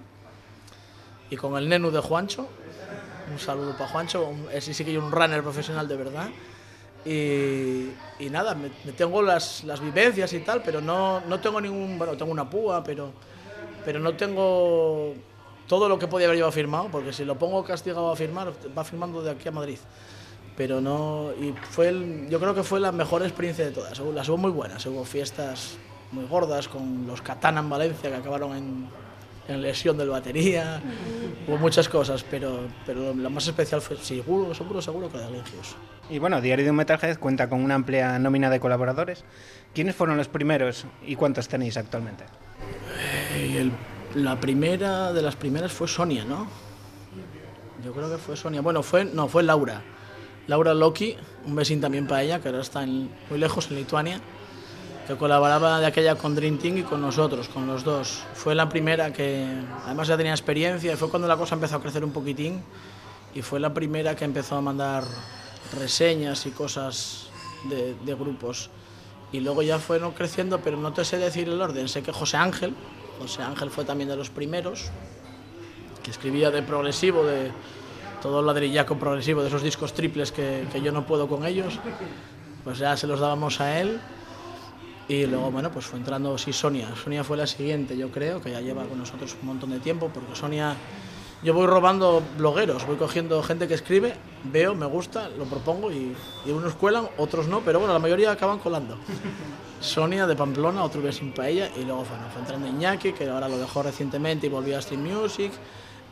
y 1.30 1.36
con 1.36 1.58
el 1.58 1.70
Nenu 1.70 1.90
de 1.92 2.00
Juancho. 2.00 2.48
Un 3.32 3.40
saludo 3.40 3.74
para 3.78 3.90
Juancho, 3.90 4.34
ese 4.52 4.74
sí 4.74 4.84
que 4.84 4.92
es 4.92 5.02
un 5.02 5.12
runner 5.12 5.42
profesional 5.42 5.88
de 5.88 5.96
verdad. 5.96 6.28
Y, 7.06 7.92
nada, 8.32 8.56
me, 8.56 8.70
tengo 8.94 9.22
las, 9.22 9.64
las 9.64 9.80
vivencias 9.80 10.34
y 10.34 10.40
tal, 10.40 10.62
pero 10.64 10.82
no, 10.82 11.22
no 11.22 11.40
tengo 11.40 11.62
ningún. 11.62 11.98
Bueno, 11.98 12.18
tengo 12.18 12.32
una 12.32 12.50
púa, 12.50 12.84
pero, 12.84 13.12
pero 13.84 14.00
no 14.00 14.16
tengo 14.16 15.14
todo 15.68 15.88
lo 15.88 16.00
que 16.00 16.08
podía 16.08 16.28
haber 16.28 16.38
llevado 16.38 16.52
firmado, 16.52 16.90
porque 16.92 17.14
si 17.14 17.24
lo 17.26 17.38
pongo 17.38 17.64
castigado 17.64 18.12
a 18.12 18.16
firmar, 18.16 18.54
va 18.76 18.84
firmando 18.84 19.22
de 19.22 19.32
aquí 19.32 19.48
a 19.48 19.52
Madrid 19.52 19.80
pero 20.58 20.80
no 20.80 21.32
y 21.40 21.54
fue 21.70 22.28
yo 22.30 22.40
creo 22.40 22.56
que 22.56 22.64
fue 22.64 22.80
la 22.80 22.92
mejor 22.92 23.24
experiencia 23.24 23.66
de 23.66 23.72
todas 23.72 24.00
las 24.00 24.30
hubo 24.30 24.38
muy 24.38 24.52
buenas 24.52 24.86
hubo 24.86 25.04
fiestas 25.04 25.78
muy 26.12 26.26
gordas 26.26 26.68
con 26.68 27.06
los 27.06 27.22
Katana 27.22 27.60
en 27.60 27.70
Valencia 27.70 28.10
que 28.10 28.16
acabaron 28.16 28.56
en, 28.56 28.88
en 29.48 29.62
lesión 29.62 29.98
del 29.98 30.10
batería 30.10 30.82
hubo 31.48 31.58
muchas 31.58 31.88
cosas 31.90 32.24
pero 32.30 32.68
pero 32.86 33.14
la 33.14 33.30
más 33.30 33.46
especial 33.48 33.82
fue 33.82 33.98
seguro 33.98 34.54
seguro 34.56 34.82
seguro 34.82 35.10
que 35.12 35.18
la 35.18 35.28
de 35.30 35.38
Hughes. 35.40 35.76
Y 36.10 36.20
bueno, 36.20 36.40
Diario 36.42 36.66
de 36.66 36.72
un 36.72 36.78
Metalhead 36.78 37.18
cuenta 37.18 37.50
con 37.50 37.64
una 37.64 37.76
amplia 37.76 38.18
nómina 38.20 38.50
de 38.52 38.60
colaboradores. 38.60 39.24
¿Quiénes 39.74 39.96
fueron 39.96 40.18
los 40.18 40.28
primeros 40.28 40.86
y 41.06 41.16
cuántos 41.16 41.48
tenéis 41.48 41.78
actualmente? 41.78 42.24
El- 43.36 43.72
la 44.16 44.40
primera 44.40 45.12
de 45.12 45.22
las 45.22 45.36
primeras 45.36 45.72
fue 45.74 45.88
Sonia 45.88 46.24
no 46.24 46.48
yo 47.84 47.92
creo 47.92 48.10
que 48.10 48.18
fue 48.18 48.38
Sonia 48.38 48.62
bueno 48.62 48.82
fue 48.82 49.04
no 49.04 49.28
fue 49.28 49.44
Laura 49.44 49.82
Laura 50.48 50.74
Loki 50.74 51.18
un 51.46 51.56
besín 51.56 51.82
también 51.82 52.08
para 52.08 52.24
ella 52.24 52.40
que 52.40 52.48
ahora 52.48 52.62
está 52.62 52.84
en- 52.84 53.10
muy 53.30 53.38
lejos 53.40 53.70
en 53.70 53.76
Lituania 53.76 54.22
que 55.08 55.16
colaboraba 55.16 55.80
de 55.80 55.86
aquella 55.86 56.16
con 56.16 56.36
Dream 56.36 56.58
Team 56.58 56.78
y 56.78 56.84
con 56.84 57.02
nosotros, 57.02 57.48
con 57.50 57.68
los 57.68 57.84
dos. 57.84 58.24
Fue 58.34 58.56
la 58.56 58.68
primera 58.68 59.14
que, 59.14 59.46
además 59.86 60.08
ya 60.08 60.18
tenía 60.18 60.32
experiencia, 60.32 60.94
y 60.94 60.96
fue 60.96 61.10
cuando 61.10 61.28
la 61.28 61.38
cosa 61.38 61.56
empezó 61.56 61.76
a 61.76 61.82
crecer 61.82 62.04
un 62.04 62.12
poquitín, 62.12 62.64
y 63.34 63.42
fue 63.42 63.60
la 63.60 63.74
primera 63.74 64.16
que 64.16 64.26
empezó 64.26 64.56
a 64.56 64.62
mandar 64.62 65.04
reseñas 65.78 66.46
y 66.46 66.52
cosas 66.52 67.28
de, 67.70 68.16
grupos. 68.16 68.70
Y 69.32 69.42
luego 69.42 69.62
ya 69.62 69.78
fueron 69.78 70.12
creciendo, 70.14 70.62
pero 70.62 70.78
no 70.78 70.94
te 70.94 71.06
sé 71.06 71.18
decir 71.18 71.50
el 71.50 71.62
orden. 71.62 71.88
Sé 71.88 72.02
que 72.02 72.12
José 72.12 72.38
Ángel, 72.38 72.74
José 73.20 73.44
Ángel 73.44 73.70
fue 73.70 73.86
también 73.86 74.10
de 74.10 74.16
los 74.16 74.30
primeros, 74.30 74.90
que 76.02 76.12
escribía 76.12 76.50
de 76.50 76.64
progresivo, 76.64 77.24
de 77.24 77.52
todo 78.22 78.42
ladrillaco 78.42 78.98
progresivo, 78.98 79.42
de 79.42 79.50
esos 79.50 79.62
discos 79.62 79.94
triples 79.94 80.32
que 80.32 80.82
yo 80.84 80.92
no 80.92 81.06
puedo 81.06 81.28
con 81.28 81.46
ellos, 81.46 81.80
pues 82.64 82.80
ya 82.80 82.98
se 82.98 83.06
los 83.06 83.20
dábamos 83.20 83.62
a 83.62 83.80
él. 83.80 84.00
Y 85.08 85.26
luego, 85.28 85.52
bueno, 85.52 85.72
pues 85.72 85.86
fue 85.86 86.00
entrando, 86.00 86.38
sí, 86.38 86.52
Sonia. 86.52 86.90
Sonia 86.96 87.24
fue 87.24 87.38
la 87.38 87.46
siguiente, 87.46 87.96
yo 87.96 88.10
creo, 88.10 88.42
que 88.42 88.52
ya 88.52 88.62
lleva 88.62 88.86
con 88.86 88.98
nosotros 88.98 89.36
un 89.40 89.48
montón 89.48 89.70
de 89.70 89.80
tiempo, 89.80 90.10
porque 90.12 90.36
Sonia, 90.36 90.76
yo 91.44 91.54
voy 91.54 91.68
robando 91.68 92.24
blogueros, 92.38 92.88
voy 92.88 92.96
cogiendo 92.96 93.44
gente 93.44 93.68
que 93.68 93.76
escribe, 93.76 94.16
veo, 94.46 94.74
me 94.74 94.88
gusta, 94.88 95.30
lo 95.30 95.46
propongo 95.46 95.92
y, 95.92 96.16
y 96.46 96.52
unos 96.52 96.74
cuelan, 96.74 97.08
otros 97.18 97.48
no, 97.48 97.62
pero 97.62 97.80
bueno, 97.80 97.94
la 97.94 98.00
mayoría 98.00 98.32
acaban 98.32 98.58
colando. 98.58 98.98
Sonia 99.80 100.26
de 100.26 100.36
Pamplona, 100.36 100.84
otro 100.84 101.02
vez 101.02 101.18
sin 101.18 101.32
paella, 101.32 101.70
y 101.76 101.84
luego 101.84 102.04
bueno, 102.06 102.26
fue 102.32 102.42
entrando 102.42 102.68
Iñaki, 102.68 103.14
que 103.14 103.30
ahora 103.30 103.48
lo 103.48 103.60
dejó 103.60 103.84
recientemente 103.84 104.48
y 104.48 104.50
volvió 104.50 104.78
a 104.78 104.82
Stream 104.82 105.04
Music. 105.04 105.52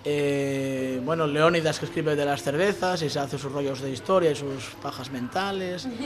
Eh, 0.06 1.02
bueno, 1.04 1.26
Leónidas 1.28 1.80
que 1.80 1.86
escribe 1.86 2.16
de 2.16 2.26
las 2.26 2.44
cervezas 2.44 3.02
y 3.02 3.10
se 3.10 3.20
hace 3.20 3.38
sus 3.38 3.52
rollos 3.52 3.82
de 3.82 3.92
historia 3.92 4.32
y 4.32 4.36
sus 4.36 4.76
pajas 4.82 5.12
mentales. 5.12 5.88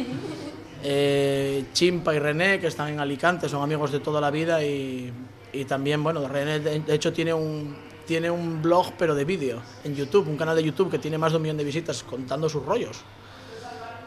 Eh, 0.84 1.66
Chimpa 1.74 2.14
y 2.14 2.20
René, 2.20 2.60
que 2.60 2.68
están 2.68 2.90
en 2.90 3.00
Alicante, 3.00 3.50
son 3.50 3.64
amigos 3.64 3.92
de 3.92 4.00
toda 4.00 4.22
la 4.22 4.30
vida 4.30 4.64
y, 4.64 5.12
y 5.52 5.66
también, 5.66 6.04
bueno, 6.04 6.26
René 6.28 6.60
de 6.60 6.94
hecho 6.94 7.12
tiene 7.12 7.34
un, 7.34 7.76
tiene 8.08 8.32
un 8.32 8.62
blog 8.62 8.94
pero 8.98 9.14
de 9.14 9.26
vídeo 9.26 9.62
en 9.84 9.96
YouTube, 9.96 10.28
un 10.28 10.38
canal 10.38 10.56
de 10.56 10.64
YouTube 10.64 10.90
que 10.90 10.98
tiene 10.98 11.18
más 11.18 11.34
de 11.34 11.38
un 11.38 11.44
millón 11.44 11.58
de 11.58 11.64
visitas 11.64 12.04
contando 12.04 12.48
sus 12.48 12.66
rollos. 12.66 12.98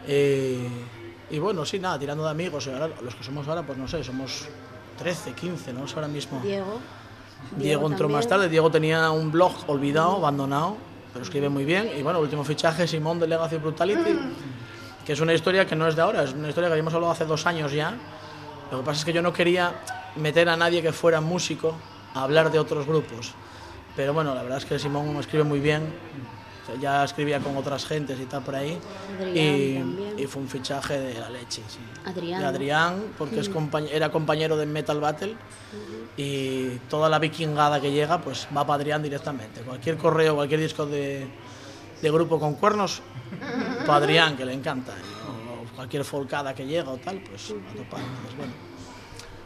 Eh, 0.09 0.67
y 1.31 1.39
bueno, 1.39 1.65
sí, 1.65 1.79
nada, 1.79 1.99
tirando 1.99 2.25
de 2.25 2.31
amigos, 2.31 2.67
ahora, 2.67 2.89
los 3.03 3.15
que 3.15 3.23
somos 3.23 3.47
ahora, 3.47 3.63
pues 3.65 3.79
no 3.79 3.87
sé, 3.87 4.03
somos 4.03 4.49
13, 4.99 5.33
15, 5.33 5.73
¿no? 5.73 5.85
Es 5.85 5.95
ahora 5.95 6.09
mismo. 6.09 6.41
Diego. 6.41 6.81
Diego, 7.57 7.83
entró 7.83 8.07
también. 8.07 8.19
más 8.19 8.29
tarde. 8.29 8.49
Diego 8.49 8.71
tenía 8.71 9.11
un 9.11 9.31
blog 9.31 9.53
olvidado, 9.69 10.17
abandonado, 10.17 10.77
pero 11.13 11.25
escribe 11.25 11.49
muy 11.49 11.65
bien. 11.65 11.91
Y 11.97 12.03
bueno, 12.03 12.19
el 12.19 12.25
último 12.25 12.45
fichaje, 12.45 12.87
Simón 12.87 13.19
de 13.19 13.27
Legacy 13.27 13.57
Brutality, 13.57 14.19
que 15.05 15.13
es 15.13 15.21
una 15.21 15.35
historia 15.35 15.67
que 15.67 15.77
no 15.77 15.87
es 15.89 15.97
de 15.97 16.03
ahora, 16.03 16.23
es 16.23 16.33
una 16.33 16.49
historia 16.49 16.69
que 16.69 16.75
habíamos 16.75 16.95
hablado 16.95 17.13
hace 17.13 17.25
dos 17.25 17.47
años 17.47 17.73
ya. 17.73 17.95
Lo 18.71 18.79
que 18.79 18.85
pasa 18.85 19.01
es 19.01 19.05
que 19.05 19.13
yo 19.13 19.23
no 19.23 19.33
quería 19.33 19.75
meter 20.17 20.49
a 20.49 20.57
nadie 20.57 20.83
que 20.83 20.93
fuera 20.93 21.21
músico 21.21 21.75
a 22.15 22.23
hablar 22.23 22.51
de 22.53 22.59
otros 22.59 22.87
grupos. 22.87 23.35
Pero 23.97 24.15
bueno, 24.15 24.35
la 24.35 24.43
verdad 24.43 24.59
es 24.59 24.65
que 24.65 24.79
Simón 24.79 25.17
escribe 25.17 25.45
muy 25.45 25.61
bien. 25.61 25.93
Ya 26.81 27.05
escribía 27.05 27.41
con 27.41 27.57
otras 27.57 27.85
gentes 27.87 28.19
y 28.21 28.27
tal 28.27 28.43
por 28.43 28.55
ahí. 28.55 28.79
Y, 29.35 30.27
fue 30.27 30.43
un 30.43 30.49
fichaje 30.49 30.99
de 30.99 31.19
la 31.19 31.31
leche. 31.31 31.63
Sí. 31.69 31.79
Adrián. 32.05 32.41
De 32.41 32.47
Adrián, 32.47 33.03
porque 33.19 33.41
es 33.41 33.51
compañ- 33.51 33.89
era 33.91 34.11
compañero 34.11 34.57
de 34.57 34.67
Metal 34.67 35.01
Battle. 35.01 35.35
Y 36.17 36.77
toda 36.89 37.09
la 37.09 37.19
vikingada 37.19 37.81
que 37.81 37.91
llega, 37.93 38.21
pues 38.21 38.47
va 38.57 38.67
para 38.67 38.75
Adrián 38.75 39.03
directamente. 39.03 39.63
Cualquier 39.63 39.97
correo, 39.97 40.35
cualquier 40.35 40.61
disco 40.61 40.85
de, 40.87 41.27
de 42.03 42.11
grupo 42.11 42.39
con 42.39 42.55
cuernos, 42.55 43.01
para 43.87 43.97
Adrián, 44.05 44.37
que 44.37 44.45
le 44.45 44.53
encanta. 44.53 44.93
O 44.93 45.77
cualquier 45.77 46.05
folcada 46.05 46.55
que 46.55 46.67
llega 46.67 46.91
o 46.91 46.97
tal, 46.99 47.21
pues 47.21 47.51
a 47.51 47.75
topar. 47.77 48.01
Entonces, 48.01 48.37
bueno, 48.37 48.53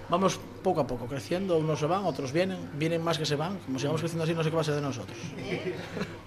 vamos 0.09 0.41
poco 0.63 0.81
a 0.81 0.87
poco 0.87 1.07
creciendo. 1.07 1.59
Unos 1.59 1.79
se 1.79 1.87
van, 1.87 2.05
otros 2.05 2.33
vienen. 2.33 2.71
Vienen 2.75 3.03
más 3.05 3.19
que 3.19 3.27
se 3.27 3.37
van. 3.37 3.59
Como 3.59 3.79
sigamos 3.79 4.01
creciendo 4.01 4.25
así, 4.25 4.35
no 4.35 4.43
sé 4.43 4.51
qué 4.51 4.57
va 4.57 4.63
a 4.63 4.65
ser 4.65 4.75
de 4.75 4.81
nosotros. 4.81 5.17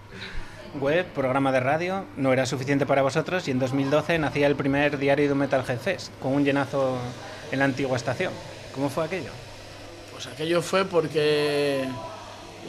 Web, 0.80 1.06
programa 1.08 1.52
de 1.52 1.60
radio, 1.60 2.06
no 2.16 2.34
era 2.34 2.46
suficiente 2.46 2.86
para 2.86 3.02
vosotros 3.02 3.48
y 3.48 3.52
en 3.52 3.60
2012 3.60 4.20
nacía 4.20 4.48
el 4.48 4.56
primer 4.56 4.98
diario 4.98 5.28
de 5.28 5.36
Metal 5.36 5.64
Head 5.68 5.80
Fest, 5.80 6.12
con 6.22 6.34
un 6.34 6.44
llenazo 6.44 6.98
en 7.52 7.60
la 7.60 7.66
antigua 7.66 7.98
estación. 7.98 8.32
¿Cómo 8.74 8.90
fue 8.90 9.06
aquello? 9.06 9.32
Pues 10.12 10.28
aquello 10.28 10.62
fue 10.62 10.86
porque 10.86 11.86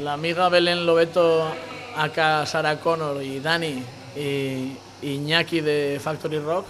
la 0.01 0.15
amiga 0.15 0.49
Belén 0.49 0.87
Lobeto, 0.87 1.53
acá 1.97 2.45
Sara 2.47 2.81
Connor 2.81 3.23
y 3.23 3.41
Dani 3.41 3.83
y 4.17 4.77
Iñaki 5.03 5.61
de 5.61 6.01
Factory 6.03 6.39
Rock 6.39 6.67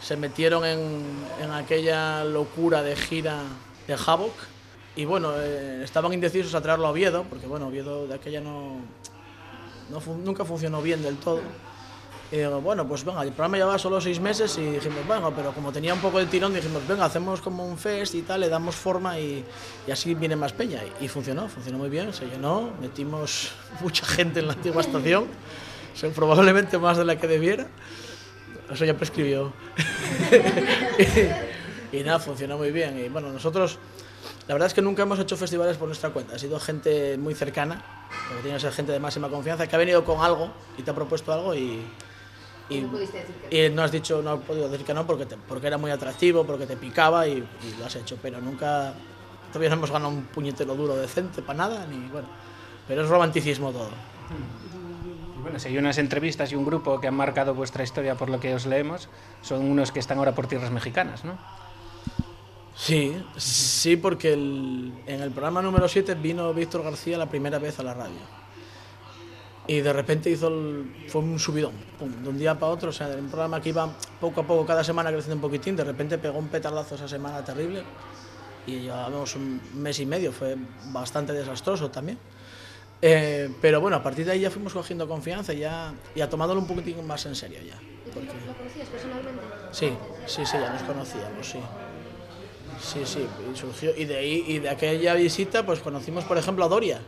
se 0.00 0.16
metieron 0.16 0.64
en, 0.64 1.02
en 1.42 1.50
aquella 1.50 2.24
locura 2.24 2.82
de 2.82 2.96
gira 2.96 3.42
de 3.86 3.94
Havoc 3.94 4.34
y 4.96 5.04
bueno, 5.04 5.32
eh, 5.36 5.82
estaban 5.84 6.12
indecisos 6.12 6.54
a 6.54 6.60
traerlo 6.60 6.88
a 6.88 6.90
Oviedo, 6.90 7.24
porque 7.30 7.46
bueno, 7.46 7.68
Oviedo 7.68 8.08
de 8.08 8.14
aquella 8.14 8.40
no, 8.40 8.80
no 9.90 10.00
nunca 10.24 10.44
funcionó 10.44 10.82
bien 10.82 11.02
del 11.02 11.16
todo. 11.16 11.40
Y 12.30 12.36
digo, 12.36 12.60
bueno, 12.60 12.86
pues 12.86 13.04
venga, 13.04 13.22
el 13.22 13.30
programa 13.30 13.56
llevaba 13.56 13.78
solo 13.78 14.00
seis 14.02 14.20
meses 14.20 14.58
y 14.58 14.62
dijimos, 14.62 15.06
venga, 15.08 15.30
pero 15.34 15.52
como 15.52 15.72
tenía 15.72 15.94
un 15.94 16.00
poco 16.00 16.18
de 16.18 16.26
tirón, 16.26 16.52
dijimos, 16.52 16.86
venga, 16.86 17.06
hacemos 17.06 17.40
como 17.40 17.66
un 17.66 17.78
fest 17.78 18.14
y 18.14 18.22
tal, 18.22 18.40
le 18.40 18.50
damos 18.50 18.74
forma 18.74 19.18
y, 19.18 19.42
y 19.86 19.90
así 19.90 20.14
viene 20.14 20.36
más 20.36 20.52
peña. 20.52 20.82
Y, 21.00 21.06
y 21.06 21.08
funcionó, 21.08 21.48
funcionó 21.48 21.78
muy 21.78 21.88
bien, 21.88 22.12
se 22.12 22.26
llenó, 22.26 22.70
metimos 22.82 23.52
mucha 23.80 24.04
gente 24.04 24.40
en 24.40 24.46
la 24.46 24.52
antigua 24.52 24.82
estación, 24.82 25.24
o 26.04 26.08
probablemente 26.10 26.76
más 26.76 26.98
de 26.98 27.06
la 27.06 27.16
que 27.16 27.26
debiera. 27.26 27.66
Eso 28.70 28.84
ya 28.84 28.94
prescribió. 28.94 29.54
y, 31.92 31.96
y 31.96 32.04
nada, 32.04 32.18
funcionó 32.18 32.58
muy 32.58 32.70
bien. 32.72 32.98
Y 32.98 33.08
bueno, 33.08 33.32
nosotros, 33.32 33.78
la 34.46 34.54
verdad 34.54 34.66
es 34.66 34.74
que 34.74 34.82
nunca 34.82 35.02
hemos 35.04 35.18
hecho 35.18 35.38
festivales 35.38 35.78
por 35.78 35.88
nuestra 35.88 36.10
cuenta. 36.10 36.34
Ha 36.34 36.38
sido 36.38 36.60
gente 36.60 37.16
muy 37.16 37.34
cercana, 37.34 37.82
porque 38.28 38.42
tiene 38.42 38.58
que 38.58 38.70
gente 38.72 38.92
de 38.92 39.00
máxima 39.00 39.28
confianza, 39.28 39.66
que 39.66 39.74
ha 39.74 39.78
venido 39.78 40.04
con 40.04 40.20
algo 40.24 40.50
y 40.76 40.82
te 40.82 40.90
ha 40.90 40.94
propuesto 40.94 41.32
algo 41.32 41.54
y, 41.54 41.82
y, 42.70 42.78
y 43.50 43.70
no 43.70 43.82
has 43.82 43.90
dicho, 43.92 44.20
no 44.22 44.30
has 44.32 44.40
podido 44.40 44.68
decir 44.68 44.84
que 44.86 44.94
no 44.94 45.06
porque, 45.06 45.26
te- 45.26 45.36
porque 45.36 45.66
era 45.66 45.78
muy 45.78 45.90
atractivo, 45.90 46.44
porque 46.44 46.66
te 46.66 46.76
picaba 46.76 47.26
y, 47.26 47.32
y 47.38 47.78
lo 47.78 47.86
has 47.86 47.96
hecho, 47.96 48.18
pero 48.20 48.40
nunca, 48.40 48.92
todavía 49.48 49.70
no 49.70 49.76
hemos 49.76 49.90
ganado 49.90 50.10
un 50.10 50.24
puñetero 50.24 50.74
duro 50.74 50.96
decente 50.96 51.42
para 51.42 51.56
nada, 51.58 51.86
ni 51.86 52.08
bueno, 52.08 52.28
pero 52.86 53.02
es 53.02 53.08
romanticismo 53.08 53.70
todo. 53.72 53.90
Bueno, 55.42 55.58
si 55.58 55.68
hay 55.68 55.78
unas 55.78 55.96
entrevistas 55.98 56.52
y 56.52 56.56
un 56.56 56.64
grupo 56.64 57.00
que 57.00 57.06
han 57.08 57.14
marcado 57.14 57.54
vuestra 57.54 57.82
historia 57.84 58.16
por 58.16 58.28
lo 58.28 58.40
que 58.40 58.54
os 58.54 58.66
leemos, 58.66 59.08
son 59.40 59.64
unos 59.70 59.92
que 59.92 60.00
están 60.00 60.18
ahora 60.18 60.34
por 60.34 60.46
tierras 60.46 60.70
mexicanas, 60.70 61.24
¿no? 61.24 61.38
Sí, 62.78 63.20
sí, 63.36 63.96
porque 63.96 64.32
el- 64.34 64.92
en 65.06 65.20
el 65.20 65.30
programa 65.32 65.60
número 65.60 65.88
7 65.88 66.14
vino 66.14 66.54
Víctor 66.54 66.84
García 66.84 67.18
la 67.18 67.28
primera 67.28 67.58
vez 67.58 67.78
a 67.80 67.82
la 67.82 67.92
radio. 67.92 68.20
Y 69.66 69.80
de 69.80 69.92
repente 69.92 70.30
hizo 70.30 70.46
el- 70.48 71.04
fue 71.08 71.20
un 71.20 71.38
subidón, 71.40 71.72
pum, 71.98 72.08
de 72.22 72.28
un 72.28 72.38
día 72.38 72.56
para 72.58 72.72
otro. 72.72 72.90
O 72.90 72.92
sea, 72.92 73.08
era 73.08 73.18
un 73.20 73.28
programa 73.28 73.60
que 73.60 73.70
iba 73.70 73.92
poco 74.20 74.40
a 74.42 74.46
poco, 74.46 74.64
cada 74.64 74.82
semana 74.84 75.10
creciendo 75.10 75.34
un 75.34 75.42
poquitín. 75.42 75.74
De 75.76 75.84
repente 75.84 76.16
pegó 76.18 76.38
un 76.38 76.48
petardazo 76.48 76.94
esa 76.94 77.08
semana 77.08 77.44
terrible. 77.44 77.82
Y 78.66 78.80
llevábamos 78.80 79.34
un 79.34 79.60
mes 79.74 79.98
y 79.98 80.06
medio, 80.06 80.30
fue 80.32 80.56
bastante 80.92 81.32
desastroso 81.32 81.90
también. 81.90 82.18
Eh, 83.02 83.50
pero 83.60 83.80
bueno, 83.80 83.96
a 83.96 84.02
partir 84.02 84.24
de 84.24 84.32
ahí 84.32 84.40
ya 84.40 84.50
fuimos 84.50 84.72
cogiendo 84.72 85.06
confianza 85.08 85.52
y 85.52 85.58
ya, 85.60 85.92
y 86.14 86.20
a 86.20 86.28
tomándolo 86.30 86.60
un 86.60 86.66
poquitín 86.66 87.04
más 87.06 87.26
en 87.26 87.34
serio 87.34 87.58
ya. 87.62 87.78
Porque... 88.14 88.28
¿Lo 88.46 88.54
conocías 88.56 88.88
personalmente? 88.88 89.42
Sí, 89.72 89.92
sí, 90.26 90.46
sí, 90.46 90.56
ya 90.58 90.72
nos 90.72 90.82
conocíamos, 90.82 91.46
sí. 91.46 91.58
Sí, 92.80 93.00
sí, 93.04 93.26
y 93.52 93.56
surgió. 93.56 93.94
Y 93.96 94.04
de 94.04 94.16
ahí, 94.16 94.44
y 94.46 94.58
de 94.60 94.68
aquella 94.68 95.14
visita, 95.14 95.64
pues 95.66 95.80
conocimos, 95.80 96.24
por 96.24 96.38
ejemplo, 96.38 96.64
a 96.64 96.68
Doria, 96.68 97.00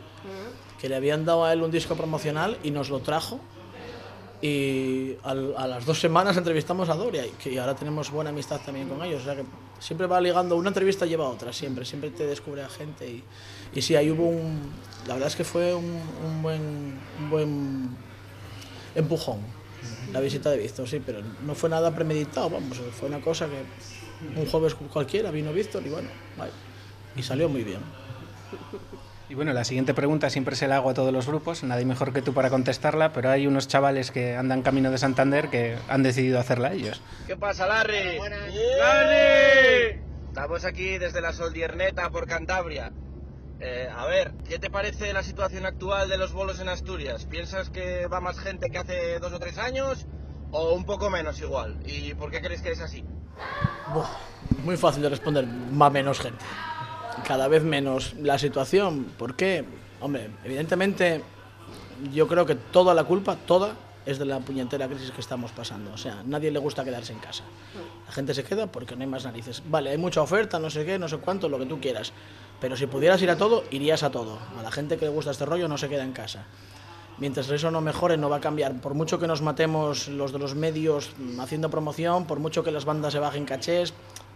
que 0.79 0.89
le 0.89 0.95
habían 0.95 1.25
dado 1.25 1.45
a 1.45 1.53
él 1.53 1.61
un 1.61 1.71
disco 1.71 1.95
promocional 1.95 2.57
y 2.63 2.71
nos 2.71 2.89
lo 2.89 2.99
trajo. 2.99 3.39
Y 4.41 5.17
al- 5.23 5.53
a 5.55 5.67
las 5.67 5.85
dos 5.85 5.99
semanas 5.99 6.35
entrevistamos 6.35 6.89
a 6.89 6.95
Doria, 6.95 7.25
y 7.25 7.29
que 7.31 7.59
ahora 7.59 7.75
tenemos 7.75 8.09
buena 8.09 8.31
amistad 8.31 8.59
también 8.65 8.89
con 8.89 9.03
ellos. 9.03 9.21
O 9.21 9.25
sea 9.25 9.35
que 9.35 9.43
siempre 9.79 10.07
va 10.07 10.19
ligando, 10.19 10.55
una 10.55 10.69
entrevista 10.69 11.05
lleva 11.05 11.25
a 11.25 11.29
otra, 11.29 11.53
siempre, 11.53 11.85
siempre 11.85 12.09
te 12.09 12.25
descubre 12.25 12.63
a 12.63 12.69
gente. 12.69 13.07
Y, 13.07 13.23
y 13.75 13.81
sí, 13.83 13.95
ahí 13.95 14.09
hubo 14.09 14.27
un. 14.27 14.59
La 15.07 15.13
verdad 15.13 15.27
es 15.29 15.35
que 15.35 15.43
fue 15.43 15.73
un, 15.75 16.01
un 16.25 16.41
buen, 16.41 16.99
un 17.19 17.29
buen 17.29 17.89
empujón 18.95 19.39
la 20.11 20.19
visita 20.19 20.49
de 20.51 20.57
Víctor, 20.57 20.87
sí, 20.87 21.01
pero 21.03 21.21
no 21.45 21.55
fue 21.55 21.69
nada 21.69 21.95
premeditado, 21.95 22.49
vamos, 22.51 22.77
fue 22.99 23.07
una 23.07 23.19
cosa 23.21 23.47
que 23.47 23.63
un 24.35 24.45
jueves 24.45 24.75
cualquiera 24.75 25.31
vino 25.31 25.51
Víctor 25.51 25.83
y 25.85 25.89
bueno, 25.89 26.09
y 27.15 27.23
salió 27.23 27.49
muy 27.49 27.63
bien. 27.63 27.79
Y 29.29 29.33
bueno, 29.33 29.53
la 29.53 29.63
siguiente 29.63 29.93
pregunta 29.93 30.29
siempre 30.29 30.57
se 30.57 30.67
la 30.67 30.75
hago 30.75 30.89
a 30.89 30.93
todos 30.93 31.13
los 31.13 31.25
grupos, 31.25 31.63
nadie 31.63 31.85
mejor 31.85 32.11
que 32.11 32.21
tú 32.21 32.33
para 32.33 32.49
contestarla, 32.49 33.13
pero 33.13 33.29
hay 33.29 33.47
unos 33.47 33.69
chavales 33.69 34.11
que 34.11 34.35
andan 34.35 34.61
camino 34.61 34.91
de 34.91 34.97
Santander 34.97 35.49
que 35.49 35.77
han 35.87 36.03
decidido 36.03 36.37
hacerla 36.37 36.73
ellos. 36.73 37.01
¿Qué 37.27 37.37
pasa, 37.37 37.65
Larry? 37.65 38.19
¡Larry! 38.77 40.01
Estamos 40.27 40.65
aquí 40.65 40.97
desde 40.97 41.21
la 41.21 41.31
Soldierneta 41.31 42.09
por 42.09 42.27
Cantabria. 42.27 42.91
Eh, 43.61 43.87
a 43.95 44.05
ver, 44.05 44.33
¿qué 44.49 44.59
te 44.59 44.69
parece 44.69 45.13
la 45.13 45.23
situación 45.23 45.65
actual 45.65 46.09
de 46.09 46.17
los 46.17 46.33
bolos 46.33 46.59
en 46.59 46.67
Asturias? 46.67 47.25
¿Piensas 47.25 47.69
que 47.69 48.07
va 48.07 48.19
más 48.19 48.39
gente 48.39 48.69
que 48.69 48.79
hace 48.79 49.19
dos 49.19 49.31
o 49.31 49.39
tres 49.39 49.57
años 49.59 50.07
o 50.51 50.73
un 50.73 50.83
poco 50.83 51.09
menos 51.09 51.39
igual? 51.39 51.79
¿Y 51.85 52.15
por 52.15 52.31
qué 52.31 52.41
crees 52.41 52.61
que 52.61 52.71
es 52.71 52.81
así? 52.81 53.05
Muy 54.63 54.77
fácil 54.77 55.01
de 55.01 55.09
responder, 55.09 55.45
va 55.79 55.89
menos 55.89 56.19
gente. 56.19 56.43
Cada 57.25 57.47
vez 57.47 57.63
menos 57.63 58.13
la 58.15 58.37
situación. 58.37 59.05
¿Por 59.17 59.35
qué? 59.35 59.65
Hombre, 59.99 60.31
evidentemente 60.43 61.23
yo 62.13 62.27
creo 62.27 62.45
que 62.45 62.55
toda 62.55 62.93
la 62.93 63.03
culpa, 63.03 63.35
toda, 63.35 63.75
es 64.05 64.17
de 64.17 64.25
la 64.25 64.39
puñetera 64.39 64.87
crisis 64.87 65.11
que 65.11 65.21
estamos 65.21 65.51
pasando. 65.51 65.93
O 65.93 65.97
sea, 65.97 66.23
nadie 66.25 66.51
le 66.51 66.59
gusta 66.59 66.83
quedarse 66.83 67.13
en 67.13 67.19
casa. 67.19 67.43
La 68.05 68.11
gente 68.11 68.33
se 68.33 68.43
queda 68.43 68.67
porque 68.67 68.95
no 68.95 69.01
hay 69.01 69.07
más 69.07 69.25
narices. 69.25 69.61
Vale, 69.67 69.91
hay 69.91 69.97
mucha 69.97 70.21
oferta, 70.21 70.59
no 70.59 70.69
sé 70.69 70.85
qué, 70.85 70.97
no 70.97 71.07
sé 71.07 71.17
cuánto, 71.17 71.49
lo 71.49 71.59
que 71.59 71.65
tú 71.65 71.79
quieras. 71.79 72.11
Pero 72.59 72.75
si 72.75 72.87
pudieras 72.87 73.21
ir 73.21 73.29
a 73.29 73.37
todo, 73.37 73.63
irías 73.71 74.03
a 74.03 74.11
todo. 74.11 74.39
A 74.59 74.63
la 74.63 74.71
gente 74.71 74.97
que 74.97 75.05
le 75.05 75.11
gusta 75.11 75.31
este 75.31 75.45
rollo 75.45 75.67
no 75.67 75.77
se 75.77 75.89
queda 75.89 76.03
en 76.03 76.13
casa. 76.13 76.45
Mientras 77.21 77.49
eso 77.51 77.69
no 77.71 77.79
mejore, 77.81 78.17
no 78.17 78.29
va 78.29 78.37
a 78.37 78.41
cambiar. 78.41 78.81
Por 78.81 78.95
mucho 78.95 79.19
que 79.19 79.27
nos 79.27 79.41
matemos 79.43 80.07
los 80.09 80.31
de 80.33 80.39
los 80.39 80.55
medios 80.55 81.11
mm, 81.17 81.39
haciendo 81.39 81.69
promoción, 81.69 82.25
por 82.25 82.39
mucho 82.39 82.63
que 82.63 82.71
las 82.71 82.83
bandas 82.83 83.13
se 83.13 83.19
bajen 83.19 83.45
cachés, 83.45 83.93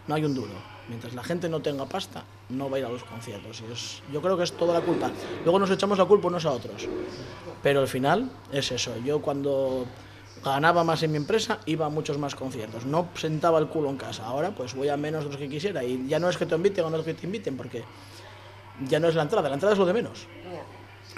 no 0.08 0.14
hay 0.16 0.24
un 0.24 0.36
duro. 0.36 0.52
Mientras 0.88 1.16
la 1.16 1.24
gente 1.24 1.50
no 1.50 1.62
tenga 1.62 1.86
pasta, 1.88 2.24
no 2.50 2.70
va 2.70 2.78
a 2.78 2.80
ir 2.82 2.86
a 2.86 2.90
los 2.90 3.04
conciertos. 3.04 3.64
Y 3.68 3.74
es- 3.74 4.04
yo 4.14 4.22
creo 4.22 4.38
que 4.38 4.44
es 4.44 4.52
toda 4.54 4.72
la 4.74 4.82
culpa. 4.82 5.10
Luego 5.44 5.58
nos 5.58 5.72
echamos 5.72 5.98
la 5.98 6.06
culpa 6.06 6.28
unos 6.28 6.46
a 6.46 6.52
otros. 6.52 6.88
Pero 7.64 7.82
al 7.82 7.88
final 7.88 8.30
es 8.52 8.72
eso. 8.72 8.92
Yo 9.04 9.20
cuando 9.20 9.86
ganaba 10.44 10.84
más 10.84 11.02
en 11.02 11.10
mi 11.12 11.18
empresa, 11.18 11.58
iba 11.66 11.88
a 11.88 11.90
muchos 11.90 12.20
más 12.20 12.36
conciertos. 12.36 12.86
No 12.86 13.08
sentaba 13.16 13.58
el 13.58 13.66
culo 13.68 13.90
en 13.90 13.98
casa. 13.98 14.26
Ahora 14.28 14.52
pues 14.54 14.76
voy 14.76 14.90
a 14.90 14.96
menos 14.98 15.24
de 15.24 15.30
los 15.32 15.38
que 15.40 15.50
quisiera. 15.50 15.84
Y 15.84 16.08
ya 16.08 16.20
no 16.20 16.30
es 16.30 16.38
que 16.38 16.46
te 16.46 16.54
inviten 16.54 16.86
o 16.86 16.92
no 16.92 16.98
es 16.98 17.04
que 17.04 17.16
te 17.16 17.26
inviten, 17.26 17.58
porque 17.58 17.84
ya 18.88 19.00
no 19.00 19.08
es 19.08 19.16
la 19.16 19.24
entrada. 19.24 19.50
La 19.50 19.56
entrada 19.56 19.74
es 19.74 19.80
lo 19.80 19.88
de 19.88 19.94
menos. 19.94 20.28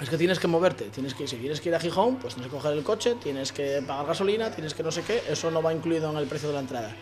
Es 0.00 0.08
que 0.08 0.16
tienes 0.16 0.38
que 0.38 0.46
moverte, 0.46 0.84
tienes 0.90 1.12
que, 1.12 1.26
si 1.26 1.36
tienes 1.36 1.60
que 1.60 1.70
ir 1.70 1.74
a 1.74 1.80
Gijón, 1.80 2.16
pues 2.16 2.34
tienes 2.34 2.50
que 2.50 2.56
coger 2.56 2.72
el 2.72 2.84
coche, 2.84 3.16
tienes 3.20 3.50
que 3.52 3.82
pagar 3.84 4.06
gasolina, 4.06 4.50
tienes 4.50 4.72
que 4.72 4.84
no 4.84 4.92
sé 4.92 5.02
qué, 5.02 5.22
eso 5.28 5.50
no 5.50 5.60
va 5.60 5.72
incluido 5.72 6.08
en 6.10 6.16
el 6.16 6.26
precio 6.26 6.48
de 6.48 6.54
la 6.54 6.60
entrada. 6.60 6.94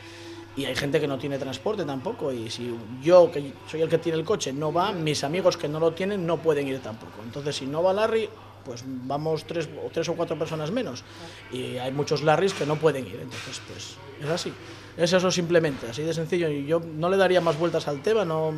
Y 0.56 0.64
hay 0.64 0.74
gente 0.74 0.98
que 0.98 1.06
no 1.06 1.18
tiene 1.18 1.38
transporte 1.38 1.84
tampoco, 1.84 2.32
y 2.32 2.48
si 2.48 2.74
yo, 3.02 3.30
que 3.30 3.52
soy 3.70 3.82
el 3.82 3.90
que 3.90 3.98
tiene 3.98 4.18
el 4.18 4.24
coche, 4.24 4.54
no 4.54 4.72
va, 4.72 4.92
mis 4.92 5.22
amigos 5.24 5.58
que 5.58 5.68
no 5.68 5.78
lo 5.78 5.92
tienen 5.92 6.26
no 6.26 6.38
pueden 6.38 6.66
ir 6.66 6.80
tampoco. 6.80 7.22
Entonces, 7.22 7.56
si 7.56 7.66
no 7.66 7.82
va 7.82 7.92
Larry, 7.92 8.30
pues 8.64 8.82
vamos 8.86 9.44
tres, 9.44 9.68
tres 9.92 10.08
o 10.08 10.14
cuatro 10.14 10.38
personas 10.38 10.70
menos. 10.70 11.04
Y 11.52 11.76
hay 11.76 11.92
muchos 11.92 12.22
Larrys 12.22 12.54
que 12.54 12.64
no 12.64 12.76
pueden 12.76 13.06
ir, 13.06 13.20
entonces, 13.20 13.60
pues 13.68 13.96
es 14.22 14.30
así. 14.30 14.52
Es 14.96 15.12
eso 15.12 15.30
simplemente, 15.30 15.86
así 15.90 16.02
de 16.02 16.14
sencillo. 16.14 16.48
Y 16.48 16.64
yo 16.64 16.80
no 16.80 17.10
le 17.10 17.18
daría 17.18 17.42
más 17.42 17.58
vueltas 17.58 17.86
al 17.88 18.00
tema, 18.00 18.24
no 18.24 18.54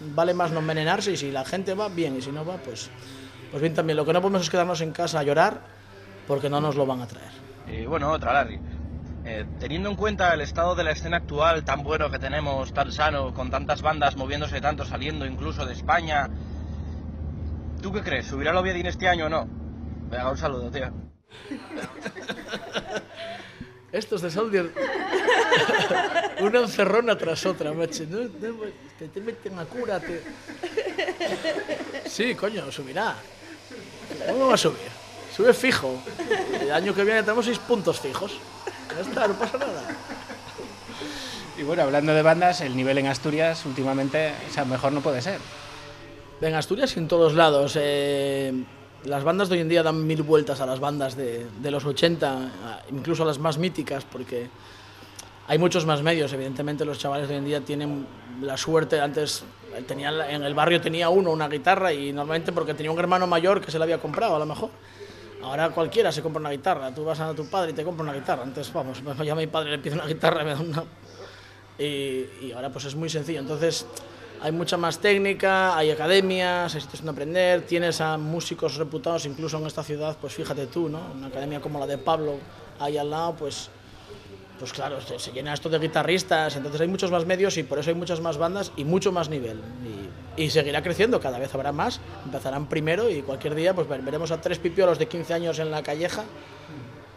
vale 0.00 0.34
más 0.34 0.50
no 0.50 0.60
envenenarse 0.60 1.12
y 1.12 1.16
si 1.16 1.30
la 1.30 1.44
gente 1.44 1.74
va, 1.74 1.88
bien, 1.88 2.16
y 2.16 2.22
si 2.22 2.30
no 2.32 2.44
va, 2.44 2.56
pues, 2.58 2.90
pues 3.50 3.60
bien 3.60 3.74
también. 3.74 3.96
Lo 3.96 4.04
que 4.04 4.12
no 4.12 4.20
podemos 4.20 4.42
es 4.42 4.50
quedarnos 4.50 4.80
en 4.80 4.92
casa 4.92 5.20
a 5.20 5.22
llorar 5.22 5.60
porque 6.26 6.50
no 6.50 6.60
nos 6.60 6.76
lo 6.76 6.86
van 6.86 7.02
a 7.02 7.06
traer. 7.06 7.30
Y 7.68 7.86
bueno, 7.86 8.12
otra, 8.12 8.32
Larry. 8.32 8.60
Eh, 9.24 9.44
teniendo 9.58 9.90
en 9.90 9.96
cuenta 9.96 10.32
el 10.32 10.40
estado 10.40 10.76
de 10.76 10.84
la 10.84 10.92
escena 10.92 11.16
actual 11.16 11.64
tan 11.64 11.82
bueno 11.82 12.10
que 12.10 12.18
tenemos, 12.18 12.72
tan 12.72 12.92
sano, 12.92 13.34
con 13.34 13.50
tantas 13.50 13.82
bandas 13.82 14.16
moviéndose 14.16 14.60
tanto, 14.60 14.84
saliendo 14.84 15.26
incluso 15.26 15.66
de 15.66 15.72
España, 15.72 16.28
¿tú 17.82 17.92
qué 17.92 18.02
crees? 18.02 18.26
¿Subirá 18.26 18.52
la 18.52 18.60
Oviedo 18.60 18.88
este 18.88 19.08
año 19.08 19.26
o 19.26 19.28
no? 19.28 19.48
Venga, 20.10 20.30
un 20.30 20.38
saludo, 20.38 20.70
tío. 20.70 20.92
Estos 23.92 24.22
de 24.22 24.30
Soldier. 24.30 24.72
Una 26.40 26.60
encerrona 26.60 27.18
tras 27.18 27.44
otra, 27.46 27.72
macho. 27.72 28.04
No, 28.08 28.18
no, 28.18 28.28
te, 28.98 29.08
te 29.08 29.20
meten 29.20 29.58
a 29.58 29.64
cura, 29.64 29.98
te... 29.98 30.22
Sí, 32.06 32.36
coño, 32.36 32.70
subirá. 32.70 33.16
¿Cómo 34.28 34.48
va 34.48 34.54
a 34.54 34.58
subir? 34.58 34.78
Sube 35.34 35.52
fijo. 35.52 35.94
El 36.60 36.70
año 36.72 36.94
que 36.94 37.04
viene 37.04 37.22
tenemos 37.22 37.44
seis 37.44 37.58
puntos 37.58 38.00
fijos. 38.00 38.32
Ya 38.94 39.00
está, 39.02 39.28
no 39.28 39.34
pasa 39.34 39.58
nada. 39.58 39.82
Y 41.58 41.62
bueno, 41.62 41.82
hablando 41.82 42.12
de 42.14 42.22
bandas, 42.22 42.60
el 42.60 42.76
nivel 42.76 42.98
en 42.98 43.06
Asturias 43.06 43.64
últimamente, 43.66 44.32
o 44.48 44.52
sea, 44.52 44.64
mejor 44.64 44.92
no 44.92 45.00
puede 45.00 45.22
ser. 45.22 45.38
En 46.40 46.54
Asturias 46.54 46.94
y 46.96 46.98
en 47.00 47.08
todos 47.08 47.34
lados. 47.34 47.74
eh, 47.80 48.52
las 49.04 49.22
bandas 49.24 49.48
de 49.48 49.54
hoy 49.54 49.60
en 49.60 49.68
día 49.68 49.82
dan 49.82 50.04
mil 50.06 50.22
vueltas 50.22 50.60
a 50.60 50.66
las 50.66 50.80
bandas 50.80 51.16
de, 51.16 51.46
de 51.62 51.70
los 51.70 51.84
80, 51.84 52.28
a- 52.32 52.82
incluso 52.90 53.22
a 53.22 53.26
las 53.26 53.38
más 53.38 53.56
míticas, 53.56 54.04
porque 54.04 54.48
hay 55.46 55.58
muchos 55.58 55.86
más 55.86 56.02
medios. 56.02 56.32
Evidentemente 56.32 56.84
los 56.84 56.98
chavales 56.98 57.28
de 57.28 57.34
hoy 57.34 57.38
en 57.38 57.44
día 57.46 57.60
tienen 57.60 58.06
la 58.42 58.56
suerte, 58.56 59.00
antes 59.00 59.44
tenía, 59.82 60.30
en 60.30 60.42
el 60.42 60.54
barrio 60.54 60.80
tenía 60.80 61.08
uno 61.08 61.30
una 61.30 61.48
guitarra 61.48 61.92
y 61.92 62.12
normalmente 62.12 62.52
porque 62.52 62.74
tenía 62.74 62.90
un 62.90 62.98
hermano 62.98 63.26
mayor 63.26 63.60
que 63.60 63.70
se 63.70 63.78
la 63.78 63.84
había 63.84 63.98
comprado 63.98 64.36
a 64.36 64.38
lo 64.38 64.46
mejor. 64.46 64.70
Ahora 65.42 65.70
cualquiera 65.70 66.10
se 66.10 66.22
compra 66.22 66.40
una 66.40 66.50
guitarra. 66.50 66.94
Tú 66.94 67.04
vas 67.04 67.20
a 67.20 67.34
tu 67.34 67.46
padre 67.46 67.70
y 67.70 67.74
te 67.74 67.84
compra 67.84 68.02
una 68.02 68.14
guitarra. 68.14 68.42
Antes, 68.42 68.72
vamos, 68.72 69.02
ya 69.24 69.32
a 69.32 69.36
mi 69.36 69.46
padre 69.46 69.70
le 69.70 69.78
pido 69.78 69.94
una 69.94 70.06
guitarra 70.06 70.42
y 70.42 70.44
me 70.44 70.54
da 70.54 70.60
una... 70.60 70.84
Y, 71.78 72.46
y 72.46 72.52
ahora 72.54 72.70
pues 72.70 72.86
es 72.86 72.94
muy 72.94 73.08
sencillo. 73.08 73.40
Entonces 73.40 73.86
hay 74.40 74.52
mucha 74.52 74.76
más 74.76 74.98
técnica, 74.98 75.76
hay 75.76 75.90
academias, 75.90 76.74
hay 76.74 76.80
sitios 76.80 77.02
donde 77.02 77.12
aprender, 77.12 77.62
tienes 77.62 78.00
a 78.00 78.18
músicos 78.18 78.76
reputados 78.76 79.26
incluso 79.26 79.58
en 79.58 79.66
esta 79.66 79.82
ciudad, 79.82 80.16
pues 80.20 80.34
fíjate 80.34 80.66
tú, 80.66 80.88
¿no? 80.88 81.00
Una 81.14 81.28
academia 81.28 81.60
como 81.60 81.78
la 81.78 81.86
de 81.86 81.98
Pablo 81.98 82.34
ahí 82.78 82.98
al 82.98 83.10
lado, 83.10 83.34
pues 83.36 83.70
pues 84.58 84.72
claro, 84.72 85.00
se, 85.00 85.18
se 85.18 85.32
llena 85.32 85.52
esto 85.52 85.68
de 85.68 85.78
guitarristas, 85.78 86.56
entonces 86.56 86.80
hay 86.80 86.88
muchos 86.88 87.10
más 87.10 87.26
medios 87.26 87.56
y 87.58 87.62
por 87.62 87.78
eso 87.78 87.90
hay 87.90 87.96
muchas 87.96 88.20
más 88.20 88.38
bandas 88.38 88.72
y 88.76 88.84
mucho 88.84 89.12
más 89.12 89.28
nivel. 89.28 89.60
Y, 90.36 90.42
y 90.44 90.50
seguirá 90.50 90.82
creciendo, 90.82 91.20
cada 91.20 91.38
vez 91.38 91.54
habrá 91.54 91.72
más, 91.72 92.00
empezarán 92.24 92.66
primero 92.66 93.10
y 93.10 93.22
cualquier 93.22 93.54
día 93.54 93.74
pues 93.74 93.86
ver- 93.88 94.02
veremos 94.02 94.30
a 94.30 94.40
tres 94.40 94.58
pipiolos 94.58 94.98
de 94.98 95.08
15 95.08 95.34
años 95.34 95.58
en 95.58 95.70
la 95.70 95.82
calleja 95.82 96.24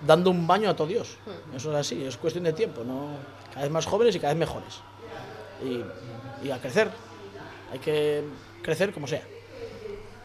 dando 0.06 0.32
un 0.32 0.48
baño 0.48 0.70
a 0.70 0.76
todo 0.76 0.88
Dios. 0.88 1.18
Eso 1.56 1.72
es 1.72 1.78
así, 1.78 2.04
es 2.04 2.18
cuestión 2.18 2.44
de 2.46 2.54
tiempo, 2.54 2.84
¿no? 2.84 3.10
Cada 3.54 3.64
vez 3.64 3.72
más 3.72 3.86
jóvenes 3.86 4.16
y 4.16 4.20
cada 4.20 4.34
vez 4.34 4.40
mejores. 4.40 4.80
Y, 5.64 6.46
y 6.48 6.52
a 6.52 6.60
crecer, 6.60 6.90
hay 7.72 7.80
que 7.80 8.24
crecer 8.62 8.94
como 8.94 9.08
sea. 9.08 9.24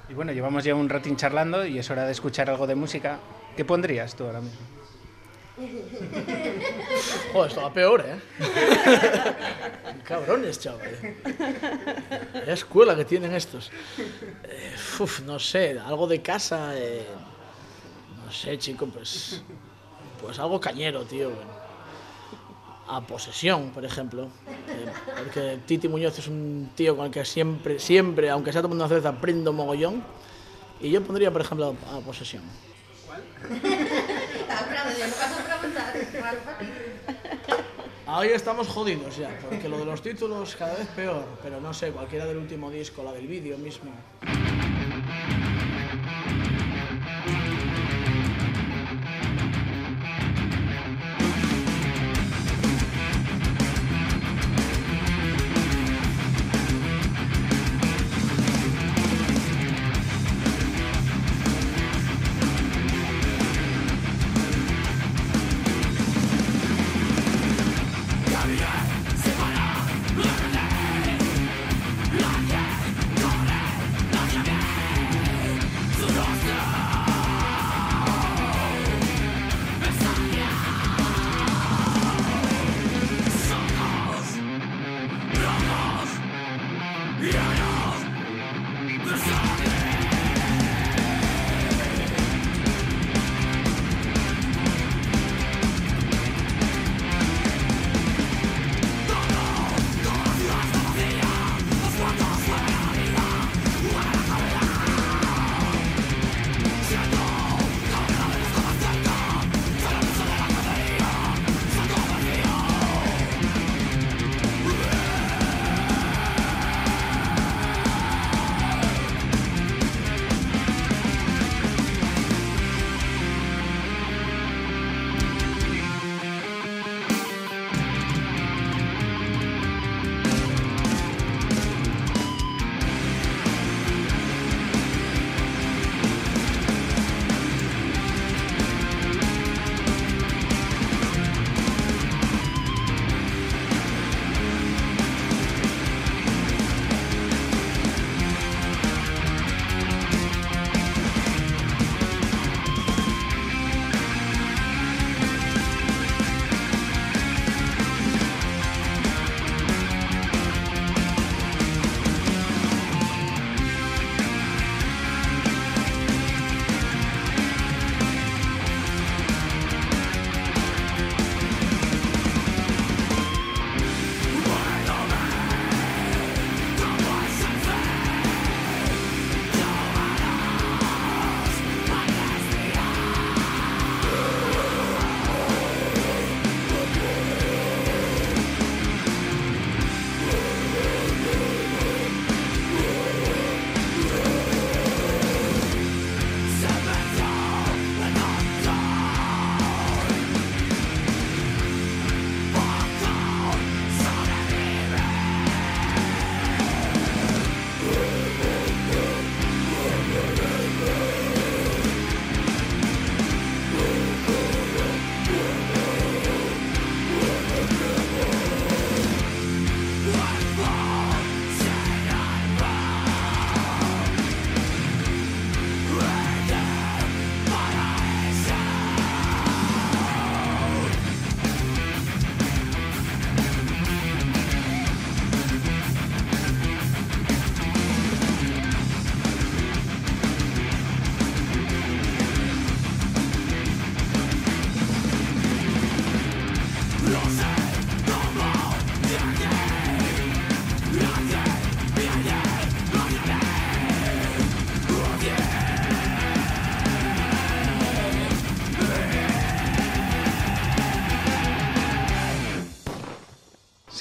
Y 0.08 0.14
bueno, 0.14 0.32
llevamos 0.32 0.62
ya 0.64 0.74
un 0.74 0.88
ratín 0.88 1.16
charlando 1.16 1.66
y 1.66 1.78
es 1.78 1.90
hora 1.90 2.04
de 2.06 2.12
escuchar 2.12 2.50
algo 2.50 2.66
de 2.66 2.74
música. 2.74 3.18
¿Qué 3.56 3.64
pondrías 3.64 4.14
tú 4.14 4.24
ahora 4.24 4.40
mismo? 4.40 4.58
Joder, 7.32 7.48
esto 7.48 7.62
va 7.62 7.72
peor, 7.72 8.04
¿eh? 8.06 8.18
Cabrones, 10.04 10.58
chaval. 10.58 11.14
La 12.46 12.52
escuela 12.52 12.96
que 12.96 13.04
tienen 13.04 13.32
estos. 13.34 13.70
Eh, 14.44 14.74
no 15.24 15.38
sé, 15.38 15.78
algo 15.78 16.06
de 16.08 16.20
casa. 16.20 16.76
eh, 16.76 17.06
no 18.24 18.32
sé, 18.32 18.58
chico, 18.58 18.86
pues. 18.86 19.42
Pues 20.20 20.38
algo 20.40 20.60
cañero, 20.60 21.04
tío. 21.04 21.30
A 22.88 23.00
posesión, 23.00 23.70
por 23.70 23.84
ejemplo. 23.84 24.28
Eh, 24.48 24.86
porque 25.18 25.58
Titi 25.66 25.86
Muñoz 25.88 26.18
es 26.18 26.26
un 26.26 26.70
tío 26.74 26.96
con 26.96 27.06
el 27.06 27.12
que 27.12 27.24
siempre, 27.24 27.78
siempre, 27.78 28.28
aunque 28.28 28.52
sea 28.52 28.60
tomando 28.60 28.84
una 28.84 28.88
cerveza, 28.88 29.10
aprendo 29.10 29.52
mogollón. 29.52 30.02
Y 30.80 30.90
yo 30.90 31.00
pondría, 31.02 31.30
por 31.30 31.42
ejemplo, 31.42 31.76
a 31.92 32.00
posesión. 32.00 32.42
Ahí 38.16 38.28
estamos 38.28 38.68
jodidos 38.68 39.16
ya, 39.16 39.36
porque 39.42 39.68
lo 39.68 39.76
de 39.76 39.86
los 39.86 40.00
títulos 40.00 40.54
cada 40.54 40.76
vez 40.76 40.86
peor, 40.94 41.24
pero 41.42 41.60
no 41.60 41.74
sé, 41.74 41.90
cualquiera 41.90 42.24
del 42.26 42.36
último 42.36 42.70
disco, 42.70 43.02
la 43.02 43.10
del 43.10 43.26
vídeo 43.26 43.58
mismo. 43.58 43.90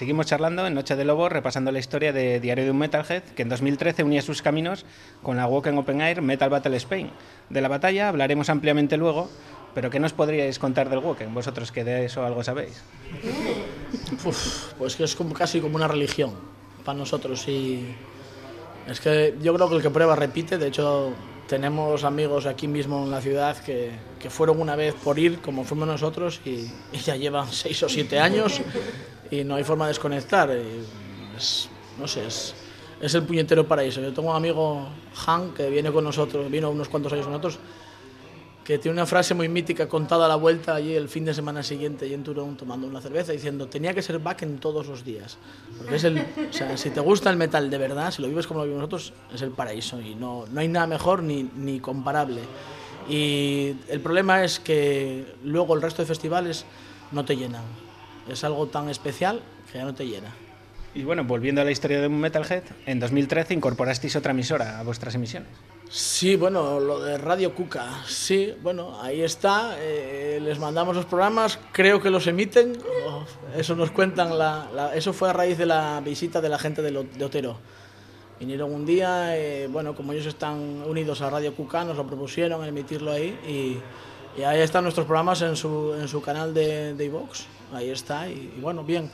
Seguimos 0.04 0.26
charlando 0.26 0.68
en 0.68 0.74
Noche 0.74 0.98
de 0.98 1.06
Lobos, 1.06 1.32
repasando 1.32 1.72
la 1.72 1.80
historia 1.80 2.12
de 2.12 2.42
Diario 2.42 2.66
de 2.66 2.72
un 2.72 2.78
Metalhead, 2.78 3.24
que 3.24 3.44
en 3.44 3.48
2013 3.48 4.04
unía 4.04 4.22
sus 4.22 4.42
caminos 4.42 4.84
con 5.22 5.38
la 5.38 5.48
Walk 5.48 5.68
Open 5.68 6.02
Air 6.02 6.22
Metal 6.22 6.50
Battle 6.50 6.76
Spain. 6.76 7.10
De 7.50 7.62
la 7.62 7.70
batalla 7.70 8.10
hablaremos 8.10 8.50
ampliamente 8.50 8.98
luego, 8.98 9.30
pero 9.74 9.90
¿qué 9.90 10.02
nos 10.02 10.12
podríais 10.12 10.60
contar 10.60 10.90
del 10.90 11.00
Woken? 11.00 11.34
Vosotros 11.34 11.72
que 11.72 11.86
de 11.86 12.04
eso 12.04 12.26
algo 12.26 12.44
sabéis. 12.44 12.84
Uf, 14.26 14.74
pues 14.78 14.98
que 14.98 15.06
es 15.06 15.16
como, 15.16 15.34
casi 15.34 15.62
como 15.62 15.78
una 15.78 15.88
religión 15.88 16.32
para 16.84 16.98
nosotros 16.98 17.48
y 17.48 17.96
es 18.90 19.00
que 19.00 19.36
yo 19.42 19.54
creo 19.54 19.70
que 19.70 19.76
el 19.78 19.82
que 19.82 19.90
prueba 19.90 20.18
repite, 20.18 20.58
de 20.58 20.68
hecho 20.68 21.14
tenemos 21.48 22.04
amigos 22.04 22.46
aquí 22.46 22.68
mismo 22.68 23.06
en 23.06 23.12
la 23.12 23.22
ciudad 23.22 23.56
que, 23.64 23.92
que 24.20 24.30
fueron 24.30 24.60
una 24.60 24.76
vez 24.76 24.96
por 24.96 25.18
ir 25.18 25.40
como 25.40 25.64
fuimos 25.64 25.88
nosotros 25.88 26.42
y, 26.44 26.70
y 26.92 26.98
ya 27.06 27.16
llevan 27.16 27.48
seis 27.50 27.82
o 27.84 27.88
siete 27.88 28.20
años 28.20 28.60
y 29.40 29.44
no 29.44 29.56
hay 29.56 29.64
forma 29.64 29.86
de 29.86 29.90
desconectar. 29.90 30.50
y 30.50 31.36
es- 31.38 31.70
no 32.00 32.08
sé, 32.08 32.26
es, 32.26 32.56
es 33.02 33.14
el 33.16 33.24
puñetero 33.24 33.68
paraíso. 33.68 34.02
Yo 34.02 34.14
tengo 34.14 34.30
un 34.32 34.36
amigo, 34.36 34.88
Han, 35.28 35.54
que 35.54 35.70
viene 35.70 35.92
con 35.92 36.04
nosotros, 36.04 36.50
vino 36.50 36.70
unos 36.70 36.90
cuantos 36.90 37.12
años 37.14 37.26
con 37.26 37.34
nosotros, 37.34 37.60
que 38.64 38.78
tiene 38.78 38.94
una 38.94 39.06
frase 39.06 39.34
muy 39.34 39.50
mítica 39.50 39.90
contada 39.90 40.26
a 40.26 40.28
la 40.30 40.36
vuelta 40.38 40.74
allí 40.76 40.96
el 40.96 41.10
fin 41.10 41.26
de 41.26 41.34
semana 41.34 41.62
siguiente 41.64 42.08
y 42.08 42.14
en 42.14 42.24
Turón 42.24 42.56
tomando 42.56 42.88
una 42.88 43.02
cerveza 43.02 43.34
diciendo 43.34 43.68
tenía 43.68 43.94
que 43.94 44.02
ser 44.02 44.20
back 44.20 44.44
en 44.44 44.58
todos 44.58 44.88
los 44.88 45.04
días 45.04 45.38
porque 45.78 45.98
es 45.98 46.04
el 46.06 46.18
o 46.20 46.54
sea, 46.54 46.78
si 46.78 46.90
te 46.92 47.02
gusta 47.02 47.30
el 47.30 47.36
metal 47.36 47.70
de 47.70 47.78
verdad 47.78 48.10
si 48.12 48.22
lo 48.22 48.30
vives 48.30 48.48
como 48.48 48.62
lo 48.62 48.66
vivimos 48.68 48.90
nosotros 48.90 49.12
es 49.36 49.42
el 49.42 49.52
paraíso 49.52 50.00
y 50.00 50.16
no, 50.16 50.46
no 50.50 50.62
hay 50.62 50.70
nada 50.70 50.88
mejor 50.88 51.24
ni, 51.24 51.44
ni 51.58 51.82
comparable 51.82 52.40
y 53.10 53.76
el 53.90 54.00
problema 54.00 54.46
es 54.46 54.62
que 54.62 55.36
luego 55.44 55.76
el 55.76 55.82
resto 55.82 56.02
de 56.02 56.06
festivales 56.06 56.64
no 57.12 57.26
te 57.26 57.36
llenan 57.36 57.64
es 58.30 58.44
algo 58.44 58.68
tan 58.68 58.90
especial 58.90 59.42
que 59.72 59.78
ya 59.80 59.86
no 59.86 59.94
te 59.94 60.06
llena 60.06 60.30
Y 60.96 61.04
bueno, 61.04 61.24
volviendo 61.24 61.62
a 61.62 61.64
la 61.64 61.72
historia 61.72 62.00
de 62.02 62.10
Metalhead, 62.10 62.64
en 62.86 63.00
2013 63.00 63.54
incorporasteis 63.56 64.16
otra 64.16 64.32
emisora 64.32 64.80
a 64.80 64.84
vuestras 64.84 65.16
emisiones. 65.16 65.50
Sí, 65.90 66.36
bueno, 66.36 66.80
lo 66.80 67.00
de 67.02 67.18
Radio 67.20 67.54
Cuca, 67.54 67.86
sí, 68.08 68.54
bueno, 68.64 69.00
ahí 69.02 69.22
está, 69.22 69.76
eh, 69.80 70.40
les 70.42 70.58
mandamos 70.58 70.96
los 70.96 71.06
programas, 71.06 71.60
creo 71.72 72.02
que 72.02 72.10
los 72.10 72.26
emiten, 72.28 72.78
oh, 73.08 73.24
eso 73.56 73.76
nos 73.76 73.92
cuentan, 73.92 74.38
la, 74.38 74.70
la- 74.74 74.96
eso 74.96 75.14
fue 75.14 75.30
a 75.30 75.34
raíz 75.34 75.58
de 75.58 75.66
la 75.68 76.02
visita 76.04 76.42
de 76.42 76.50
la 76.50 76.58
gente 76.58 76.82
de, 76.82 76.90
Lo- 76.92 77.04
de 77.04 77.24
Otero. 77.26 77.58
Vinieron 78.40 78.74
un 78.74 78.86
día, 78.86 79.38
eh, 79.38 79.68
bueno, 79.70 79.96
como 79.96 80.14
ellos 80.14 80.26
están 80.26 80.58
unidos 80.88 81.22
a 81.22 81.30
Radio 81.30 81.54
Cuca, 81.56 81.84
nos 81.86 81.96
lo 81.96 82.06
propusieron 82.08 82.66
emitirlo 82.66 83.12
ahí 83.12 83.38
y, 83.48 84.40
y 84.40 84.44
ahí 84.44 84.62
están 84.62 84.84
nuestros 84.84 85.06
programas 85.06 85.42
en 85.44 85.56
su, 85.56 85.94
en 86.00 86.08
su 86.08 86.22
canal 86.22 86.54
de, 86.56 86.94
de 86.96 87.06
iVox, 87.06 87.46
ahí 87.72 87.90
está, 87.90 88.28
y, 88.28 88.54
y 88.58 88.62
bueno, 88.62 88.84
bien. 88.84 89.10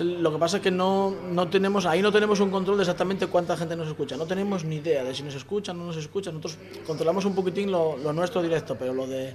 Lo 0.00 0.32
que 0.32 0.38
pasa 0.38 0.56
es 0.56 0.62
que 0.62 0.72
no, 0.72 1.14
no 1.30 1.48
tenemos, 1.48 1.86
ahí 1.86 2.02
no 2.02 2.10
tenemos 2.10 2.40
un 2.40 2.50
control 2.50 2.78
de 2.78 2.82
exactamente 2.82 3.28
cuánta 3.28 3.56
gente 3.56 3.76
nos 3.76 3.86
escucha. 3.86 4.16
No 4.16 4.26
tenemos 4.26 4.64
ni 4.64 4.76
idea 4.76 5.04
de 5.04 5.14
si 5.14 5.22
nos 5.22 5.34
escuchan 5.34 5.76
o 5.76 5.80
no 5.80 5.86
nos 5.86 5.96
escuchan. 5.96 6.34
Nosotros 6.34 6.58
controlamos 6.84 7.24
un 7.24 7.34
poquitín 7.34 7.70
lo, 7.70 7.96
lo 7.98 8.12
nuestro 8.12 8.42
directo, 8.42 8.76
pero 8.76 8.92
lo 8.92 9.06
de, 9.06 9.34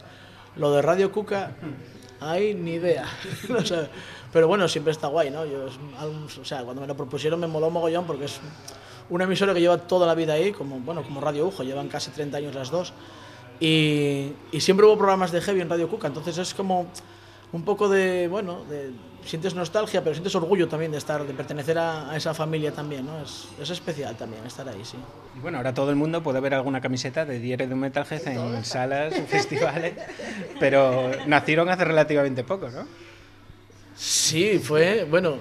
lo 0.58 0.72
de 0.72 0.82
Radio 0.82 1.12
Cuca, 1.12 1.56
ahí 2.20 2.54
ni 2.54 2.74
idea. 2.74 3.06
Pero 4.32 4.48
bueno, 4.48 4.68
siempre 4.68 4.92
está 4.92 5.08
guay, 5.08 5.32
¿no? 5.32 5.46
Yo, 5.46 5.66
o 5.66 6.46
sea, 6.46 6.64
cuando 6.64 6.82
me 6.82 6.88
lo 6.88 6.96
propusieron 6.96 7.40
me 7.40 7.48
moló 7.48 7.72
mogollón 7.72 8.06
porque 8.06 8.26
es 8.26 8.40
una 9.10 9.24
emisora 9.24 9.54
que 9.54 9.60
lleva 9.60 9.78
toda 9.78 10.06
la 10.06 10.14
vida 10.14 10.34
ahí, 10.34 10.52
como, 10.52 10.80
bueno, 10.80 11.02
como 11.04 11.20
Radio 11.20 11.48
Ujo, 11.48 11.64
llevan 11.64 11.88
casi 11.88 12.12
30 12.12 12.38
años 12.38 12.54
las 12.54 12.70
dos. 12.70 12.94
Y, 13.60 14.34
y 14.52 14.62
siempre 14.62 14.86
hubo 14.86 14.98
programas 14.98 15.32
de 15.32 15.42
heavy 15.42 15.62
en 15.62 15.70
Radio 15.70 15.90
Cuca, 15.90 16.08
entonces 16.08 16.38
es 16.38 16.54
como 16.54 16.88
un 17.52 17.64
poco 17.64 17.90
de, 17.90 18.28
bueno, 18.28 18.64
de, 18.66 18.92
sientes 19.26 19.56
nostalgia, 19.56 20.04
pero 20.04 20.14
sientes 20.14 20.34
orgullo 20.36 20.68
también 20.68 20.92
de 20.92 20.98
estar, 20.98 21.26
de 21.26 21.34
pertenecer 21.34 21.78
a, 21.78 22.12
a 22.12 22.16
esa 22.18 22.34
familia 22.34 22.72
también, 22.72 23.06
¿no? 23.06 23.22
Es, 23.22 23.48
es 23.62 23.70
especial 23.70 24.16
también 24.16 24.46
estar 24.46 24.68
ahí, 24.70 24.84
sí. 24.86 24.98
Y 25.36 25.40
bueno, 25.40 25.58
ahora 25.58 25.74
todo 25.74 25.90
el 25.90 25.96
mundo 25.96 26.22
puede 26.24 26.40
ver 26.40 26.54
alguna 26.54 26.80
camiseta 26.80 27.26
de 27.26 27.40
Diario 27.40 27.68
de 27.68 27.74
un 27.74 27.80
Metalhead 27.82 28.28
en 28.28 28.64
salas, 28.64 29.14
festivales, 29.28 29.94
pero 30.60 31.12
nacieron 31.28 31.70
hace 31.70 31.86
relativamente 31.86 32.44
poco, 32.44 32.70
¿no? 32.70 32.86
Sí, 33.96 34.60
fue, 34.60 35.04
bueno, 35.10 35.36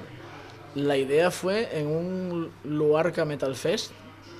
la 0.74 0.96
idea 0.96 1.30
fue 1.30 1.68
en 1.78 1.86
un 1.86 2.50
Luarca 2.64 3.24
Metal 3.24 3.54
Fest 3.54 3.92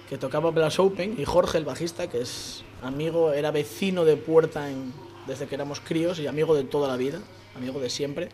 que 0.08 0.18
tocaba 0.18 0.50
Blast 0.50 0.78
Open 0.80 1.14
y 1.18 1.24
Jorge, 1.24 1.58
el 1.58 1.64
bajista, 1.64 2.08
que 2.08 2.22
es 2.22 2.64
amigo, 2.82 3.32
era 3.32 3.50
vecino 3.50 4.04
de 4.04 4.16
Puerta 4.16 4.70
en- 4.70 4.92
desde 5.26 5.46
que 5.46 5.54
éramos 5.54 5.80
críos 5.80 6.18
y 6.18 6.26
amigo 6.26 6.54
de 6.56 6.64
toda 6.64 6.88
la 6.88 6.96
vida, 6.96 7.18
amigo 7.58 7.78
de 7.80 7.90
siempre. 7.90 8.28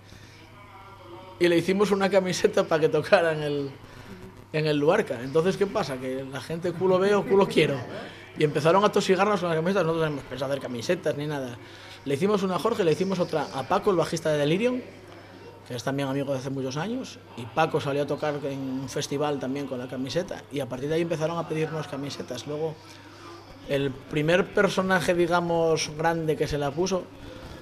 Y 1.38 1.48
le 1.48 1.56
hicimos 1.56 1.90
una 1.90 2.09
camiseta 2.09 2.64
para 2.64 2.82
que 2.82 2.88
tocara 2.88 3.32
en 3.32 3.42
el, 3.42 3.70
en 4.52 4.66
el 4.66 4.78
Luarca. 4.78 5.20
Entonces, 5.20 5.56
¿qué 5.56 5.66
pasa? 5.66 5.98
Que 5.98 6.24
la 6.24 6.40
gente 6.40 6.72
culo 6.72 6.98
veo, 6.98 7.24
culo 7.26 7.48
quiero. 7.48 7.76
Y 8.38 8.44
empezaron 8.44 8.84
a 8.84 8.92
tosigarnos 8.92 9.40
con 9.40 9.48
las 9.48 9.56
camisetas. 9.56 9.84
Nosotros 9.84 10.10
no 10.10 10.20
pensado 10.22 10.52
hacer 10.52 10.62
camisetas 10.62 11.16
ni 11.16 11.26
nada. 11.26 11.59
Le 12.05 12.14
hicimos 12.14 12.42
una 12.42 12.56
a 12.56 12.59
Jorge, 12.59 12.84
le 12.84 12.92
hicimos 12.92 13.18
otra 13.18 13.48
a 13.55 13.64
Paco, 13.64 13.90
el 13.90 13.96
bajista 13.96 14.30
de 14.30 14.38
Delirium, 14.38 14.80
que 15.66 15.74
es 15.74 15.82
también 15.82 16.09
amigo 16.09 16.32
de 16.32 16.38
hace 16.38 16.51
muchos 16.51 16.76
años. 16.76 17.18
Y 17.36 17.42
Paco 17.46 17.80
salió 17.80 18.02
a 18.02 18.06
tocar 18.06 18.34
en 18.44 18.59
un 18.59 18.88
festival 18.88 19.40
también 19.40 19.66
con 19.66 19.78
la 19.78 19.88
camiseta. 19.88 20.42
Y 20.52 20.60
a 20.60 20.68
partir 20.68 20.88
de 20.88 20.96
ahí 20.96 21.02
empezaron 21.02 21.38
a 21.38 21.48
pedirnos 21.48 21.88
camisetas. 21.88 22.46
Luego, 22.46 22.74
el 23.68 23.90
primer 23.90 24.52
personaje, 24.52 25.14
digamos, 25.14 25.90
grande 25.96 26.36
que 26.36 26.46
se 26.46 26.59
la 26.59 26.70
puso 26.70 27.05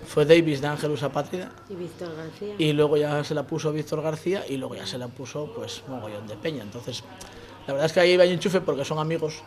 fue 0.06 0.24
Davis 0.24 0.60
de 0.60 0.66
Ángelus 0.66 1.02
Apátrida. 1.02 1.52
Y 1.68 1.74
Víctor 1.74 2.14
García. 2.16 2.54
Y 2.58 2.72
luego 2.72 2.96
ya 2.96 3.22
se 3.24 3.34
la 3.34 3.46
puso 3.46 3.72
Víctor 3.72 4.02
García 4.02 4.44
y 4.48 4.56
luego 4.56 4.74
ya 4.74 4.86
se 4.86 4.98
la 4.98 5.08
puso 5.08 5.52
pues 5.54 5.82
mogollón 5.88 6.26
de 6.26 6.36
peña. 6.36 6.62
Entonces, 6.62 7.02
la 7.66 7.74
verdad 7.74 7.86
es 7.86 7.92
que 7.92 8.00
ahí 8.00 8.12
hay 8.18 8.30
enchufe 8.32 8.60
porque 8.60 8.84
son 8.84 8.98
amigos 8.98 9.42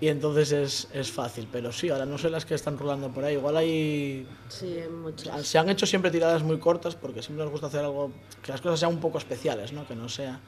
y 0.00 0.08
entonces 0.08 0.52
es, 0.52 0.88
es 0.92 1.10
fácil. 1.10 1.48
Pero 1.50 1.72
sí, 1.72 1.90
ahora 1.90 2.06
no 2.06 2.18
sé 2.18 2.30
las 2.30 2.46
que 2.46 2.54
están 2.54 2.78
rolando 2.78 3.10
por 3.10 3.24
ahí. 3.24 3.34
Igual 3.34 3.56
hay... 3.56 4.26
Sí, 4.48 4.78
hay 4.78 4.88
muchas. 4.88 5.46
Se 5.46 5.58
han 5.58 5.68
hecho 5.68 5.86
siempre 5.86 6.10
tiradas 6.10 6.42
muy 6.42 6.58
cortas 6.58 6.94
porque 6.94 7.22
siempre 7.22 7.44
nos 7.44 7.52
gusta 7.52 7.66
hacer 7.66 7.80
algo... 7.80 8.10
Que 8.42 8.52
las 8.52 8.60
cosas 8.60 8.80
sean 8.80 8.92
un 8.92 9.00
poco 9.00 9.18
especiales, 9.18 9.72
¿no? 9.72 9.86
Que 9.86 9.94
no 9.94 10.08
sea... 10.08 10.40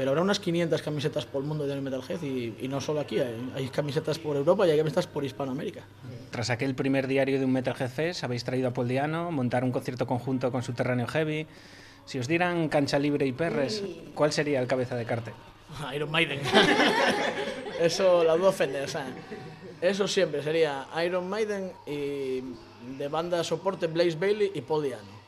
Pero 0.00 0.12
habrá 0.12 0.22
unas 0.22 0.40
500 0.40 0.80
camisetas 0.80 1.26
por 1.26 1.42
el 1.42 1.48
mundo 1.48 1.66
de 1.66 1.78
Metalhead 1.78 2.22
y, 2.22 2.56
y 2.58 2.68
no 2.68 2.80
solo 2.80 3.00
aquí. 3.00 3.18
Hay, 3.18 3.52
hay 3.54 3.68
camisetas 3.68 4.18
por 4.18 4.34
Europa 4.34 4.66
y 4.66 4.70
hay 4.70 4.78
camisetas 4.78 5.06
por 5.06 5.26
Hispanoamérica. 5.26 5.82
Tras 6.30 6.48
aquel 6.48 6.74
primer 6.74 7.06
diario 7.06 7.38
de 7.38 7.44
un 7.44 7.52
Metalhead 7.52 7.90
Fest, 7.90 8.24
habéis 8.24 8.42
traído 8.42 8.68
a 8.68 8.72
Paul 8.72 8.88
Diano, 8.88 9.30
montar 9.30 9.62
un 9.62 9.72
concierto 9.72 10.06
conjunto 10.06 10.50
con 10.50 10.62
Subterráneo 10.62 11.06
Heavy. 11.06 11.46
Si 12.06 12.18
os 12.18 12.28
dieran 12.28 12.70
cancha 12.70 12.98
libre 12.98 13.26
y 13.26 13.32
perres, 13.32 13.84
¿cuál 14.14 14.32
sería 14.32 14.58
el 14.60 14.66
cabeza 14.66 14.96
de 14.96 15.04
cartel? 15.04 15.34
Iron 15.94 16.10
Maiden. 16.10 16.40
eso, 17.78 18.24
la 18.24 18.38
duda 18.38 18.48
ofende. 18.48 18.80
O 18.80 18.88
sea, 18.88 19.06
eso 19.82 20.08
siempre 20.08 20.42
sería 20.42 20.86
Iron 21.04 21.28
Maiden 21.28 21.72
y 21.86 22.40
de 22.96 23.08
banda 23.10 23.44
soporte 23.44 23.86
Blaze 23.86 24.16
Bailey 24.18 24.50
y 24.54 24.62
Paul 24.62 24.84
Diano. 24.84 25.19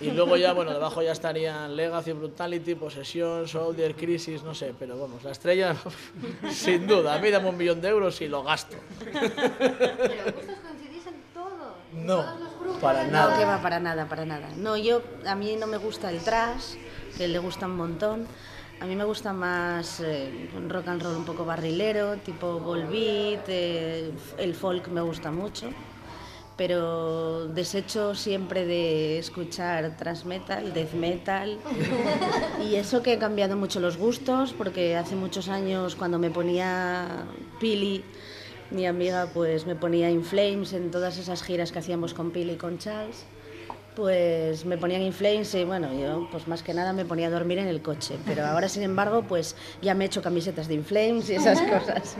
Y 0.00 0.10
luego 0.10 0.36
ya, 0.36 0.52
bueno, 0.52 0.72
debajo 0.72 1.02
ya 1.02 1.12
estarían 1.12 1.76
Legacy, 1.76 2.12
Brutality, 2.12 2.74
Posesión, 2.74 3.46
Soldier, 3.48 3.94
Crisis, 3.94 4.42
no 4.42 4.54
sé, 4.54 4.74
pero 4.78 4.98
vamos, 4.98 5.22
la 5.24 5.32
estrella, 5.32 5.76
sin 6.50 6.86
duda. 6.86 7.14
A 7.14 7.18
mí 7.18 7.30
dame 7.30 7.48
un 7.48 7.56
millón 7.56 7.80
de 7.80 7.88
euros 7.88 8.20
y 8.20 8.28
lo 8.28 8.42
gasto. 8.42 8.76
coincidís 8.98 11.06
en 11.06 11.14
todo. 11.34 11.74
No, 11.92 12.24
para 12.80 13.04
No, 13.04 13.10
nada. 13.12 13.38
que 13.38 13.44
va 13.44 13.62
para 13.62 13.80
nada, 13.80 14.08
para 14.08 14.24
nada. 14.24 14.48
No, 14.56 14.76
yo, 14.76 15.02
a 15.26 15.34
mí 15.34 15.56
no 15.56 15.66
me 15.66 15.76
gusta 15.76 16.10
el 16.10 16.20
trash, 16.20 16.74
que 17.16 17.28
le 17.28 17.38
gusta 17.38 17.66
un 17.66 17.76
montón. 17.76 18.26
A 18.80 18.86
mí 18.86 18.94
me 18.94 19.04
gusta 19.04 19.32
más 19.32 19.98
eh, 20.00 20.48
un 20.56 20.70
rock 20.70 20.86
and 20.88 21.02
roll 21.02 21.16
un 21.16 21.24
poco 21.24 21.44
barrilero, 21.44 22.16
tipo 22.18 22.60
Volbeat, 22.60 23.44
eh, 23.48 24.12
el 24.38 24.54
folk 24.54 24.86
me 24.88 25.00
gusta 25.00 25.32
mucho. 25.32 25.68
Pero 26.58 27.48
desecho 27.48 28.14
siempre 28.14 28.66
de 28.66 29.18
escuchar 29.18 29.96
thrash 29.96 30.24
metal, 30.24 30.74
death 30.74 30.92
metal. 30.92 31.58
Y 32.68 32.74
eso 32.74 33.02
que 33.02 33.12
han 33.12 33.20
cambiado 33.20 33.56
mucho 33.56 33.80
los 33.80 33.96
gustos, 33.96 34.52
porque 34.52 34.96
hace 34.96 35.14
muchos 35.14 35.48
años 35.48 35.94
cuando 35.94 36.18
me 36.18 36.30
ponía 36.30 37.24
Pili, 37.60 38.04
mi 38.70 38.86
amiga 38.86 39.30
pues 39.32 39.64
me 39.64 39.76
ponía 39.76 40.10
In 40.10 40.24
Flames 40.24 40.74
en 40.74 40.90
todas 40.90 41.16
esas 41.16 41.42
giras 41.42 41.72
que 41.72 41.78
hacíamos 41.78 42.12
con 42.12 42.32
Pili 42.32 42.54
y 42.54 42.56
con 42.56 42.78
Charles. 42.78 43.24
Pues 43.98 44.64
me 44.64 44.78
ponían 44.78 45.02
In 45.02 45.12
Flames 45.12 45.52
y 45.56 45.64
bueno, 45.64 45.92
yo 45.92 46.28
pues 46.30 46.46
más 46.46 46.62
que 46.62 46.72
nada 46.72 46.92
me 46.92 47.04
ponía 47.04 47.26
a 47.26 47.30
dormir 47.30 47.58
en 47.58 47.66
el 47.66 47.82
coche. 47.82 48.14
Pero 48.24 48.46
ahora 48.46 48.68
sin 48.68 48.84
embargo 48.84 49.24
pues 49.26 49.56
ya 49.82 49.92
me 49.94 50.04
he 50.04 50.06
hecho 50.06 50.22
camisetas 50.22 50.68
de 50.68 50.74
In 50.74 50.84
Flames 50.84 51.28
y 51.30 51.34
esas 51.34 51.60
cosas. 51.80 52.14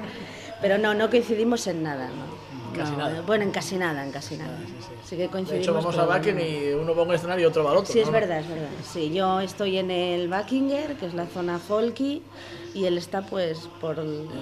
Pero 0.60 0.76
no, 0.76 0.92
no 0.94 1.08
coincidimos 1.08 1.68
en 1.68 1.84
nada. 1.84 2.08
¿no? 2.08 2.74
casi 2.76 2.90
No, 2.92 2.98
nada. 2.98 3.18
eh, 3.18 3.22
Bueno, 3.24 3.44
en 3.44 3.52
casi 3.52 3.76
nada, 3.76 4.04
en 4.04 4.10
casi 4.10 4.36
nada. 4.36 4.58
Sí, 5.04 5.14
que 5.14 5.22
De 5.22 5.28
coincidimos. 5.28 5.64
hecho, 5.66 5.72
vamos 5.74 5.96
a 5.98 6.04
Backen 6.04 6.34
no. 6.36 6.42
y 6.42 6.72
uno 6.74 6.96
va 6.96 7.02
a 7.02 7.04
un 7.06 7.14
escenario 7.14 7.44
y 7.44 7.48
otro 7.48 7.62
va 7.62 7.70
al 7.70 7.76
otro. 7.76 7.92
Sí, 7.92 8.00
es 8.00 8.06
¿no? 8.06 8.12
verdad, 8.12 8.40
es 8.40 8.48
verdad. 8.48 8.68
Sí, 8.92 9.12
yo 9.14 9.38
estoy 9.40 9.78
en 9.78 9.92
el 9.92 10.26
Backinger, 10.26 10.96
que 10.96 11.06
es 11.06 11.14
la 11.14 11.26
zona 11.26 11.60
folky, 11.60 12.22
y 12.74 12.86
él 12.86 12.98
está 12.98 13.22
pues 13.22 13.68
por, 13.80 13.94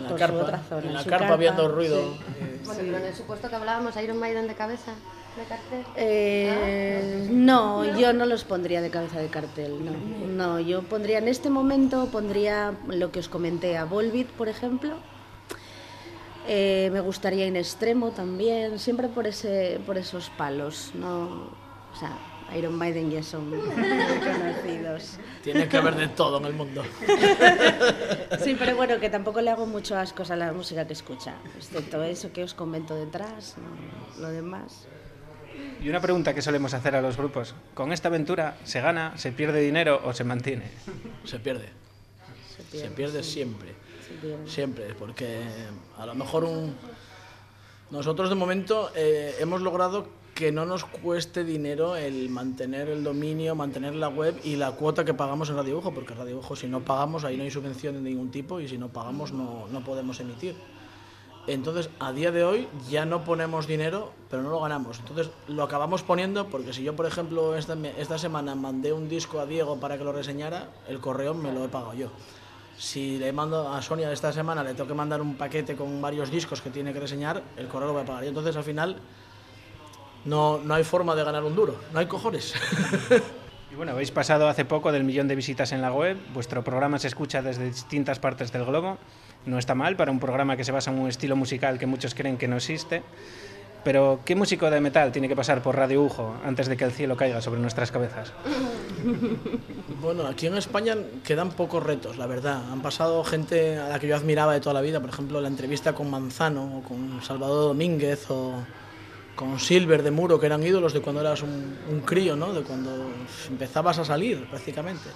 por 0.08 0.16
carpa, 0.18 0.38
su 0.38 0.42
otra 0.42 0.62
zona. 0.70 0.86
en 0.86 0.94
la 0.94 1.02
su 1.02 1.10
carpa 1.10 1.36
viendo 1.36 1.68
ruido. 1.68 2.00
sí. 2.00 2.60
Bueno, 2.64 2.80
pero 2.82 2.96
en 2.96 3.04
el 3.04 3.14
supuesto 3.14 3.50
que 3.50 3.56
hablábamos, 3.56 3.94
Iron 4.02 4.18
Maiden 4.18 4.48
de 4.48 4.54
cabeza 4.54 4.92
de 5.36 5.44
cartel. 5.44 5.84
Eh, 5.96 7.28
no, 7.30 7.98
yo 7.98 8.12
no 8.12 8.26
los 8.26 8.44
pondría 8.44 8.80
de 8.80 8.90
cabeza 8.90 9.20
de 9.20 9.28
cartel, 9.28 9.84
no. 9.84 9.92
No, 10.26 10.60
yo 10.60 10.82
pondría 10.82 11.18
en 11.18 11.28
este 11.28 11.50
momento, 11.50 12.08
pondría 12.10 12.74
lo 12.88 13.12
que 13.12 13.20
os 13.20 13.28
comenté 13.28 13.76
a 13.76 13.84
Volbeat, 13.84 14.28
por 14.28 14.48
ejemplo. 14.48 14.96
Eh, 16.48 16.90
me 16.92 17.00
gustaría 17.00 17.46
In 17.46 17.56
Extremo 17.56 18.10
también, 18.10 18.78
siempre 18.78 19.08
por, 19.08 19.26
ese, 19.26 19.80
por 19.84 19.98
esos 19.98 20.30
palos, 20.30 20.92
¿no? 20.94 21.50
O 21.92 21.98
sea, 21.98 22.16
Iron 22.56 22.76
Maiden 22.76 23.10
ya 23.10 23.22
son 23.22 23.50
muy 23.50 23.58
conocidos. 23.68 25.18
Tiene 25.42 25.68
que 25.68 25.76
haber 25.76 25.96
de 25.96 26.08
todo 26.08 26.38
en 26.38 26.44
el 26.46 26.52
mundo. 26.52 26.84
Sí, 28.40 28.54
pero 28.56 28.76
bueno, 28.76 29.00
que 29.00 29.08
tampoco 29.08 29.40
le 29.40 29.50
hago 29.50 29.66
mucho 29.66 29.96
asco 29.96 30.22
a 30.28 30.36
la 30.36 30.52
música 30.52 30.86
que 30.86 30.92
escucha, 30.92 31.34
excepto 31.56 32.02
eso 32.02 32.32
que 32.32 32.44
os 32.44 32.54
comento 32.54 32.94
detrás, 32.94 33.56
no, 33.58 34.22
lo 34.22 34.30
demás. 34.30 34.86
Y 35.82 35.88
una 35.88 36.00
pregunta 36.00 36.34
que 36.34 36.42
solemos 36.42 36.74
hacer 36.74 36.96
a 36.96 37.02
los 37.02 37.16
grupos. 37.16 37.54
¿Con 37.74 37.92
esta 37.92 38.08
aventura 38.08 38.56
se 38.64 38.80
gana, 38.80 39.16
se 39.16 39.32
pierde 39.32 39.60
dinero 39.60 40.00
o 40.04 40.12
se 40.12 40.24
mantiene? 40.24 40.70
Se 41.24 41.38
pierde. 41.38 41.68
Se 42.72 42.90
pierde 42.90 43.22
siempre. 43.22 43.74
Se 44.06 44.14
pierde. 44.14 44.48
Siempre, 44.48 44.94
porque 44.98 45.42
a 45.98 46.06
lo 46.06 46.14
mejor 46.14 46.44
un... 46.44 46.74
nosotros 47.90 48.28
de 48.28 48.34
momento 48.34 48.90
eh, 48.94 49.36
hemos 49.40 49.60
logrado 49.60 50.08
que 50.34 50.52
no 50.52 50.66
nos 50.66 50.84
cueste 50.84 51.44
dinero 51.44 51.96
el 51.96 52.28
mantener 52.28 52.90
el 52.90 53.02
dominio, 53.02 53.54
mantener 53.54 53.94
la 53.94 54.08
web 54.08 54.38
y 54.44 54.56
la 54.56 54.72
cuota 54.72 55.02
que 55.04 55.14
pagamos 55.14 55.48
en 55.48 55.56
Radio 55.56 55.70
Dibujo, 55.70 55.94
porque 55.94 56.12
Radio 56.12 56.26
Dibujo 56.26 56.54
si 56.54 56.68
no 56.68 56.80
pagamos 56.80 57.24
ahí 57.24 57.38
no 57.38 57.42
hay 57.42 57.50
subvención 57.50 57.94
de 57.94 58.00
ningún 58.02 58.30
tipo 58.30 58.60
y 58.60 58.68
si 58.68 58.76
no 58.76 58.88
pagamos 58.88 59.32
no, 59.32 59.66
no 59.68 59.80
podemos 59.82 60.20
emitir. 60.20 60.54
Entonces, 61.46 61.90
a 62.00 62.12
día 62.12 62.32
de 62.32 62.44
hoy 62.44 62.68
ya 62.88 63.04
no 63.04 63.24
ponemos 63.24 63.66
dinero, 63.66 64.12
pero 64.28 64.42
no 64.42 64.50
lo 64.50 64.60
ganamos. 64.60 64.98
Entonces, 64.98 65.30
lo 65.46 65.62
acabamos 65.62 66.02
poniendo 66.02 66.48
porque 66.48 66.72
si 66.72 66.82
yo, 66.82 66.96
por 66.96 67.06
ejemplo, 67.06 67.56
esta, 67.56 67.76
esta 67.98 68.18
semana 68.18 68.54
mandé 68.54 68.92
un 68.92 69.08
disco 69.08 69.38
a 69.38 69.46
Diego 69.46 69.78
para 69.78 69.96
que 69.96 70.04
lo 70.04 70.12
reseñara, 70.12 70.70
el 70.88 70.98
correo 70.98 71.34
me 71.34 71.52
lo 71.52 71.64
he 71.64 71.68
pagado 71.68 71.94
yo. 71.94 72.10
Si 72.76 73.16
le 73.18 73.32
mando 73.32 73.72
a 73.72 73.80
Sonia 73.80 74.10
esta 74.12 74.32
semana, 74.32 74.62
le 74.64 74.74
tengo 74.74 74.88
que 74.88 74.94
mandar 74.94 75.20
un 75.22 75.36
paquete 75.36 75.76
con 75.76 76.02
varios 76.02 76.30
discos 76.30 76.60
que 76.60 76.70
tiene 76.70 76.92
que 76.92 77.00
reseñar, 77.00 77.42
el 77.56 77.68
correo 77.68 77.88
lo 77.88 77.94
voy 77.94 78.02
a 78.02 78.06
pagar. 78.06 78.24
Y 78.24 78.28
entonces, 78.28 78.56
al 78.56 78.64
final, 78.64 78.96
no, 80.24 80.58
no 80.58 80.74
hay 80.74 80.84
forma 80.84 81.14
de 81.14 81.24
ganar 81.24 81.44
un 81.44 81.54
duro. 81.54 81.76
No 81.92 82.00
hay 82.00 82.06
cojones. 82.06 82.54
Y 83.70 83.74
bueno, 83.74 83.92
habéis 83.92 84.12
pasado 84.12 84.48
hace 84.48 84.64
poco 84.64 84.92
del 84.92 85.02
millón 85.02 85.26
de 85.26 85.34
visitas 85.34 85.72
en 85.72 85.82
la 85.82 85.92
web, 85.92 86.16
vuestro 86.32 86.62
programa 86.62 87.00
se 87.00 87.08
escucha 87.08 87.42
desde 87.42 87.64
distintas 87.64 88.20
partes 88.20 88.52
del 88.52 88.64
globo, 88.64 88.96
no 89.46 89.58
está 89.58 89.74
mal 89.74 89.96
para 89.96 90.10
un 90.10 90.20
programa 90.20 90.56
que 90.56 90.64
se 90.64 90.72
basa 90.72 90.90
en 90.90 90.98
un 90.98 91.08
estilo 91.08 91.36
musical 91.36 91.78
que 91.78 91.86
muchos 91.86 92.14
creen 92.14 92.36
que 92.36 92.48
no 92.48 92.56
existe, 92.56 93.02
pero 93.86 94.18
¿qué 94.24 94.34
músico 94.34 94.68
de 94.68 94.80
metal 94.80 95.12
tiene 95.12 95.28
que 95.28 95.36
pasar 95.36 95.62
por 95.62 95.76
Radio 95.76 96.02
Ujo 96.02 96.34
antes 96.44 96.66
de 96.66 96.76
que 96.76 96.82
el 96.82 96.90
cielo 96.90 97.16
caiga 97.16 97.40
sobre 97.40 97.60
nuestras 97.60 97.90
cabezas? 97.90 98.32
Bueno, 99.98 100.26
aquí 100.26 100.46
en 100.46 100.56
España 100.56 100.94
quedan 101.24 101.50
pocos 101.50 101.82
retos, 101.82 102.16
la 102.18 102.26
verdad. 102.26 102.70
Han 102.70 102.82
pasado 102.82 103.24
gente 103.24 103.78
a 103.78 103.88
la 103.88 103.98
que 103.98 104.06
yo 104.06 104.14
admiraba 104.14 104.52
de 104.52 104.60
toda 104.60 104.74
la 104.74 104.80
vida, 104.80 105.00
por 105.00 105.08
ejemplo, 105.08 105.40
la 105.40 105.48
entrevista 105.48 105.94
con 105.94 106.10
Manzano 106.10 106.78
o 106.78 106.82
con 106.82 107.22
Salvador 107.22 107.68
Domínguez 107.68 108.26
o 108.28 108.62
con 109.34 109.58
Silver 109.58 110.02
de 110.02 110.10
Muro, 110.10 110.38
que 110.38 110.46
eran 110.46 110.62
ídolos 110.62 110.92
de 110.92 111.00
cuando 111.00 111.22
eras 111.22 111.42
un, 111.42 111.76
un 111.90 112.00
crío, 112.00 112.36
¿no? 112.36 112.52
de 112.52 112.62
cuando 112.62 112.90
empezabas 113.48 113.98
a 113.98 114.04
salir 114.04 114.48
prácticamente. 114.48 115.08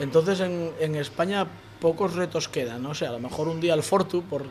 Entonces 0.00 0.40
en, 0.40 0.72
en 0.80 0.94
España 0.96 1.46
pocos 1.80 2.14
retos 2.14 2.48
quedan, 2.48 2.82
¿no? 2.82 2.90
O 2.90 2.94
sea, 2.94 3.08
a 3.10 3.12
lo 3.12 3.20
mejor 3.20 3.48
un 3.48 3.60
día 3.60 3.74
el 3.74 3.82
Fortu, 3.82 4.22
por, 4.22 4.44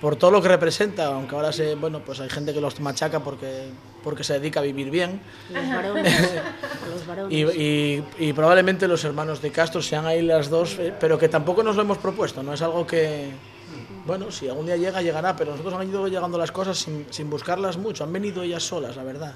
por 0.00 0.16
todo 0.16 0.30
lo 0.30 0.42
que 0.42 0.48
representa, 0.48 1.06
aunque 1.06 1.34
ahora 1.34 1.52
se, 1.52 1.74
bueno, 1.74 2.00
pues 2.04 2.20
hay 2.20 2.28
gente 2.28 2.52
que 2.52 2.60
los 2.60 2.78
machaca 2.80 3.20
porque, 3.20 3.68
porque 4.04 4.24
se 4.24 4.34
dedica 4.34 4.60
a 4.60 4.62
vivir 4.62 4.90
bien. 4.90 5.20
Los 5.52 5.68
varones. 5.68 6.12
los 6.94 7.06
varones. 7.06 7.32
Y, 7.32 7.42
y- 7.62 8.04
y 8.18 8.32
probablemente 8.32 8.86
los 8.88 9.04
hermanos 9.04 9.40
de 9.42 9.50
Castro 9.52 9.80
sean 9.82 10.06
ahí 10.06 10.22
las 10.22 10.50
dos, 10.50 10.78
eh, 10.78 10.92
pero 11.00 11.18
que 11.18 11.28
tampoco 11.28 11.62
nos 11.62 11.76
lo 11.76 11.82
hemos 11.82 11.98
propuesto, 11.98 12.42
no 12.42 12.52
es 12.52 12.62
algo 12.62 12.86
que, 12.86 13.30
bueno, 14.06 14.30
si 14.30 14.48
algún 14.48 14.66
día 14.66 14.76
llega, 14.76 15.02
llegará, 15.02 15.34
pero 15.34 15.52
nosotros 15.52 15.74
han 15.74 15.88
ido 15.88 16.06
llegando 16.08 16.36
las 16.38 16.52
cosas 16.52 16.78
sin, 16.78 17.06
sin 17.10 17.28
buscarlas 17.30 17.76
mucho, 17.76 18.04
han 18.04 18.12
venido 18.12 18.42
ellas 18.42 18.62
solas, 18.62 18.96
la 18.96 19.02
verdad. 19.02 19.34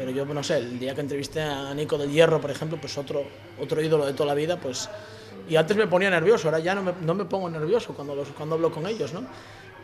Pero 0.00 0.12
yo, 0.12 0.24
no 0.24 0.42
sé, 0.42 0.56
el 0.56 0.78
día 0.78 0.94
que 0.94 1.02
entrevisté 1.02 1.42
a 1.42 1.74
Nico 1.74 1.98
del 1.98 2.10
Hierro, 2.10 2.40
por 2.40 2.50
ejemplo, 2.50 2.78
pues 2.80 2.96
otro, 2.96 3.22
otro 3.60 3.82
ídolo 3.82 4.06
de 4.06 4.14
toda 4.14 4.28
la 4.28 4.34
vida, 4.34 4.58
pues... 4.58 4.88
Y 5.46 5.56
antes 5.56 5.76
me 5.76 5.86
ponía 5.86 6.08
nervioso, 6.08 6.48
ahora 6.48 6.58
ya 6.58 6.74
no 6.74 6.82
me, 6.82 6.94
no 7.02 7.14
me 7.14 7.26
pongo 7.26 7.50
nervioso 7.50 7.92
cuando, 7.92 8.14
los, 8.14 8.28
cuando 8.28 8.54
hablo 8.54 8.72
con 8.72 8.86
ellos, 8.86 9.12
¿no? 9.12 9.26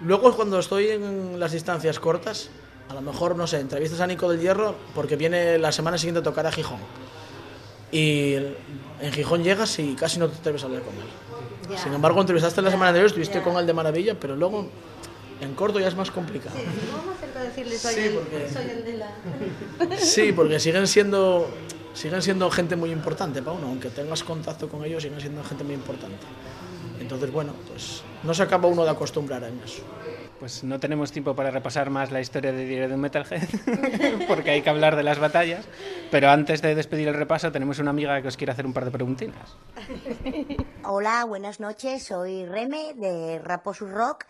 Luego 0.01 0.34
cuando 0.34 0.59
estoy 0.59 0.88
en 0.88 1.38
las 1.38 1.52
distancias 1.52 2.01
cortas, 2.01 2.48
a 2.88 2.94
lo 2.94 3.02
mejor, 3.02 3.36
no 3.36 3.47
sé, 3.47 3.60
entrevistas 3.60 4.01
a 4.01 4.06
Nico 4.06 4.30
del 4.30 4.40
Hierro 4.40 4.74
porque 4.94 5.16
viene 5.16 5.59
la 5.59 5.70
semana 5.70 5.98
siguiente 5.98 6.20
a 6.20 6.22
tocar 6.22 6.47
a 6.47 6.52
Gijón. 6.52 6.78
Y 7.93 8.36
en 8.36 9.12
Gijón 9.12 9.44
llegas 9.44 9.78
y 9.80 9.97
casi 9.97 10.18
no 10.18 10.28
te 10.28 10.38
atreves 10.38 10.62
a 10.62 10.66
hablar 10.66 10.80
con 10.80 10.94
él. 10.94 11.72
Ya. 11.72 11.76
Sin 11.76 11.93
embargo, 11.93 12.22
entrevistaste 12.22 12.62
la 12.62 12.70
semana 12.70 12.88
anterior, 12.88 13.09
estuviste 13.09 13.43
con 13.43 13.59
él 13.59 13.66
de 13.66 13.74
maravilla, 13.74 14.18
pero 14.18 14.34
luego 14.34 14.66
en 15.43 15.55
corto 15.55 15.78
ya 15.78 15.88
es 15.88 15.94
más 15.94 16.10
complicado. 16.10 16.56
Hacer 16.56 17.26
decirle 17.65 17.78
soy, 17.78 17.95
Sí, 17.95 18.01
el, 18.01 18.15
porque- 18.15 18.49
soy 18.53 18.70
el 18.70 18.85
de 18.85 18.93
la... 18.99 19.97
Sí, 19.99 20.33
porque 20.33 20.61
siguen 20.61 20.87
siendo, 20.87 21.49
siguen 21.95 22.23
siendo 22.23 22.51
gente 22.51 22.77
muy 22.77 22.91
importante 22.91 23.43
para 23.43 23.57
uno, 23.57 23.69
aunque 23.69 23.91
tengas 23.91 24.23
contacto 24.24 24.69
con 24.69 24.85
ellos, 24.85 25.03
siguen 25.03 25.20
siendo 25.20 25.43
gente 25.45 25.65
muy 25.65 25.74
importante. 25.74 26.27
Entonces, 27.01 27.31
bueno, 27.31 27.53
pues 27.69 28.03
no 28.23 28.33
se 28.35 28.43
acaba 28.43 28.69
uno 28.69 28.85
de 28.85 28.91
acostumbrar 28.91 29.45
en 29.45 29.61
eso. 29.65 29.83
Pues 30.41 30.65
no 30.65 30.78
tenemos 30.78 31.12
tiempo 31.12 31.35
para 31.35 31.51
repasar 31.51 31.89
más 31.89 32.11
la 32.11 32.20
historia 32.20 32.53
de 32.53 32.66
Diario 32.66 32.89
de 32.89 32.95
un 32.95 33.01
Metalhead, 33.01 33.49
porque 34.28 34.51
hay 34.51 34.61
que 34.62 34.69
hablar 34.69 34.95
de 34.97 35.03
las 35.03 35.19
batallas. 35.19 35.65
Pero 36.11 36.28
antes 36.31 36.61
de 36.61 36.74
despedir 36.74 37.09
el 37.09 37.15
repaso, 37.15 37.51
tenemos 37.53 37.78
una 37.78 37.91
amiga 37.91 38.20
que 38.20 38.28
os 38.28 38.37
quiere 38.37 38.53
hacer 38.53 38.66
un 38.66 38.73
par 38.74 38.85
de 38.85 38.91
preguntinas. 38.91 39.57
Hola, 40.85 41.24
buenas 41.24 41.59
noches. 41.61 42.03
Soy 42.05 42.45
Reme 42.45 42.93
de 42.95 43.39
Raposus 43.39 43.91
Rock 43.91 44.24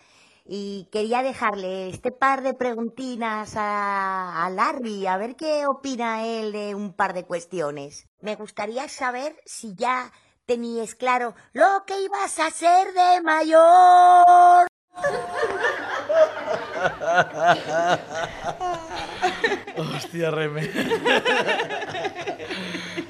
y 0.49 0.87
quería 0.91 1.23
dejarle 1.23 1.89
este 1.89 2.11
par 2.11 2.41
de 2.41 2.53
preguntinas 2.53 3.53
a, 3.57 4.49
Larry, 4.53 5.05
a 5.05 5.17
ver 5.17 5.35
qué 5.35 5.67
opina 5.67 6.25
él 6.25 6.53
de 6.53 6.73
un 6.73 6.93
par 6.93 7.13
de 7.13 7.25
cuestiones. 7.25 8.07
Me 8.21 8.35
gustaría 8.35 8.87
saber 8.87 9.35
si 9.45 9.75
ya 9.75 10.13
teníais 10.45 10.95
claro 10.95 11.35
lo 11.51 11.83
que 11.85 12.01
ibas 12.01 12.39
a 12.39 12.47
hacer 12.47 12.93
de 12.93 13.21
mayor. 13.21 14.67
Hostia, 19.77 20.31
Reme. 20.31 20.71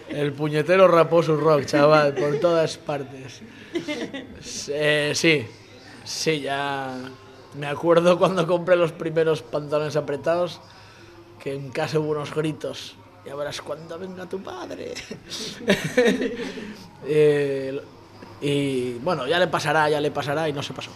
El 0.10 0.34
puñetero 0.34 0.88
raposo 0.88 1.38
rock, 1.38 1.66
chaval, 1.66 2.16
por 2.16 2.40
todas 2.40 2.78
partes. 2.78 3.44
Eh, 4.70 5.12
sí, 5.14 5.46
sí, 6.04 6.42
ya 6.42 6.96
me 7.58 7.68
acuerdo 7.68 8.18
cuando 8.18 8.46
compré 8.48 8.76
los 8.76 8.92
primeros 8.92 9.42
pantalones 9.42 9.96
apretados, 9.96 10.60
que 11.40 11.54
en 11.54 11.70
casa 11.70 12.00
hubo 12.00 12.12
unos 12.12 12.34
gritos. 12.34 12.96
Ya 13.26 13.36
verás 13.36 13.62
cuando 13.62 14.00
venga 14.00 14.26
tu 14.28 14.42
padre. 14.42 14.94
Eh, 17.10 17.80
y 18.42 18.94
bueno, 18.96 19.28
ya 19.28 19.38
le 19.40 19.48
pasará, 19.48 19.88
ya 19.88 20.02
le 20.02 20.10
pasará 20.10 20.50
y 20.50 20.52
no 20.52 20.64
se 20.64 20.74
pasó. 20.74 20.90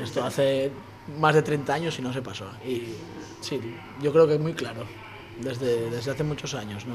Esto 0.00 0.24
hace 0.24 0.70
más 1.18 1.34
de 1.34 1.42
30 1.42 1.74
años 1.74 1.98
y 1.98 2.02
no 2.02 2.12
se 2.12 2.22
pasó. 2.22 2.46
Y 2.64 2.94
sí, 3.40 3.60
yo 4.00 4.12
creo 4.12 4.26
que 4.26 4.34
es 4.34 4.40
muy 4.40 4.54
claro, 4.54 4.84
desde, 5.40 5.90
desde 5.90 6.12
hace 6.12 6.22
muchos 6.22 6.54
años. 6.54 6.86
¿no? 6.86 6.94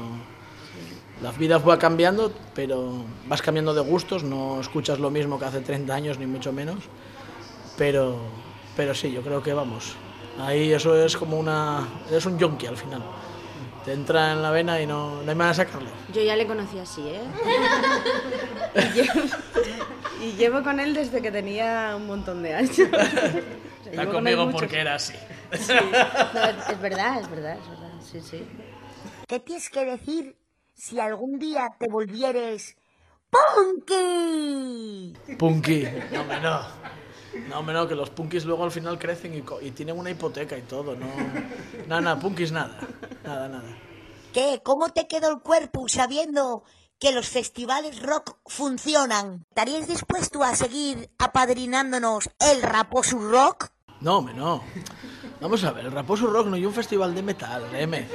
La 1.22 1.32
vida 1.32 1.58
va 1.58 1.78
cambiando, 1.78 2.32
pero 2.54 3.04
vas 3.26 3.42
cambiando 3.42 3.74
de 3.74 3.80
gustos, 3.82 4.24
no 4.24 4.60
escuchas 4.60 4.98
lo 4.98 5.10
mismo 5.10 5.38
que 5.38 5.44
hace 5.44 5.60
30 5.60 5.94
años, 5.94 6.18
ni 6.18 6.26
mucho 6.26 6.52
menos. 6.52 6.84
Pero, 7.78 8.18
pero 8.76 8.94
sí, 8.94 9.10
yo 9.12 9.22
creo 9.22 9.42
que 9.42 9.52
vamos. 9.52 9.94
Ahí 10.40 10.72
eso 10.72 10.96
es 11.04 11.16
como 11.16 11.38
una... 11.38 11.86
Es 12.10 12.24
un 12.26 12.38
yonki 12.38 12.66
al 12.66 12.76
final. 12.76 13.02
Te 13.84 13.92
entra 13.92 14.32
en 14.32 14.42
la 14.42 14.50
vena 14.50 14.80
y 14.80 14.86
no, 14.86 15.22
no 15.22 15.30
hay 15.30 15.36
manera 15.36 15.48
de 15.48 15.54
sacarlo. 15.54 15.90
Yo 16.12 16.22
ya 16.22 16.36
le 16.36 16.46
conocí 16.46 16.78
así, 16.78 17.02
¿eh? 17.08 17.20
y, 18.76 18.80
llevo, 18.94 19.12
y 20.22 20.32
llevo 20.36 20.62
con 20.62 20.78
él 20.80 20.94
desde 20.94 21.20
que 21.20 21.30
tenía 21.32 21.94
un 21.96 22.06
montón 22.06 22.42
de 22.42 22.54
años. 22.54 22.78
O 23.82 23.84
sea, 23.84 23.92
Está 23.94 24.04
con 24.06 24.14
conmigo 24.14 24.44
muchos- 24.46 24.60
porque 24.60 24.78
era 24.80 24.94
así. 24.94 25.12
Sí. 25.54 25.72
No, 26.34 26.44
es, 26.44 26.68
es 26.70 26.80
verdad, 26.80 27.20
es 27.20 27.28
verdad, 27.28 27.58
es 27.58 27.68
verdad. 27.68 27.90
Sí, 28.00 28.20
sí. 28.20 28.46
¿Qué 29.26 29.40
tienes 29.40 29.68
que 29.70 29.84
decir 29.84 30.36
si 30.72 31.00
algún 31.00 31.40
día 31.40 31.68
te 31.80 31.88
volvieres 31.90 32.76
punky? 33.28 35.14
Punky. 35.36 35.88
No, 36.12 36.40
no. 36.40 36.60
No, 37.48 37.58
hombre, 37.58 37.74
no, 37.74 37.88
que 37.88 37.94
los 37.94 38.10
punkis 38.10 38.44
luego 38.44 38.64
al 38.64 38.70
final 38.70 38.98
crecen 38.98 39.34
y, 39.34 39.66
y 39.66 39.70
tienen 39.70 39.98
una 39.98 40.10
hipoteca 40.10 40.56
y 40.56 40.62
todo, 40.62 40.94
no. 40.94 41.06
Nada, 41.86 42.00
nada, 42.00 42.20
punkis 42.20 42.52
nada. 42.52 42.78
Nada, 43.24 43.48
nada. 43.48 43.78
¿Qué? 44.32 44.60
¿Cómo 44.62 44.88
te 44.90 45.06
quedó 45.06 45.30
el 45.30 45.40
cuerpo 45.40 45.88
sabiendo 45.88 46.64
que 46.98 47.12
los 47.12 47.28
festivales 47.28 48.00
rock 48.02 48.36
funcionan? 48.46 49.44
¿Estarías 49.50 49.88
dispuesto 49.88 50.42
a 50.42 50.54
seguir 50.54 51.10
apadrinándonos 51.18 52.30
el 52.38 52.62
Raposo 52.62 53.18
Rock? 53.18 53.70
No, 54.00 54.18
hombre, 54.18 54.34
no. 54.34 54.62
Vamos 55.40 55.62
a 55.64 55.72
ver, 55.72 55.86
el 55.86 55.92
Raposo 55.92 56.26
Rock 56.28 56.46
no 56.46 56.56
hay 56.56 56.64
un 56.64 56.72
festival 56.72 57.14
de 57.14 57.22
metal, 57.22 57.64
M. 57.74 58.08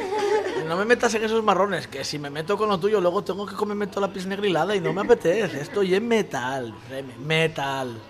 No 0.68 0.76
me 0.76 0.86
metas 0.86 1.14
en 1.14 1.24
esos 1.24 1.44
marrones, 1.44 1.88
que 1.88 2.04
si 2.04 2.20
me 2.20 2.30
meto 2.30 2.58
con 2.58 2.68
lo 2.68 2.80
tuyo, 2.80 3.00
luego 3.00 3.24
tengo 3.24 3.46
que 3.46 3.56
comerme 3.56 3.88
toda 3.88 4.08
la 4.08 4.14
pis 4.14 4.26
negrilada 4.26 4.76
y 4.76 4.82
no 4.82 4.92
me 4.92 5.02
apetece. 5.02 5.62
Estoy 5.62 5.96
en 5.96 6.08
metal, 6.08 6.74
M, 6.92 7.16
metal. 7.20 8.02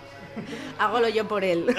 Hágalo 0.80 1.10
yo 1.10 1.28
por 1.28 1.44
él. 1.44 1.76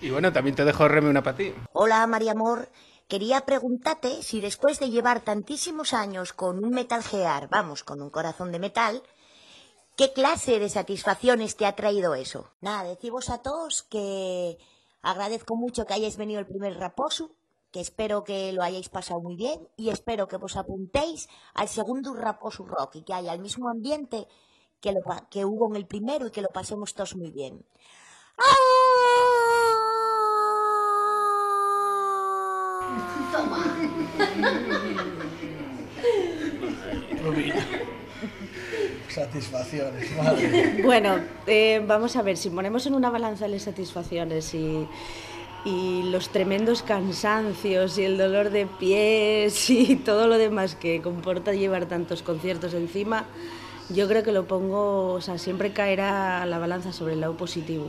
Y 0.00 0.10
bueno, 0.10 0.32
también 0.32 0.56
te 0.56 0.64
dejo 0.64 0.88
Reme 0.88 1.08
una 1.08 1.22
para 1.22 1.36
ti. 1.36 1.54
Hola, 1.72 2.06
María 2.06 2.32
Amor. 2.32 2.68
Quería 3.08 3.42
preguntarte 3.42 4.22
si 4.22 4.40
después 4.40 4.80
de 4.80 4.90
llevar 4.90 5.20
tantísimos 5.20 5.92
años 5.92 6.32
con 6.32 6.64
un 6.64 6.70
Metal 6.70 7.02
Gear, 7.02 7.48
vamos, 7.50 7.84
con 7.84 8.00
un 8.00 8.10
corazón 8.10 8.52
de 8.52 8.58
metal, 8.58 9.02
¿qué 9.96 10.12
clase 10.12 10.58
de 10.58 10.70
satisfacciones 10.70 11.56
te 11.56 11.66
ha 11.66 11.76
traído 11.76 12.14
eso? 12.14 12.50
Nada, 12.62 12.84
deciros 12.84 13.28
a 13.28 13.42
todos 13.42 13.82
que 13.82 14.56
agradezco 15.02 15.56
mucho 15.56 15.84
que 15.84 15.92
hayáis 15.92 16.16
venido 16.16 16.40
el 16.40 16.46
primer 16.46 16.78
Raposo, 16.78 17.32
que 17.72 17.80
espero 17.80 18.22
que 18.22 18.52
lo 18.52 18.62
hayáis 18.62 18.88
pasado 18.90 19.20
muy 19.20 19.34
bien 19.34 19.66
y 19.76 19.88
espero 19.88 20.28
que 20.28 20.36
os 20.36 20.56
apuntéis 20.56 21.28
al 21.54 21.68
segundo 21.68 22.14
Raposo 22.14 22.64
Rock 22.64 22.96
y 22.96 23.02
que 23.02 23.14
haya 23.14 23.32
el 23.32 23.40
mismo 23.40 23.70
ambiente 23.70 24.28
que, 24.80 24.92
lo 24.92 25.00
que 25.30 25.44
hubo 25.44 25.68
en 25.70 25.76
el 25.76 25.86
primero 25.86 26.26
y 26.26 26.30
que 26.30 26.42
lo 26.42 26.48
pasemos 26.48 26.94
todos 26.94 27.16
muy 27.16 27.30
bien. 27.30 27.64
Rubina. 37.24 37.54
Satisfacciones, 39.08 40.16
madre. 40.16 40.82
Bueno, 40.82 41.16
eh, 41.46 41.82
vamos 41.86 42.16
a 42.16 42.22
ver, 42.22 42.36
si 42.36 42.50
ponemos 42.50 42.86
en 42.86 42.94
una 42.94 43.10
balanza 43.10 43.46
las 43.46 43.62
satisfacciones 43.62 44.54
y, 44.54 44.88
y 45.64 46.02
los 46.04 46.30
tremendos 46.30 46.82
cansancios 46.82 47.96
y 47.98 48.04
el 48.04 48.18
dolor 48.18 48.50
de 48.50 48.66
pies 48.66 49.70
y 49.70 49.96
todo 49.96 50.26
lo 50.26 50.38
demás 50.38 50.74
que 50.74 51.00
comporta 51.02 51.52
llevar 51.52 51.86
tantos 51.86 52.22
conciertos 52.22 52.74
encima, 52.74 53.26
yo 53.88 54.08
creo 54.08 54.22
que 54.22 54.32
lo 54.32 54.46
pongo, 54.46 55.12
o 55.14 55.20
sea, 55.20 55.38
siempre 55.38 55.72
caerá 55.72 56.44
la 56.46 56.58
balanza 56.58 56.92
sobre 56.92 57.14
el 57.14 57.20
lado 57.20 57.36
positivo. 57.36 57.88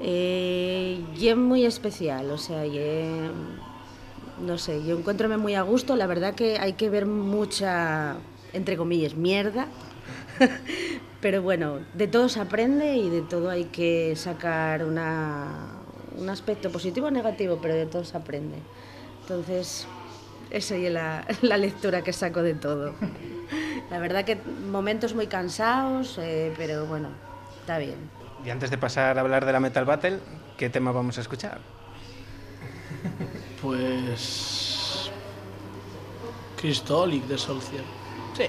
Eh, 0.00 1.00
y 1.18 1.28
es 1.28 1.36
muy 1.36 1.64
especial, 1.64 2.30
o 2.30 2.38
sea, 2.38 2.66
y 2.66 2.78
es- 2.78 3.30
no 4.38 4.58
sé, 4.58 4.84
yo 4.84 4.98
encuentro 4.98 5.28
muy 5.38 5.54
a 5.54 5.62
gusto, 5.62 5.96
la 5.96 6.06
verdad 6.06 6.34
que 6.34 6.58
hay 6.58 6.74
que 6.74 6.90
ver 6.90 7.06
mucha, 7.06 8.16
entre 8.52 8.76
comillas, 8.76 9.14
mierda, 9.16 9.68
pero 11.20 11.42
bueno, 11.42 11.80
de 11.94 12.06
todo 12.08 12.28
se 12.28 12.40
aprende 12.40 12.96
y 12.96 13.08
de 13.08 13.22
todo 13.22 13.50
hay 13.50 13.64
que 13.66 14.14
sacar 14.16 14.84
una, 14.84 15.75
un 16.16 16.28
aspecto 16.28 16.70
positivo 16.70 17.06
o 17.06 17.10
negativo, 17.10 17.58
pero 17.60 17.74
de 17.74 17.86
todo 17.86 18.04
se 18.04 18.16
aprende. 18.16 18.56
Entonces, 19.22 19.86
esa 20.50 20.76
es 20.76 20.92
la, 20.92 21.26
la 21.42 21.56
lectura 21.56 22.02
que 22.02 22.12
saco 22.12 22.42
de 22.42 22.54
todo. 22.54 22.94
La 23.90 23.98
verdad 23.98 24.24
que 24.24 24.36
momentos 24.36 25.14
muy 25.14 25.26
cansados, 25.26 26.18
eh, 26.18 26.52
pero 26.56 26.86
bueno, 26.86 27.08
está 27.60 27.78
bien. 27.78 28.10
Y 28.44 28.50
antes 28.50 28.70
de 28.70 28.78
pasar 28.78 29.18
a 29.18 29.20
hablar 29.20 29.44
de 29.44 29.52
la 29.52 29.60
Metal 29.60 29.84
Battle, 29.84 30.18
¿qué 30.56 30.70
tema 30.70 30.92
vamos 30.92 31.18
a 31.18 31.20
escuchar? 31.20 31.60
Pues. 33.62 35.10
Cristolic 36.56 37.24
de 37.24 37.38
Solcier. 37.38 37.82
Sí. 38.36 38.44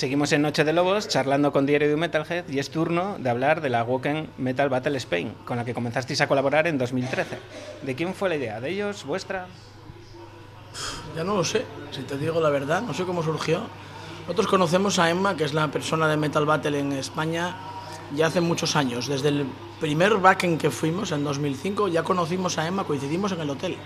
Seguimos 0.00 0.32
en 0.32 0.40
Noche 0.40 0.64
de 0.64 0.72
Lobos 0.72 1.08
charlando 1.08 1.52
con 1.52 1.66
Diario 1.66 1.86
de 1.86 1.94
Metalhead 1.94 2.48
y 2.48 2.58
es 2.58 2.70
turno 2.70 3.16
de 3.18 3.28
hablar 3.28 3.60
de 3.60 3.68
la 3.68 3.84
Woken 3.84 4.30
Metal 4.38 4.70
Battle 4.70 4.96
Spain, 4.96 5.34
con 5.44 5.58
la 5.58 5.64
que 5.66 5.74
comenzasteis 5.74 6.22
a 6.22 6.26
colaborar 6.26 6.66
en 6.66 6.78
2013. 6.78 7.36
¿De 7.82 7.94
quién 7.94 8.14
fue 8.14 8.30
la 8.30 8.36
idea? 8.36 8.62
¿De 8.62 8.70
ellos? 8.70 9.04
¿Vuestra? 9.04 9.46
Ya 11.14 11.22
no 11.22 11.36
lo 11.36 11.44
sé, 11.44 11.66
si 11.90 12.00
te 12.00 12.16
digo 12.16 12.40
la 12.40 12.48
verdad, 12.48 12.80
no 12.80 12.94
sé 12.94 13.04
cómo 13.04 13.22
surgió. 13.22 13.60
Nosotros 14.22 14.46
conocemos 14.46 14.98
a 14.98 15.10
Emma, 15.10 15.36
que 15.36 15.44
es 15.44 15.52
la 15.52 15.68
persona 15.68 16.08
de 16.08 16.16
Metal 16.16 16.46
Battle 16.46 16.78
en 16.78 16.92
España, 16.92 17.54
ya 18.16 18.28
hace 18.28 18.40
muchos 18.40 18.76
años. 18.76 19.06
Desde 19.06 19.28
el 19.28 19.44
primer 19.80 20.16
backend 20.16 20.58
que 20.58 20.70
fuimos, 20.70 21.12
en 21.12 21.24
2005, 21.24 21.88
ya 21.88 22.04
conocimos 22.04 22.56
a 22.56 22.66
Emma, 22.66 22.84
coincidimos 22.84 23.32
en 23.32 23.42
el 23.42 23.50
hotel. 23.50 23.76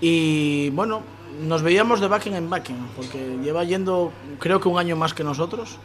Y 0.00 0.70
bueno, 0.70 1.02
nos 1.42 1.62
veíamos 1.62 2.00
de 2.00 2.08
backend 2.08 2.36
en 2.36 2.50
backend, 2.50 2.88
porque 2.96 3.38
lleva 3.42 3.64
yendo 3.64 4.12
creo 4.38 4.60
que 4.60 4.68
un 4.68 4.78
año 4.78 4.96
más 4.96 5.14
que 5.14 5.24
nosotros, 5.24 5.78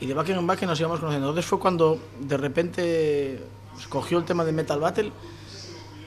y 0.00 0.06
de 0.06 0.14
backend 0.14 0.40
en 0.40 0.46
backend 0.46 0.70
nos 0.70 0.80
íbamos 0.80 1.00
conociendo. 1.00 1.28
Entonces 1.28 1.48
fue 1.48 1.58
cuando 1.58 1.98
de 2.20 2.36
repente 2.36 3.42
cogió 3.88 4.18
el 4.18 4.24
tema 4.24 4.44
de 4.44 4.52
Metal 4.52 4.78
Battle 4.80 5.12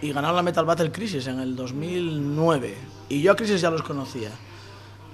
y 0.02 0.12
ganaron 0.12 0.36
la 0.36 0.44
Metal 0.44 0.66
Battle 0.66 0.92
Crisis 0.92 1.28
en 1.28 1.40
el 1.40 1.56
2009. 1.56 2.76
Y 3.10 3.22
yo 3.22 3.32
a 3.32 3.36
Crisis 3.36 3.62
ya 3.62 3.70
los 3.70 3.82
conocía. 3.82 4.32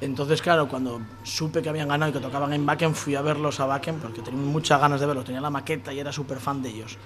Entonces, 0.02 0.42
claro, 0.42 0.68
cuando 0.68 1.02
supe 1.24 1.62
que 1.62 1.70
habían 1.70 1.88
ganado 1.88 2.12
y 2.12 2.14
que 2.14 2.20
tocaban 2.20 2.52
en 2.54 2.66
Backen, 2.66 2.94
fui 2.94 3.16
a 3.16 3.22
verlos 3.22 3.60
a 3.60 3.66
Backen 3.66 3.96
porque 4.00 4.22
tenía 4.22 4.42
muchas 4.42 4.80
ganas 4.80 5.00
de 5.00 5.06
verlos. 5.06 5.26
Tenía 5.26 5.42
la 5.42 5.50
maqueta 5.50 5.94
y 5.94 6.00
era 6.00 6.12
súper 6.12 6.40
fan 6.40 6.62
de 6.62 6.70
ellos. 6.70 6.98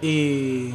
Y, 0.00 0.72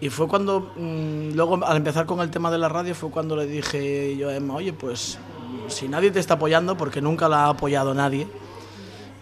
y 0.00 0.10
fue 0.10 0.28
cuando, 0.28 0.72
mm, 0.76 1.34
luego 1.34 1.64
al 1.64 1.76
empezar 1.76 2.06
con 2.06 2.20
el 2.20 2.30
tema 2.30 2.50
de 2.50 2.58
la 2.58 2.68
radio, 2.68 2.94
fue 2.94 3.10
cuando 3.10 3.34
le 3.36 3.46
dije 3.46 4.16
yo 4.16 4.28
a 4.28 4.36
Emma, 4.36 4.54
oye, 4.54 4.72
pues 4.72 5.18
si 5.68 5.88
nadie 5.88 6.10
te 6.10 6.20
está 6.20 6.34
apoyando, 6.34 6.76
porque 6.76 7.00
nunca 7.00 7.28
la 7.28 7.46
ha 7.46 7.48
apoyado 7.48 7.94
nadie, 7.94 8.28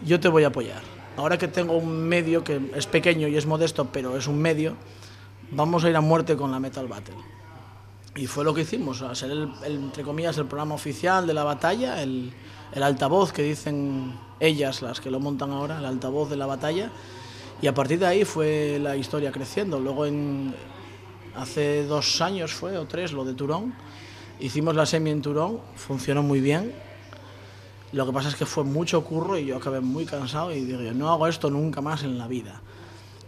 yo 0.04 0.20
te 0.20 0.28
voy 0.28 0.44
a 0.44 0.48
apoyar. 0.48 0.82
Ahora 1.16 1.38
que 1.38 1.48
tengo 1.48 1.76
un 1.76 2.06
medio 2.06 2.44
que 2.44 2.60
es 2.74 2.86
pequeño 2.86 3.26
y 3.26 3.36
es 3.36 3.46
modesto, 3.46 3.86
pero 3.86 4.18
es 4.18 4.26
un 4.26 4.38
medio, 4.38 4.76
vamos 5.50 5.84
a 5.84 5.88
ir 5.88 5.96
a 5.96 6.02
muerte 6.02 6.36
con 6.36 6.50
la 6.52 6.60
Metal 6.60 6.86
Battle. 6.86 7.16
Y 8.14 8.26
fue 8.26 8.44
lo 8.44 8.52
que 8.52 8.62
hicimos, 8.62 9.02
a 9.02 9.14
ser 9.14 9.30
el, 9.30 9.50
el, 9.64 9.76
entre 9.76 10.02
comillas 10.02 10.36
el 10.38 10.46
programa 10.46 10.74
oficial 10.74 11.26
de 11.26 11.34
la 11.34 11.44
batalla, 11.44 12.02
el, 12.02 12.32
el, 12.72 12.82
altavoz 12.82 13.32
que 13.32 13.42
dicen 13.42 14.14
ellas, 14.40 14.82
las 14.82 15.00
que 15.00 15.10
lo 15.10 15.20
montan 15.20 15.52
ahora, 15.52 15.78
el 15.78 15.84
altavoz 15.86 16.28
de 16.28 16.36
la 16.36 16.46
batalla. 16.46 16.90
Y 17.62 17.66
a 17.66 17.74
partir 17.74 17.98
de 17.98 18.06
ahí 18.06 18.24
fue 18.24 18.78
la 18.80 18.96
historia 18.96 19.32
creciendo. 19.32 19.80
Luego 19.80 20.06
en, 20.06 20.54
hace 21.34 21.84
dos 21.84 22.20
años 22.20 22.52
fue, 22.52 22.76
o 22.76 22.86
tres, 22.86 23.12
lo 23.12 23.24
de 23.24 23.34
Turón. 23.34 23.74
Hicimos 24.40 24.74
la 24.74 24.84
semi 24.84 25.10
en 25.10 25.22
Turón, 25.22 25.60
funcionó 25.76 26.22
muy 26.22 26.40
bien. 26.40 26.72
Lo 27.92 28.04
que 28.04 28.12
pasa 28.12 28.28
es 28.28 28.34
que 28.34 28.44
fue 28.44 28.64
mucho 28.64 29.02
curro 29.04 29.38
y 29.38 29.46
yo 29.46 29.56
acabé 29.56 29.80
muy 29.80 30.04
cansado 30.04 30.52
y 30.52 30.64
digo, 30.64 30.80
no 30.92 31.10
hago 31.10 31.26
esto 31.26 31.48
nunca 31.48 31.80
más 31.80 32.02
en 32.02 32.18
la 32.18 32.26
vida. 32.26 32.60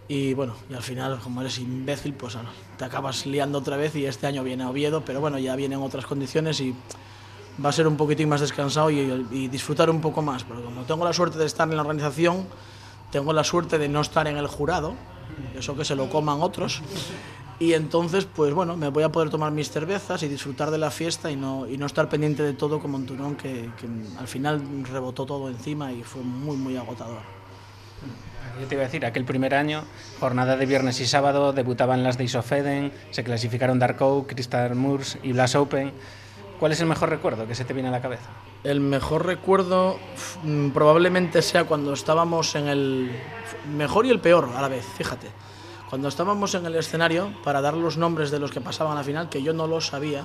Y 0.08 0.34
bueno, 0.34 0.54
y 0.70 0.74
al 0.74 0.82
final, 0.82 1.18
como 1.20 1.40
eres 1.40 1.58
imbécil, 1.58 2.14
pues 2.14 2.36
te 2.76 2.84
acabas 2.84 3.26
liando 3.26 3.58
otra 3.58 3.76
vez 3.76 3.94
y 3.94 4.06
este 4.06 4.26
año 4.26 4.42
viene 4.42 4.64
a 4.64 4.70
Oviedo, 4.70 5.04
pero 5.04 5.20
bueno, 5.20 5.38
ya 5.38 5.54
viene 5.54 5.74
en 5.74 5.82
otras 5.82 6.06
condiciones 6.06 6.60
y 6.60 6.74
va 7.64 7.68
a 7.68 7.72
ser 7.72 7.86
un 7.86 7.96
poquitín 7.96 8.28
más 8.28 8.40
descansado 8.40 8.90
y, 8.90 9.26
y, 9.30 9.48
disfrutar 9.48 9.90
un 9.90 10.00
poco 10.00 10.22
más. 10.22 10.44
Porque 10.44 10.62
como 10.62 10.82
tengo 10.82 11.04
la 11.04 11.12
suerte 11.12 11.38
de 11.38 11.46
estar 11.46 11.68
en 11.68 11.76
la 11.76 11.82
organización, 11.82 12.46
tengo 13.10 13.32
la 13.32 13.44
suerte 13.44 13.78
de 13.78 13.88
no 13.88 14.00
estar 14.00 14.26
en 14.26 14.36
el 14.36 14.46
jurado, 14.46 14.94
eso 15.56 15.76
que 15.76 15.84
se 15.84 15.94
lo 15.94 16.08
coman 16.08 16.40
otros. 16.40 16.82
Y 17.60 17.72
entonces, 17.72 18.24
pues 18.24 18.54
bueno, 18.54 18.76
me 18.76 18.88
voy 18.88 19.02
a 19.02 19.10
poder 19.10 19.30
tomar 19.30 19.50
mis 19.50 19.70
cervezas 19.70 20.22
y 20.22 20.28
disfrutar 20.28 20.70
de 20.70 20.78
la 20.78 20.92
fiesta 20.92 21.30
y 21.30 21.36
no, 21.36 21.66
y 21.66 21.76
no 21.76 21.86
estar 21.86 22.08
pendiente 22.08 22.44
de 22.44 22.52
todo 22.52 22.78
como 22.78 22.98
en 22.98 23.06
Turón, 23.06 23.34
que, 23.34 23.70
que 23.76 23.88
al 24.18 24.28
final 24.28 24.62
rebotó 24.84 25.26
todo 25.26 25.48
encima 25.48 25.92
y 25.92 26.04
fue 26.04 26.22
muy, 26.22 26.56
muy 26.56 26.76
agotador. 26.76 27.18
Yo 28.60 28.66
te 28.66 28.74
iba 28.74 28.82
a 28.82 28.86
decir, 28.86 29.04
aquel 29.04 29.24
primer 29.24 29.54
año, 29.54 29.84
jornada 30.18 30.56
de 30.56 30.66
viernes 30.66 31.00
y 31.00 31.06
sábado, 31.06 31.52
debutaban 31.52 32.02
las 32.02 32.16
Days 32.16 32.34
of 32.34 32.50
Eden, 32.50 32.92
se 33.10 33.24
clasificaron 33.24 33.78
Dark 33.78 34.00
Oak, 34.02 34.28
Crystal 34.28 34.74
Moors 34.74 35.18
y 35.22 35.32
Blast 35.32 35.56
Open. 35.56 35.92
¿Cuál 36.58 36.72
es 36.72 36.80
el 36.80 36.86
mejor 36.86 37.08
recuerdo 37.08 37.46
que 37.46 37.54
se 37.54 37.64
te 37.64 37.72
viene 37.72 37.88
a 37.88 37.92
la 37.92 38.00
cabeza? 38.00 38.30
El 38.64 38.80
mejor 38.80 39.26
recuerdo 39.26 39.98
mm, 40.42 40.70
probablemente 40.70 41.42
sea 41.42 41.64
cuando 41.64 41.92
estábamos 41.92 42.54
en 42.54 42.68
el 42.68 43.10
mejor 43.76 44.06
y 44.06 44.10
el 44.10 44.20
peor 44.20 44.48
a 44.54 44.60
la 44.60 44.68
vez, 44.68 44.84
fíjate. 44.84 45.28
Cuando 45.88 46.08
estábamos 46.08 46.54
en 46.54 46.66
el 46.66 46.74
escenario 46.74 47.32
para 47.44 47.60
dar 47.60 47.74
los 47.74 47.96
nombres 47.96 48.30
de 48.30 48.38
los 48.38 48.50
que 48.50 48.60
pasaban 48.60 48.92
a 48.92 48.96
la 48.96 49.04
final, 49.04 49.28
que 49.28 49.42
yo 49.42 49.52
no 49.52 49.66
lo 49.66 49.80
sabía, 49.80 50.24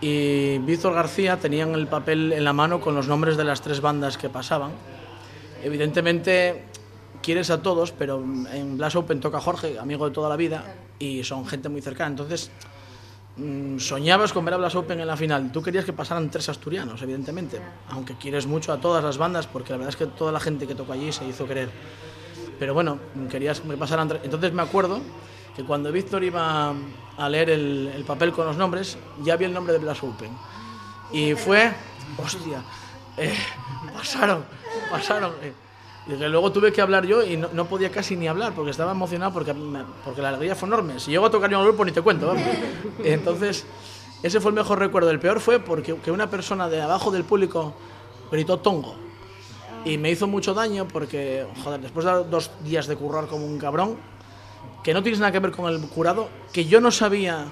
y 0.00 0.58
Víctor 0.58 0.94
García 0.94 1.38
tenían 1.38 1.74
el 1.74 1.88
papel 1.88 2.32
en 2.32 2.44
la 2.44 2.52
mano 2.52 2.80
con 2.80 2.94
los 2.94 3.08
nombres 3.08 3.36
de 3.36 3.44
las 3.44 3.62
tres 3.62 3.80
bandas 3.80 4.16
que 4.16 4.28
pasaban. 4.28 4.70
Evidentemente 5.64 6.66
quieres 7.20 7.50
a 7.50 7.62
todos, 7.62 7.90
pero 7.90 8.22
en 8.22 8.76
Blast 8.78 8.94
Open 8.94 9.20
toca 9.20 9.40
Jorge, 9.40 9.76
amigo 9.78 10.08
de 10.08 10.14
toda 10.14 10.28
la 10.28 10.36
vida, 10.36 10.62
y 11.00 11.24
son 11.24 11.46
gente 11.46 11.68
muy 11.68 11.80
cercana. 11.80 12.10
Entonces, 12.10 12.52
soñabas 13.78 14.32
con 14.32 14.44
ver 14.44 14.54
a 14.54 14.56
Blast 14.56 14.76
Open 14.76 15.00
en 15.00 15.06
la 15.06 15.16
final. 15.16 15.52
Tú 15.52 15.62
querías 15.62 15.84
que 15.84 15.92
pasaran 15.92 16.30
tres 16.30 16.48
asturianos, 16.48 17.00
evidentemente, 17.02 17.60
aunque 17.90 18.14
quieres 18.14 18.46
mucho 18.46 18.72
a 18.72 18.80
todas 18.80 19.02
las 19.02 19.18
bandas, 19.18 19.46
porque 19.46 19.70
la 19.70 19.78
verdad 19.78 19.90
es 19.90 19.96
que 19.96 20.06
toda 20.06 20.32
la 20.32 20.40
gente 20.40 20.66
que 20.66 20.74
tocó 20.74 20.92
allí 20.92 21.12
se 21.12 21.24
hizo 21.26 21.46
querer. 21.46 21.70
Pero 22.58 22.74
bueno, 22.74 22.98
querías 23.30 23.60
que 23.60 23.76
pasaran 23.76 24.08
tres. 24.08 24.22
Entonces 24.24 24.52
me 24.52 24.62
acuerdo 24.62 25.00
que 25.54 25.64
cuando 25.64 25.92
Víctor 25.92 26.24
iba 26.24 26.74
a 27.16 27.28
leer 27.28 27.50
el, 27.50 27.92
el, 27.94 28.04
papel 28.04 28.32
con 28.32 28.46
los 28.46 28.56
nombres, 28.56 28.98
ya 29.22 29.34
había 29.34 29.46
el 29.46 29.54
nombre 29.54 29.72
de 29.72 29.78
Blast 29.78 30.02
Open. 30.02 30.30
Y 31.12 31.34
fue, 31.34 31.72
hostia, 32.16 32.62
eh, 33.16 33.34
pasaron, 33.94 34.44
pasaron. 34.90 35.32
Eh. 35.42 35.52
Y 36.08 36.16
que 36.16 36.28
luego 36.28 36.50
tuve 36.50 36.72
que 36.72 36.80
hablar 36.80 37.06
yo 37.06 37.22
y 37.22 37.36
no, 37.36 37.48
no, 37.52 37.66
podía 37.66 37.90
casi 37.90 38.16
ni 38.16 38.26
hablar 38.26 38.54
porque 38.54 38.70
estaba 38.70 38.92
emocionado 38.92 39.30
porque, 39.32 39.54
porque 40.04 40.22
la 40.22 40.30
alegría 40.30 40.54
fue 40.54 40.66
enorme. 40.66 40.98
Si 40.98 41.10
llego 41.10 41.26
a 41.26 41.30
tocar 41.30 41.50
yo 41.50 41.58
el 41.60 41.66
grupo 41.66 41.84
ni 41.84 41.92
te 41.92 42.00
cuento. 42.00 42.28
¿vale? 42.28 42.42
Entonces, 43.04 43.66
ese 44.22 44.40
fue 44.40 44.50
el 44.50 44.54
mejor 44.54 44.78
recuerdo. 44.78 45.10
El 45.10 45.20
peor 45.20 45.38
fue 45.38 45.60
porque 45.60 45.96
que 45.96 46.10
una 46.10 46.30
persona 46.30 46.68
de 46.68 46.80
abajo 46.80 47.10
del 47.10 47.24
público 47.24 47.74
gritó 48.32 48.58
tongo. 48.58 48.96
Y 49.84 49.98
me 49.98 50.10
hizo 50.10 50.26
mucho 50.26 50.54
daño 50.54 50.88
porque, 50.88 51.46
joder, 51.62 51.80
después 51.80 52.06
de 52.06 52.24
dos 52.24 52.50
días 52.64 52.86
de 52.86 52.96
currar 52.96 53.26
como 53.26 53.44
un 53.44 53.58
cabrón, 53.58 53.98
que 54.82 54.94
no 54.94 55.02
tienes 55.02 55.20
nada 55.20 55.30
que 55.30 55.38
ver 55.38 55.50
con 55.50 55.72
el 55.72 55.80
jurado, 55.88 56.28
que 56.52 56.64
yo 56.64 56.80
no 56.80 56.90
sabía 56.90 57.46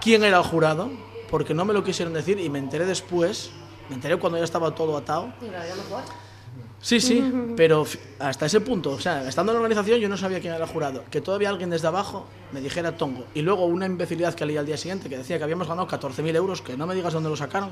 quién 0.00 0.24
era 0.24 0.38
el 0.38 0.44
jurado, 0.44 0.90
porque 1.30 1.54
no 1.54 1.64
me 1.64 1.72
lo 1.72 1.82
quisieron 1.82 2.14
decir 2.14 2.38
y 2.38 2.48
me 2.48 2.58
enteré 2.58 2.84
después, 2.84 3.50
me 3.88 3.96
enteré 3.96 4.18
cuando 4.18 4.38
ya 4.38 4.44
estaba 4.44 4.74
todo 4.74 4.96
atado. 4.96 5.32
Sí, 6.82 7.00
sí, 7.00 7.32
pero 7.56 7.86
hasta 8.18 8.46
ese 8.46 8.60
punto, 8.60 8.90
o 8.90 8.98
sea, 8.98 9.28
estando 9.28 9.52
en 9.52 9.54
la 9.54 9.62
organización 9.62 10.00
yo 10.00 10.08
no 10.08 10.16
sabía 10.16 10.40
quién 10.40 10.52
era 10.52 10.64
el 10.64 10.68
jurado. 10.68 11.04
Que 11.12 11.20
todavía 11.20 11.48
alguien 11.48 11.70
desde 11.70 11.86
abajo 11.86 12.26
me 12.50 12.60
dijera 12.60 12.96
tongo. 12.96 13.24
Y 13.34 13.42
luego 13.42 13.66
una 13.66 13.86
imbecilidad 13.86 14.34
que 14.34 14.44
leí 14.44 14.56
al 14.56 14.66
día 14.66 14.76
siguiente 14.76 15.08
que 15.08 15.16
decía 15.16 15.38
que 15.38 15.44
habíamos 15.44 15.68
ganado 15.68 15.86
14.000 15.86 16.34
euros, 16.34 16.60
que 16.60 16.76
no 16.76 16.88
me 16.88 16.96
digas 16.96 17.12
dónde 17.12 17.30
lo 17.30 17.36
sacaron. 17.36 17.70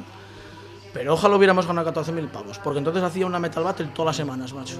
Pero 0.94 1.14
ojalá 1.14 1.34
hubiéramos 1.34 1.66
ganado 1.66 1.92
14.000 1.92 2.30
pavos, 2.30 2.60
porque 2.60 2.78
entonces 2.78 3.02
hacía 3.02 3.26
una 3.26 3.40
Metal 3.40 3.64
Battle 3.64 3.86
todas 3.92 4.06
las 4.06 4.16
semanas, 4.16 4.54
macho. 4.54 4.76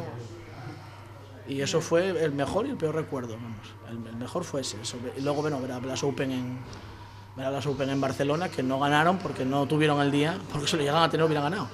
Y 1.49 1.61
eso 1.61 1.81
fue 1.81 2.11
el 2.11 2.31
mejor 2.31 2.67
y 2.67 2.71
el 2.71 2.77
peor 2.77 2.95
recuerdo, 2.95 3.35
vamos. 3.35 3.67
El, 3.89 4.07
el 4.07 4.17
mejor 4.17 4.45
fue 4.45 4.61
ese. 4.61 4.77
Y 5.17 5.23
luego, 5.23 5.43
bueno, 5.43 5.61
ver 5.61 5.73
a 5.73 5.81
Blast 5.81 6.05
Open 6.05 6.31
en, 6.31 6.59
ver 7.37 7.47
a 7.47 7.59
Open 7.59 7.91
en 7.91 8.01
Barcelona, 8.01 8.49
que 8.49 8.63
no 8.63 8.79
ganaron 8.79 9.19
porque 9.19 9.45
no 9.45 9.67
tuvieron 9.67 10.01
el 10.01 10.13
día, 10.13 10.39
porque 10.53 10.69
si 10.69 10.77
lo 10.77 10.85
llegan 10.85 11.03
a 11.03 11.11
tener 11.11 11.27
hubieran 11.27 11.51
ganado. 11.51 11.69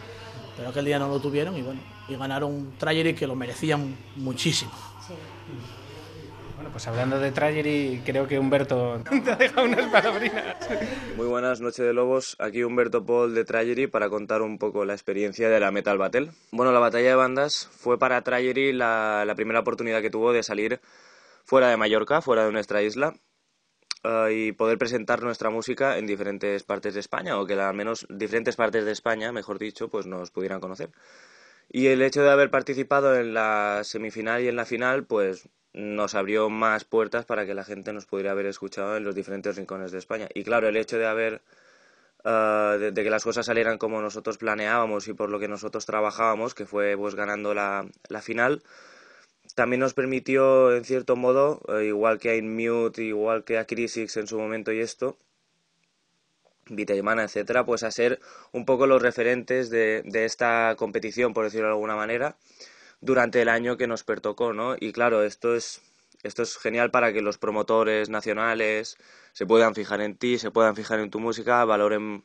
Pero 0.56 0.70
aquel 0.70 0.86
día 0.86 0.98
no 0.98 1.08
lo 1.08 1.20
tuvieron 1.20 1.54
y 1.54 1.60
bueno, 1.60 1.80
y 2.08 2.16
ganaron 2.16 2.52
un 2.52 2.78
Trajery 2.78 3.14
que 3.14 3.26
lo 3.26 3.34
merecían 3.34 3.96
muchísimo. 4.16 4.72
Sí. 5.06 5.14
Bueno, 6.56 6.70
pues 6.70 6.86
hablando 6.88 7.18
de 7.18 7.32
Trajery, 7.32 8.02
creo 8.04 8.26
que 8.26 8.38
Humberto 8.38 9.02
te 9.24 9.30
ha 9.30 9.36
dejado 9.36 9.66
unas 9.66 9.90
palabrinas. 9.90 10.56
Muy 11.16 11.26
buenas 11.26 11.60
noches 11.60 11.84
de 11.84 11.92
Lobos, 11.92 12.36
aquí 12.38 12.64
Humberto 12.64 13.04
Paul 13.04 13.34
de 13.34 13.44
Trajery 13.44 13.86
para 13.86 14.08
contar 14.08 14.40
un 14.40 14.58
poco 14.58 14.84
la 14.84 14.94
experiencia 14.94 15.50
de 15.50 15.60
la 15.60 15.70
Metal 15.70 15.98
Battle. 15.98 16.30
Bueno, 16.52 16.72
la 16.72 16.78
batalla 16.78 17.10
de 17.10 17.14
bandas 17.14 17.68
fue 17.70 17.98
para 17.98 18.22
Trajery 18.22 18.72
la, 18.72 19.24
la 19.26 19.34
primera 19.34 19.60
oportunidad 19.60 20.00
que 20.00 20.10
tuvo 20.10 20.32
de 20.32 20.42
salir 20.42 20.80
fuera 21.44 21.68
de 21.68 21.76
Mallorca, 21.76 22.22
fuera 22.22 22.46
de 22.46 22.52
nuestra 22.52 22.82
isla, 22.82 23.14
Uh, 24.06 24.28
y 24.28 24.52
poder 24.52 24.78
presentar 24.78 25.20
nuestra 25.22 25.50
música 25.50 25.98
en 25.98 26.06
diferentes 26.06 26.62
partes 26.62 26.94
de 26.94 27.00
España 27.00 27.40
o 27.40 27.46
que 27.46 27.54
al 27.54 27.74
menos 27.74 28.06
diferentes 28.08 28.54
partes 28.54 28.84
de 28.84 28.92
España, 28.92 29.32
mejor 29.32 29.58
dicho, 29.58 29.88
pues 29.88 30.06
nos 30.06 30.30
pudieran 30.30 30.60
conocer. 30.60 30.90
Y 31.68 31.88
el 31.88 32.02
hecho 32.02 32.22
de 32.22 32.30
haber 32.30 32.51
participado 32.51 33.16
en 33.16 33.34
la 33.34 33.82
semifinal 33.84 34.43
y 34.43 34.48
en 34.48 34.56
la 34.56 34.64
final, 34.64 35.05
pues 35.05 35.48
nos 35.72 36.14
abrió 36.14 36.48
más 36.48 36.84
puertas 36.84 37.26
para 37.26 37.44
que 37.44 37.55
la 37.55 37.64
gente 37.64 37.93
nos 37.93 38.06
pudiera 38.06 38.30
haber 38.30 38.47
escuchado 38.47 38.97
en 38.97 39.05
los 39.05 39.14
diferentes 39.14 39.56
rincones 39.56 39.93
de 39.93 39.98
España. 39.98 40.28
Y 40.34 40.44
claro, 40.44 40.68
el 40.68 40.76
hecho 40.76 40.98
de 40.98 41.06
haber 41.06 41.43
uh, 42.24 42.78
de, 42.78 42.93
que 42.94 43.10
las 43.10 43.24
cosas 43.24 43.47
salieran 43.47 43.78
como 43.78 44.01
nosotros 44.01 44.38
planeábamos 44.38 45.06
y 45.09 45.12
por 45.12 45.30
lo 45.30 45.38
que 45.38 45.48
nosotros 45.48 45.84
trabajábamos, 45.86 46.55
que 46.55 46.66
fue 46.66 46.97
pues 46.97 47.14
ganando 47.14 47.52
la, 47.52 47.86
la 48.09 48.22
final, 48.22 48.62
también 49.55 49.80
nos 49.80 49.94
permitió, 49.94 50.74
en 50.74 50.84
cierto 50.84 51.16
modo, 51.16 51.60
eh, 51.68 51.86
igual 51.86 52.18
que 52.18 52.30
a 52.30 52.36
Inmute, 52.36 53.02
igual 53.02 53.44
que 53.44 53.59
a 53.59 53.66
Crisix 53.66 54.16
en 54.16 54.26
su 54.26 54.38
momento 54.38 54.72
y 54.72 54.80
esto, 54.80 55.18
Vitaimana, 56.68 57.24
etcétera, 57.24 57.64
pues 57.64 57.82
a 57.82 57.90
ser 57.90 58.20
un 58.52 58.64
poco 58.64 58.86
los 58.86 59.02
referentes 59.02 59.70
de, 59.70 60.02
de 60.05 60.24
esta 60.24 60.74
competición, 60.76 61.32
por 61.32 61.44
decirlo 61.44 61.66
de 61.68 61.74
alguna 61.74 61.97
manera, 61.97 62.36
durante 63.01 63.43
el 63.43 63.48
año 63.48 63.76
que 63.76 63.86
nos 63.86 64.05
pertocó, 64.05 64.52
¿no? 64.52 64.76
Y 64.78 64.93
claro, 64.93 65.22
esto 65.22 65.55
es, 65.55 65.82
esto 66.22 66.43
es 66.43 66.56
genial 66.59 66.90
para 66.90 67.12
que 67.12 67.22
los 67.22 67.38
promotores 67.38 68.09
nacionales 68.10 68.97
se 69.32 69.47
puedan 69.47 69.74
fijar 69.74 70.01
en 70.01 70.16
ti, 70.16 70.38
se 70.38 70.51
puedan 70.51 70.76
fijar 70.76 71.01
en 71.01 71.10
tu 71.10 71.20
música, 71.20 71.64
valoren 71.64 72.24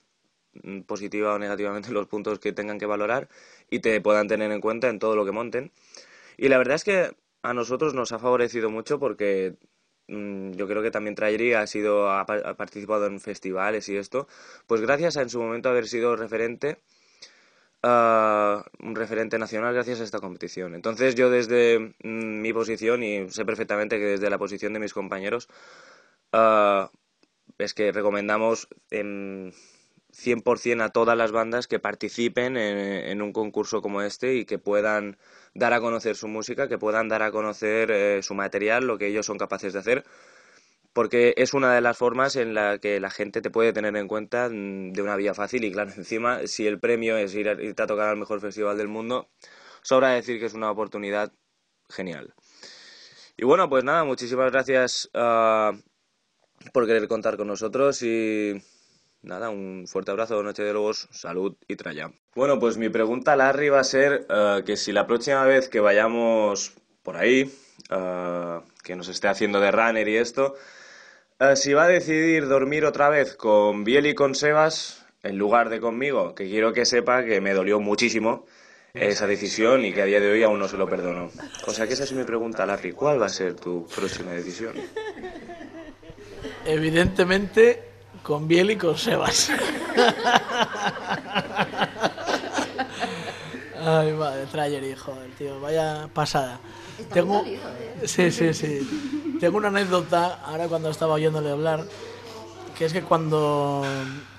positiva 0.85 1.33
o 1.33 1.39
negativamente 1.39 1.91
los 1.91 2.07
puntos 2.07 2.39
que 2.39 2.51
tengan 2.51 2.79
que 2.79 2.85
valorar 2.85 3.29
y 3.69 3.79
te 3.79 4.01
puedan 4.01 4.27
tener 4.27 4.51
en 4.51 4.61
cuenta 4.61 4.89
en 4.89 4.99
todo 4.99 5.15
lo 5.15 5.25
que 5.25 5.31
monten. 5.31 5.71
Y 6.37 6.49
la 6.49 6.57
verdad 6.57 6.75
es 6.75 6.83
que 6.83 7.15
a 7.41 7.53
nosotros 7.53 7.93
nos 7.93 8.11
ha 8.11 8.19
favorecido 8.19 8.69
mucho 8.69 8.99
porque 8.99 9.55
yo 10.11 10.67
creo 10.67 10.81
que 10.81 10.91
también 10.91 11.15
Trayery 11.15 11.53
ha 11.53 11.65
sido 11.67 12.11
ha, 12.11 12.25
participado 12.25 13.05
en 13.05 13.19
festivales 13.19 13.87
y 13.89 13.97
esto, 13.97 14.27
pues 14.67 14.81
gracias 14.81 15.17
a 15.17 15.21
en 15.21 15.29
su 15.29 15.41
momento 15.41 15.69
haber 15.69 15.87
sido 15.87 16.15
referente 16.15 16.79
uh, 17.83 18.61
un 18.79 18.95
referente 18.95 19.39
nacional 19.39 19.73
gracias 19.73 20.01
a 20.01 20.03
esta 20.03 20.19
competición. 20.19 20.75
Entonces 20.75 21.15
yo 21.15 21.29
desde 21.29 21.93
mm, 22.03 22.41
mi 22.41 22.51
posición 22.51 23.03
y 23.03 23.29
sé 23.29 23.45
perfectamente 23.45 23.97
que 23.97 24.05
desde 24.05 24.29
la 24.29 24.37
posición 24.37 24.73
de 24.73 24.79
mis 24.79 24.93
compañeros 24.93 25.47
uh, 26.33 26.87
es 27.57 27.73
que 27.73 27.91
recomendamos 27.91 28.67
en 28.89 29.53
100% 30.11 30.81
a 30.81 30.89
todas 30.89 31.17
las 31.17 31.31
bandas 31.31 31.67
que 31.67 31.79
participen 31.79 32.57
en, 32.57 33.21
un 33.21 33.33
concurso 33.33 33.81
como 33.81 34.01
este 34.01 34.35
y 34.35 34.45
que 34.45 34.59
puedan 34.59 35.17
dar 35.53 35.73
a 35.73 35.81
conocer 35.81 36.15
su 36.15 36.27
música, 36.27 36.67
que 36.67 36.77
puedan 36.77 37.07
dar 37.07 37.21
a 37.23 37.31
conocer 37.31 37.91
eh, 37.91 38.23
su 38.23 38.33
material, 38.33 38.85
lo 38.85 38.97
que 38.97 39.07
ellos 39.07 39.25
son 39.25 39.37
capaces 39.37 39.73
de 39.73 39.79
hacer, 39.79 40.05
porque 40.93 41.33
es 41.37 41.53
una 41.53 41.73
de 41.73 41.81
las 41.81 41.97
formas 41.97 42.35
en 42.35 42.53
la 42.53 42.77
que 42.79 42.99
la 42.99 43.09
gente 43.09 43.41
te 43.41 43.49
puede 43.49 43.73
tener 43.73 43.95
en 43.95 44.07
cuenta 44.07 44.49
mm, 44.49 44.91
de 44.93 45.01
una 45.01 45.15
vía 45.15 45.33
fácil 45.33 45.63
y 45.63 45.71
claro, 45.71 45.91
encima 45.97 46.47
si 46.47 46.67
el 46.67 46.79
premio 46.79 47.17
es 47.17 47.33
ir 47.35 47.49
a, 47.49 47.53
irte 47.53 47.83
a 47.83 47.87
tocar 47.87 48.09
al 48.09 48.17
mejor 48.17 48.41
festival 48.41 48.77
del 48.77 48.87
mundo, 48.87 49.29
sobra 49.81 50.09
decir 50.09 50.39
que 50.39 50.45
es 50.45 50.53
una 50.53 50.71
oportunidad 50.71 51.31
genial. 51.89 52.33
Y 53.37 53.45
bueno, 53.45 53.69
pues 53.69 53.83
nada, 53.83 54.03
muchísimas 54.03 54.51
gracias 54.51 55.09
uh, 55.13 55.75
por 56.73 56.85
querer 56.85 57.07
contar 57.07 57.37
con 57.37 57.47
nosotros 57.47 58.03
y 58.03 58.61
nada, 59.23 59.49
un 59.49 59.85
fuerte 59.87 60.11
abrazo, 60.11 60.41
Noche 60.43 60.63
de 60.63 60.73
Lobos, 60.73 61.07
salud 61.11 61.55
y 61.67 61.75
tralla. 61.75 62.11
Bueno, 62.35 62.59
pues 62.59 62.77
mi 62.77 62.89
pregunta, 62.89 63.35
Larry, 63.35 63.69
va 63.69 63.79
a 63.79 63.83
ser 63.83 64.25
uh, 64.29 64.63
que 64.63 64.77
si 64.77 64.91
la 64.91 65.07
próxima 65.07 65.43
vez 65.45 65.69
que 65.69 65.79
vayamos 65.79 66.73
por 67.03 67.17
ahí, 67.17 67.51
uh, 67.91 68.61
que 68.83 68.95
nos 68.95 69.07
esté 69.09 69.27
haciendo 69.27 69.59
de 69.59 69.71
runner 69.71 70.07
y 70.07 70.17
esto, 70.17 70.55
uh, 71.39 71.55
si 71.55 71.73
va 71.73 71.83
a 71.83 71.87
decidir 71.87 72.47
dormir 72.47 72.85
otra 72.85 73.09
vez 73.09 73.35
con 73.35 73.83
Biel 73.83 74.07
y 74.07 74.15
con 74.15 74.35
Sebas 74.35 75.05
en 75.23 75.37
lugar 75.37 75.69
de 75.69 75.79
conmigo, 75.79 76.33
que 76.33 76.45
quiero 76.45 76.73
que 76.73 76.85
sepa 76.85 77.23
que 77.23 77.41
me 77.41 77.53
dolió 77.53 77.79
muchísimo 77.79 78.45
esa 78.93 79.27
decisión 79.27 79.85
y 79.85 79.93
que 79.93 80.01
a 80.01 80.05
día 80.05 80.19
de 80.19 80.31
hoy 80.31 80.43
aún 80.43 80.59
no 80.59 80.67
se 80.67 80.77
lo 80.77 80.89
perdono. 80.89 81.29
O 81.67 81.71
sea 81.71 81.87
que 81.87 81.93
esa 81.93 82.03
es 82.03 82.11
mi 82.11 82.23
pregunta, 82.23 82.65
Larry. 82.65 82.91
¿Cuál 82.91 83.21
va 83.21 83.27
a 83.27 83.29
ser 83.29 83.53
tu 83.53 83.87
próxima 83.95 84.31
decisión? 84.31 84.73
Evidentemente 86.65 87.90
con 88.23 88.47
Biel 88.47 88.71
y 88.71 88.77
con 88.77 88.97
Sebas. 88.97 89.51
Ay, 93.83 94.13
madre, 94.13 94.45
Trayer, 94.45 94.83
hijo, 94.83 95.13
tío, 95.37 95.59
vaya 95.59 96.07
pasada. 96.13 96.59
Está 96.99 97.15
Tengo, 97.15 97.43
¿eh? 97.45 97.59
sí, 98.05 98.29
sí, 98.31 98.53
sí. 98.53 99.37
Tengo 99.39 99.57
una 99.57 99.69
anécdota 99.69 100.39
ahora 100.45 100.67
cuando 100.67 100.91
estaba 100.91 101.15
oyéndole 101.15 101.49
hablar, 101.49 101.85
que 102.77 102.85
es 102.85 102.93
que 102.93 103.01
cuando 103.01 103.83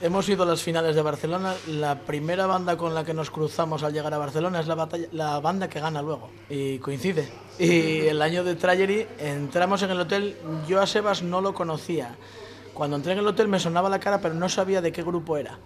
hemos 0.01 0.29
ido 0.29 0.45
a 0.45 0.47
las 0.47 0.63
finales 0.63 0.95
de 0.95 1.03
Barcelona, 1.03 1.55
la 1.67 1.99
primera 2.01 2.47
banda 2.47 2.77
con 2.77 2.95
la 2.95 3.05
que 3.05 3.15
nos 3.15 3.31
cruzamos 3.31 3.83
al 3.83 3.93
llegar 3.93 4.15
a 4.15 4.19
Barcelona 4.19 4.61
es 4.61 4.69
la, 4.69 4.77
batalla, 4.77 5.09
la 5.11 5.41
banda 5.41 5.69
que 5.69 5.81
gana 5.81 6.03
luego, 6.03 6.31
y 6.49 6.79
coincide. 6.79 7.29
Y 7.59 8.07
el 8.07 8.23
año 8.23 8.45
de 8.45 8.55
Trayery 8.55 9.09
entramos 9.19 9.83
en 9.83 9.91
el 9.91 10.01
hotel, 10.01 10.37
yo 10.69 10.81
a 10.81 10.87
Sebas 10.87 11.25
no 11.25 11.41
lo 11.41 11.53
conocía. 11.53 12.17
Cuando 12.75 12.97
entré 12.97 13.13
en 13.13 13.19
el 13.19 13.27
hotel 13.27 13.49
me 13.49 13.61
sonaba 13.61 13.89
la 13.89 14.01
cara, 14.01 14.21
pero 14.21 14.35
no 14.35 14.49
sabía 14.49 14.81
de 14.81 14.93
qué 14.93 15.03
grupo 15.03 15.37
era. 15.37 15.59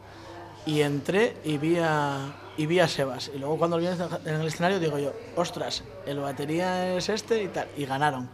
Y 0.66 0.80
entré 0.80 1.36
y 1.44 1.58
vi 1.58 1.78
a, 1.78 2.34
y 2.56 2.66
vi 2.66 2.80
a 2.80 2.88
Sebas. 2.88 3.30
Y 3.34 3.38
luego 3.38 3.56
cuando 3.56 3.78
lo 3.78 3.82
vi 3.82 3.88
en 4.24 4.34
el 4.34 4.46
escenario 4.46 4.80
digo 4.80 4.98
yo, 4.98 5.12
ostras, 5.36 5.84
el 6.06 6.18
batería 6.18 6.96
es 6.96 7.08
este 7.08 7.42
y 7.44 7.48
tal. 7.48 7.68
Y 7.76 7.86
ganaron. 7.86 8.28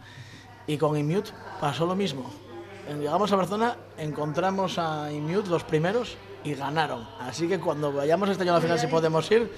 Y 0.65 0.77
con 0.77 0.97
Immute 0.97 1.31
pasó 1.61 1.85
lo 1.85 1.95
mismo. 1.95 2.31
Llegamos 2.99 3.31
a 3.31 3.35
Barcelona, 3.35 3.77
encontramos 3.97 4.77
a 4.77 5.11
Immute 5.11 5.49
los 5.49 5.63
primeros 5.63 6.17
y 6.43 6.55
ganaron. 6.55 7.07
Así 7.19 7.47
que 7.47 7.59
cuando 7.59 7.93
vayamos 7.93 8.29
este 8.29 8.43
año 8.43 8.53
a 8.53 8.55
la 8.55 8.61
final, 8.61 8.79
si 8.79 8.87
podemos 8.87 9.29
ir, 9.31 9.51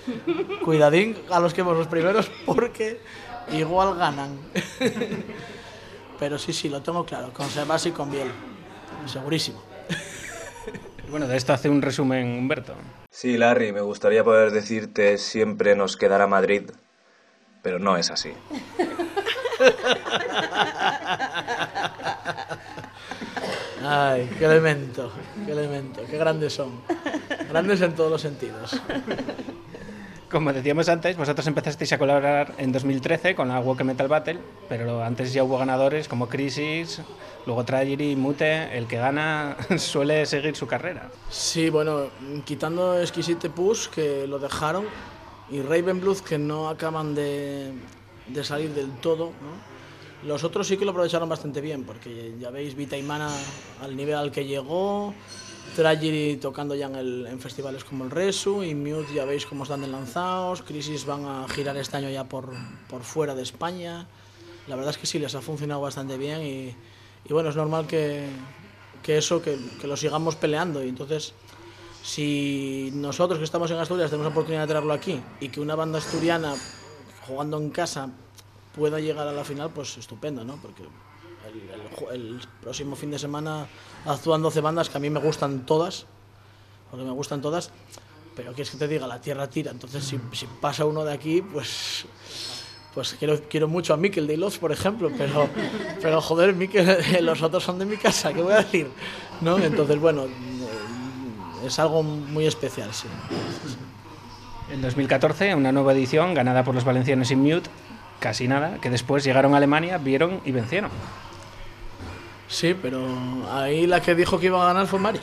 cuidadín 0.64 1.18
a 1.32 1.40
los 1.40 1.54
que 1.54 1.62
hemos 1.62 1.78
los 1.78 1.88
primeros 1.88 2.30
porque 2.46 3.02
igual 3.52 3.96
ganan. 3.96 4.38
Pero 6.20 6.38
sí, 6.38 6.54
sí, 6.54 6.70
lo 6.70 6.82
tengo 6.82 7.06
claro, 7.06 7.32
con 7.34 7.48
Sebas 7.50 7.86
y 7.86 7.92
con 7.92 8.12
Biel. 8.12 8.55
Segurísimo. 9.06 9.62
Bueno, 11.08 11.28
de 11.28 11.38
esto 11.38 11.54
hace 11.54 11.70
un 11.70 11.84
resumen 11.84 12.40
Humberto. 12.40 12.74
Sí, 13.12 13.38
Larry, 13.38 13.72
me 13.72 13.82
gustaría 13.82 14.24
poder 14.24 14.50
decirte 14.50 15.20
siempre 15.20 15.76
nos 15.76 15.98
quedará 15.98 16.26
Madrid, 16.26 16.72
pero 17.62 17.78
no 17.78 17.96
es 17.96 18.10
así. 18.10 18.34
Ay, 23.84 24.28
qué 24.40 24.46
elemento, 24.46 25.12
qué 25.46 25.52
elemento, 25.52 26.02
qué 26.10 26.18
grandes 26.18 26.54
son. 26.54 26.82
Grandes 27.48 27.82
en 27.82 27.94
todos 27.94 28.12
los 28.12 28.22
sentidos. 28.22 28.82
Como 30.36 30.52
decíamos 30.52 30.90
antes, 30.90 31.16
vosotros 31.16 31.48
empezasteis 31.48 31.94
a 31.94 31.98
colaborar 31.98 32.56
en 32.58 32.74
2013 32.74 33.36
con 33.36 33.48
la 33.48 33.62
Walk 33.62 33.82
Metal 33.86 34.10
Battle, 34.10 34.38
pero 34.68 35.02
antes 35.02 35.32
ya 35.32 35.46
hubo 35.46 35.58
ganadores 35.58 36.10
como 36.10 36.28
Crisis, 36.28 37.00
luego 37.46 37.64
Tragery, 37.64 38.18
Mute, 38.18 38.78
el 38.78 38.86
que 38.86 38.98
gana 38.98 39.56
suele 39.78 40.26
seguir 40.26 40.58
su 40.58 40.68
carrera. 40.68 41.10
Sí, 41.30 41.70
bueno, 41.70 42.08
quitando 42.44 43.00
Exquisite 43.00 43.50
Push, 43.50 43.88
que 43.88 44.28
lo 44.28 44.38
dejaron, 44.38 44.84
y 45.50 45.62
Ravenblood, 45.62 46.18
que 46.18 46.38
no 46.38 46.68
acaban 46.68 47.16
de, 47.16 47.72
de 48.28 48.44
salir 48.44 48.72
del 48.72 48.92
todo, 48.98 49.28
¿no? 49.28 50.28
Los 50.28 50.44
otros 50.44 50.68
sí 50.68 50.76
que 50.76 50.84
lo 50.84 50.92
aprovecharon 50.92 51.30
bastante 51.30 51.62
bien, 51.62 51.86
porque 51.86 52.34
ya 52.38 52.50
veis 52.50 52.76
Vitaimana 52.76 53.30
al 53.82 53.96
nivel 53.96 54.16
al 54.16 54.32
que 54.34 54.44
llegó, 54.44 55.14
Tragedy 55.76 56.38
tocando 56.38 56.74
ya 56.74 56.88
en, 56.88 56.96
el, 56.96 57.28
en, 57.28 57.40
festivales 57.40 57.84
como 57.84 58.06
el 58.06 58.12
Resu 58.12 58.64
y 58.64 58.74
Mute 58.74 59.14
ya 59.14 59.26
veis 59.26 59.46
cómo 59.46 59.64
están 59.64 59.82
de 59.82 59.88
lanzados, 59.88 60.62
Crisis 60.62 61.06
van 61.06 61.26
a 61.26 61.48
girar 61.50 61.76
este 61.78 61.98
año 61.98 62.10
ya 62.10 62.24
por, 62.24 62.50
por 62.90 63.04
fuera 63.04 63.36
de 63.36 63.44
España. 63.44 64.08
La 64.68 64.76
verdad 64.76 64.92
es 64.92 64.98
que 64.98 65.06
sí, 65.06 65.20
les 65.20 65.36
ha 65.36 65.42
funcionado 65.42 65.82
bastante 65.82 66.18
bien 66.18 66.42
y, 66.42 66.76
y 67.26 67.34
bueno, 67.34 67.50
es 67.50 67.56
normal 67.56 67.86
que, 67.86 68.26
que 69.04 69.18
eso, 69.18 69.42
que, 69.42 69.60
que, 69.80 69.88
lo 69.88 69.98
sigamos 69.98 70.36
peleando 70.36 70.84
y 70.84 70.90
entonces 70.90 71.34
si 72.02 72.90
nosotros 72.94 73.38
que 73.38 73.46
estamos 73.46 73.70
en 73.70 73.78
Asturias 73.78 74.10
tenemos 74.10 74.26
la 74.26 74.32
oportunidad 74.32 74.62
de 74.62 74.68
traerlo 74.68 74.94
aquí 74.94 75.22
y 75.40 75.50
que 75.50 75.60
una 75.60 75.76
banda 75.76 76.00
asturiana 76.00 76.56
jugando 77.28 77.58
en 77.58 77.70
casa 77.70 78.10
pueda 78.76 79.00
llegar 79.00 79.28
a 79.28 79.32
la 79.32 79.44
final, 79.44 79.72
pues 79.72 79.98
estupendo, 79.98 80.44
¿no? 80.44 80.58
Porque 80.62 80.84
el, 82.12 82.40
próximo 82.62 82.96
fin 82.96 83.12
de 83.12 83.20
semana 83.20 83.68
actúan 84.06 84.42
12 84.42 84.62
bandas 84.62 84.90
que 84.90 84.98
a 84.98 85.00
mí 85.00 85.10
me 85.10 85.20
gustan 85.20 85.66
todas, 85.66 86.06
porque 86.92 87.06
me 87.06 87.12
gustan 87.12 87.42
todas, 87.42 87.72
pero 88.36 88.54
quieres 88.54 88.72
que 88.72 88.78
te 88.78 88.88
diga, 88.88 89.08
la 89.08 89.22
tierra 89.22 89.50
tira, 89.50 89.72
entonces 89.72 90.04
si, 90.04 90.20
si 90.34 90.48
pasa 90.62 90.86
uno 90.86 91.04
de 91.04 91.14
aquí, 91.14 91.42
pues 91.42 92.06
pues 92.96 93.14
quiero, 93.20 93.38
quiero 93.50 93.68
mucho 93.68 93.94
a 93.94 93.98
Mikel 93.98 94.26
de 94.26 94.38
Loz, 94.38 94.58
por 94.58 94.72
ejemplo, 94.72 95.12
pero, 95.18 95.50
pero 96.02 96.22
joder, 96.22 96.56
Mikel, 96.56 96.98
los 97.22 97.42
otros 97.42 97.62
son 97.62 97.78
de 97.78 97.86
mi 97.86 97.98
casa, 97.98 98.34
¿qué 98.34 98.42
voy 98.42 98.54
a 98.54 98.58
decir? 98.64 98.90
¿No? 99.42 99.60
Entonces, 99.60 100.00
bueno, 100.00 100.26
es 101.66 101.78
algo 101.78 102.02
muy 102.04 102.46
especial, 102.48 102.94
sí. 102.94 103.08
En 104.72 104.82
2014, 104.82 105.54
una 105.56 105.74
nueva 105.74 105.92
edición 105.92 106.34
ganada 106.34 106.64
por 106.64 106.74
los 106.74 106.86
valencianos 106.86 107.30
in 107.32 107.40
Mute, 107.40 107.70
casi 108.20 108.48
nada, 108.48 108.80
que 108.80 108.90
después 108.90 109.26
llegaron 109.26 109.54
a 109.54 109.58
Alemania, 109.58 109.98
vieron 109.98 110.40
y 110.46 110.52
vencieron. 110.52 110.90
Sí, 112.48 112.76
pero 112.80 113.06
ahí 113.52 113.88
la 113.88 114.02
que 114.02 114.16
dijo 114.16 114.40
que 114.40 114.48
iba 114.48 114.62
a 114.62 114.74
ganar 114.74 114.88
fue 114.88 115.00
Mari. 115.00 115.20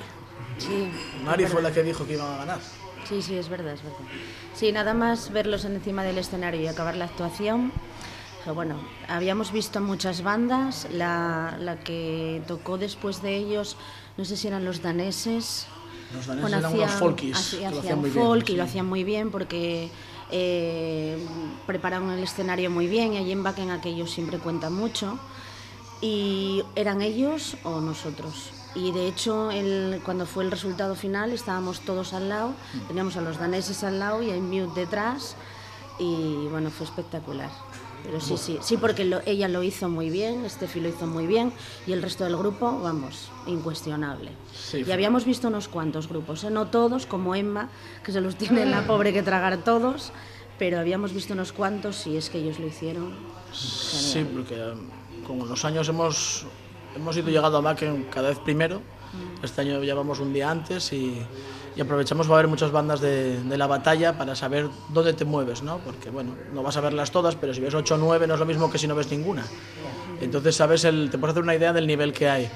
Sí. 0.58 0.90
Mari 1.24 1.46
fue 1.46 1.62
la 1.62 1.72
que 1.72 1.82
dijo 1.82 2.06
que 2.06 2.14
iba 2.14 2.34
a 2.34 2.38
ganar. 2.38 2.58
Sí, 3.08 3.22
sí, 3.22 3.36
es 3.36 3.48
verdad, 3.48 3.74
es 3.74 3.82
verdad. 3.82 3.98
Sí, 4.54 4.72
nada 4.72 4.94
más 4.94 5.32
verlos 5.32 5.64
encima 5.64 6.04
del 6.04 6.18
escenario 6.18 6.60
y 6.60 6.66
acabar 6.66 6.96
la 6.96 7.06
actuación. 7.06 7.72
Bueno, 8.54 8.76
habíamos 9.08 9.52
visto 9.52 9.80
muchas 9.80 10.22
bandas, 10.22 10.88
la, 10.92 11.56
la 11.60 11.78
que 11.78 12.42
tocó 12.48 12.76
después 12.76 13.22
de 13.22 13.36
ellos, 13.36 13.76
no 14.16 14.24
sé 14.24 14.36
si 14.36 14.48
eran 14.48 14.64
los 14.64 14.82
daneses. 14.82 15.66
Los 16.12 16.26
daneses 16.26 16.42
bueno, 16.42 16.58
eran 16.58 16.72
hacían, 16.72 16.88
unos 16.88 16.98
folkies, 16.98 17.36
hacían, 17.36 17.72
lo 17.72 17.80
hacían 17.80 18.00
muy 18.00 18.10
folk 18.10 18.46
bien, 18.46 18.54
y 18.54 18.56
lo 18.56 18.64
hacían 18.64 18.86
muy 18.86 19.04
bien 19.04 19.30
porque 19.30 19.90
eh, 20.32 21.24
prepararon 21.66 22.10
el 22.10 22.22
escenario 22.22 22.68
muy 22.68 22.88
bien 22.88 23.12
y 23.12 23.18
allí 23.18 23.30
en 23.30 23.44
Wacken 23.44 23.70
aquellos 23.70 24.10
siempre 24.10 24.38
cuentan 24.38 24.72
mucho. 24.72 25.18
¿Y 26.02 26.64
eran 26.74 27.00
ellos 27.00 27.56
o 27.64 27.80
nosotros? 27.80 28.52
Y 28.74 28.90
de 28.92 29.06
hecho, 29.06 29.50
el, 29.50 30.00
cuando 30.04 30.26
fue 30.26 30.44
el 30.44 30.50
resultado 30.50 30.94
final, 30.94 31.30
estábamos 31.32 31.80
todos 31.80 32.12
al 32.12 32.28
lado, 32.28 32.52
teníamos 32.88 33.16
a 33.16 33.20
los 33.20 33.38
daneses 33.38 33.84
al 33.84 33.98
lado 34.00 34.22
y 34.22 34.30
a 34.30 34.34
Mute 34.34 34.80
detrás, 34.80 35.36
y 35.98 36.46
bueno, 36.50 36.70
fue 36.70 36.86
espectacular. 36.86 37.50
Pero 38.02 38.20
sí, 38.20 38.36
sí, 38.36 38.58
sí, 38.62 38.76
porque 38.78 39.04
lo- 39.04 39.20
ella 39.26 39.46
lo 39.46 39.62
hizo 39.62 39.88
muy 39.88 40.10
bien, 40.10 40.48
Steffi 40.50 40.80
lo 40.80 40.88
hizo 40.88 41.06
muy 41.06 41.26
bien, 41.28 41.52
y 41.86 41.92
el 41.92 42.02
resto 42.02 42.24
del 42.24 42.36
grupo, 42.36 42.80
vamos, 42.80 43.30
incuestionable. 43.46 44.32
Sí, 44.52 44.82
y 44.84 44.90
habíamos 44.90 45.24
visto 45.24 45.46
unos 45.48 45.68
cuantos 45.68 46.08
grupos, 46.08 46.42
¿eh? 46.42 46.50
no 46.50 46.66
todos, 46.66 47.06
como 47.06 47.36
Emma, 47.36 47.68
que 48.02 48.10
se 48.10 48.20
los 48.20 48.34
tiene 48.36 48.66
la 48.66 48.80
pobre 48.88 49.12
que 49.12 49.22
tragar 49.22 49.62
todos, 49.62 50.10
pero 50.58 50.80
habíamos 50.80 51.12
visto 51.12 51.34
unos 51.34 51.52
cuantos 51.52 52.04
y 52.08 52.16
es 52.16 52.28
que 52.28 52.38
ellos 52.38 52.58
lo 52.58 52.66
hicieron. 52.66 53.14
Sí, 53.52 54.26
porque 54.34 54.54
eh, 54.56 54.74
con 55.26 55.38
los 55.48 55.64
años 55.64 55.88
hemos, 55.88 56.44
hemos 56.94 57.16
ido 57.16 57.28
llegando 57.28 57.58
a 57.58 57.60
Wacken 57.60 58.04
cada 58.04 58.28
vez 58.30 58.38
primero. 58.38 58.80
Este 59.42 59.60
año 59.60 59.82
llevamos 59.82 60.20
un 60.20 60.32
día 60.32 60.50
antes 60.50 60.92
y, 60.92 61.18
y 61.76 61.80
aprovechamos 61.80 62.26
para 62.26 62.38
ver 62.38 62.48
muchas 62.48 62.70
bandas 62.70 63.00
de, 63.00 63.42
de 63.42 63.58
la 63.58 63.66
batalla 63.66 64.16
para 64.16 64.34
saber 64.34 64.68
dónde 64.88 65.12
te 65.12 65.24
mueves, 65.24 65.62
¿no? 65.62 65.78
Porque, 65.78 66.08
bueno, 66.10 66.34
no 66.54 66.62
vas 66.62 66.76
a 66.76 66.80
verlas 66.80 67.10
todas, 67.10 67.36
pero 67.36 67.52
si 67.52 67.60
ves 67.60 67.74
8 67.74 67.94
o 67.94 67.98
9 67.98 68.26
no 68.26 68.34
es 68.34 68.40
lo 68.40 68.46
mismo 68.46 68.70
que 68.70 68.78
si 68.78 68.86
no 68.86 68.94
ves 68.94 69.10
ninguna. 69.10 69.44
Entonces, 70.20 70.56
sabes, 70.56 70.84
el, 70.84 71.10
te 71.10 71.18
puedes 71.18 71.32
hacer 71.32 71.42
una 71.42 71.54
idea 71.54 71.72
del 71.72 71.86
nivel 71.86 72.12
que 72.12 72.28
hay. 72.28 72.48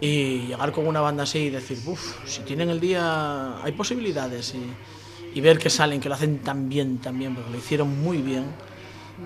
Y 0.00 0.46
llegar 0.46 0.72
con 0.72 0.86
una 0.86 1.00
banda 1.00 1.24
así 1.24 1.38
y 1.38 1.50
decir, 1.50 1.78
uff, 1.86 2.16
si 2.26 2.42
tienen 2.42 2.70
el 2.70 2.80
día, 2.80 3.62
hay 3.62 3.72
posibilidades. 3.72 4.54
Y, 4.54 5.38
y 5.38 5.40
ver 5.40 5.58
que 5.58 5.68
salen, 5.68 6.00
que 6.00 6.08
lo 6.08 6.14
hacen 6.14 6.38
tan 6.38 6.68
bien, 6.68 6.98
tan 6.98 7.18
bien, 7.18 7.34
porque 7.34 7.50
lo 7.50 7.58
hicieron 7.58 8.02
muy 8.02 8.18
bien 8.18 8.44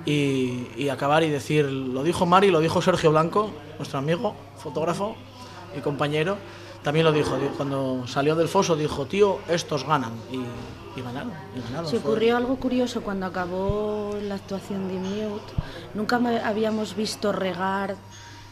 y, 0.06 0.66
y 0.76 0.88
acabar 0.88 1.22
y 1.22 1.28
decir, 1.30 1.66
lo 1.66 2.02
dijo 2.02 2.26
Mari, 2.26 2.50
lo 2.50 2.60
dijo 2.60 2.80
Sergio 2.82 3.10
Blanco, 3.10 3.50
nuestro 3.78 3.98
amigo, 3.98 4.34
fotógrafo 4.56 5.16
y 5.76 5.80
compañero, 5.80 6.36
también 6.82 7.04
lo 7.06 7.12
dijo, 7.12 7.36
cuando 7.56 8.06
salió 8.08 8.34
del 8.34 8.48
foso 8.48 8.74
dijo, 8.76 9.06
tío, 9.06 9.38
estos 9.48 9.86
ganan 9.86 10.12
y, 10.32 10.36
y 10.98 11.02
ganaron, 11.02 11.32
y 11.56 11.60
ganaron. 11.60 11.90
Se 11.90 11.98
ocurrió 11.98 12.36
algo 12.36 12.56
curioso 12.56 13.02
cuando 13.02 13.26
acabó 13.26 14.16
la 14.22 14.34
actuación 14.34 14.88
de 14.88 14.94
Mute. 14.94 15.52
Nunca 15.94 16.16
habíamos 16.44 16.96
visto 16.96 17.32
regar 17.32 17.96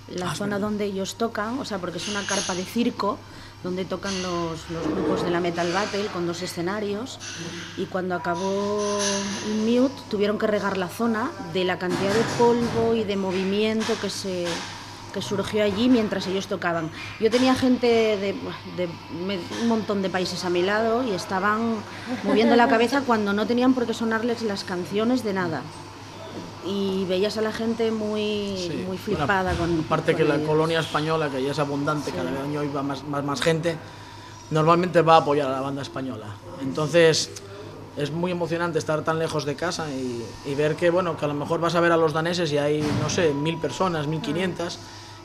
la 0.09 0.31
Ah, 0.31 0.35
zona 0.35 0.59
donde 0.59 0.85
ellos 0.85 1.17
tocan, 1.17 1.59
o 1.59 1.65
sea, 1.65 1.79
porque 1.79 1.99
es 1.99 2.09
una 2.09 2.23
carpa 2.25 2.55
de 2.55 2.65
circo 2.65 3.19
donde 3.63 3.85
tocan 3.85 4.13
los, 4.23 4.71
los 4.71 4.87
grupos 4.87 5.23
de 5.23 5.31
la 5.31 5.41
Metal 5.41 5.71
Battle 5.73 6.07
con 6.13 6.27
dos 6.27 6.41
escenarios. 6.43 7.19
Y 7.77 7.85
cuando 7.87 8.15
acabó 8.15 8.99
Mute 9.65 9.93
tuvieron 10.11 10.39
que 10.39 10.47
regar 10.47 10.77
la 10.79 10.89
zona 10.89 11.31
de 11.53 11.65
la 11.65 11.79
cantidad 11.79 12.13
de 12.13 12.25
polvo 12.39 12.95
y 12.95 13.05
de 13.05 13.17
movimiento 13.17 13.93
que 14.01 14.11
se 14.11 14.47
que 15.13 15.21
surgió 15.21 15.65
allí 15.65 15.89
mientras 15.89 16.29
ellos 16.29 16.47
tocaban. 16.47 16.89
Yo 17.19 17.33
tenía 17.33 17.57
gente 17.57 17.87
de, 17.89 18.33
de 18.77 18.89
me- 19.27 19.41
un 19.63 19.67
montón 19.69 20.03
de 20.03 20.09
países 20.09 20.45
a 20.45 20.51
mi 20.51 20.63
lado 20.63 21.03
y 21.03 21.11
estaban 21.11 21.75
moviendo 22.23 22.55
la 22.55 22.69
cabeza 22.69 23.01
cuando 23.05 23.33
no 23.33 23.45
tenían 23.45 23.75
por 23.75 23.87
qué 23.87 23.93
sonarles 23.93 24.43
las 24.43 24.63
canciones 24.63 25.25
de 25.25 25.33
nada. 25.33 25.63
Y 26.67 27.05
veías 27.07 27.37
a 27.39 27.41
la 27.41 27.53
gente 27.53 27.91
muy, 27.91 28.55
Sí, 28.57 28.69
muy 28.87 28.99
bueno, 28.99 29.03
flipada 29.03 29.55
con. 29.55 29.81
Aparte 29.81 30.15
que 30.15 30.23
con 30.23 30.29
la 30.29 30.35
ellos. 30.37 30.49
colonia 30.49 30.81
española, 30.81 31.31
que 31.31 31.43
ya 31.43 31.53
es 31.53 31.59
abundante, 31.59 32.11
cada 32.11 32.31
año 32.43 32.63
iba 32.63 32.83
más, 32.83 33.03
más, 33.05 33.25
más 33.25 33.41
gente, 33.41 33.77
normalmente 34.51 35.01
va 35.03 35.15
a 35.15 35.19
apoyar 35.19 35.49
a 35.49 35.53
la 35.53 35.61
banda 35.61 35.83
española. 35.83 36.27
Entonces 36.61 37.31
es 37.97 38.11
muy 38.11 38.31
emocionante 38.31 38.79
estar 38.79 39.03
tan 39.03 39.19
lejos 39.19 39.45
de 39.45 39.57
casa 39.57 39.91
y, 39.91 40.23
y 40.47 40.55
ver 40.55 40.77
que, 40.77 40.91
bueno, 40.91 41.17
que 41.17 41.25
a 41.25 41.29
lo 41.29 41.35
mejor 41.35 41.61
vas 41.61 41.75
a 41.75 41.81
ver 41.81 41.93
a 41.93 41.97
los 41.97 42.13
daneses 42.13 42.53
y 42.53 42.59
hay, 42.59 42.85
no 43.03 43.09
sé, 43.11 43.33
mil 43.33 43.59
personas, 43.59 44.07
mil 44.07 44.21
quinientas, 44.21 44.79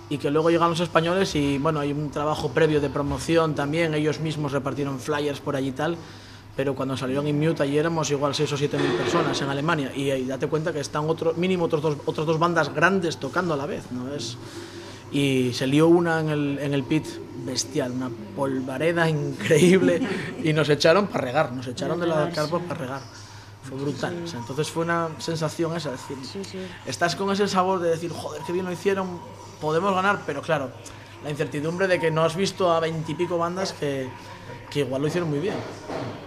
y 0.09 0.17
que 0.17 0.29
luego 0.29 0.49
llegan 0.49 0.69
los 0.69 0.79
españoles 0.79 1.35
y, 1.35 1.57
bueno, 1.57 1.79
hay 1.79 1.91
un 1.91 2.11
trabajo 2.11 2.49
previo 2.49 2.79
de 2.79 2.89
promoción 2.89 3.55
también, 3.55 3.93
ellos 3.93 4.19
mismos 4.19 4.51
repartieron 4.51 4.99
flyers 4.99 5.39
por 5.39 5.55
allí 5.55 5.69
y 5.69 5.71
tal, 5.71 5.97
pero 6.55 6.75
cuando 6.75 6.95
salieron 6.95 7.27
en 7.27 7.39
Mute 7.39 7.63
allí 7.63 7.77
éramos 7.77 8.09
igual 8.11 8.33
6 8.33 8.53
o 8.53 8.57
7 8.57 8.77
mil 8.77 8.91
personas 8.93 9.41
en 9.41 9.49
Alemania 9.49 9.91
y, 9.95 10.09
ahí 10.11 10.25
date 10.25 10.47
cuenta 10.47 10.71
que 10.71 10.79
están 10.79 11.09
otro, 11.09 11.33
mínimo 11.33 11.65
otros 11.65 11.81
dos, 11.81 11.97
otras 12.05 12.25
dos 12.25 12.39
bandas 12.39 12.73
grandes 12.73 13.17
tocando 13.17 13.53
a 13.53 13.57
la 13.57 13.65
vez, 13.65 13.91
¿no? 13.91 14.13
Es, 14.13 14.37
y 15.11 15.53
se 15.53 15.67
lió 15.67 15.87
una 15.87 16.19
en 16.19 16.29
el, 16.29 16.59
en 16.59 16.73
el 16.73 16.83
pit 16.83 17.05
bestial, 17.45 17.91
una 17.91 18.09
polvareda 18.35 19.09
increíble 19.09 20.01
y 20.43 20.53
nos 20.53 20.69
echaron 20.69 21.07
para 21.07 21.25
regar, 21.25 21.51
nos 21.51 21.67
echaron 21.67 21.99
de 21.99 22.07
la 22.07 22.29
carpa 22.31 22.57
sí. 22.59 22.65
para 22.67 22.79
regar. 22.79 23.01
Fue 23.63 23.79
brutal. 23.79 24.21
o 24.23 24.27
sea, 24.27 24.39
entonces 24.39 24.69
fue 24.69 24.83
una 24.83 25.09
sensación 25.17 25.75
esa, 25.75 25.89
decir, 25.89 26.17
Sí, 26.21 26.43
sí. 26.43 26.59
estás 26.85 27.15
con 27.15 27.31
ese 27.31 27.47
sabor 27.47 27.79
de 27.79 27.89
decir, 27.89 28.11
joder, 28.11 28.43
qué 28.45 28.53
bien 28.53 28.63
lo 28.63 28.71
hicieron, 28.71 29.19
podemos 29.59 29.95
ganar, 29.95 30.21
pero 30.23 30.43
claro, 30.43 30.69
la 31.23 31.31
incertidumbre 31.31 31.87
de 31.87 31.99
que 31.99 32.11
no 32.11 32.23
has 32.23 32.35
visto 32.35 32.71
a 32.71 32.79
veintipico 32.79 33.39
bandas 33.39 33.73
que, 33.73 34.07
que 34.75 34.81
igual 34.81 35.01
lo 35.01 35.07
hicieron 35.07 35.29
muy 35.29 35.39
bien, 35.39 35.55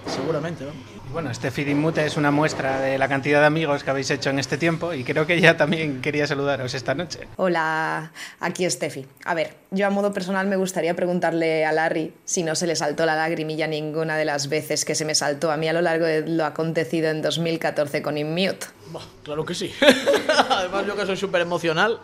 seguramente, 0.06 0.64
vamos. 0.64 0.80
Y 1.06 1.12
bueno, 1.12 1.30
este 1.30 1.50
Feeding 1.50 1.78
Mute 1.78 2.06
es 2.06 2.16
una 2.16 2.30
muestra 2.30 2.80
de 2.80 2.96
la 2.96 3.06
cantidad 3.06 3.40
de 3.40 3.46
amigos 3.46 3.84
que 3.84 3.90
habéis 3.90 4.10
hecho 4.10 4.30
en 4.30 4.38
este 4.38 4.56
tiempo 4.56 4.94
y 4.94 5.04
creo 5.04 5.26
que 5.26 5.34
ella 5.34 5.58
también 5.58 6.00
quería 6.00 6.26
saludaros 6.26 6.72
esta 6.72 6.94
noche. 6.94 7.28
Hola, 7.36 8.10
aquí 8.40 8.64
es 8.64 8.72
Steffi. 8.72 9.04
A 9.26 9.34
ver, 9.34 9.54
yo 9.70 9.86
a 9.86 9.90
modo 9.90 10.14
personal 10.14 10.46
me 10.46 10.56
gustaría 10.56 10.96
preguntarle 10.96 11.66
a 11.66 11.72
Larry 11.72 12.14
si 12.24 12.42
no 12.42 12.54
se 12.54 12.66
le 12.66 12.74
saltó 12.74 13.04
la 13.04 13.16
lagrimilla 13.16 13.66
ninguna 13.66 14.16
de 14.16 14.24
las 14.24 14.48
veces 14.48 14.86
que 14.86 14.94
se 14.94 15.04
me 15.04 15.14
saltó 15.14 15.50
a 15.50 15.58
mí 15.58 15.68
a 15.68 15.74
lo 15.74 15.82
largo 15.82 16.06
de 16.06 16.26
lo 16.26 16.46
acontecido 16.46 17.10
en 17.10 17.20
2014 17.20 18.00
con 18.00 18.16
Immute. 18.16 18.66
Buah, 18.90 19.04
claro 19.24 19.44
que 19.44 19.54
sí. 19.54 19.70
Además, 20.48 20.86
yo 20.86 20.96
que 20.96 21.04
soy 21.04 21.18
súper 21.18 21.42
emocional, 21.42 22.00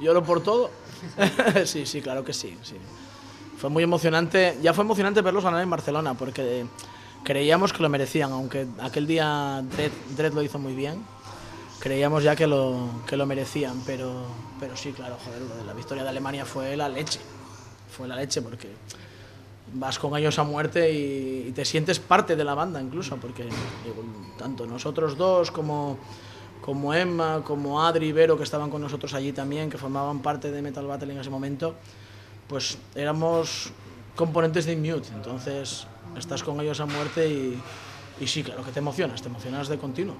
lloro 0.00 0.22
por 0.22 0.40
todo. 0.40 0.70
sí, 1.64 1.84
sí, 1.84 2.00
claro 2.00 2.22
que 2.22 2.32
sí, 2.32 2.56
sí. 2.62 2.76
Fue 3.60 3.68
muy 3.68 3.82
emocionante. 3.82 4.56
Ya 4.62 4.72
fue 4.72 4.84
emocionante 4.84 5.20
verlos 5.20 5.44
ganar 5.44 5.62
en 5.62 5.68
Barcelona, 5.68 6.14
porque 6.14 6.64
creíamos 7.22 7.74
que 7.74 7.82
lo 7.82 7.90
merecían, 7.90 8.32
aunque 8.32 8.66
aquel 8.80 9.06
día 9.06 9.62
Dredd, 10.16 10.32
lo 10.32 10.42
hizo 10.42 10.58
muy 10.58 10.74
bien. 10.74 11.04
Creíamos 11.78 12.22
ya 12.22 12.34
que 12.34 12.46
lo, 12.46 12.88
que 13.06 13.18
lo 13.18 13.26
merecían, 13.26 13.82
pero, 13.84 14.24
pero 14.58 14.76
sí, 14.78 14.92
claro, 14.92 15.18
joder, 15.22 15.42
lo 15.42 15.56
de 15.56 15.64
la 15.64 15.74
victoria 15.74 16.02
de 16.02 16.08
Alemania 16.08 16.46
fue 16.46 16.74
la 16.74 16.88
leche. 16.88 17.20
Fue 17.94 18.08
la 18.08 18.16
leche 18.16 18.40
porque 18.40 18.68
vas 19.74 19.98
con 19.98 20.16
ellos 20.16 20.38
a 20.38 20.44
muerte 20.44 20.90
y, 20.90 21.48
y 21.48 21.52
te 21.52 21.66
sientes 21.66 21.98
parte 21.98 22.36
de 22.36 22.44
la 22.44 22.54
banda 22.54 22.80
incluso, 22.80 23.18
porque 23.18 23.44
digo, 23.44 24.04
tanto 24.38 24.64
nosotros 24.64 25.18
dos 25.18 25.50
como, 25.50 25.98
como 26.62 26.94
Emma, 26.94 27.42
como 27.44 27.82
Adri 27.82 28.06
y 28.06 28.12
Vero, 28.12 28.38
que 28.38 28.44
estaban 28.44 28.70
con 28.70 28.80
nosotros 28.80 29.12
allí 29.12 29.32
también, 29.32 29.68
que 29.68 29.76
formaban 29.76 30.20
parte 30.20 30.50
de 30.50 30.62
Metal 30.62 30.86
Battle 30.86 31.12
en 31.12 31.20
ese 31.20 31.30
momento, 31.30 31.74
pues 32.50 32.76
éramos 32.96 33.70
componentes 34.16 34.66
de 34.66 34.76
Mute, 34.76 35.08
entonces 35.14 35.86
estás 36.18 36.42
con 36.42 36.60
ellos 36.60 36.80
a 36.80 36.86
muerte 36.86 37.28
y, 37.28 37.62
y 38.20 38.26
sí, 38.26 38.42
claro 38.42 38.64
que 38.64 38.72
te 38.72 38.80
emocionas, 38.80 39.22
te 39.22 39.28
emocionas 39.28 39.68
de 39.68 39.78
continuo. 39.78 40.16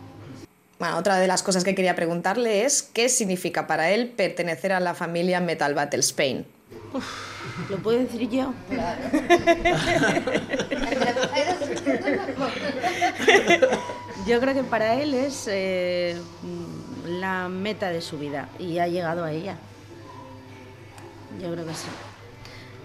Bueno, 0.78 0.96
otra 0.96 1.18
de 1.18 1.26
las 1.26 1.42
cosas 1.42 1.64
que 1.64 1.74
quería 1.74 1.96
preguntarle 1.96 2.64
es 2.64 2.84
qué 2.84 3.08
significa 3.08 3.66
para 3.66 3.90
él 3.90 4.06
pertenecer 4.08 4.72
a 4.72 4.78
la 4.78 4.94
familia 4.94 5.40
Metal 5.40 5.74
Battle 5.74 5.98
Spain. 6.00 6.46
¿Lo 7.68 7.78
puedo 7.78 7.98
decir 7.98 8.30
yo? 8.30 8.54
Yo 14.26 14.40
creo 14.40 14.54
que 14.54 14.62
para 14.62 14.94
él 14.94 15.14
es 15.14 15.48
eh, 15.50 16.16
la 17.06 17.48
meta 17.48 17.90
de 17.90 18.00
su 18.00 18.18
vida 18.18 18.48
y 18.58 18.78
ha 18.78 18.86
llegado 18.86 19.24
a 19.24 19.32
ella. 19.32 19.56
Yo 21.42 21.52
creo 21.52 21.66
que 21.66 21.74
sí. 21.74 21.88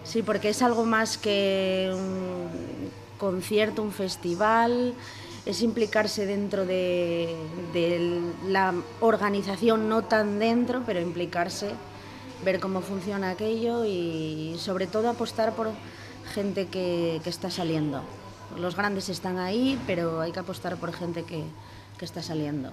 Sí, 0.05 0.21
porque 0.23 0.49
es 0.49 0.61
algo 0.61 0.85
más 0.85 1.17
que 1.17 1.91
un 1.93 2.49
concierto, 3.17 3.81
un 3.81 3.91
festival, 3.91 4.93
es 5.45 5.61
implicarse 5.61 6.25
dentro 6.25 6.65
de, 6.65 7.35
de 7.73 8.21
la 8.47 8.73
organización, 9.01 9.89
no 9.89 10.03
tan 10.03 10.39
dentro, 10.39 10.83
pero 10.85 11.01
implicarse, 11.01 11.71
ver 12.43 12.59
cómo 12.59 12.81
funciona 12.81 13.31
aquello 13.31 13.83
y 13.85 14.55
sobre 14.59 14.87
todo 14.87 15.09
apostar 15.09 15.53
por 15.55 15.71
gente 16.33 16.67
que, 16.67 17.19
que 17.23 17.29
está 17.29 17.49
saliendo. 17.49 18.01
Los 18.59 18.75
grandes 18.75 19.09
están 19.09 19.37
ahí, 19.39 19.79
pero 19.87 20.21
hay 20.21 20.31
que 20.31 20.39
apostar 20.39 20.77
por 20.77 20.93
gente 20.93 21.23
que, 21.23 21.43
que 21.97 22.05
está 22.05 22.21
saliendo. 22.21 22.71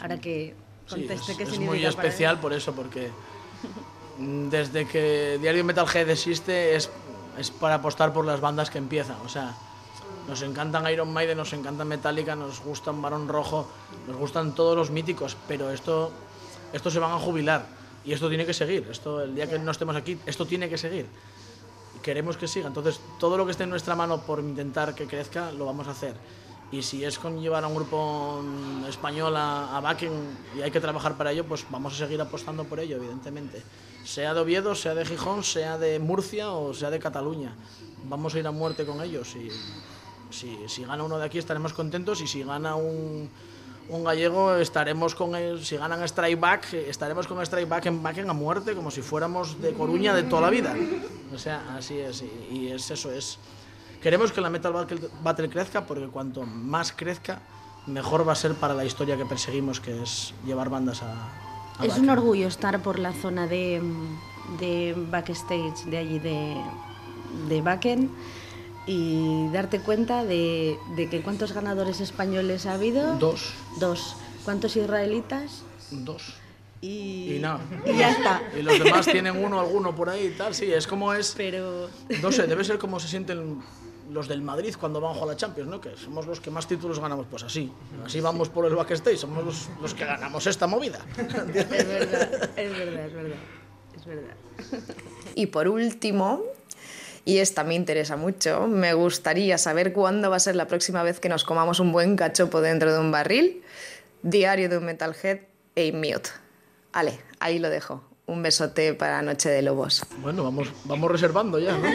Ahora 0.00 0.18
que 0.18 0.54
Sí, 0.86 1.06
conteste 1.06 1.32
es, 1.32 1.38
qué 1.38 1.44
es 1.44 1.50
significa 1.50 1.70
muy 1.70 1.78
para 1.80 1.88
él. 2.08 2.10
especial 2.10 2.40
por 2.40 2.52
eso, 2.52 2.72
porque 2.74 3.08
desde 4.18 4.86
que 4.86 5.38
Diario 5.40 5.64
Metalhead 5.64 6.10
existe 6.10 6.76
es, 6.76 6.90
es 7.38 7.50
para 7.50 7.76
apostar 7.76 8.12
por 8.12 8.24
las 8.24 8.40
bandas 8.40 8.70
que 8.70 8.78
empiezan. 8.78 9.16
O 9.24 9.28
sea, 9.28 9.54
nos 10.28 10.42
encantan 10.42 10.90
Iron 10.90 11.12
Maiden, 11.12 11.36
nos 11.36 11.52
encantan 11.52 11.88
Metallica, 11.88 12.36
nos 12.36 12.60
gustan 12.60 13.02
Barón 13.02 13.28
Rojo, 13.28 13.66
nos 14.06 14.16
gustan 14.16 14.54
todos 14.54 14.76
los 14.76 14.90
míticos, 14.90 15.36
pero 15.48 15.70
esto, 15.70 16.12
esto 16.72 16.90
se 16.90 16.98
van 16.98 17.12
a 17.12 17.18
jubilar 17.18 17.66
y 18.04 18.12
esto 18.12 18.28
tiene 18.28 18.46
que 18.46 18.54
seguir. 18.54 18.86
Esto, 18.90 19.22
el 19.22 19.34
día 19.34 19.48
que 19.48 19.58
no 19.58 19.70
estemos 19.70 19.96
aquí, 19.96 20.18
esto 20.26 20.46
tiene 20.46 20.68
que 20.68 20.78
seguir. 20.78 21.06
Y 21.96 22.00
queremos 22.00 22.36
que 22.36 22.46
siga. 22.46 22.68
Entonces, 22.68 23.00
todo 23.18 23.36
lo 23.36 23.44
que 23.44 23.52
esté 23.52 23.64
en 23.64 23.70
nuestra 23.70 23.94
mano 23.94 24.22
por 24.22 24.40
intentar 24.40 24.94
que 24.94 25.06
crezca, 25.06 25.50
lo 25.52 25.66
vamos 25.66 25.88
a 25.88 25.92
hacer. 25.92 26.14
Y 26.70 26.82
si 26.82 27.04
es 27.04 27.18
con 27.18 27.40
llevar 27.40 27.64
a 27.64 27.66
un 27.66 27.74
grupo 27.74 28.40
mm, 28.42 28.86
español 28.86 29.36
a, 29.36 29.76
a 29.76 29.80
backing 29.80 30.12
y 30.56 30.62
hay 30.62 30.70
que 30.70 30.80
trabajar 30.80 31.16
para 31.16 31.32
ello, 31.32 31.44
pues 31.44 31.66
vamos 31.68 31.94
a 31.94 31.96
seguir 31.96 32.20
apostando 32.20 32.64
por 32.64 32.80
ello, 32.80 32.96
evidentemente. 32.96 33.62
Sea 34.04 34.34
de 34.34 34.40
Oviedo, 34.40 34.74
sea 34.74 34.94
de 34.94 35.04
Gijón, 35.04 35.42
sea 35.44 35.78
de 35.78 35.98
Murcia 35.98 36.50
o 36.52 36.74
sea 36.74 36.90
de 36.90 36.98
Cataluña. 36.98 37.54
Vamos 38.04 38.34
a 38.34 38.38
ir 38.38 38.46
a 38.46 38.50
muerte 38.50 38.84
con 38.84 39.00
ellos 39.02 39.34
y 39.36 39.48
si, 40.30 40.58
si 40.68 40.84
gana 40.84 41.02
uno 41.02 41.18
de 41.18 41.26
aquí 41.26 41.38
estaremos 41.38 41.72
contentos 41.72 42.20
y 42.20 42.26
si 42.26 42.42
gana 42.42 42.74
un, 42.74 43.30
un 43.88 44.04
gallego 44.04 44.56
estaremos 44.56 45.14
con 45.14 45.34
él, 45.34 45.64
si 45.64 45.76
ganan 45.76 46.02
Strike 46.04 46.38
Back, 46.38 46.72
estaremos 46.74 47.26
con 47.26 47.40
Strike 47.42 47.68
Back 47.68 47.86
en 47.86 48.02
Backen 48.02 48.30
a 48.30 48.32
muerte 48.32 48.74
como 48.74 48.90
si 48.90 49.02
fuéramos 49.02 49.60
de 49.60 49.72
Coruña 49.74 50.14
de 50.14 50.22
toda 50.24 50.42
la 50.42 50.50
vida. 50.50 50.74
O 51.34 51.38
sea, 51.38 51.76
así 51.76 51.98
es 51.98 52.22
y, 52.50 52.68
es 52.68 52.90
eso, 52.90 53.10
es 53.10 53.38
queremos 54.00 54.32
que 54.32 54.40
la 54.40 54.50
Metal 54.50 54.72
Battle, 55.22 55.48
crezca 55.48 55.86
porque 55.86 56.06
cuanto 56.08 56.42
más 56.42 56.92
crezca 56.92 57.40
mejor 57.86 58.26
va 58.26 58.32
a 58.32 58.36
ser 58.36 58.54
para 58.54 58.74
la 58.74 58.84
historia 58.84 59.16
que 59.16 59.26
perseguimos 59.26 59.80
que 59.80 60.02
es 60.02 60.34
llevar 60.46 60.70
bandas 60.70 61.02
a 61.02 61.41
Es 61.80 61.88
Wacken. 61.90 62.02
un 62.04 62.10
orgullo 62.10 62.46
estar 62.48 62.80
por 62.82 62.98
la 62.98 63.12
zona 63.12 63.46
de, 63.46 63.80
de 64.60 64.94
backstage 65.10 65.84
de 65.86 65.96
allí 65.98 66.18
de, 66.18 66.56
de 67.48 67.60
Wacken 67.60 68.10
y 68.86 69.48
darte 69.52 69.80
cuenta 69.80 70.24
de, 70.24 70.76
de 70.96 71.08
que 71.08 71.22
cuántos 71.22 71.52
ganadores 71.52 72.00
españoles 72.00 72.66
ha 72.66 72.74
habido. 72.74 73.16
Dos. 73.16 73.52
Dos. 73.78 74.16
¿Cuántos 74.44 74.76
israelitas? 74.76 75.62
Dos. 75.90 76.34
Y, 76.80 77.36
Y 77.36 77.38
nada. 77.40 77.60
y 77.86 77.96
ya 77.96 78.10
está. 78.10 78.42
Y 78.58 78.62
los 78.62 78.76
demás 78.82 79.06
tienen 79.06 79.36
uno, 79.44 79.60
alguno 79.60 79.94
por 79.94 80.08
ahí 80.10 80.26
y 80.26 80.30
tal. 80.30 80.52
Sí, 80.54 80.72
es 80.72 80.86
como 80.88 81.12
es. 81.14 81.32
Pero. 81.36 81.88
No 82.20 82.32
sé, 82.32 82.46
debe 82.48 82.64
ser 82.64 82.78
como 82.78 82.98
se 82.98 83.06
sienten 83.06 83.62
los 84.12 84.28
del 84.28 84.42
Madrid 84.42 84.74
cuando 84.78 85.00
van 85.00 85.12
a 85.12 85.14
jugar 85.14 85.30
a 85.30 85.32
la 85.32 85.36
Champions, 85.36 85.70
¿no? 85.70 85.80
Que 85.80 85.96
somos 85.96 86.26
los 86.26 86.40
que 86.40 86.50
más 86.50 86.66
títulos 86.66 87.00
ganamos. 87.00 87.26
Pues 87.30 87.42
así. 87.42 87.72
Así 88.04 88.20
vamos 88.20 88.48
por 88.48 88.66
el 88.66 88.74
backstage. 88.74 89.18
Somos 89.18 89.44
los, 89.44 89.68
los 89.80 89.94
que 89.94 90.04
ganamos 90.04 90.46
esta 90.46 90.66
movida. 90.66 91.00
Es 91.16 91.88
verdad, 91.88 92.50
es 92.56 92.78
verdad, 92.78 93.06
es 93.06 93.12
verdad. 93.14 93.36
Es 93.96 94.06
verdad. 94.06 94.34
Y 95.34 95.46
por 95.46 95.68
último, 95.68 96.42
y 97.24 97.38
esta 97.38 97.64
me 97.64 97.74
interesa 97.74 98.16
mucho, 98.16 98.66
me 98.66 98.94
gustaría 98.94 99.58
saber 99.58 99.92
cuándo 99.92 100.30
va 100.30 100.36
a 100.36 100.40
ser 100.40 100.56
la 100.56 100.66
próxima 100.66 101.02
vez 101.02 101.20
que 101.20 101.28
nos 101.28 101.44
comamos 101.44 101.80
un 101.80 101.92
buen 101.92 102.16
cachopo 102.16 102.60
dentro 102.60 102.92
de 102.92 102.98
un 102.98 103.10
barril. 103.10 103.62
Diario 104.22 104.68
de 104.68 104.78
un 104.78 104.84
Metalhead 104.84 105.40
e 105.74 105.92
Mute. 105.92 106.30
Ale, 106.92 107.18
ahí 107.40 107.58
lo 107.58 107.70
dejo. 107.70 108.02
Un 108.26 108.42
besote 108.42 108.94
para 108.94 109.22
Noche 109.22 109.48
de 109.48 109.62
Lobos. 109.62 110.04
Bueno, 110.18 110.44
vamos, 110.44 110.72
vamos 110.84 111.10
reservando 111.10 111.58
ya, 111.58 111.76
¿no? 111.76 111.88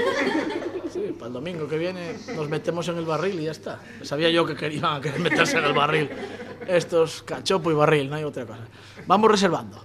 Sí, 1.08 1.14
para 1.14 1.28
el 1.28 1.34
domingo 1.34 1.68
que 1.68 1.78
viene 1.78 2.16
nos 2.36 2.50
metemos 2.50 2.88
en 2.90 2.98
el 2.98 3.06
barril 3.06 3.40
y 3.40 3.46
ya 3.46 3.52
está. 3.52 3.80
Sabía 4.02 4.30
yo 4.30 4.46
que 4.46 4.56
querían 4.56 5.02
querer 5.02 5.20
meterse 5.20 5.58
en 5.58 5.64
el 5.64 5.74
barril. 5.74 6.10
Estos 6.68 7.24
cachopo 7.24 7.72
y 7.72 7.74
barril, 7.74 8.10
no 8.10 8.18
hay 8.18 8.26
otra 8.26 8.46
cosa. 8.46 8.68
Vamos 9.06 9.32
reservando. 9.32 9.82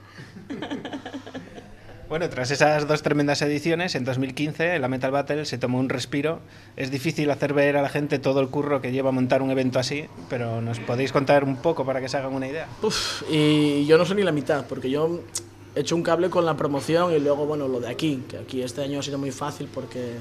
Bueno, 2.08 2.28
tras 2.28 2.50
esas 2.50 2.88
dos 2.88 3.02
tremendas 3.02 3.40
ediciones, 3.40 3.94
en 3.94 4.04
2015 4.04 4.78
la 4.80 4.88
Metal 4.88 5.12
Battle 5.12 5.44
se 5.44 5.58
tomó 5.58 5.78
un 5.78 5.88
respiro. 5.88 6.40
Es 6.76 6.90
difícil 6.90 7.30
hacer 7.30 7.54
ver 7.54 7.76
a 7.76 7.82
la 7.82 7.88
gente 7.88 8.18
todo 8.18 8.40
el 8.40 8.48
curro 8.48 8.80
que 8.80 8.90
lleva 8.90 9.12
montar 9.12 9.42
un 9.42 9.50
evento 9.50 9.78
así, 9.78 10.06
pero 10.28 10.60
¿nos 10.60 10.80
podéis 10.80 11.12
contar 11.12 11.44
un 11.44 11.56
poco 11.56 11.86
para 11.86 12.00
que 12.00 12.08
se 12.08 12.16
hagan 12.16 12.34
una 12.34 12.48
idea? 12.48 12.66
Uf, 12.82 13.22
y 13.30 13.86
yo 13.86 13.96
no 13.96 14.04
sé 14.04 14.14
ni 14.16 14.22
la 14.22 14.32
mitad, 14.32 14.66
porque 14.66 14.90
yo 14.90 15.20
he 15.74 15.80
hecho 15.80 15.94
un 15.94 16.02
cable 16.02 16.28
con 16.28 16.44
la 16.44 16.56
promoción 16.56 17.14
y 17.14 17.18
luego, 17.18 17.46
bueno, 17.46 17.68
lo 17.68 17.80
de 17.80 17.88
aquí, 17.88 18.24
que 18.28 18.38
aquí 18.38 18.60
este 18.60 18.82
año 18.82 18.98
ha 18.98 19.02
sido 19.02 19.18
muy 19.18 19.30
fácil 19.30 19.68
porque 19.72 20.16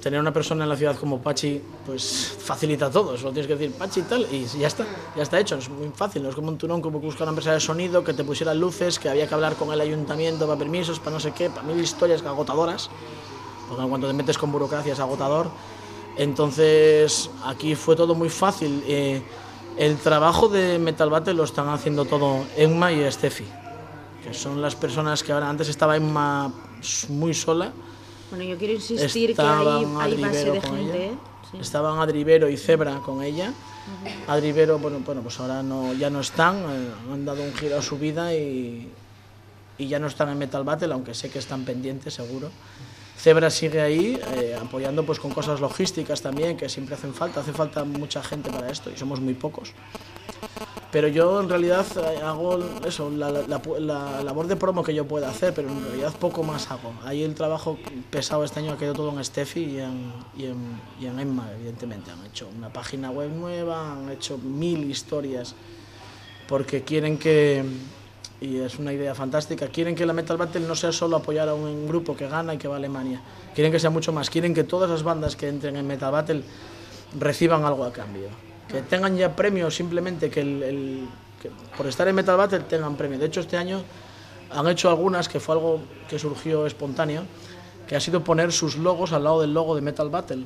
tener 0.00 0.18
una 0.18 0.32
persona 0.32 0.64
en 0.64 0.70
la 0.70 0.76
ciudad 0.76 0.96
como 0.96 1.20
Pachi, 1.20 1.60
pues 1.84 2.36
facilita 2.38 2.90
todo. 2.90 3.16
Solo 3.16 3.32
tienes 3.32 3.46
que 3.46 3.56
decir 3.56 3.76
Pachi 3.76 4.00
y 4.00 4.02
tal, 4.04 4.26
y 4.30 4.46
ya 4.46 4.66
está, 4.66 4.84
ya 5.16 5.22
está 5.22 5.38
hecho. 5.38 5.56
Es 5.56 5.68
muy 5.68 5.90
fácil, 5.94 6.22
no 6.22 6.30
es 6.30 6.34
como 6.34 6.48
un 6.48 6.58
turón, 6.58 6.80
como 6.80 7.00
buscar 7.00 7.22
una 7.22 7.32
empresa 7.32 7.52
de 7.52 7.60
sonido 7.60 8.02
que 8.02 8.14
te 8.14 8.24
pusiera 8.24 8.54
luces, 8.54 8.98
que 8.98 9.08
había 9.08 9.26
que 9.26 9.34
hablar 9.34 9.56
con 9.56 9.72
el 9.72 9.80
ayuntamiento 9.80 10.46
para 10.46 10.58
permisos, 10.58 10.98
para 10.98 11.12
no 11.12 11.20
sé 11.20 11.32
qué, 11.32 11.50
para 11.50 11.62
mil 11.62 11.78
historias 11.78 12.22
agotadoras, 12.22 12.90
porque 13.68 13.86
cuando 13.88 14.06
te 14.06 14.12
metes 14.12 14.38
con 14.38 14.50
burocracia 14.50 14.92
es 14.92 15.00
agotador. 15.00 15.50
Entonces, 16.16 17.30
aquí 17.44 17.74
fue 17.74 17.96
todo 17.96 18.14
muy 18.14 18.28
fácil. 18.28 18.82
Eh, 18.86 19.22
el 19.76 19.96
trabajo 19.96 20.48
de 20.48 20.78
Metal 20.78 21.08
Battle 21.08 21.34
lo 21.34 21.44
están 21.44 21.68
haciendo 21.68 22.04
todo 22.04 22.44
Emma 22.56 22.92
y 22.92 23.10
Steffi, 23.10 23.44
que 24.22 24.34
son 24.34 24.60
las 24.60 24.74
personas 24.74 25.22
que 25.22 25.32
ahora 25.32 25.48
antes 25.48 25.68
estaba 25.68 25.96
Emma 25.96 26.52
muy 27.08 27.34
sola. 27.34 27.72
Bueno, 28.30 28.44
yo 28.44 28.56
quiero 28.56 28.74
insistir 28.74 29.34
que 29.34 29.42
hay, 29.42 29.84
hay 30.00 30.14
base 30.22 30.50
de 30.50 30.60
gente. 30.60 31.06
¿eh? 31.06 31.12
Sí. 31.50 31.58
Estaban 31.60 31.98
Adrivero 31.98 32.48
y 32.48 32.56
Zebra 32.56 32.98
con 33.04 33.22
ella. 33.22 33.52
Adrivero, 34.28 34.78
bueno, 34.78 35.00
bueno, 35.04 35.20
pues 35.20 35.40
ahora 35.40 35.62
no, 35.62 35.92
ya 35.94 36.10
no 36.10 36.20
están, 36.20 36.58
eh, 36.58 36.90
han 37.12 37.24
dado 37.24 37.42
un 37.42 37.52
giro 37.54 37.76
a 37.78 37.82
su 37.82 37.98
vida 37.98 38.32
y, 38.34 38.88
y 39.78 39.88
ya 39.88 39.98
no 39.98 40.06
están 40.06 40.28
en 40.28 40.38
Metal 40.38 40.62
Battle, 40.62 40.92
aunque 40.92 41.12
sé 41.14 41.28
que 41.28 41.40
están 41.40 41.64
pendientes, 41.64 42.14
seguro. 42.14 42.50
Zebra 43.20 43.50
sigue 43.50 43.80
ahí, 43.82 44.18
eh, 44.36 44.56
apoyando 44.60 45.04
pues 45.04 45.18
con 45.20 45.30
cosas 45.32 45.60
logísticas 45.60 46.22
también, 46.22 46.56
que 46.56 46.68
siempre 46.68 46.94
hacen 46.94 47.12
falta. 47.12 47.40
Hace 47.40 47.52
falta 47.52 47.84
mucha 47.84 48.22
gente 48.22 48.50
para 48.50 48.70
esto 48.70 48.90
y 48.90 48.96
somos 48.96 49.20
muy 49.20 49.34
pocos. 49.34 49.72
Pero 50.90 51.06
yo 51.06 51.40
en 51.40 51.48
realidad 51.48 51.86
eh, 51.98 52.20
hago 52.24 52.58
eso, 52.84 53.10
la, 53.10 53.30
la- 53.30 53.42
la- 53.46 53.60
la 53.78 54.22
labor 54.24 54.46
de 54.48 54.56
promo 54.56 54.82
que 54.82 54.92
yo 54.94 55.06
pueda 55.06 55.28
hacer, 55.28 55.52
pero 55.54 55.68
en 55.68 55.84
realidad 55.84 56.12
poco 56.18 56.42
más 56.42 56.70
hago. 56.70 56.92
Ahí 57.04 57.22
el 57.22 57.34
trabajo 57.34 57.78
pesado 58.10 58.42
este 58.42 58.58
año 58.60 58.72
ha 58.72 58.76
quedado 58.78 58.94
todo 58.94 59.10
en 59.16 59.24
Steffi 59.24 59.60
y 59.64 59.78
en, 59.80 60.12
y 60.36 60.44
y 61.04 61.06
en 61.06 61.20
Emma, 61.20 61.48
evidentemente. 61.54 62.10
Han 62.10 62.24
hecho 62.26 62.48
una 62.56 62.72
página 62.72 63.10
web 63.10 63.30
nueva, 63.30 63.92
han 63.92 64.10
hecho 64.10 64.38
mil 64.38 64.90
historias, 64.90 65.54
porque 66.48 66.82
quieren 66.82 67.18
que, 67.18 67.62
y 68.40 68.58
es 68.58 68.78
una 68.78 68.92
idea 68.92 69.14
fantástica, 69.14 69.68
quieren 69.68 69.94
que 69.94 70.06
la 70.06 70.12
Metal 70.12 70.36
Battle 70.36 70.62
no 70.66 70.74
sea 70.74 70.92
solo 70.92 71.16
apoyar 71.16 71.48
a 71.48 71.54
un 71.54 71.86
grupo 71.86 72.16
que 72.16 72.26
gana 72.28 72.54
y 72.54 72.58
que 72.58 72.68
va 72.68 72.74
a 72.76 72.78
Alemania. 72.78 73.20
Quieren 73.54 73.70
que 73.72 73.78
sea 73.78 73.90
mucho 73.90 74.12
más, 74.12 74.30
quieren 74.30 74.54
que 74.54 74.64
todas 74.64 74.88
las 74.88 75.02
bandas 75.02 75.36
que 75.36 75.48
entren 75.48 75.76
en 75.76 75.86
Metal 75.86 76.10
Battle 76.10 76.42
reciban 77.18 77.64
algo 77.64 77.84
a 77.84 77.92
cambio. 77.92 78.28
Que 78.68 78.82
tengan 78.82 79.16
ya 79.16 79.34
premios 79.36 79.74
simplemente 79.74 80.30
que, 80.30 80.40
el, 80.40 80.62
el- 80.62 81.08
que 81.42 81.50
por 81.76 81.86
estar 81.86 82.06
en 82.08 82.14
Metal 82.14 82.36
Battle 82.36 82.60
tengan 82.60 82.96
premio. 82.96 83.18
De 83.18 83.26
hecho, 83.26 83.40
este 83.40 83.56
año 83.56 83.82
han 84.52 84.66
hecho 84.68 84.88
algunas, 84.88 85.28
que 85.28 85.38
fue 85.40 85.54
algo 85.56 85.80
que 86.08 86.18
surgió 86.18 86.66
espontáneo, 86.66 87.22
que 87.86 87.96
ha 87.96 88.00
sido 88.00 88.22
poner 88.24 88.52
sus 88.52 88.76
logos 88.76 89.12
al 89.12 89.24
lado 89.24 89.40
del 89.40 89.52
logo 89.52 89.74
de 89.74 89.82
Metal 89.82 90.08
Battle. 90.08 90.44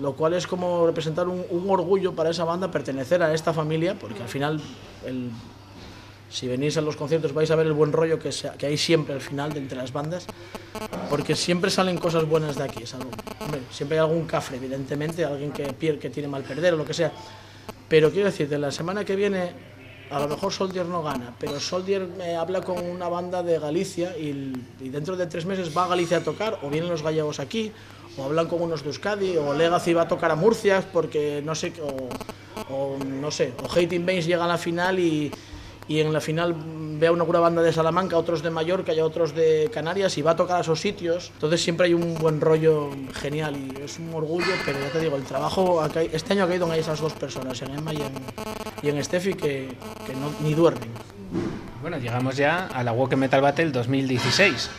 Lo 0.00 0.12
cual 0.14 0.34
es 0.34 0.46
como 0.46 0.86
representar 0.86 1.26
un, 1.26 1.42
un 1.50 1.70
orgullo 1.70 2.12
para 2.14 2.28
esa 2.30 2.44
banda 2.44 2.70
pertenecer 2.70 3.22
a 3.22 3.32
esta 3.32 3.52
familia, 3.54 3.96
porque 3.98 4.22
al 4.22 4.28
final, 4.28 4.60
el- 5.06 5.30
si 6.28 6.48
venís 6.48 6.76
a 6.76 6.80
los 6.80 6.96
conciertos 6.96 7.32
vais 7.32 7.50
a 7.50 7.56
ver 7.56 7.66
el 7.66 7.72
buen 7.72 7.92
rollo 7.92 8.18
que, 8.18 8.30
hay 8.66 8.76
siempre 8.76 9.14
al 9.14 9.20
final 9.20 9.52
de 9.52 9.60
entre 9.60 9.78
las 9.78 9.92
bandas, 9.92 10.26
porque 11.08 11.34
siempre 11.34 11.70
salen 11.70 11.98
cosas 11.98 12.26
buenas 12.26 12.56
de 12.56 12.64
aquí. 12.64 12.84
siempre 13.70 13.98
hay 13.98 14.04
algún 14.04 14.26
cafre, 14.26 14.56
evidentemente, 14.56 15.24
alguien 15.24 15.52
que, 15.52 15.66
pier- 15.78 15.98
que 15.98 16.10
tiene 16.10 16.28
mal 16.28 16.42
perder 16.42 16.74
o 16.74 16.76
lo 16.76 16.84
que 16.84 16.94
sea. 16.94 17.12
Pero 17.88 18.10
quiero 18.10 18.26
decirte, 18.26 18.58
la 18.58 18.72
semana 18.72 19.04
que 19.04 19.14
viene 19.14 19.52
a 20.10 20.20
lo 20.20 20.28
mejor 20.28 20.52
Soldier 20.52 20.86
no 20.86 21.02
gana, 21.02 21.34
pero 21.38 21.58
Soldier 21.58 22.08
eh, 22.20 22.36
habla 22.36 22.60
con 22.60 22.78
una 22.78 23.08
banda 23.08 23.42
de 23.42 23.58
Galicia 23.58 24.16
y, 24.16 24.52
dentro 24.80 25.16
de 25.16 25.26
tres 25.26 25.46
meses 25.46 25.76
va 25.76 25.84
a 25.84 25.88
Galicia 25.88 26.18
a 26.18 26.20
tocar, 26.20 26.60
o 26.62 26.70
vienen 26.70 26.90
los 26.90 27.02
gallegos 27.02 27.40
aquí, 27.40 27.72
o 28.16 28.24
hablan 28.24 28.46
con 28.46 28.62
unos 28.62 28.82
de 28.82 28.88
Euskadi, 28.88 29.36
o 29.36 29.52
Legacy 29.52 29.94
va 29.94 30.02
a 30.02 30.08
tocar 30.08 30.30
a 30.30 30.36
Murcia, 30.36 30.84
porque 30.92 31.42
no 31.44 31.54
sé, 31.54 31.72
o, 31.82 32.72
o 32.72 32.98
no 33.04 33.30
sé, 33.30 33.52
o 33.62 33.68
Hating 33.70 34.06
Bass 34.06 34.26
llega 34.26 34.44
a 34.44 34.48
la 34.48 34.58
final 34.58 34.98
y, 34.98 35.30
y 35.88 36.00
en 36.00 36.12
la 36.12 36.20
final 36.20 36.54
ve 36.98 37.06
a 37.06 37.12
una 37.12 37.24
pura 37.24 37.40
banda 37.40 37.62
de 37.62 37.72
Salamanca, 37.72 38.16
otros 38.16 38.42
de 38.42 38.50
Mallorca 38.50 38.92
y 38.92 38.98
a 38.98 39.04
otros 39.04 39.34
de 39.34 39.70
Canarias 39.72 40.16
y 40.18 40.22
va 40.22 40.32
a 40.32 40.36
tocar 40.36 40.58
a 40.58 40.60
esos 40.60 40.80
sitios. 40.80 41.30
Entonces 41.34 41.62
siempre 41.62 41.86
hay 41.86 41.94
un 41.94 42.14
buen 42.14 42.40
rollo 42.40 42.90
genial 43.14 43.56
y 43.56 43.82
es 43.82 43.98
un 43.98 44.12
orgullo, 44.14 44.52
pero 44.64 44.78
ya 44.80 44.90
te 44.90 45.00
digo, 45.00 45.16
el 45.16 45.24
trabajo 45.24 45.84
este 46.12 46.32
año 46.32 46.44
ha 46.44 46.48
caído 46.48 46.66
en 46.72 46.78
esas 46.78 47.00
dos 47.00 47.12
personas, 47.12 47.60
en 47.62 47.74
Emma 47.74 47.92
y 47.92 48.02
en, 48.02 48.12
y 48.82 48.88
en 48.88 49.04
Steffi, 49.04 49.34
que, 49.34 49.68
que 50.06 50.14
no, 50.14 50.30
ni 50.42 50.54
duermen. 50.54 50.90
Bueno, 51.82 51.98
llegamos 51.98 52.36
ya 52.36 52.66
a 52.66 52.82
la 52.82 52.92
Woken 52.92 53.18
Metal 53.18 53.40
Battle 53.40 53.70
2016. 53.70 54.70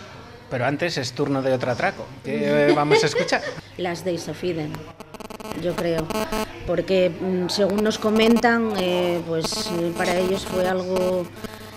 Pero 0.49 0.65
antes 0.65 0.97
es 0.97 1.11
turno 1.13 1.41
de 1.41 1.53
otro 1.53 1.71
atraco. 1.71 2.05
¿Qué 2.23 2.71
vamos 2.75 3.03
a 3.03 3.07
escuchar? 3.07 3.41
Las 3.77 4.03
Days 4.05 4.27
of 4.29 4.43
Eden, 4.43 4.73
yo 5.61 5.75
creo. 5.75 6.07
Porque 6.67 7.09
mm, 7.09 7.49
según 7.49 7.83
nos 7.83 7.97
comentan, 7.97 8.73
eh, 8.77 9.21
pues 9.27 9.71
para 9.97 10.15
ellos 10.17 10.45
fue 10.45 10.67
algo 10.67 11.25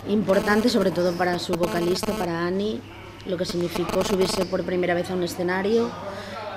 importante, 0.08 0.68
sobre 0.68 0.90
todo 0.90 1.12
para 1.12 1.38
su 1.38 1.54
vocalista, 1.54 2.12
para 2.12 2.46
Annie, 2.46 2.80
lo 3.26 3.36
que 3.36 3.44
significó 3.44 4.04
subirse 4.04 4.44
por 4.44 4.64
primera 4.64 4.94
vez 4.94 5.10
a 5.10 5.14
un 5.14 5.22
escenario 5.22 5.90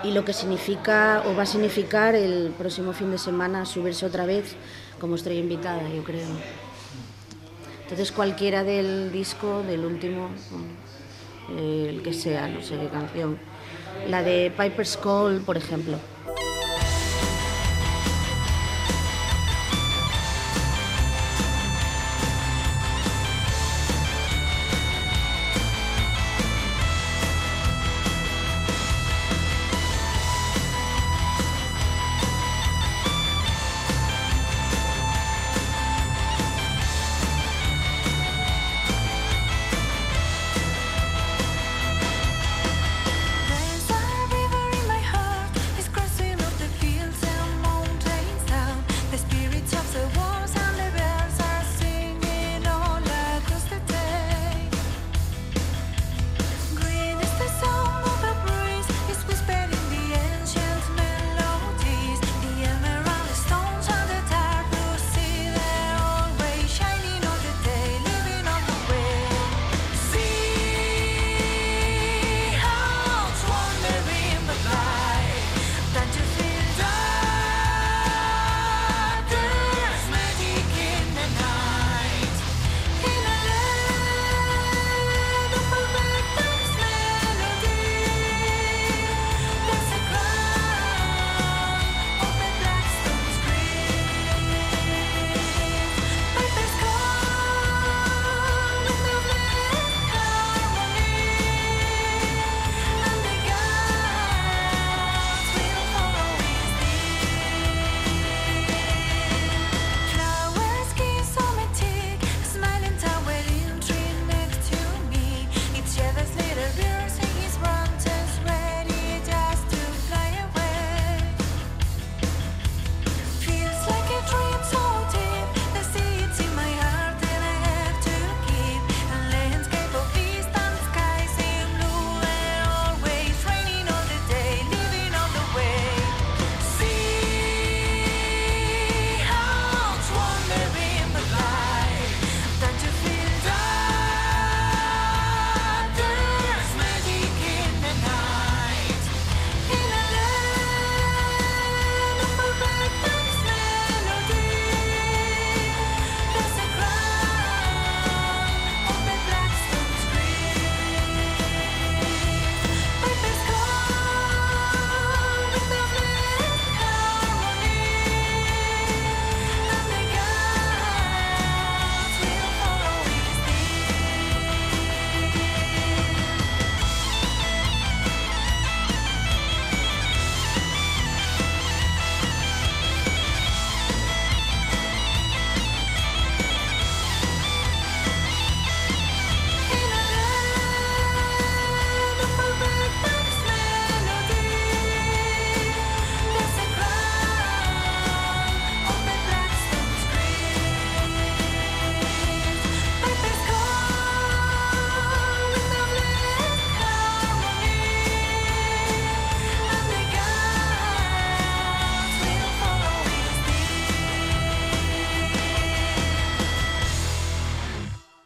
y 0.03 0.11
lo 0.11 0.25
que 0.25 0.33
significa 0.33 1.23
o 1.25 1.35
va 1.35 1.43
a 1.43 1.45
significar 1.45 2.15
el 2.15 2.53
próximo 2.57 2.91
fin 2.93 3.11
de 3.11 3.17
semana 3.17 3.65
subirse 3.65 4.05
otra 4.05 4.25
vez 4.25 4.55
como 4.99 5.15
estrella 5.15 5.39
invitada, 5.39 5.87
yo 5.89 6.03
creo. 6.03 6.27
Entonces 7.83 8.11
cualquiera 8.11 8.63
del 8.63 9.11
disco, 9.11 9.63
del 9.63 9.85
último, 9.85 10.29
eh, 11.51 11.87
el 11.89 12.01
que 12.01 12.13
sea, 12.13 12.47
no 12.47 12.61
sé 12.61 12.77
qué 12.77 12.87
canción, 12.87 13.37
la 14.07 14.23
de 14.23 14.51
Piper's 14.57 14.97
Call, 14.97 15.41
por 15.41 15.57
ejemplo. 15.57 15.97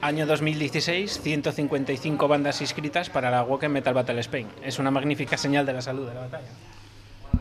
Año 0.07 0.25
2016, 0.25 1.19
155 1.21 2.29
bandas 2.29 2.61
inscritas 2.61 3.09
para 3.09 3.29
la 3.29 3.43
Wacken 3.43 3.73
Metal 3.73 3.93
Battle 3.93 4.21
Spain. 4.21 4.47
Es 4.63 4.79
una 4.79 4.89
magnífica 4.89 5.35
señal 5.35 5.65
de 5.65 5.73
la 5.73 5.81
salud 5.81 6.07
de 6.07 6.13
la 6.13 6.21
batalla. 6.21 6.47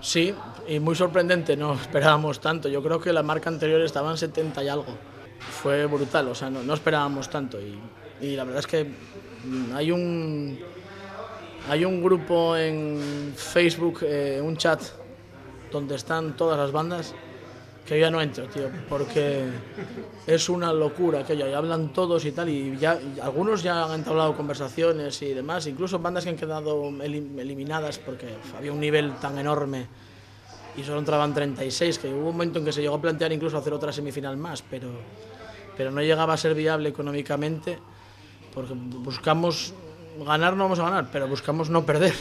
Sí, 0.00 0.34
y 0.66 0.80
muy 0.80 0.96
sorprendente, 0.96 1.56
no 1.56 1.74
esperábamos 1.74 2.40
tanto. 2.40 2.68
Yo 2.68 2.82
creo 2.82 3.00
que 3.00 3.12
la 3.12 3.22
marca 3.22 3.50
anterior 3.50 3.80
estaba 3.82 4.10
en 4.10 4.16
70 4.16 4.64
y 4.64 4.68
algo. 4.68 4.98
Fue 5.38 5.86
brutal, 5.86 6.26
o 6.26 6.34
sea, 6.34 6.50
no, 6.50 6.64
no 6.64 6.74
esperábamos 6.74 7.30
tanto. 7.30 7.56
Y, 7.60 7.78
y 8.20 8.34
la 8.34 8.42
verdad 8.42 8.58
es 8.58 8.66
que 8.66 8.82
mm, 8.82 9.72
hay 9.76 9.92
un, 9.92 10.58
hay 11.70 11.84
un 11.84 12.02
grupo 12.02 12.56
en 12.56 13.32
Facebook, 13.36 14.00
eh, 14.02 14.40
un 14.42 14.56
chat, 14.56 14.82
donde 15.70 15.94
están 15.94 16.34
todas 16.34 16.58
las 16.58 16.72
bandas, 16.72 17.14
que 17.86 17.98
ya 18.00 18.10
no 18.10 18.20
entro, 18.20 18.44
tío, 18.48 18.70
porque 18.88 19.46
es 20.26 20.48
una 20.48 20.72
locura 20.72 21.20
aquello, 21.20 21.48
y 21.48 21.52
hablan 21.52 21.92
todos 21.92 22.24
y 22.24 22.32
tal, 22.32 22.48
y 22.48 22.76
ya 22.78 22.98
algunos 23.22 23.62
ya 23.62 23.84
han 23.84 24.00
entablado 24.00 24.34
conversaciones 24.36 25.22
y 25.22 25.32
demás, 25.32 25.66
incluso 25.66 25.98
bandas 26.00 26.24
que 26.24 26.30
han 26.30 26.36
quedado 26.36 26.90
elim- 26.90 27.38
eliminadas 27.38 27.98
porque 27.98 28.26
había 28.56 28.72
un 28.72 28.80
nivel 28.80 29.14
tan 29.20 29.38
enorme 29.38 29.86
y 30.76 30.82
solo 30.82 30.98
entraban 30.98 31.32
36, 31.32 31.98
que 31.98 32.08
hubo 32.08 32.26
un 32.28 32.32
momento 32.36 32.58
en 32.58 32.64
que 32.64 32.72
se 32.72 32.82
llegó 32.82 32.96
a 32.96 33.00
plantear 33.00 33.32
incluso 33.32 33.56
hacer 33.56 33.72
otra 33.72 33.92
semifinal 33.92 34.36
más, 34.36 34.62
pero, 34.62 34.88
pero 35.76 35.90
no 35.92 36.02
llegaba 36.02 36.34
a 36.34 36.36
ser 36.36 36.54
viable 36.54 36.88
económicamente, 36.88 37.78
porque 38.52 38.74
buscamos 38.74 39.72
ganar, 40.26 40.54
no 40.56 40.64
vamos 40.64 40.80
a 40.80 40.84
ganar, 40.84 41.08
pero 41.12 41.28
buscamos 41.28 41.70
no 41.70 41.86
perder. 41.86 42.14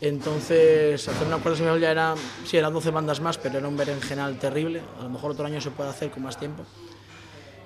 Entonces, 0.00 1.08
hacer 1.08 1.26
una 1.26 1.38
cuarta 1.38 1.56
semifinal 1.56 1.80
ya 1.80 1.90
era, 1.90 2.14
sí, 2.44 2.56
eran 2.56 2.72
12 2.72 2.90
bandas 2.90 3.20
más, 3.20 3.38
pero 3.38 3.58
era 3.58 3.66
un 3.66 3.76
berenjenal 3.76 4.38
terrible. 4.38 4.82
A 5.00 5.04
lo 5.04 5.10
mejor 5.10 5.30
otro 5.30 5.46
año 5.46 5.60
se 5.60 5.70
puede 5.70 5.88
hacer 5.88 6.10
con 6.10 6.22
más 6.22 6.38
tiempo. 6.38 6.64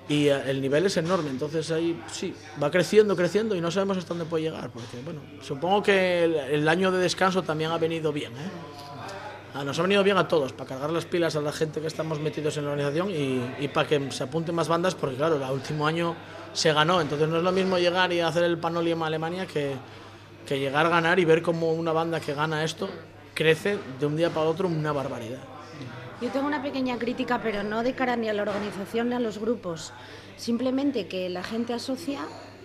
Y 0.07 0.27
eh, 0.27 0.41
el 0.47 0.61
nivel 0.61 0.85
es 0.85 0.97
enorme, 0.97 1.29
entonces 1.29 1.69
ahí 1.71 2.01
sí, 2.11 2.33
va 2.61 2.71
creciendo, 2.71 3.15
creciendo 3.15 3.55
y 3.55 3.61
no 3.61 3.69
sabemos 3.69 3.97
hasta 3.97 4.09
dónde 4.09 4.25
puede 4.25 4.45
llegar. 4.45 4.69
Porque, 4.69 4.97
bueno, 5.03 5.19
supongo 5.41 5.83
que 5.83 6.23
el, 6.23 6.67
año 6.67 6.91
de 6.91 6.99
descanso 6.99 7.43
también 7.43 7.71
ha 7.71 7.77
venido 7.77 8.11
bien, 8.13 8.31
¿eh? 8.33 8.49
Ah, 9.53 9.65
Nos 9.65 9.77
ha 9.79 9.81
venido 9.81 10.01
bien 10.01 10.15
a 10.15 10.29
todos, 10.29 10.53
para 10.53 10.69
cargar 10.69 10.91
las 10.91 11.03
pilas 11.03 11.35
a 11.35 11.41
la 11.41 11.51
gente 11.51 11.81
que 11.81 11.87
estamos 11.87 12.21
metidos 12.21 12.55
en 12.55 12.63
la 12.63 12.71
organización 12.71 13.09
y, 13.11 13.43
y 13.59 13.67
para 13.67 13.85
que 13.85 14.09
se 14.09 14.23
apunten 14.23 14.55
más 14.55 14.69
bandas, 14.69 14.95
porque 14.95 15.17
claro, 15.17 15.35
el 15.35 15.51
último 15.51 15.85
año 15.85 16.15
se 16.53 16.71
ganó, 16.71 17.01
entonces 17.01 17.27
no 17.27 17.37
es 17.37 17.43
lo 17.43 17.51
mismo 17.51 17.77
llegar 17.77 18.13
y 18.13 18.21
hacer 18.21 18.43
el 18.43 18.57
Panolium 18.57 19.03
a 19.03 19.07
Alemania 19.07 19.45
que, 19.45 19.75
que 20.45 20.59
llegar 20.59 20.85
a 20.85 20.89
ganar 20.89 21.19
y 21.19 21.25
ver 21.25 21.41
cómo 21.41 21.73
una 21.73 21.91
banda 21.91 22.19
que 22.19 22.33
gana 22.33 22.63
esto 22.63 22.89
crece 23.33 23.77
de 23.99 24.05
un 24.05 24.15
día 24.15 24.29
para 24.29 24.47
otro 24.47 24.67
una 24.67 24.91
barbaridad. 24.91 25.39
Yo 26.21 26.29
tengo 26.29 26.45
una 26.45 26.61
pequeña 26.61 26.99
crítica, 26.99 27.41
pero 27.41 27.63
no 27.63 27.81
de 27.81 27.93
cara 27.93 28.15
ni 28.15 28.29
a 28.29 28.33
la 28.33 28.43
organización 28.43 29.09
ni 29.09 29.15
a 29.15 29.19
los 29.19 29.39
grupos. 29.39 29.91
Simplemente 30.37 31.07
que 31.07 31.29
la 31.29 31.43
gente 31.43 31.73
asocia 31.73 32.19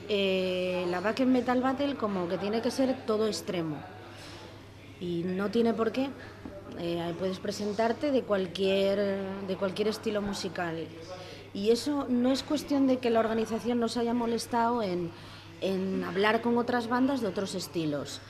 eh, 0.08 0.86
la 0.88 1.00
Back 1.00 1.20
in 1.20 1.32
Metal 1.32 1.60
Battle 1.60 1.96
como 1.96 2.28
que 2.28 2.38
tiene 2.38 2.60
que 2.60 2.70
ser 2.70 2.94
todo 3.06 3.26
extremo. 3.26 3.78
Y 5.00 5.22
no 5.24 5.50
tiene 5.50 5.72
por 5.72 5.92
qué. 5.92 6.10
Eh, 6.78 7.14
puedes 7.18 7.38
presentarte 7.38 8.10
de 8.10 8.22
cualquier, 8.22 8.98
de 9.46 9.56
cualquier 9.56 9.88
estilo 9.88 10.20
musical. 10.20 10.86
Y 11.54 11.70
eso 11.70 12.06
no 12.08 12.32
es 12.32 12.42
cuestión 12.42 12.86
de 12.86 12.98
que 12.98 13.08
la 13.08 13.20
organización 13.20 13.80
nos 13.80 13.96
haya 13.96 14.12
molestado 14.12 14.82
en, 14.82 15.10
en 15.60 16.04
hablar 16.04 16.40
con 16.42 16.58
otras 16.58 16.88
bandas 16.88 17.20
de 17.20 17.28
otros 17.28 17.54
estilos. 17.54 18.20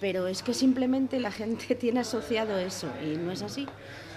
Pero 0.00 0.26
es 0.26 0.42
que 0.42 0.54
simplemente 0.54 1.20
la 1.20 1.30
gente 1.30 1.74
tiene 1.74 2.00
asociado 2.00 2.58
eso 2.58 2.88
y 3.02 3.16
no 3.16 3.32
es 3.32 3.42
así. 3.42 3.66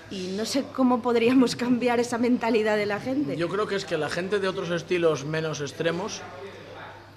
Y 0.10 0.36
no 0.38 0.46
sé 0.46 0.64
cómo 0.74 1.02
podríamos 1.02 1.56
cambiar 1.58 2.00
esa 2.00 2.18
mentalidad 2.18 2.78
de 2.78 2.86
la 2.86 3.00
gente. 3.00 3.36
Yo 3.36 3.50
creo 3.50 3.68
que 3.68 3.76
es 3.76 3.86
que 3.86 3.98
la 3.98 4.10
gente 4.10 4.40
de 4.40 4.48
otros 4.48 4.70
estilos 4.72 5.26
menos 5.26 5.60
extremos 5.62 6.22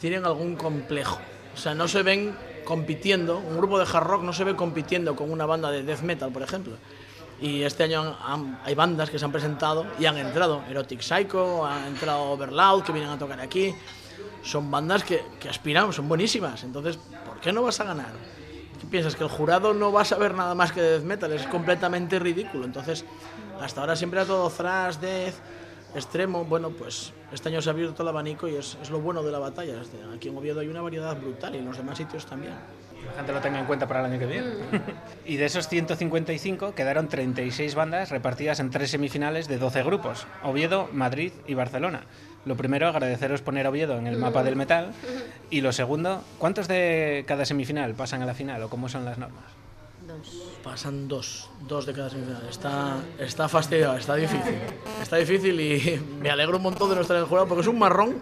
tienen 0.00 0.24
algún 0.24 0.56
complejo. 0.56 1.18
O 1.54 1.56
sea, 1.56 1.74
no 1.74 1.86
se 1.88 2.02
ven 2.02 2.34
compitiendo, 2.64 3.38
un 3.38 3.56
grupo 3.56 3.78
de 3.78 3.84
hard 3.90 4.06
rock 4.06 4.22
no 4.22 4.32
se 4.32 4.44
ve 4.44 4.54
compitiendo 4.56 5.16
con 5.16 5.30
una 5.30 5.46
banda 5.46 5.70
de 5.70 5.82
death 5.82 6.00
metal, 6.02 6.30
por 6.32 6.42
ejemplo. 6.42 6.74
Y 7.40 7.62
este 7.62 7.84
año 7.84 8.00
han- 8.02 8.16
han- 8.22 8.60
hay 8.64 8.74
bandas 8.74 9.08
que 9.10 9.18
se 9.18 9.24
han 9.24 9.32
presentado 9.32 9.86
y 9.98 10.06
han 10.06 10.16
entrado. 10.18 10.62
Erotic 10.68 11.00
Psycho, 11.00 11.64
ha 11.66 11.86
entrado 11.86 12.22
Overloud, 12.32 12.82
que 12.82 12.92
vienen 12.92 13.10
a 13.10 13.18
tocar 13.18 13.40
aquí. 13.40 13.74
Son 14.42 14.70
bandas 14.70 15.04
que, 15.04 15.22
que 15.38 15.48
aspiran, 15.48 15.92
son 15.92 16.08
buenísimas. 16.08 16.64
Entonces, 16.64 16.98
¿por 17.26 17.40
qué 17.40 17.52
no 17.52 17.62
vas 17.62 17.80
a 17.80 17.84
ganar? 17.84 18.12
¿Qué 18.80 18.86
piensas? 18.86 19.14
¿Que 19.14 19.24
el 19.24 19.30
jurado 19.30 19.74
no 19.74 19.92
va 19.92 20.02
a 20.02 20.04
saber 20.04 20.34
nada 20.34 20.54
más 20.54 20.72
que 20.72 20.80
de 20.80 20.90
death 20.92 21.04
metal? 21.04 21.32
Es 21.32 21.46
completamente 21.46 22.18
ridículo. 22.18 22.64
Entonces, 22.64 23.04
hasta 23.60 23.82
ahora 23.82 23.94
siempre 23.94 24.20
era 24.20 24.26
todo 24.26 24.48
thrash, 24.48 24.96
death, 24.96 25.34
extremo. 25.94 26.44
Bueno, 26.44 26.70
pues 26.70 27.12
este 27.32 27.50
año 27.50 27.60
se 27.60 27.68
ha 27.68 27.72
abierto 27.72 28.02
el 28.02 28.08
abanico 28.08 28.48
y 28.48 28.56
es, 28.56 28.78
es 28.80 28.90
lo 28.90 29.00
bueno 29.00 29.22
de 29.22 29.32
la 29.32 29.38
batalla. 29.38 29.80
Este, 29.82 29.98
Aquí 30.14 30.28
en 30.28 30.36
Oviedo 30.36 30.60
hay 30.60 30.68
una 30.68 30.80
variedad 30.80 31.14
brutal 31.16 31.54
y 31.54 31.58
en 31.58 31.66
los 31.66 31.76
demás 31.76 31.98
sitios 31.98 32.24
también. 32.24 32.54
La 33.06 33.12
gente 33.12 33.32
lo 33.32 33.40
tenga 33.40 33.58
en 33.58 33.66
cuenta 33.66 33.86
para 33.86 34.00
el 34.00 34.06
año 34.06 34.18
que 34.18 34.26
viene. 34.26 34.48
y 35.24 35.36
de 35.36 35.44
esos 35.46 35.68
155 35.68 36.74
quedaron 36.74 37.08
36 37.08 37.74
bandas 37.74 38.10
repartidas 38.10 38.60
en 38.60 38.70
tres 38.70 38.90
semifinales 38.90 39.48
de 39.48 39.58
12 39.58 39.82
grupos, 39.82 40.26
Oviedo, 40.42 40.88
Madrid 40.92 41.32
y 41.46 41.54
Barcelona. 41.54 42.02
Lo 42.46 42.56
primero, 42.56 42.88
agradeceros 42.88 43.42
poner 43.42 43.66
a 43.66 43.70
Oviedo 43.70 43.98
en 43.98 44.06
el 44.06 44.16
mapa 44.16 44.42
del 44.42 44.56
metal. 44.56 44.92
Y 45.50 45.60
lo 45.60 45.72
segundo, 45.72 46.22
¿cuántos 46.38 46.68
de 46.68 47.24
cada 47.26 47.44
semifinal 47.44 47.94
pasan 47.94 48.22
a 48.22 48.26
la 48.26 48.34
final 48.34 48.62
o 48.62 48.70
cómo 48.70 48.88
son 48.88 49.04
las 49.04 49.18
normas? 49.18 49.44
Pasan 50.64 51.06
dos, 51.06 51.50
dos 51.68 51.86
de 51.86 51.92
cada 51.92 52.08
semifinal. 52.08 52.42
Está, 52.48 52.96
está 53.18 53.48
fastidiado, 53.48 53.96
está 53.96 54.14
difícil. 54.16 54.54
Está 55.02 55.16
difícil 55.16 55.60
y 55.60 56.00
me 56.20 56.30
alegro 56.30 56.56
un 56.56 56.62
montón 56.62 56.88
de 56.88 56.96
no 56.96 57.02
estar 57.02 57.16
en 57.16 57.22
el 57.22 57.28
jurado 57.28 57.46
porque 57.46 57.62
es 57.62 57.68
un 57.68 57.78
marrón 57.78 58.16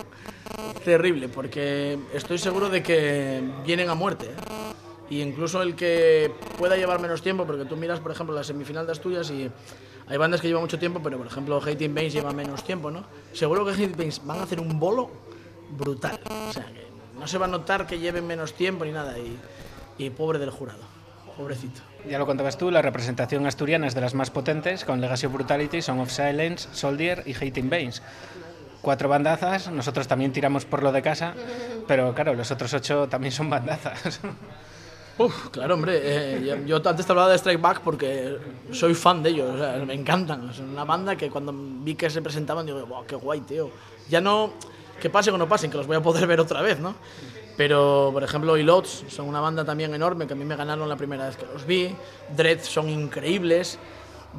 terrible, 0.84 1.28
porque 1.28 1.98
estoy 2.12 2.38
seguro 2.38 2.68
de 2.68 2.82
que 2.82 3.42
vienen 3.64 3.88
a 3.88 3.94
muerte. 3.94 4.26
¿eh? 4.26 4.74
Y 5.10 5.22
incluso 5.22 5.62
el 5.62 5.74
que 5.74 6.32
pueda 6.58 6.76
llevar 6.76 7.00
menos 7.00 7.22
tiempo, 7.22 7.46
porque 7.46 7.64
tú 7.64 7.76
miras, 7.76 8.00
por 8.00 8.10
ejemplo, 8.10 8.34
la 8.34 8.44
semifinal 8.44 8.84
de 8.84 8.92
Asturias 8.92 9.30
y 9.30 9.50
hay 10.08 10.16
bandas 10.16 10.40
que 10.40 10.48
llevan 10.48 10.62
mucho 10.62 10.78
tiempo, 10.78 11.00
pero 11.02 11.18
por 11.18 11.26
ejemplo, 11.26 11.60
Hating 11.60 11.94
Banes 11.94 12.12
lleva 12.12 12.32
menos 12.32 12.64
tiempo, 12.64 12.90
¿no? 12.90 13.04
Seguro 13.32 13.64
que 13.64 13.72
Hating 13.72 13.96
Banes 13.96 14.20
van 14.24 14.38
a 14.38 14.42
hacer 14.44 14.60
un 14.60 14.78
bolo 14.80 15.10
brutal. 15.70 16.18
O 16.48 16.52
sea, 16.52 16.66
no 17.18 17.26
se 17.26 17.38
va 17.38 17.46
a 17.46 17.48
notar 17.48 17.86
que 17.86 17.98
lleven 17.98 18.26
menos 18.26 18.54
tiempo 18.54 18.84
ni 18.84 18.92
nada. 18.92 19.16
Y, 19.98 20.10
pobre 20.10 20.38
del 20.38 20.50
jurado, 20.50 20.80
pobrecito. 21.36 21.80
Ya 22.08 22.18
lo 22.18 22.26
contabas 22.26 22.56
tú, 22.56 22.70
la 22.70 22.80
representación 22.80 23.46
asturiana 23.46 23.86
es 23.86 23.94
de 23.94 24.00
las 24.00 24.14
más 24.14 24.30
potentes, 24.30 24.84
con 24.84 25.00
Legacy 25.00 25.26
of 25.26 25.32
Brutality, 25.32 25.82
Song 25.82 26.00
of 26.00 26.10
Silence, 26.10 26.68
Soldier 26.72 27.24
y 27.26 27.34
Hating 27.34 27.68
Banes. 27.68 28.02
Cuatro 28.80 29.08
bandazas, 29.08 29.70
nosotros 29.70 30.06
también 30.06 30.32
tiramos 30.32 30.64
por 30.64 30.84
lo 30.84 30.92
de 30.92 31.02
casa, 31.02 31.34
pero 31.88 32.14
claro, 32.14 32.34
los 32.34 32.50
otros 32.52 32.72
ocho 32.72 33.08
también 33.08 33.32
son 33.32 33.50
bandazas. 33.50 34.20
Uf, 35.18 35.48
claro, 35.50 35.74
hombre. 35.74 36.00
eh, 36.02 36.44
yo, 36.66 36.80
yo 36.80 36.88
antes 36.88 37.04
te 37.04 37.12
hablaba 37.12 37.28
de 37.28 37.38
Strike 37.38 37.60
Back 37.60 37.80
porque 37.80 38.38
soy 38.70 38.94
fan 38.94 39.22
de 39.22 39.30
ellos, 39.30 39.52
me 39.86 39.94
encantan. 39.94 40.48
Es 40.50 40.60
una 40.60 40.84
banda 40.84 41.16
que 41.16 41.28
cuando 41.28 41.52
vi 41.54 41.94
que 41.96 42.08
se 42.08 42.22
presentaban 42.22 42.64
digo, 42.66 42.84
wow, 42.86 43.04
qué 43.06 43.16
guay, 43.16 43.40
tío. 43.40 43.70
Ya 44.08 44.20
no 44.20 44.52
que 45.00 45.10
pasen 45.10 45.34
o 45.34 45.38
no 45.38 45.48
pasen, 45.48 45.70
que 45.70 45.76
los 45.76 45.86
voy 45.86 45.96
a 45.96 46.02
poder 46.02 46.26
ver 46.28 46.40
otra 46.40 46.62
vez, 46.62 46.78
¿no? 46.78 46.94
Pero, 47.56 48.10
por 48.12 48.22
ejemplo, 48.22 48.56
Ilots 48.56 49.04
son 49.08 49.26
una 49.28 49.40
banda 49.40 49.64
también 49.64 49.92
enorme 49.92 50.28
que 50.28 50.34
a 50.34 50.36
mí 50.36 50.44
me 50.44 50.54
ganaron 50.54 50.88
la 50.88 50.96
primera 50.96 51.26
vez 51.26 51.36
que 51.36 51.46
los 51.52 51.66
vi. 51.66 51.92
Dread 52.36 52.60
son 52.62 52.88
increíbles. 52.88 53.78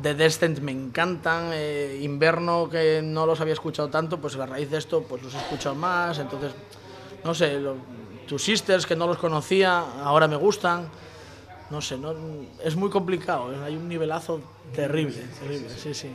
The 0.02 0.14
Descent 0.14 0.60
me 0.60 0.72
encantan. 0.72 1.50
eh, 1.52 2.00
Inverno, 2.02 2.70
que 2.70 3.02
no 3.04 3.26
los 3.26 3.42
había 3.42 3.54
escuchado 3.54 3.90
tanto, 3.90 4.22
pues 4.22 4.38
a 4.38 4.46
raíz 4.46 4.72
de 4.72 4.78
esto 4.78 5.04
pues 5.04 5.22
los 5.22 5.34
he 5.34 5.38
escuchado 5.38 5.76
más. 5.76 6.18
Entonces, 6.20 6.54
no 7.26 7.34
sé, 7.34 7.60
lo, 7.60 7.76
Two 8.30 8.38
Sisters, 8.38 8.86
que 8.86 8.96
no 8.96 9.08
los 9.08 9.18
conocía, 9.18 9.80
ahora 10.04 10.28
me 10.28 10.36
gustan. 10.36 10.88
No 11.72 11.82
sé, 11.82 11.98
no, 11.98 12.14
es 12.64 12.76
muy 12.76 12.92
complicado. 12.92 13.52
Hay 13.66 13.76
un 13.76 13.90
nivelazo 13.90 14.40
terrible, 14.76 15.18
terrible, 15.40 15.68
sí, 15.76 15.96
sí. 15.96 16.10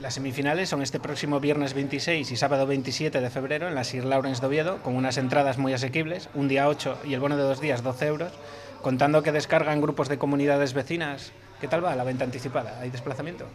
Las 0.00 0.14
semifinales 0.14 0.68
son 0.68 0.82
este 0.82 1.00
próximo 1.00 1.40
viernes 1.40 1.72
26 1.72 2.30
y 2.30 2.36
sábado 2.36 2.66
27 2.66 3.22
de 3.22 3.30
febrero 3.30 3.68
en 3.68 3.74
la 3.74 3.84
Sir 3.84 4.04
Lawrence 4.04 4.42
de 4.42 4.48
Oviedo, 4.48 4.82
con 4.82 4.94
unas 4.94 5.16
entradas 5.16 5.56
muy 5.56 5.72
asequibles, 5.72 6.28
un 6.34 6.46
día 6.46 6.68
8 6.68 6.98
y 7.04 7.14
el 7.14 7.20
bono 7.20 7.38
de 7.38 7.42
dos 7.42 7.62
días 7.62 7.82
12 7.82 8.06
euros, 8.06 8.32
contando 8.82 9.22
que 9.22 9.32
descargan 9.32 9.80
grupos 9.80 10.10
de 10.10 10.18
comunidades 10.18 10.74
vecinas. 10.74 11.32
¿Qué 11.58 11.68
tal 11.68 11.82
va 11.82 11.96
la 11.96 12.04
venta 12.04 12.24
anticipada? 12.24 12.80
¿Hay 12.80 12.90
desplazamiento? 12.90 13.46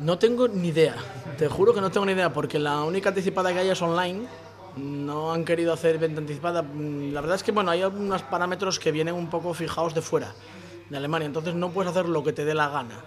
No 0.00 0.18
tengo 0.18 0.48
ni 0.48 0.68
idea, 0.68 0.96
te 1.38 1.48
juro 1.48 1.72
que 1.72 1.80
no 1.80 1.90
tengo 1.90 2.04
ni 2.04 2.12
idea, 2.12 2.30
porque 2.34 2.58
la 2.58 2.82
única 2.82 3.08
anticipada 3.08 3.54
que 3.54 3.60
hay 3.60 3.70
es 3.70 3.80
online. 3.80 4.26
No 4.76 5.32
han 5.32 5.44
querido 5.44 5.72
hacer 5.72 5.98
venta 5.98 6.20
anticipada. 6.20 6.62
Mm, 6.62 7.12
La 7.12 7.20
verdad 7.20 7.36
es 7.36 7.42
que 7.42 7.52
bueno, 7.52 7.70
hay 7.70 7.82
algunos 7.82 8.22
parámetros 8.22 8.78
que 8.78 8.92
vienen 8.92 9.14
un 9.14 9.28
poco 9.28 9.54
fijados 9.54 9.94
de 9.94 10.02
fuera, 10.02 10.34
de 10.90 10.96
Alemania, 10.96 11.26
entonces 11.26 11.54
no 11.54 11.70
puedes 11.70 11.90
hacer 11.90 12.08
lo 12.08 12.22
que 12.22 12.32
te 12.32 12.44
dé 12.44 12.54
la 12.54 12.68
gana. 12.68 13.00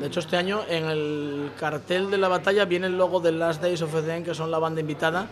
De 0.00 0.06
hecho, 0.06 0.20
este 0.20 0.36
año 0.36 0.62
en 0.68 0.86
el 0.86 1.52
cartel 1.58 2.10
de 2.10 2.18
la 2.18 2.28
batalla 2.28 2.64
viene 2.64 2.86
el 2.86 2.96
logo 2.96 3.20
de 3.20 3.32
Last 3.32 3.60
Days 3.62 3.82
of 3.82 3.94
End, 4.08 4.24
que 4.24 4.34
son 4.34 4.50
la 4.50 4.58
banda 4.58 4.80
invitada, 4.80 5.28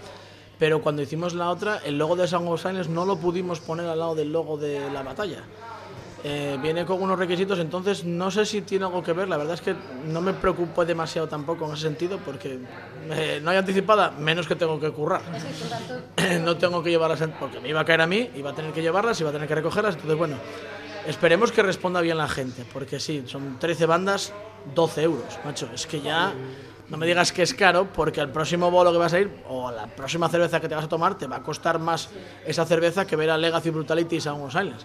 pero 0.59 0.83
cuando 0.83 1.01
hicimos 1.01 1.35
la 1.35 1.51
otra, 1.51 1.79
el 1.85 1.97
logo 1.97 2.17
de 2.17 2.29
Song 2.29 2.49
of 2.49 2.65
no 2.89 3.07
lo 3.07 3.17
pudimos 3.17 3.61
poner 3.61 3.87
al 3.87 3.99
lado 3.99 4.15
del 4.15 4.31
logo 4.31 4.59
de 4.59 4.91
la 4.91 5.03
batalla. 5.03 5.45
Eh, 6.25 6.59
viene 6.61 6.85
con 6.85 7.01
unos 7.01 7.17
requisitos, 7.17 7.61
entonces 7.61 8.05
no 8.05 8.31
sé 8.31 8.45
si 8.45 8.63
tiene 8.63 8.85
algo 8.85 9.03
que 9.03 9.13
ver. 9.13 9.29
La 9.29 9.37
verdad 9.37 9.55
es 9.55 9.61
que 9.61 9.75
no 10.07 10.21
me 10.21 10.33
preocupo 10.33 10.85
demasiado 10.85 11.29
tampoco 11.29 11.67
en 11.67 11.75
ese 11.75 11.83
sentido, 11.83 12.19
porque 12.19 12.59
eh, 13.11 13.41
no 13.43 13.51
hay 13.51 13.57
anticipada, 13.57 14.11
menos 14.11 14.49
que 14.49 14.57
tengo 14.57 14.81
que 14.81 14.91
currar. 14.91 15.23
no 16.43 16.57
tengo 16.57 16.83
que 16.83 16.91
llevarlas, 16.91 17.23
porque 17.39 17.61
me 17.61 17.69
iba 17.69 17.81
a 17.81 17.85
caer 17.85 18.01
a 18.01 18.07
mí, 18.07 18.31
iba 18.35 18.51
a 18.51 18.55
tener 18.55 18.73
que 18.73 18.83
llevarlas, 18.83 19.21
iba 19.21 19.31
a 19.31 19.33
tener 19.33 19.47
que 19.47 19.55
recogerlas. 19.55 19.95
Entonces, 19.95 20.19
bueno, 20.19 20.37
esperemos 21.07 21.53
que 21.53 21.63
responda 21.63 22.01
bien 22.01 22.19
la 22.19 22.29
gente, 22.29 22.65
porque 22.73 22.99
sí, 22.99 23.23
son 23.27 23.59
13 23.61 23.87
bandas, 23.87 24.33
12 24.75 25.03
euros, 25.03 25.39
macho. 25.45 25.69
Es 25.73 25.87
que 25.87 26.01
ya 26.01 26.33
no 26.89 26.97
me 26.97 27.07
digas 27.07 27.31
que 27.31 27.45
es 27.45 27.55
caro, 27.55 27.87
porque 27.93 28.21
al 28.21 28.33
próximo 28.33 28.73
bolo 28.73 28.91
que 28.91 28.99
vas 28.99 29.13
a 29.13 29.21
ir, 29.21 29.31
o 29.49 29.71
la 29.71 29.87
próxima 29.87 30.29
cerveza 30.29 30.59
que 30.61 30.69
te 30.69 30.75
vas 30.75 30.87
a 30.87 30.89
tomar, 30.89 31.17
te 31.17 31.29
va 31.29 31.37
a 31.37 31.43
costar 31.45 31.79
más 31.79 32.09
esa 32.45 32.67
cerveza 32.67 33.07
que 33.07 33.15
ver 33.15 33.31
a 33.31 33.39
Legacy 33.39 33.71
Brutality 33.71 34.17
y 34.17 34.21
Sound 34.21 34.45
of 34.45 34.53
Silence 34.53 34.85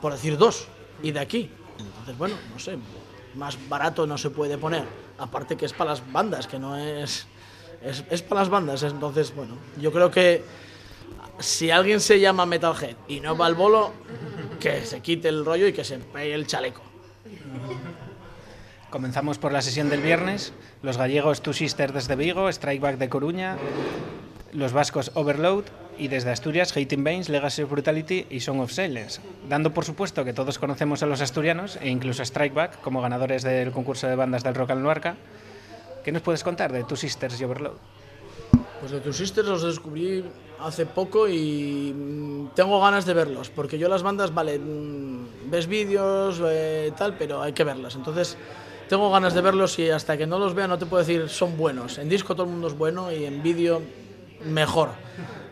por 0.00 0.12
decir 0.12 0.36
dos, 0.36 0.68
y 1.02 1.12
de 1.12 1.20
aquí. 1.20 1.50
Entonces, 1.78 2.18
bueno, 2.18 2.36
no 2.52 2.58
sé, 2.58 2.78
más 3.34 3.58
barato 3.68 4.06
no 4.06 4.18
se 4.18 4.30
puede 4.30 4.58
poner. 4.58 4.84
Aparte 5.18 5.56
que 5.56 5.66
es 5.66 5.72
para 5.72 5.90
las 5.90 6.12
bandas, 6.12 6.46
que 6.46 6.58
no 6.58 6.76
es... 6.76 7.26
Es, 7.80 8.04
es 8.10 8.22
para 8.22 8.40
las 8.40 8.48
bandas, 8.48 8.82
entonces, 8.82 9.32
bueno, 9.32 9.56
yo 9.80 9.92
creo 9.92 10.10
que 10.10 10.42
si 11.38 11.70
alguien 11.70 12.00
se 12.00 12.18
llama 12.18 12.44
Metalhead 12.44 12.96
y 13.06 13.20
no 13.20 13.36
va 13.36 13.46
al 13.46 13.54
bolo, 13.54 13.92
que 14.58 14.84
se 14.84 15.00
quite 15.00 15.28
el 15.28 15.44
rollo 15.44 15.68
y 15.68 15.72
que 15.72 15.84
se 15.84 15.98
pegue 15.98 16.34
el 16.34 16.48
chaleco. 16.48 16.82
Comenzamos 18.90 19.38
por 19.38 19.52
la 19.52 19.62
sesión 19.62 19.90
del 19.90 20.00
viernes. 20.00 20.52
Los 20.82 20.96
gallegos 20.96 21.42
Two 21.42 21.52
Sisters 21.52 21.92
desde 21.92 22.16
Vigo, 22.16 22.50
Strikeback 22.50 22.96
de 22.96 23.08
Coruña, 23.08 23.56
los 24.52 24.72
vascos 24.72 25.10
Overload 25.14 25.64
y 25.98 26.08
desde 26.08 26.30
Asturias 26.30 26.76
Hating 26.76 27.02
Bains, 27.02 27.28
Legacy 27.28 27.62
of 27.62 27.70
Brutality 27.70 28.26
y 28.30 28.40
Song 28.40 28.60
of 28.60 28.72
Silence. 28.72 29.20
Dando 29.48 29.74
por 29.74 29.84
supuesto 29.84 30.24
que 30.24 30.32
todos 30.32 30.58
conocemos 30.58 31.02
a 31.02 31.06
los 31.06 31.20
asturianos 31.20 31.76
e 31.82 31.88
incluso 31.88 32.22
a 32.22 32.24
Strikeback 32.24 32.80
como 32.80 33.02
ganadores 33.02 33.42
del 33.42 33.72
concurso 33.72 34.06
de 34.06 34.16
bandas 34.16 34.44
del 34.44 34.54
Rock 34.54 34.70
al 34.70 34.82
Nuarca. 34.82 35.16
¿Qué 36.04 36.12
nos 36.12 36.22
puedes 36.22 36.44
contar 36.44 36.72
de 36.72 36.84
Two 36.84 36.96
Sisters 36.96 37.40
y 37.40 37.44
Overload? 37.44 37.76
Pues 38.80 38.92
de 38.92 39.00
tus 39.00 39.16
sisters 39.16 39.48
los 39.48 39.62
descubrí 39.62 40.24
hace 40.60 40.86
poco 40.86 41.28
y 41.28 41.92
mm, 41.92 42.54
tengo 42.54 42.80
ganas 42.80 43.04
de 43.06 43.12
verlos, 43.12 43.50
porque 43.50 43.76
yo 43.76 43.88
las 43.88 44.04
bandas, 44.04 44.32
vale, 44.32 44.58
mm, 44.58 45.50
ves 45.50 45.66
vídeos, 45.66 46.40
eh, 46.46 46.92
tal, 46.96 47.16
pero 47.18 47.42
hay 47.42 47.52
que 47.52 47.64
verlas. 47.64 47.96
Entonces, 47.96 48.36
tengo 48.88 49.10
ganas 49.10 49.34
de 49.34 49.40
verlos 49.40 49.78
y 49.80 49.90
hasta 49.90 50.16
que 50.16 50.26
no 50.26 50.38
los 50.38 50.54
vea 50.54 50.68
no 50.68 50.78
te 50.78 50.86
puedo 50.86 51.02
decir 51.02 51.28
son 51.28 51.56
buenos. 51.56 51.98
En 51.98 52.08
disco 52.08 52.34
todo 52.34 52.46
el 52.46 52.52
mundo 52.52 52.68
es 52.68 52.78
bueno 52.78 53.10
y 53.10 53.24
en 53.24 53.42
vídeo 53.42 53.82
mejor. 54.48 54.90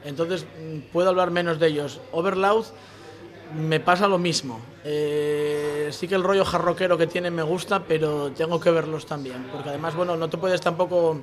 Entonces, 0.04 0.46
puedo 0.92 1.08
hablar 1.08 1.30
menos 1.30 1.58
de 1.58 1.68
ellos. 1.68 2.00
Overloud 2.12 2.66
me 3.54 3.80
pasa 3.80 4.08
lo 4.08 4.18
mismo. 4.18 4.60
Eh, 4.84 5.88
sí 5.92 6.08
que 6.08 6.14
el 6.14 6.22
rollo 6.22 6.44
jarroquero 6.44 6.98
que 6.98 7.06
tienen 7.06 7.34
me 7.34 7.42
gusta, 7.42 7.84
pero 7.84 8.30
tengo 8.32 8.60
que 8.60 8.70
verlos 8.70 9.06
también, 9.06 9.48
porque 9.52 9.70
además, 9.70 9.94
bueno, 9.94 10.16
no 10.16 10.28
te 10.28 10.38
puedes 10.38 10.60
tampoco 10.60 11.20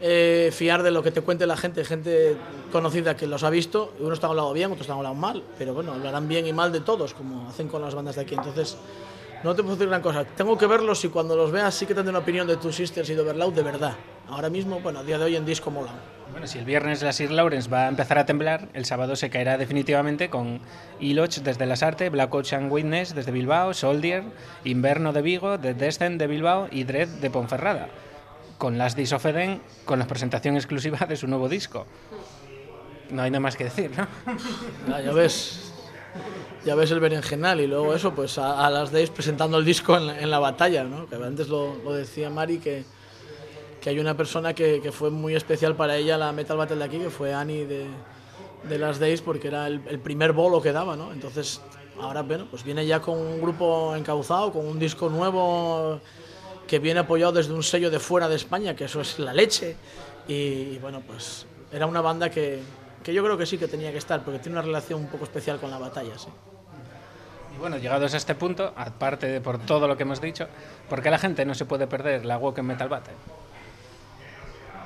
eh, 0.00 0.50
fiar 0.52 0.82
de 0.82 0.90
lo 0.90 1.02
que 1.02 1.10
te 1.10 1.20
cuente 1.20 1.46
la 1.46 1.56
gente, 1.56 1.84
gente 1.84 2.36
conocida 2.70 3.16
que 3.16 3.26
los 3.26 3.44
ha 3.44 3.50
visto, 3.50 3.94
unos 4.00 4.14
están 4.14 4.30
hablando 4.30 4.52
bien, 4.52 4.70
otros 4.70 4.82
están 4.82 4.98
hablando 4.98 5.20
mal, 5.20 5.42
pero 5.58 5.74
bueno, 5.74 5.92
hablarán 5.92 6.28
bien 6.28 6.46
y 6.46 6.52
mal 6.52 6.72
de 6.72 6.80
todos, 6.80 7.14
como 7.14 7.48
hacen 7.48 7.68
con 7.68 7.82
las 7.82 7.94
bandas 7.94 8.16
de 8.16 8.22
aquí. 8.22 8.34
Entonces, 8.34 8.76
no 9.44 9.54
te 9.54 9.62
puedo 9.62 9.74
decir 9.74 9.88
gran 9.88 10.02
cosa. 10.02 10.24
Tengo 10.24 10.56
que 10.56 10.66
verlos 10.66 11.04
y 11.04 11.08
cuando 11.08 11.34
los 11.34 11.50
veas 11.50 11.74
sí 11.74 11.86
que 11.86 11.94
tendré 11.94 12.10
una 12.10 12.20
opinión 12.20 12.46
de 12.46 12.56
Two 12.56 12.72
Sisters 12.72 13.10
y 13.10 13.14
de 13.14 13.20
Overloud 13.22 13.52
de 13.52 13.62
verdad. 13.62 13.96
Ahora 14.28 14.48
mismo, 14.48 14.80
bueno, 14.80 15.00
a 15.00 15.02
día 15.02 15.18
de 15.18 15.24
hoy 15.24 15.36
en 15.36 15.44
disco 15.44 15.70
mola. 15.70 15.92
Bueno, 16.32 16.46
si 16.46 16.58
el 16.58 16.64
viernes 16.64 17.02
la 17.02 17.12
Sir 17.12 17.30
Lawrence 17.30 17.68
va 17.68 17.84
a 17.84 17.88
empezar 17.88 18.16
a 18.16 18.24
temblar, 18.24 18.68
el 18.72 18.86
sábado 18.86 19.16
se 19.16 19.28
caerá 19.28 19.58
definitivamente 19.58 20.30
con 20.30 20.60
Iloch 20.98 21.36
desde 21.36 21.66
Las 21.66 21.82
Arte, 21.82 22.08
Black 22.08 22.34
Ocean 22.34 22.72
Witness 22.72 23.14
desde 23.14 23.32
Bilbao, 23.32 23.74
Soldier, 23.74 24.24
Inverno 24.64 25.12
de 25.12 25.20
Vigo, 25.20 25.60
The 25.60 25.74
Descent 25.74 26.18
de 26.18 26.26
Bilbao 26.26 26.68
y 26.70 26.84
Dread 26.84 27.08
de 27.08 27.28
Ponferrada, 27.28 27.88
con 28.56 28.78
Last 28.78 28.96
Days 28.96 29.12
of 29.12 29.26
Eden 29.26 29.60
con 29.84 29.98
la 29.98 30.06
presentación 30.06 30.56
exclusiva 30.56 31.04
de 31.06 31.16
su 31.16 31.26
nuevo 31.26 31.50
disco. 31.50 31.86
No 33.10 33.20
hay 33.20 33.30
nada 33.30 33.40
más 33.40 33.54
que 33.54 33.64
decir, 33.64 33.90
¿no? 33.94 34.08
Ya, 34.88 35.02
ya 35.02 35.12
ves. 35.12 35.70
Ya 36.64 36.74
ves 36.74 36.90
el 36.92 37.00
berenjenal 37.00 37.60
y 37.60 37.66
luego 37.66 37.94
eso, 37.94 38.14
pues 38.14 38.38
a, 38.38 38.70
las 38.70 38.90
Days 38.90 39.10
presentando 39.10 39.58
el 39.58 39.66
disco 39.66 39.98
en 39.98 40.30
la, 40.30 40.38
batalla, 40.38 40.84
¿no? 40.84 41.06
Que 41.08 41.16
antes 41.16 41.48
lo 41.48 41.92
decía 41.92 42.30
Mari, 42.30 42.58
que, 42.58 42.84
que 43.82 43.90
hay 43.90 43.98
una 43.98 44.16
persona 44.16 44.54
que, 44.54 44.80
que 44.80 44.92
fue 44.92 45.10
muy 45.10 45.34
especial 45.34 45.74
para 45.74 45.96
ella 45.96 46.16
la 46.16 46.30
Metal 46.30 46.56
Battle 46.56 46.76
de 46.76 46.84
aquí, 46.84 46.98
que 46.98 47.10
fue 47.10 47.34
Annie 47.34 47.66
de, 47.66 47.86
de 48.68 48.78
las 48.78 49.00
Days, 49.00 49.20
porque 49.20 49.48
era 49.48 49.66
el, 49.66 49.82
el 49.88 49.98
primer 49.98 50.32
bolo 50.32 50.62
que 50.62 50.70
daba, 50.70 50.94
¿no? 50.94 51.12
Entonces, 51.12 51.60
ahora, 52.00 52.22
bueno, 52.22 52.46
pues 52.48 52.62
viene 52.62 52.86
ya 52.86 53.00
con 53.00 53.18
un 53.18 53.40
grupo 53.40 53.96
encauzado, 53.96 54.52
con 54.52 54.66
un 54.66 54.78
disco 54.78 55.10
nuevo 55.10 56.00
que 56.68 56.78
viene 56.78 57.00
apoyado 57.00 57.32
desde 57.32 57.52
un 57.52 57.64
sello 57.64 57.90
de 57.90 57.98
fuera 57.98 58.28
de 58.28 58.36
España, 58.36 58.76
que 58.76 58.84
eso 58.84 59.00
es 59.00 59.18
la 59.18 59.34
leche. 59.34 59.76
Y, 60.28 60.34
y 60.34 60.78
bueno, 60.80 61.02
pues 61.04 61.44
era 61.72 61.86
una 61.86 62.00
banda 62.00 62.30
que, 62.30 62.62
que 63.02 63.12
yo 63.12 63.24
creo 63.24 63.36
que 63.36 63.46
sí 63.46 63.58
que 63.58 63.66
tenía 63.66 63.90
que 63.90 63.98
estar, 63.98 64.22
porque 64.22 64.38
tiene 64.38 64.58
una 64.58 64.62
relación 64.64 65.00
un 65.00 65.08
poco 65.08 65.24
especial 65.24 65.58
con 65.58 65.72
la 65.72 65.78
batalla, 65.78 66.16
sí. 66.16 66.28
Y 67.56 67.58
bueno, 67.58 67.78
llegados 67.78 68.14
a 68.14 68.16
este 68.16 68.36
punto, 68.36 68.72
aparte 68.76 69.26
de 69.26 69.40
por 69.40 69.58
todo 69.58 69.88
lo 69.88 69.96
que 69.96 70.04
hemos 70.04 70.20
dicho, 70.20 70.46
¿por 70.88 71.02
qué 71.02 71.10
la 71.10 71.18
gente 71.18 71.44
no 71.44 71.54
se 71.54 71.64
puede 71.64 71.88
perder 71.88 72.24
la 72.24 72.38
Woken 72.38 72.64
Metal 72.64 72.88
Battle? 72.88 73.14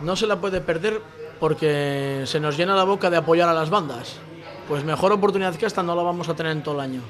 No 0.01 0.17
se 0.17 0.27
la 0.27 0.41
puede 0.41 0.61
perder 0.61 1.01
porque 1.41 2.23
se 2.27 2.41
nos 2.41 2.57
llena 2.57 2.75
la 2.75 2.85
boca 2.85 3.11
de 3.11 3.17
apoyar 3.17 3.49
a 3.49 3.55
las 3.55 3.71
bandas. 3.71 4.17
Pues 4.69 4.85
mejor 4.85 5.13
oportunidad 5.13 5.55
que 5.55 5.67
esta 5.67 5.83
no 5.83 5.95
la 5.95 6.03
vamos 6.03 6.29
a 6.29 6.35
tener 6.35 6.53
en 6.53 6.63
todo 6.63 6.75
el 6.75 6.81
año. 6.81 7.03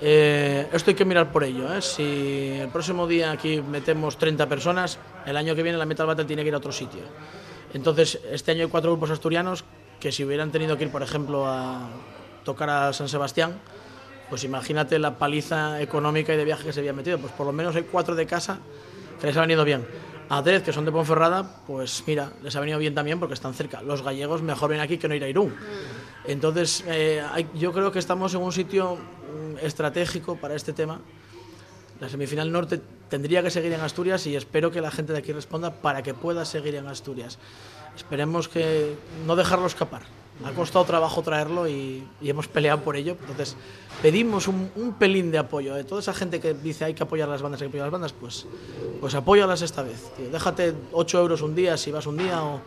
Eh, 0.00 0.66
esto 0.72 0.90
hay 0.90 0.96
que 0.96 1.04
mirar 1.04 1.30
por 1.30 1.44
ello. 1.44 1.72
¿eh? 1.74 1.82
Si 1.82 2.58
el 2.58 2.68
próximo 2.68 3.06
día 3.06 3.32
aquí 3.32 3.60
metemos 3.60 4.16
30 4.16 4.48
personas, 4.48 4.98
el 5.26 5.36
año 5.36 5.54
que 5.54 5.62
viene 5.62 5.76
la 5.76 5.84
Metal 5.84 6.06
Battle 6.06 6.24
tiene 6.24 6.42
que 6.42 6.48
ir 6.48 6.54
a 6.54 6.58
otro 6.58 6.72
sitio. 6.72 7.02
Entonces, 7.74 8.18
este 8.30 8.52
año 8.52 8.64
hay 8.64 8.70
cuatro 8.70 8.90
grupos 8.92 9.10
asturianos 9.10 9.64
que 10.00 10.10
si 10.10 10.24
hubieran 10.24 10.50
tenido 10.50 10.76
que 10.78 10.84
ir, 10.84 10.90
por 10.90 11.02
ejemplo, 11.02 11.46
a 11.46 11.88
tocar 12.44 12.70
a 12.70 12.92
San 12.92 13.08
Sebastián, 13.08 13.60
pues 14.30 14.44
imagínate 14.44 14.98
la 14.98 15.18
paliza 15.18 15.80
económica 15.82 16.32
y 16.32 16.36
de 16.36 16.44
viaje 16.44 16.64
que 16.64 16.72
se 16.72 16.80
había 16.80 16.94
metido. 16.94 17.18
Pues 17.18 17.32
por 17.32 17.46
lo 17.46 17.52
menos 17.52 17.76
hay 17.76 17.82
cuatro 17.82 18.14
de 18.14 18.26
casa 18.26 18.58
que 19.20 19.26
les 19.26 19.36
ha 19.36 19.42
venido 19.42 19.64
bien. 19.64 19.86
A 20.30 20.42
que 20.44 20.72
son 20.72 20.84
de 20.84 20.92
Ponferrada, 20.92 21.42
pues 21.66 22.04
mira, 22.06 22.30
les 22.42 22.54
ha 22.54 22.60
venido 22.60 22.78
bien 22.78 22.94
también 22.94 23.18
porque 23.18 23.34
están 23.34 23.52
cerca. 23.52 23.82
Los 23.82 24.02
gallegos 24.02 24.42
mejor 24.42 24.70
ven 24.70 24.78
aquí 24.80 24.96
que 24.96 25.08
no 25.08 25.14
ir 25.16 25.24
a 25.24 25.28
Irún. 25.28 25.52
Entonces, 26.24 26.84
eh, 26.86 27.20
hay- 27.32 27.48
yo 27.54 27.72
creo 27.72 27.90
que 27.90 27.98
estamos 27.98 28.32
en 28.34 28.40
un 28.40 28.52
sitio 28.52 28.94
mm, 28.96 29.58
estratégico 29.66 30.36
para 30.36 30.54
este 30.54 30.72
tema. 30.72 31.00
La 32.00 32.08
semifinal 32.08 32.50
norte 32.52 32.80
tendría 33.08 33.42
que 33.42 33.50
seguir 33.50 33.72
en 33.72 33.80
Asturias 33.80 34.24
y 34.28 34.36
espero 34.36 34.70
que 34.70 34.80
la 34.80 34.92
gente 34.92 35.12
de 35.12 35.18
aquí 35.18 35.32
responda 35.32 35.72
para 35.82 36.02
que 36.04 36.14
pueda 36.14 36.44
seguir 36.44 36.76
en 36.76 36.86
Asturias. 36.86 37.38
Esperemos 37.96 38.46
que 38.48 38.94
no 39.26 39.34
dejarlo 39.34 39.66
escapar. 39.66 40.02
Ha 40.44 40.52
costado 40.52 40.84
trabajo 40.84 41.22
traerlo 41.22 41.68
y, 41.68 42.06
hemos 42.22 42.48
peleado 42.48 42.80
por 42.80 42.96
ello. 42.96 43.16
Entonces, 43.20 43.56
pedimos 44.02 44.48
un, 44.48 44.94
pelín 44.98 45.30
de 45.30 45.38
apoyo. 45.38 45.74
De 45.74 45.84
toda 45.84 46.00
esa 46.00 46.14
gente 46.14 46.40
que 46.40 46.54
dice 46.54 46.84
hay 46.84 46.94
que 46.94 47.02
apoyar 47.02 47.28
a 47.28 47.32
las 47.32 47.42
bandas, 47.42 47.60
hay 47.60 47.66
que 47.66 47.70
apoyar 47.70 47.84
a 47.84 47.86
las 47.86 47.92
bandas, 47.92 48.12
pues, 48.12 48.46
pues 49.00 49.14
apóyalas 49.14 49.62
esta 49.62 49.82
vez. 49.82 50.10
Déjate 50.32 50.74
8 50.92 51.18
euros 51.20 51.42
un 51.42 51.54
día 51.54 51.76
si 51.76 51.90
vas 51.90 52.06
un 52.06 52.16
día 52.16 52.42
o 52.42 52.60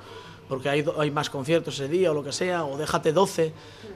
porque 0.48 0.70
hay, 0.70 1.12
más 1.12 1.30
conciertos 1.30 1.76
ese 1.76 1.88
día 1.88 2.12
o 2.12 2.14
lo 2.14 2.24
que 2.24 2.32
sea, 2.32 2.66
o 2.66 2.78
déjate 2.78 3.14
12, 3.14 3.54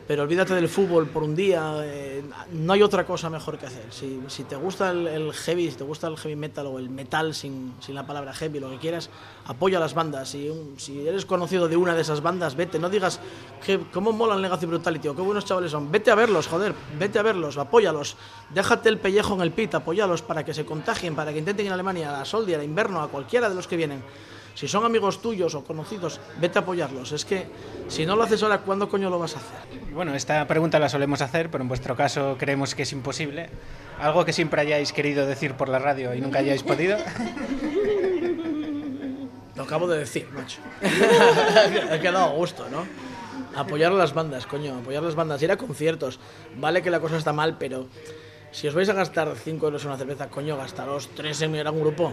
pero 0.08 0.24
olvídate 0.24 0.54
del 0.54 0.70
fútbol 0.70 1.08
por 1.08 1.24
un 1.24 1.36
día. 1.36 1.84
eh, 1.84 2.24
no 2.54 2.74
hay 2.74 2.82
otra 2.82 3.06
cosa 3.06 3.30
mejor 3.30 3.58
que 3.58 3.66
hacer. 3.66 3.86
Si, 3.92 4.44
te 4.44 4.56
gusta 4.56 4.92
el, 4.92 5.08
el 5.08 5.34
heavy, 5.34 5.70
te 5.70 5.84
gusta 5.84 6.08
el 6.08 6.18
heavy 6.18 6.36
metal 6.36 6.68
o 6.68 6.80
el 6.80 6.90
metal 6.90 7.34
sin, 7.34 7.74
la 7.90 8.06
palabra 8.06 8.34
heavy, 8.34 8.60
lo 8.60 8.70
que 8.70 8.78
quieras, 8.78 9.10
apoya 9.46 9.78
a 9.78 9.82
las 9.82 9.94
bandas. 9.94 10.30
Si, 10.30 10.52
si 10.78 11.08
eres 11.08 11.26
conocido 11.26 11.68
de 11.68 11.78
una 11.78 11.96
de 11.96 12.02
esas 12.02 12.22
bandas, 12.22 12.56
vete. 12.56 12.80
No 12.80 12.90
digas 12.90 13.20
que, 13.66 13.80
cómo 13.92 14.12
molan 14.12 14.42
Legacy 14.42 14.66
Brutality 14.66 15.10
o 15.10 15.16
qué 15.16 15.22
buenos 15.22 15.46
chavales 15.46 15.72
son. 15.72 15.92
Vete 15.92 16.12
a 16.12 16.16
verlos, 16.16 16.48
joder, 16.48 16.74
vete 16.98 17.20
a 17.20 17.24
verlos, 17.24 17.58
apóyalos. 17.58 18.16
Déjate 18.54 18.90
el 18.90 19.00
pellejo 19.00 19.36
en 19.36 19.42
el 19.42 19.52
pit, 19.52 19.76
apóyalos 19.76 20.22
para 20.22 20.46
que 20.46 20.54
se 20.54 20.66
contagien, 20.66 21.16
para 21.16 21.32
que 21.34 21.40
intenten 21.40 21.66
ir 21.66 21.72
a 21.72 21.76
Alemania, 21.76 22.22
a 22.22 22.26
Soldier, 22.26 22.60
a 22.60 22.64
Inverno, 22.64 23.02
a 23.02 23.10
cualquiera 23.10 23.50
de 23.50 23.56
los 23.56 23.68
que 23.68 23.76
vienen. 23.76 24.04
Si 24.58 24.68
son 24.68 24.84
amigos 24.86 25.22
tuyos 25.22 25.54
o 25.54 25.64
conocidos, 25.64 26.20
vete 26.42 26.58
a 26.58 26.66
apoyarlos. 26.66 27.12
Es 27.12 27.26
que 27.26 27.46
si 27.88 28.08
no 28.08 28.16
lo 28.16 28.24
haces 28.24 28.42
ahora, 28.42 28.62
¿cuándo 28.62 28.90
coño 28.90 29.08
lo 29.08 29.20
vas 29.20 29.36
a 29.36 29.38
hacer? 29.38 29.60
Bueno, 29.94 30.16
esta 30.16 30.48
pregunta 30.48 30.80
la 30.80 30.90
solemos 30.90 31.22
hacer, 31.22 31.52
pero 31.52 31.62
en 31.62 31.68
vuestro 31.68 31.96
caso 31.96 32.38
creemos 32.40 32.74
que 32.74 32.82
es 32.82 32.92
imposible. 32.92 33.52
Algo 34.00 34.26
que 34.26 34.34
siempre 34.34 34.62
hayáis 34.62 34.94
querido 34.94 35.28
decir 35.28 35.54
por 35.54 35.70
la 35.70 35.78
radio 35.78 36.16
y 36.16 36.22
nunca 36.22 36.40
hayáis 36.40 36.64
podido. 36.64 36.98
Lo 39.56 39.62
acabo 39.62 39.88
de 39.88 40.00
decir, 40.00 40.28
macho. 40.34 40.60
He 41.92 42.00
quedado 42.00 42.26
a 42.26 42.30
gusto, 42.30 42.68
¿no? 42.68 42.84
Apoyar 43.56 43.92
a 43.92 43.96
las 43.96 44.16
bandas, 44.16 44.48
coño, 44.48 44.80
apoyar 44.80 45.04
a 45.04 45.06
las 45.06 45.14
bandas, 45.14 45.40
ir 45.44 45.52
a 45.52 45.58
conciertos. 45.58 46.20
Vale 46.58 46.82
que 46.82 46.90
la 46.90 47.00
cosa 47.00 47.18
está 47.18 47.32
mal, 47.32 47.60
pero 47.60 47.90
si 48.50 48.68
os 48.68 48.74
vais 48.74 48.90
a 48.90 48.94
gastar 48.94 49.36
5 49.36 49.68
euros 49.68 49.84
en 49.84 49.90
una 49.90 50.00
cerveza, 50.00 50.32
coño, 50.32 50.58
gastaros 50.58 51.10
3 51.14 51.44
en 51.44 51.58
ir 51.58 51.68
a 51.68 51.72
un 51.72 51.82
grupo. 51.82 52.12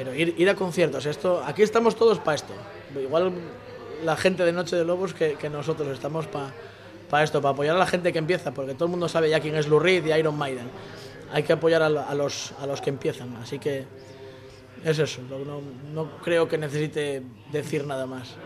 Pero 0.00 0.14
ir, 0.14 0.34
ir 0.38 0.48
a 0.48 0.54
conciertos, 0.54 1.04
esto, 1.04 1.42
aquí 1.44 1.60
estamos 1.60 1.94
todos 1.94 2.18
para 2.20 2.36
esto. 2.36 2.54
Igual 2.98 3.34
la 4.02 4.16
gente 4.16 4.46
de 4.46 4.52
Noche 4.52 4.74
de 4.74 4.86
Lobos 4.86 5.12
que, 5.12 5.34
que 5.34 5.50
nosotros 5.50 5.88
estamos 5.88 6.26
para 6.26 6.54
para 7.10 7.24
esto, 7.24 7.42
para 7.42 7.52
apoyar 7.52 7.76
a 7.76 7.78
la 7.78 7.86
gente 7.86 8.10
que 8.10 8.18
empieza, 8.18 8.52
porque 8.52 8.72
todo 8.72 8.86
el 8.86 8.92
mundo 8.92 9.08
sabe 9.08 9.28
ya 9.28 9.40
quién 9.40 9.56
es 9.56 9.68
Lou 9.68 9.78
Reed 9.80 10.06
y 10.06 10.12
Iron 10.12 10.38
Maiden. 10.38 10.70
Hay 11.32 11.42
que 11.42 11.52
apoyar 11.52 11.82
a, 11.82 11.86
a 11.86 12.14
los, 12.14 12.54
a 12.58 12.66
los 12.66 12.80
que 12.80 12.88
empiezan, 12.88 13.36
así 13.36 13.58
que 13.58 13.84
es 14.84 14.98
eso, 14.98 15.20
no, 15.28 15.60
no 15.92 16.16
creo 16.22 16.48
que 16.48 16.56
necesite 16.56 17.22
decir 17.52 17.86
nada 17.86 18.06
más. 18.06 18.36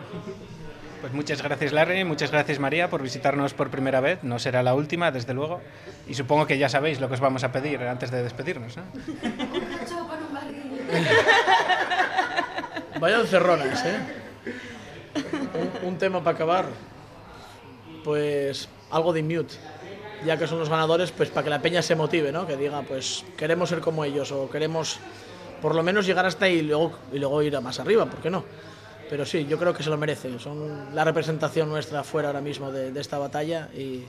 Pues 1.04 1.12
muchas 1.12 1.42
gracias 1.42 1.74
Larry, 1.74 2.02
muchas 2.04 2.30
gracias 2.30 2.58
María 2.58 2.88
por 2.88 3.02
visitarnos 3.02 3.52
por 3.52 3.70
primera 3.70 4.00
vez. 4.00 4.24
No 4.24 4.38
será 4.38 4.62
la 4.62 4.74
última, 4.74 5.10
desde 5.10 5.34
luego. 5.34 5.60
Y 6.08 6.14
supongo 6.14 6.46
que 6.46 6.56
ya 6.56 6.70
sabéis 6.70 6.98
lo 6.98 7.08
que 7.08 7.14
os 7.14 7.20
vamos 7.20 7.44
a 7.44 7.52
pedir 7.52 7.82
antes 7.82 8.10
de 8.10 8.22
despedirnos. 8.22 8.78
¿no? 8.78 8.84
Vaya 13.00 13.20
encerronas, 13.20 13.84
¿eh? 13.84 13.98
Un, 15.84 15.98
tema 15.98 16.22
para 16.22 16.34
acabar. 16.34 16.66
Pues 18.02 18.68
algo 18.90 19.12
de 19.12 19.22
mute. 19.22 19.54
Ya 20.24 20.38
que 20.38 20.46
son 20.46 20.58
los 20.58 20.68
ganadores, 20.68 21.10
pues 21.10 21.28
para 21.28 21.44
que 21.44 21.50
la 21.50 21.60
peña 21.60 21.82
se 21.82 21.94
motive, 21.94 22.32
¿no? 22.32 22.46
Que 22.46 22.56
diga, 22.56 22.82
pues 22.82 23.24
queremos 23.36 23.68
ser 23.68 23.80
como 23.80 24.04
ellos 24.04 24.32
o 24.32 24.48
queremos 24.48 24.98
por 25.60 25.74
lo 25.74 25.82
menos 25.82 26.06
llegar 26.06 26.26
hasta 26.26 26.46
ahí 26.46 26.54
y 26.56 26.62
luego, 26.62 26.92
y 27.12 27.18
luego 27.18 27.42
ir 27.42 27.56
a 27.56 27.60
más 27.60 27.80
arriba, 27.80 28.06
¿por 28.06 28.20
qué 28.20 28.30
no? 28.30 28.44
Pero 29.10 29.26
sí, 29.26 29.46
yo 29.46 29.58
creo 29.58 29.74
que 29.74 29.82
se 29.82 29.90
lo 29.90 29.98
merecen. 29.98 30.38
Son 30.40 30.94
la 30.94 31.04
representación 31.04 31.68
nuestra 31.68 32.04
fuera 32.04 32.28
ahora 32.28 32.40
mismo 32.40 32.70
de, 32.72 32.90
de 32.90 33.00
esta 33.00 33.18
batalla 33.18 33.68
y 33.74 34.04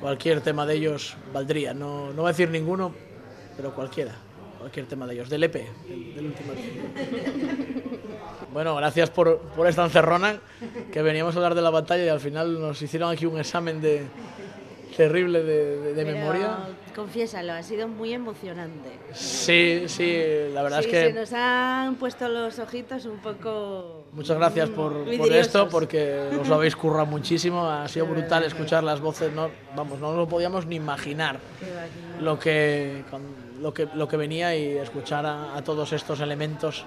cualquier 0.00 0.40
tema 0.40 0.66
de 0.66 0.74
ellos 0.74 1.16
valdría. 1.32 1.74
No, 1.74 2.08
no 2.12 2.22
voy 2.22 2.26
a 2.26 2.32
decir 2.32 2.48
ninguno, 2.50 2.94
pero 3.56 3.74
cualquiera. 3.74 4.27
Cualquier 4.58 4.86
tema 4.86 5.06
de 5.06 5.14
ellos. 5.14 5.28
Del 5.28 5.44
EP, 5.44 5.54
del, 5.88 6.14
del 6.14 6.26
último 6.26 6.52
EP. 6.52 7.98
Bueno, 8.52 8.74
gracias 8.76 9.10
por, 9.10 9.38
por 9.40 9.66
esta 9.66 9.84
encerrona, 9.84 10.40
que 10.90 11.02
veníamos 11.02 11.34
a 11.34 11.38
hablar 11.38 11.54
de 11.54 11.60
la 11.60 11.68
batalla 11.70 12.04
y 12.04 12.08
al 12.08 12.18
final 12.18 12.58
nos 12.58 12.80
hicieron 12.80 13.10
aquí 13.12 13.26
un 13.26 13.38
examen 13.38 13.80
de 13.82 14.06
terrible 14.96 15.42
de, 15.42 15.76
de- 15.80 15.94
de 15.94 16.04
Pero, 16.04 16.18
memoria. 16.18 16.56
Confiésalo, 16.96 17.52
ha 17.52 17.62
sido 17.62 17.86
muy 17.88 18.14
emocionante. 18.14 18.88
Sí, 19.12 19.84
sí, 19.86 20.16
la 20.54 20.62
verdad 20.62 20.80
Sí, 20.80 20.86
es 20.86 20.90
que... 20.90 21.06
se 21.08 21.12
nos 21.12 21.32
han 21.34 21.96
puesto 21.96 22.26
los 22.28 22.58
ojitos 22.58 23.04
un 23.04 23.18
poco... 23.18 24.06
Muchas 24.12 24.38
gracias 24.38 24.70
por, 24.70 25.04
por 25.18 25.32
esto, 25.32 25.68
porque 25.68 26.30
os 26.40 26.48
lo 26.48 26.54
habéis 26.54 26.74
currado 26.74 27.04
muchísimo. 27.06 27.68
Ha 27.68 27.86
sido 27.86 28.06
brutal 28.06 28.42
escuchar 28.44 28.82
las 28.82 29.00
voces. 29.00 29.30
No, 29.32 29.50
vamos, 29.76 30.00
no 30.00 30.16
lo 30.16 30.26
podíamos 30.26 30.64
ni 30.66 30.76
imaginar 30.76 31.38
lo 32.20 32.38
que, 32.40 33.04
con- 33.10 33.47
lo 33.60 33.74
que, 33.74 33.88
lo 33.94 34.08
que 34.08 34.16
venía 34.16 34.56
y 34.56 34.76
escuchar 34.78 35.26
a, 35.26 35.56
a 35.56 35.62
todos 35.62 35.92
estos 35.92 36.20
elementos, 36.20 36.84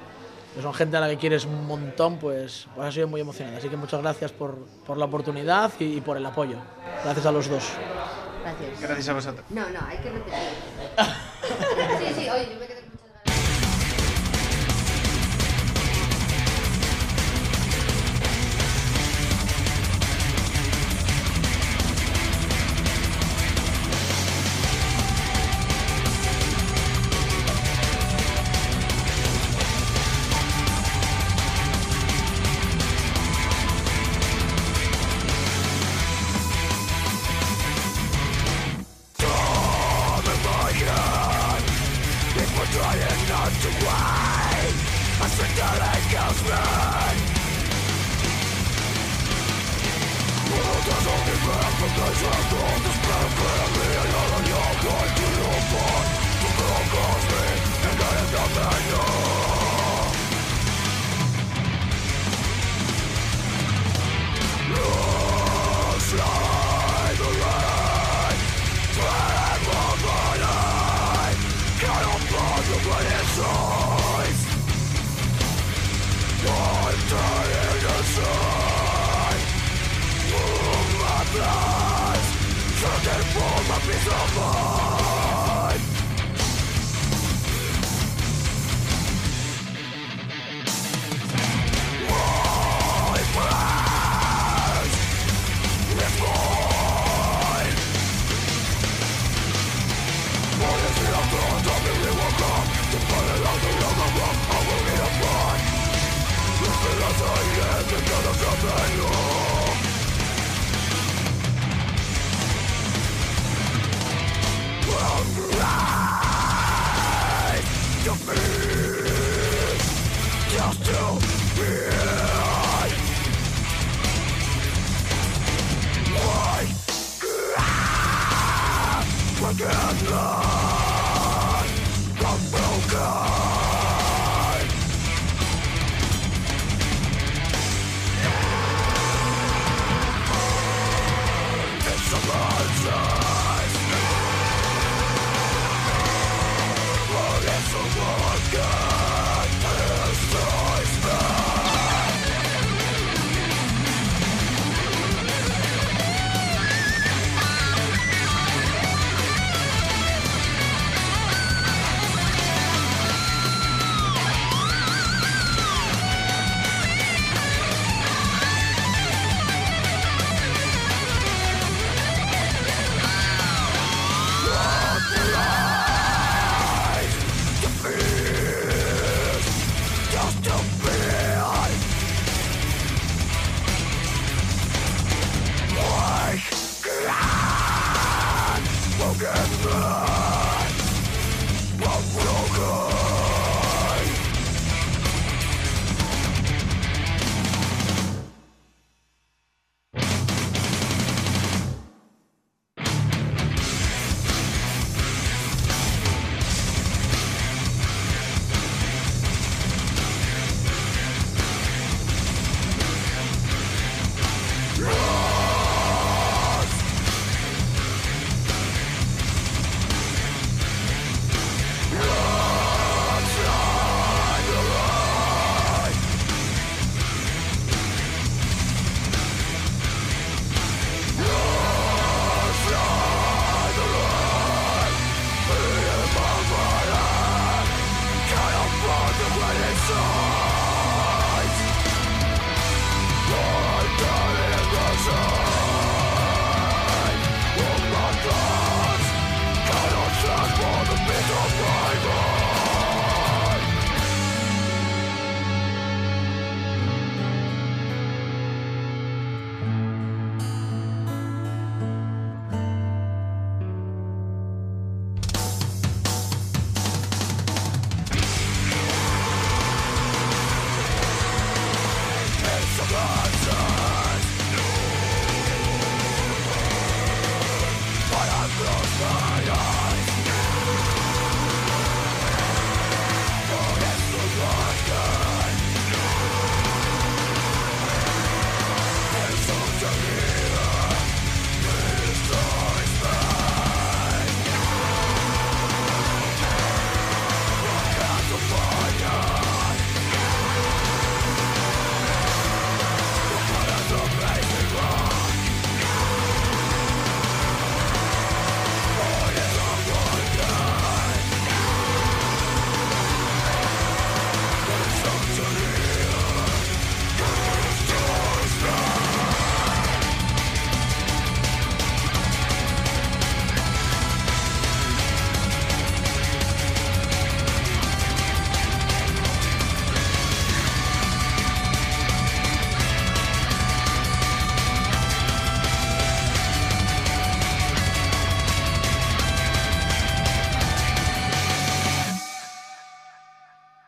que 0.55 0.61
son 0.61 0.73
gente 0.73 0.97
a 0.97 0.99
la 0.99 1.09
que 1.09 1.17
quieres 1.17 1.45
un 1.45 1.65
montón, 1.65 2.17
pues, 2.17 2.67
pues 2.75 2.87
ha 2.87 2.91
sido 2.91 3.07
muy 3.07 3.21
emocionante. 3.21 3.59
Así 3.59 3.69
que 3.69 3.77
muchas 3.77 4.01
gracias 4.01 4.31
por, 4.31 4.55
por 4.85 4.97
la 4.97 5.05
oportunidad 5.05 5.71
y, 5.79 5.97
y 5.97 6.01
por 6.01 6.17
el 6.17 6.25
apoyo. 6.25 6.57
Gracias 7.03 7.25
a 7.25 7.31
los 7.31 7.49
dos. 7.49 7.63
Gracias. 8.43 8.81
Gracias 8.81 9.09
a 9.09 9.13
vosotros. 9.13 9.45
No, 9.49 9.69
no, 9.69 9.79
hay 9.87 9.97
que 9.97 10.09
repetir. 10.09 10.33
sí, 11.99 12.13
sí, 12.21 12.29
oye, 12.29 12.49
yo 12.51 12.59
me 12.59 12.67